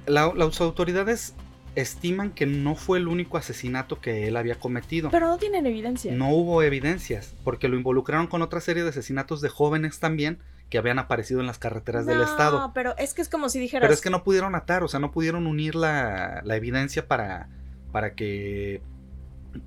la- 0.07 0.32
las 0.35 0.61
autoridades 0.61 1.35
estiman 1.74 2.30
que 2.30 2.47
no 2.47 2.76
fue 2.76 2.99
el 2.99 3.09
único 3.09 3.37
asesinato 3.37 4.01
que 4.01 4.28
él 4.28 4.37
había 4.37 4.55
cometido. 4.55 5.11
Pero 5.11 5.26
no 5.28 5.39
tienen 5.39 5.66
evidencia. 5.66 6.12
No 6.14 6.30
hubo 6.30 6.62
evidencias, 6.62 7.35
porque 7.43 7.66
lo 7.68 7.76
involucraron 7.76 8.28
con 8.28 8.43
otra 8.43 8.61
serie 8.61 8.85
de 8.85 8.91
asesinatos 8.91 9.41
de 9.41 9.49
jóvenes 9.49 9.99
también 9.99 10.39
que 10.70 10.78
habían 10.78 10.99
aparecido 11.01 11.41
en 11.41 11.47
las 11.49 11.59
carreteras 11.59 12.07
del 12.07 12.18
No, 12.18 12.24
estado. 12.24 12.70
pero 12.74 12.97
es 12.97 13.12
que 13.12 13.22
es 13.22 13.28
como 13.28 13.49
si 13.49 13.59
dijeras... 13.59 13.82
Pero 13.82 13.93
es 13.93 14.01
que 14.01 14.11
no 14.11 14.22
pudieron 14.24 14.55
atar, 14.55 14.82
o 14.85 14.89
sea, 14.89 15.01
no 15.01 15.11
pudieron 15.11 15.47
unir 15.49 15.74
la, 15.74 16.43
la 16.45 16.57
evidencia 16.57 17.07
para, 17.09 17.49
para 17.93 18.14
que, 18.14 18.80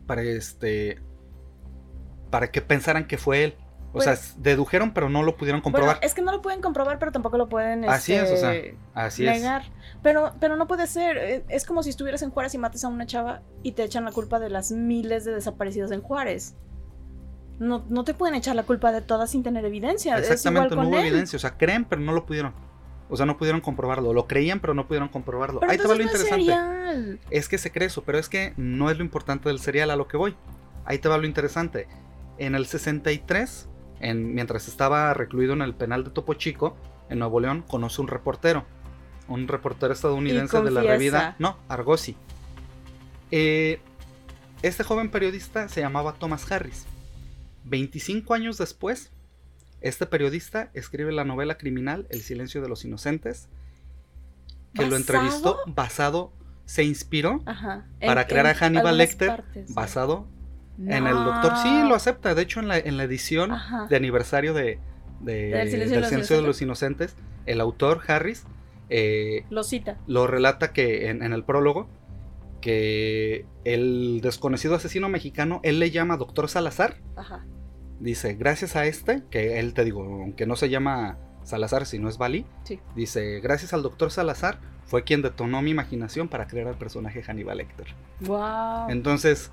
para 0.05 0.22
este, 0.24 0.99
para 2.32 2.51
que 2.51 2.61
pensaran 2.61 3.05
que 3.05 3.18
fue 3.18 3.43
él. 3.43 3.55
O 3.98 4.02
sea, 4.02 4.14
Pues- 4.14 4.36
dedujeron, 4.38 4.93
pero 4.93 5.10
no 5.10 5.24
lo 5.24 5.36
pudieron 5.36 5.62
Bueno, 5.62 5.78
comprobar. 5.78 6.00
es 6.02 6.14
que 6.14 6.22
no 6.22 6.32
lo 6.32 6.41
pueden 6.41 6.62
comprobar, 6.62 7.00
pero 7.00 7.12
tampoco 7.12 7.38
lo 7.38 7.50
pueden 7.50 7.84
Así 7.89 8.14
es, 8.14 8.32
o 8.32 8.38
sea, 8.38 8.54
este, 8.56 8.78
Así 8.93 9.26
es. 9.28 9.34
negar. 9.41 9.64
Pero, 10.04 10.34
pero 10.39 10.56
no 10.56 10.68
puede 10.68 10.88
ser. 10.88 11.18
eh, 11.18 11.43
Es 11.50 11.66
como 11.66 11.84
si 11.84 11.89
estuvieras 11.89 12.22
en 12.22 12.30
Juárez 12.32 12.54
y 12.54 12.58
mates 12.58 12.84
a 12.84 12.88
una 12.88 13.06
chava 13.06 13.41
y 13.64 13.72
te 13.74 13.84
echan 13.84 14.06
la 14.06 14.12
culpa 14.12 14.39
de 14.39 14.50
las 14.50 14.72
miles 14.72 15.26
de 15.26 15.34
desaparecidos 15.34 15.91
en 15.91 16.02
Juárez. 16.02 16.56
No, 17.60 17.84
no 17.89 18.04
te 18.04 18.14
pueden 18.14 18.36
echar 18.36 18.56
la 18.56 18.64
culpa 18.64 18.91
de 18.91 19.02
todas 19.02 19.32
sin 19.32 19.41
tener 19.43 19.66
evidencia. 19.66 20.16
es 20.18 20.30
Exactamente, 20.30 20.76
no 20.76 20.88
hubo 20.88 20.98
él. 21.00 21.08
evidencia. 21.08 21.38
O 21.38 21.39
sea, 21.39 21.58
creen, 21.58 21.86
pero 21.86 22.02
no 22.02 22.12
lo 22.14 22.26
pudieron. 22.26 22.54
O 23.10 23.18
sea, 23.18 23.26
no 23.26 23.38
pudieron 23.38 23.62
comprobarlo. 23.62 24.14
Lo 24.14 24.28
creían, 24.28 24.60
pero 24.60 24.74
no 24.76 24.86
pudieron 24.88 25.08
comprobarlo. 25.10 25.62
Pero 25.62 25.72
Ahí 25.72 25.78
te 25.78 25.84
va 25.88 25.95
lo 25.95 26.04
no 26.04 26.10
es 26.10 26.12
interesante. 26.12 26.43
serial. 26.45 27.20
Es 27.32 27.50
que 27.50 27.58
se 27.58 27.72
cree 27.72 27.88
eso, 27.88 28.04
pero 28.04 28.20
es 28.20 28.30
que 28.30 28.54
no 28.58 28.91
es 28.91 28.98
lo 28.98 29.04
importante 29.04 29.50
del 29.50 29.60
serial 29.60 29.89
a 29.91 29.95
lo 29.95 30.08
que 30.08 30.18
voy. 30.18 30.36
Ahí 30.86 31.00
te 31.00 31.10
va 31.10 31.18
lo 31.18 31.26
interesante. 31.26 31.88
En 32.38 32.54
el 32.54 32.68
63, 32.68 33.68
en, 34.00 34.34
mientras 34.36 34.68
estaba 34.68 35.14
recluido 35.14 35.54
en 35.54 35.62
el 35.62 35.74
penal 35.74 36.04
de 36.04 36.10
Topo 36.12 36.34
Chico, 36.36 36.76
en 37.10 37.20
Nuevo 37.20 37.39
León, 37.39 37.64
conoce 37.68 38.02
un 38.02 38.08
reportero. 38.08 38.66
Un 39.28 39.48
reportero 39.48 39.93
estadounidense 39.93 40.62
de 40.62 40.72
la 40.72 40.82
revista. 40.82 41.36
No, 41.39 41.58
Argosy. 41.68 42.16
Eh, 43.32 43.80
este 44.62 44.84
joven 44.84 45.10
periodista 45.10 45.68
se 45.68 45.82
llamaba 45.82 46.14
Thomas 46.14 46.50
Harris. 46.52 46.86
25 47.66 48.34
años 48.34 48.58
después, 48.58 49.12
este 49.82 50.06
periodista 50.06 50.70
escribe 50.74 51.12
la 51.12 51.26
novela 51.26 51.58
criminal 51.58 52.08
El 52.10 52.22
silencio 52.22 52.62
de 52.62 52.70
los 52.70 52.86
inocentes, 52.86 53.50
que 54.74 54.86
lo 54.88 54.95
entrevistó 54.95 55.58
basado, 55.68 56.32
se 56.66 56.84
inspiró 56.84 57.41
Ajá. 57.45 57.86
para 58.00 58.28
crear 58.28 58.48
a 58.48 58.54
Hannibal 58.54 58.98
Lecter, 58.98 59.28
partes. 59.28 59.74
basado 59.74 60.28
en 60.80 61.08
el 61.08 61.14
doctor. 61.16 61.54
Sí, 61.64 61.84
lo 61.88 61.96
acepta. 61.96 62.36
De 62.36 62.42
hecho, 62.44 62.60
en 62.60 62.68
la, 62.68 62.78
en 62.78 62.98
la 62.98 63.04
edición 63.04 63.52
Ajá. 63.52 63.88
de 63.90 63.96
aniversario 63.96 64.54
de, 64.54 64.80
de- 65.22 65.48
Del 65.50 65.70
Silencio 66.06 66.36
de 66.38 66.42
los 66.44 66.62
Inocentes, 66.62 67.16
el 67.46 67.62
autor 67.62 68.02
Harris 68.08 68.46
eh, 68.90 69.46
Lo 69.50 69.64
cita. 69.64 69.98
lo 70.08 70.28
relata 70.28 70.72
que 70.74 71.10
en, 71.10 71.24
en 71.24 71.34
el 71.34 71.44
prólogo 71.44 71.88
que 72.62 73.46
el 73.64 74.20
desconocido 74.22 74.76
asesino 74.76 75.10
mexicano, 75.10 75.60
él 75.64 75.80
le 75.80 75.92
llama 75.92 76.18
Doctor 76.18 76.50
Salazar. 76.50 76.98
Ajá. 77.16 77.46
Dice, 78.00 78.36
gracias 78.36 78.76
a 78.76 78.86
este, 78.86 79.24
que 79.30 79.60
él 79.60 79.74
te 79.74 79.84
digo, 79.84 80.04
aunque 80.04 80.46
no 80.46 80.56
se 80.56 80.70
llama 80.70 81.18
Salazar, 81.44 81.86
sino 81.86 82.10
es 82.10 82.18
Bali, 82.18 82.46
Sí. 82.64 82.80
dice, 82.96 83.40
gracias 83.40 83.74
al 83.74 83.84
Doctor 83.84 84.12
Salazar 84.12 84.60
fue 84.86 85.04
quien 85.04 85.22
detonó 85.22 85.62
mi 85.62 85.72
imaginación 85.72 86.28
para 86.30 86.48
crear 86.48 86.68
al 86.68 86.78
personaje 86.78 87.22
Hannibal 87.24 87.58
Lecter. 87.58 87.88
Wow. 88.22 88.90
Entonces, 88.90 89.52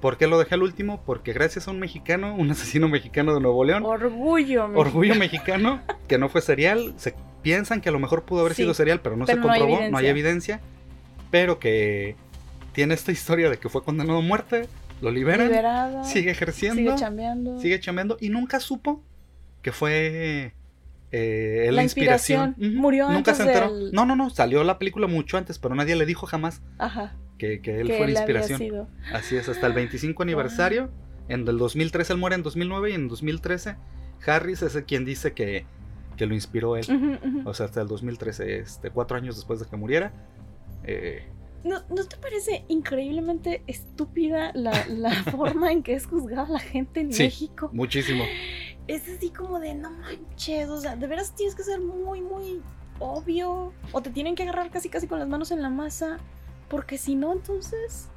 ¿por 0.00 0.16
qué 0.18 0.26
lo 0.26 0.38
dejé 0.38 0.54
al 0.54 0.62
último? 0.62 1.02
Porque 1.04 1.32
gracias 1.32 1.68
a 1.68 1.70
un 1.70 1.78
mexicano, 1.78 2.34
un 2.38 2.50
asesino 2.50 2.88
mexicano 2.88 3.34
de 3.34 3.40
Nuevo 3.40 3.64
León, 3.64 3.84
Orgullo. 3.84 4.68
mi- 4.68 4.78
orgullo 4.78 5.14
mexicano, 5.14 5.80
que 6.08 6.18
no 6.18 6.28
fue 6.28 6.40
serial, 6.42 6.94
se 6.96 7.14
piensan 7.42 7.80
que 7.80 7.88
a 7.88 7.92
lo 7.92 7.98
mejor 8.00 8.24
pudo 8.24 8.40
haber 8.40 8.54
Sí, 8.54 8.62
sido 8.62 8.74
serial, 8.74 9.00
pero 9.00 9.16
no 9.16 9.24
pero 9.26 9.40
se 9.42 9.46
no 9.46 9.52
hay 9.52 9.60
comprobó, 9.60 9.90
no 9.90 9.98
hay 9.98 10.06
evidencia, 10.06 10.60
pero 11.30 11.58
que 11.58 12.16
tiene 12.72 12.94
esta 12.94 13.12
historia 13.12 13.50
de 13.50 13.58
que 13.58 13.68
fue 13.68 13.82
condenado 13.82 14.18
a 14.18 14.22
muerte, 14.22 14.68
lo 15.00 15.10
liberan, 15.10 15.46
Liberado. 15.48 16.04
sigue 16.04 16.30
ejerciendo, 16.30 16.76
Sigue 16.76 16.88
sigue, 16.90 17.00
chambeando. 17.00 17.60
chambeando 17.80 18.16
y 18.20 18.28
nunca 18.30 18.58
supo 18.60 19.02
que 19.62 19.70
fue 19.72 20.54
eh, 21.10 21.70
la, 21.72 21.82
inspiración. 21.82 22.54
Murió 22.58 23.08
Nunca 23.10 23.34
se 23.34 23.42
antes 23.42 23.56
enteró. 23.56 23.74
del- 23.74 23.92
No, 23.92 24.04
no, 24.04 24.14
no, 24.16 24.28
salió 24.30 24.62
la 24.64 24.78
película 24.78 25.06
mucho 25.06 25.38
antes, 25.38 25.58
pero 25.58 25.74
nadie 25.74 25.96
le 25.96 26.04
dijo 26.06 26.26
jamás 26.26 26.60
Ajá. 26.78 27.14
Que, 27.38 27.60
que 27.60 27.80
él 27.80 27.86
que 27.88 27.96
fue 27.96 28.06
él 28.06 28.14
la 28.14 28.20
había 28.22 28.34
inspiración. 28.36 28.58
sido. 28.58 28.88
Así 29.12 29.36
es, 29.36 29.48
hasta 29.48 29.66
el 29.66 29.72
25 29.72 30.22
aniversario. 30.22 30.90
En 31.28 31.46
el 31.46 31.58
2013 31.58 32.12
él 32.14 32.18
muere 32.18 32.36
en 32.36 32.42
2009 32.42 32.90
y 32.90 32.94
en 32.94 33.08
2013 33.08 33.76
Harris 34.26 34.62
es 34.62 34.74
el 34.74 34.84
quien 34.84 35.04
dice 35.04 35.32
que, 35.32 35.64
que 36.16 36.26
lo 36.26 36.34
inspiró 36.34 36.76
él. 36.76 36.86
Ujú, 36.88 37.38
ujú. 37.40 37.48
O 37.48 37.54
sea, 37.54 37.66
hasta 37.66 37.80
el 37.82 37.88
2013, 37.88 38.58
este, 38.58 38.90
cuatro 38.90 39.16
años 39.16 39.36
después 39.36 39.60
de 39.60 39.66
que 39.66 39.76
muriera. 39.76 40.12
Eh, 40.84 41.22
¿No, 41.64 41.80
¿No 41.90 42.04
te 42.06 42.16
parece 42.16 42.64
increíblemente 42.68 43.62
estúpida 43.66 44.52
la, 44.54 44.86
la 44.88 45.10
forma 45.30 45.70
en 45.72 45.82
que 45.82 45.94
es 45.94 46.06
juzgada 46.06 46.48
la 46.48 46.60
gente 46.60 47.00
en 47.00 47.12
Sí. 47.12 47.24
México? 47.24 47.70
muchísimo. 47.72 48.24
Es 48.86 49.06
así 49.08 49.30
como 49.30 49.60
de 49.60 49.74
no 49.74 49.90
manches, 49.90 50.68
o 50.70 50.80
sea, 50.80 50.96
de 50.96 51.06
veras 51.06 51.34
tienes 51.34 51.54
que 51.54 51.62
ser 51.62 51.78
muy, 51.80 52.22
muy 52.22 52.62
obvio. 53.00 53.72
O 53.92 54.00
te 54.00 54.10
tienen 54.10 54.34
que 54.34 54.44
agarrar 54.44 54.70
casi, 54.70 54.88
casi 54.88 55.06
con 55.06 55.18
las 55.18 55.28
manos 55.28 55.50
en 55.50 55.60
la 55.62 55.68
masa. 55.68 56.18
Porque 56.68 56.98
si 56.98 57.14
no, 57.16 57.32
entonces. 57.32 58.08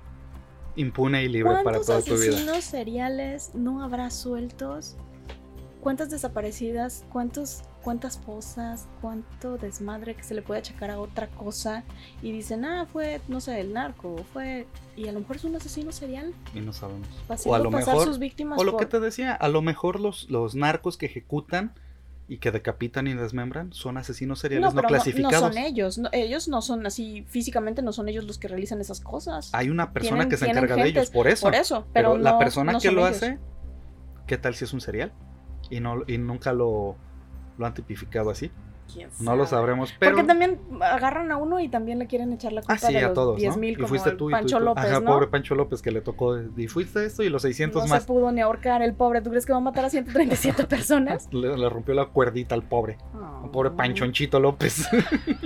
Impune 0.75 1.23
y 1.23 1.27
libre 1.27 1.51
para 1.63 1.63
¿Cuántos 1.63 1.85
toda 1.87 2.01
tu 2.01 2.15
vida. 2.15 2.31
asesinos 2.31 2.63
seriales 2.63 3.51
no 3.55 3.83
habrá 3.83 4.09
sueltos? 4.09 4.95
¿Cuántas 5.81 6.11
desaparecidas? 6.11 7.03
¿Cuántos, 7.11 7.63
¿Cuántas 7.81 8.19
fosas? 8.19 8.87
¿Cuánto 9.01 9.57
desmadre 9.57 10.15
que 10.15 10.23
se 10.23 10.35
le 10.35 10.43
puede 10.43 10.59
achacar 10.59 10.91
a 10.91 10.99
otra 10.99 11.27
cosa? 11.27 11.83
Y 12.21 12.31
dicen, 12.31 12.63
ah, 12.65 12.85
fue, 12.85 13.19
no 13.27 13.41
sé, 13.41 13.59
el 13.59 13.73
narco, 13.73 14.23
fue... 14.31 14.67
Y 14.95 15.07
a 15.07 15.11
lo 15.11 15.21
mejor 15.21 15.37
es 15.37 15.43
un 15.43 15.55
asesino 15.55 15.91
serial, 15.91 16.33
Y 16.53 16.59
no 16.59 16.71
sabemos. 16.71 17.07
O 17.45 17.55
a 17.55 17.59
lo 17.59 17.71
pasar 17.71 17.95
mejor. 17.95 18.07
sus 18.07 18.19
víctimas 18.19 18.59
O 18.59 18.63
lo 18.63 18.73
por... 18.73 18.81
que 18.81 18.85
te 18.85 18.99
decía, 18.99 19.33
a 19.33 19.47
lo 19.49 19.61
mejor 19.63 19.99
los, 19.99 20.29
los 20.29 20.53
narcos 20.53 20.97
que 20.97 21.07
ejecutan 21.07 21.73
y 22.31 22.37
que 22.37 22.49
decapitan 22.49 23.07
y 23.07 23.13
desmembran 23.13 23.73
son 23.73 23.97
asesinos 23.97 24.39
seriales 24.39 24.69
No, 24.69 24.69
no, 24.69 24.75
pero 24.75 24.83
no, 24.83 25.03
clasificados. 25.03 25.41
no 25.41 25.53
son 25.53 25.57
ellos. 25.57 25.97
no- 25.97 26.09
ellos 26.13 26.47
no 26.47 26.61
son 26.61 26.85
así, 26.85 27.25
físicamente 27.27 27.81
no 27.81 27.91
son 27.91 28.07
ellos 28.07 28.23
los 28.23 28.37
que 28.37 28.47
realizan 28.47 28.79
esas 28.79 29.01
cosas. 29.01 29.49
Hay 29.53 29.69
una 29.69 29.91
persona 29.91 30.19
Tienen- 30.23 30.29
que 30.29 30.37
se 30.37 30.49
encarga 30.49 30.75
de 30.77 30.83
gentes, 30.83 31.01
ellos, 31.03 31.09
por 31.11 31.27
eso. 31.27 31.45
Por 31.47 31.55
eso, 31.55 31.87
pero 31.91 32.11
pero, 32.13 32.23
la 32.23 32.39
persona 32.39 32.79
que 32.79 32.89
lo 32.89 33.05
ellos. 33.05 33.17
hace, 33.17 33.37
¿qué 34.27 34.37
tal 34.37 34.55
si 34.55 34.63
es 34.63 34.71
un 34.71 34.79
serial? 34.79 35.11
Y, 35.69 35.81
no, 35.81 36.03
y 36.07 36.17
nunca 36.19 36.53
lo, 36.53 36.95
lo 37.57 37.65
han 37.65 37.73
tipificado 37.73 38.29
así. 38.29 38.49
¿Quién 38.93 39.09
No 39.19 39.35
lo 39.35 39.45
sabe? 39.45 39.61
sabremos, 39.61 39.93
pero... 39.99 40.11
Porque 40.15 40.27
también 40.27 40.59
agarran 40.81 41.31
a 41.31 41.37
uno 41.37 41.59
y 41.59 41.69
también 41.69 41.99
le 41.99 42.07
quieren 42.07 42.31
echar 42.33 42.51
la 42.53 42.61
culpa 42.61 42.73
Ah, 42.73 42.77
sí, 42.77 42.93
de 42.93 42.99
a 42.99 43.07
los 43.07 43.13
todos, 43.13 43.37
10 43.37 43.51
¿no? 43.55 43.59
mil 43.61 43.79
Y 43.81 43.85
fuiste 43.85 44.11
tú 44.11 44.15
y 44.15 44.17
tú 44.17 44.29
y 44.29 44.31
Pancho 44.33 44.57
tú. 44.57 44.63
López, 44.65 44.85
Ajá, 44.85 44.99
¿no? 44.99 45.05
pobre 45.05 45.27
Pancho 45.27 45.55
López 45.55 45.81
que 45.81 45.91
le 45.91 46.01
tocó, 46.01 46.37
y 46.57 46.67
fuiste 46.67 47.05
esto 47.05 47.23
y 47.23 47.29
los 47.29 47.41
600 47.43 47.83
no 47.83 47.87
más. 47.89 48.01
se 48.03 48.07
pudo 48.07 48.31
ni 48.31 48.41
ahorcar 48.41 48.81
el 48.81 48.93
pobre. 48.93 49.21
¿Tú 49.21 49.29
crees 49.29 49.45
que 49.45 49.53
va 49.53 49.59
a 49.59 49.61
matar 49.61 49.85
a 49.85 49.89
137 49.89 50.63
personas? 50.67 51.27
Le, 51.31 51.57
le 51.57 51.69
rompió 51.69 51.93
la 51.93 52.05
cuerdita 52.05 52.55
al 52.55 52.63
pobre. 52.63 52.97
Oh. 53.15 53.43
Al 53.45 53.51
pobre 53.51 53.71
Panchonchito 53.71 54.39
López. 54.39 54.87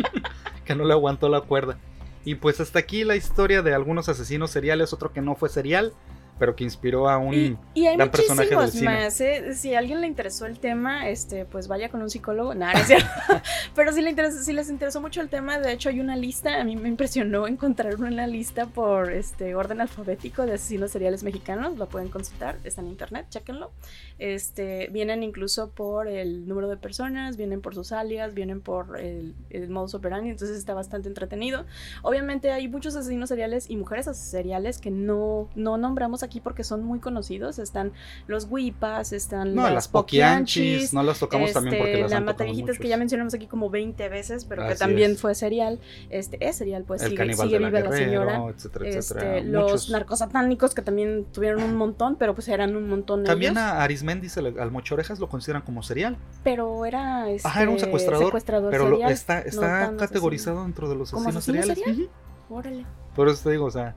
que 0.66 0.76
no 0.76 0.84
le 0.86 0.94
aguantó 0.94 1.30
la 1.30 1.42
cuerda. 1.42 1.78
Y 2.24 2.36
pues 2.36 2.60
hasta 2.60 2.80
aquí 2.80 3.04
la 3.04 3.16
historia 3.16 3.62
de 3.62 3.76
algunos 3.76 4.10
asesinos 4.10 4.50
seriales, 4.50 4.94
otro 4.94 5.14
que 5.14 5.22
no 5.22 5.36
fue 5.36 5.50
serial, 5.50 5.94
pero 6.38 6.56
que 6.56 6.64
inspiró 6.64 7.08
a 7.10 7.18
un... 7.18 7.34
Y, 7.34 7.58
y 7.74 7.88
hay 7.88 7.96
gran 7.96 8.12
personaje 8.12 8.56
del 8.56 8.72
cine. 8.72 8.86
más. 8.86 9.22
¿eh? 9.22 9.54
Si 9.54 9.74
a 9.74 9.80
alguien 9.80 10.02
le 10.02 10.08
interesó 10.08 10.46
el 10.46 10.60
tema, 10.60 11.08
este, 11.08 11.46
pues 11.46 11.68
vaya 11.68 11.90
con 11.90 12.02
un 12.02 12.10
psicólogo. 12.10 12.54
Nada, 12.54 12.74
no 12.74 12.80
es. 12.80 13.06
Pero 13.76 13.94
si, 13.94 14.02
le 14.02 14.10
interesa, 14.10 14.44
si 14.44 14.52
les 14.52 14.70
interesó 14.70 15.00
mucho 15.00 15.22
el 15.22 15.30
tema, 15.30 15.60
de 15.60 15.72
hecho 15.72 15.90
hay 15.90 16.00
una 16.00 16.16
lista. 16.16 16.60
A 16.60 16.64
mí 16.64 16.76
me 16.76 16.90
impresionó 16.90 17.48
encontrar 17.48 17.96
una 17.96 18.28
lista 18.28 18.66
por 18.66 19.14
este 19.14 19.56
orden 19.56 19.80
alfabético 19.80 20.46
de 20.46 20.54
asesinos 20.54 20.92
seriales 20.92 21.24
mexicanos. 21.24 21.78
Lo 21.78 21.88
pueden 21.88 22.10
consultar, 22.10 22.58
está 22.64 22.82
en 22.82 22.88
internet, 22.88 23.28
chéquenlo. 23.30 23.72
Este, 24.20 24.90
vienen 24.92 25.24
incluso 25.24 25.70
por 25.70 26.08
el 26.08 26.48
número 26.48 26.68
de 26.68 26.78
personas, 26.78 27.38
vienen 27.38 27.62
por 27.62 27.76
sus 27.76 27.94
alias, 27.94 28.34
vienen 28.34 28.60
por 28.62 29.00
el, 29.00 29.36
el 29.50 29.70
modus 29.70 29.94
operandi. 29.94 30.30
Entonces 30.30 30.58
está 30.58 30.74
bastante 30.74 31.08
entretenido. 31.08 31.66
Obviamente 32.02 32.52
hay 32.52 32.68
muchos 32.68 32.96
asesinos 32.96 33.30
seriales 33.30 33.70
y 33.70 33.78
mujeres 33.78 34.08
asesinos 34.08 34.32
seriales 34.32 34.80
que 34.80 34.92
no, 34.92 35.50
no 35.56 35.78
nombramos 35.78 36.24
aquí 36.26 36.40
porque 36.42 36.64
son 36.64 36.84
muy 36.84 37.00
conocidos. 37.00 37.60
Están 37.60 37.94
los 38.28 38.48
Wipas, 38.50 39.14
están 39.14 39.56
No, 39.56 39.64
las, 39.64 39.74
las 39.74 39.88
Poquianchis, 39.88 40.94
no 40.94 41.04
las 41.04 41.20
tocamos 41.20 41.54
también 41.54 41.78
porque 41.78 41.92
este, 41.92 42.02
las 42.04 42.12
la 42.12 42.22
Matavijitas 42.22 42.78
que 42.80 42.88
ya 42.88 42.98
mencionamos 42.98 43.34
aquí 43.34 43.48
como 43.48 43.70
20 43.70 44.10
veces, 44.10 44.46
pero 44.46 44.64
que 44.64 44.74
Así 44.74 44.80
también 44.80 45.12
es. 45.12 45.22
fue 45.22 45.36
serial. 45.36 45.80
Este 46.10 46.38
es 46.48 46.56
serial, 46.58 46.84
pues 46.84 47.02
el 47.04 47.12
sigue, 47.12 47.34
sigue 47.36 47.60
la 47.60 47.68
viva 47.70 47.80
la 47.82 47.92
señora. 47.96 48.26
Guerrero, 48.26 48.50
etcétera, 48.50 48.88
etcétera. 48.90 49.38
Este, 49.38 49.50
los 49.50 49.90
narcosatánicos 49.90 50.74
que 50.76 50.82
también 50.82 51.26
tuvieron 51.32 51.64
un 51.64 51.76
montón, 51.76 52.16
pero 52.16 52.34
pues 52.36 52.48
eran 52.48 52.76
un 52.76 52.90
montón 52.90 53.24
de 53.24 53.28
También 53.28 53.54
ellos. 53.54 53.64
a 53.64 53.84
Arismendi, 53.84 54.28
al 54.60 54.72
Mochorejas, 54.72 55.20
lo 55.20 55.30
consideran 55.30 55.62
como 55.62 55.84
serial. 55.84 56.18
Pero 56.44 56.86
era 56.86 57.30
este, 57.30 57.48
Ajá, 57.48 57.62
era 57.62 57.72
un 57.72 57.80
secuestrador, 57.80 58.32
Pero 58.72 58.90
lo- 58.90 58.96
serial, 58.96 59.12
está, 59.12 59.42
no 59.42 59.50
está 59.50 59.86
tan 59.88 59.98
categorizado 59.98 60.64
dentro 60.64 60.90
de 60.90 60.96
los 60.96 61.12
¿Como 61.12 61.30
asesinos 61.30 61.60
asesino 61.60 61.76
seriales. 61.76 61.86
serial? 61.96 62.10
Ujú. 62.50 62.56
Órale. 62.56 62.86
Por 63.16 63.30
eso 63.30 63.44
te 63.44 63.52
digo, 63.52 63.66
o 63.66 63.72
sea, 63.72 63.96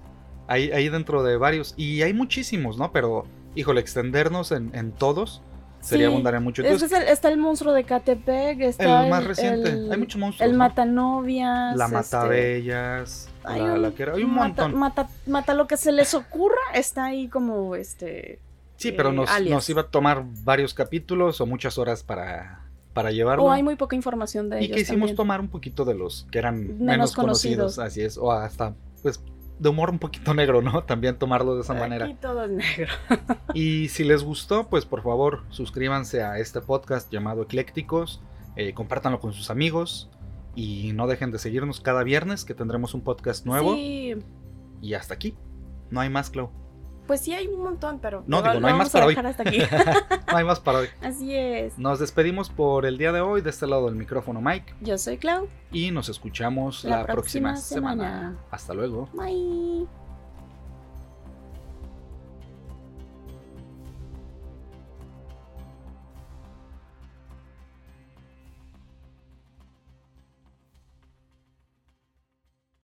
hay, 0.49 0.71
hay 0.73 0.89
dentro 0.89 1.23
de 1.23 1.37
varios. 1.37 1.75
Y 1.77 2.03
hay 2.03 2.13
muchísimos, 2.13 2.77
¿no? 2.79 2.91
Pero, 2.91 3.27
híjole, 3.55 3.81
extendernos 3.81 4.51
en, 4.51 4.75
en 4.75 4.91
todos 4.91 5.43
sería 5.81 6.09
Sí. 6.09 6.13
abundar 6.13 6.35
en 6.35 6.43
mucho. 6.43 6.63
Es- 6.63 6.73
Entonces, 6.73 6.91
es 6.99 7.05
el- 7.05 7.13
está 7.13 7.29
el 7.29 7.39
monstruo 7.39 7.73
de 7.73 7.85
Catepec, 7.85 8.61
está 8.63 9.05
el 9.05 9.11
más 9.11 9.25
reciente. 9.25 9.69
el- 9.71 9.93
hay 9.93 9.99
muchos 9.99 10.21
monstruos. 10.21 10.45
El 10.51 10.53
¿no? 10.53 10.59
matanovias. 10.59 11.77
La 11.77 11.85
este, 11.85 11.95
Matabellas. 11.97 13.29
hay 13.45 13.61
la, 13.63 13.73
un 13.75 13.83
la 13.83 13.91
que 13.93 14.03
era- 14.03 14.15
Hay 14.15 14.25
un 14.25 14.35
mata, 14.35 14.63
montón. 14.65 14.75
Mata, 14.81 15.09
mata 15.27 15.55
lo 15.55 15.67
que 15.67 15.77
se 15.77 15.93
les 15.93 16.15
ocurra, 16.15 16.57
está 16.75 17.05
ahí 17.07 17.29
como 17.29 17.75
este. 17.77 18.41
sí, 18.77 18.93
pero 18.93 19.11
eh, 19.11 19.13
nos, 19.13 19.29
nos 19.49 19.69
iba 19.71 19.83
a 19.83 19.87
tomar 19.87 20.25
varios 20.45 20.73
capítulos 20.75 21.41
o 21.41 21.47
muchas 21.47 21.79
horas 21.79 22.03
para, 22.03 22.61
para 22.93 23.11
llevarlo. 23.11 23.45
O 23.45 23.51
hay 23.51 23.63
muy 23.63 23.77
poca 23.77 23.95
información 23.97 24.49
de 24.51 24.61
y 24.61 24.65
ellos. 24.67 24.75
que 24.77 24.81
hicimos 24.83 25.01
también. 25.03 25.17
tomar 25.17 25.41
un 25.41 25.49
poquito 25.49 25.85
de 25.85 25.95
los 25.95 26.27
que 26.31 26.39
eran 26.39 26.61
menos, 26.61 26.79
Menos 26.81 27.15
conocidos. 27.15 27.77
conocidos. 27.77 27.79
Así 27.79 28.03
es. 28.03 28.19
O 28.19 28.31
hasta, 28.33 28.75
pues, 29.03 29.21
de 29.59 29.69
humor 29.69 29.91
un 29.91 29.99
poquito 29.99 30.35
negro, 30.35 30.63
¿no? 30.63 30.85
También 30.85 31.19
tomarlo 31.19 31.55
de 31.55 31.63
esa 31.63 31.75
manera. 31.75 32.07
Aquí 32.07 32.15
todo 32.15 32.45
es 32.45 32.51
negro. 32.51 32.93
Y 33.55 33.89
si 33.89 34.05
les 34.05 34.23
gustó, 34.23 34.69
pues 34.69 34.85
por 34.85 35.03
favor 35.03 35.45
suscríbanse 35.51 36.23
a 36.23 36.39
este 36.39 36.61
podcast 36.61 37.11
llamado 37.11 37.43
Eclécticos, 37.43 38.21
eh, 38.57 38.75
compártanlo 38.75 39.21
con 39.21 39.33
sus 39.33 39.51
amigos 39.51 40.11
y 40.55 40.93
no 40.93 41.07
dejen 41.07 41.31
de 41.31 41.39
seguirnos 41.39 41.81
cada 41.81 42.03
viernes 42.03 42.45
que 42.45 42.55
tendremos 42.55 42.95
un 42.95 43.01
podcast 43.03 43.47
nuevo. 43.47 43.75
Sí, 43.75 44.15
Y 44.81 44.95
hasta 44.95 45.15
aquí. 45.15 45.35
No 45.91 46.01
hay 46.01 46.11
más, 46.11 46.31
Clau. 46.31 46.51
Pues 47.09 47.21
sí 47.23 47.33
hay 47.35 47.49
un 47.49 47.61
montón, 47.65 47.99
pero 47.99 48.23
No, 48.29 48.41
digo, 48.43 48.61
no 48.61 48.69
hay 48.69 48.75
más 48.75 48.91
para 48.91 49.05
a 49.07 49.09
hoy. 49.09 49.17
hasta 49.17 49.43
aquí. 49.43 49.59
No 50.31 50.37
hay 50.37 50.45
más 50.45 50.61
para 50.61 50.79
hoy. 50.81 50.89
Así 51.03 51.35
es. 51.35 51.77
Nos 51.79 51.99
despedimos 51.99 52.51
por 52.51 52.87
el 52.87 52.99
día 52.99 53.11
de 53.11 53.21
hoy. 53.21 53.41
De 53.41 53.51
este 53.51 53.67
lado 53.67 53.87
del 53.87 53.97
micrófono 53.97 54.41
Mike. 54.41 54.75
Yo 54.83 54.97
soy 54.99 55.17
Clau. 55.19 55.49
Y 55.73 55.91
nos 55.91 56.09
escuchamos 56.09 56.85
La 56.85 56.99
la, 56.99 57.07
próxima, 57.07 57.53
próxima 57.55 57.57
semana. 57.57 58.05
semana. 58.05 58.37
Hasta 58.53 58.75
luego. 58.75 59.09
Bye. 59.15 60.08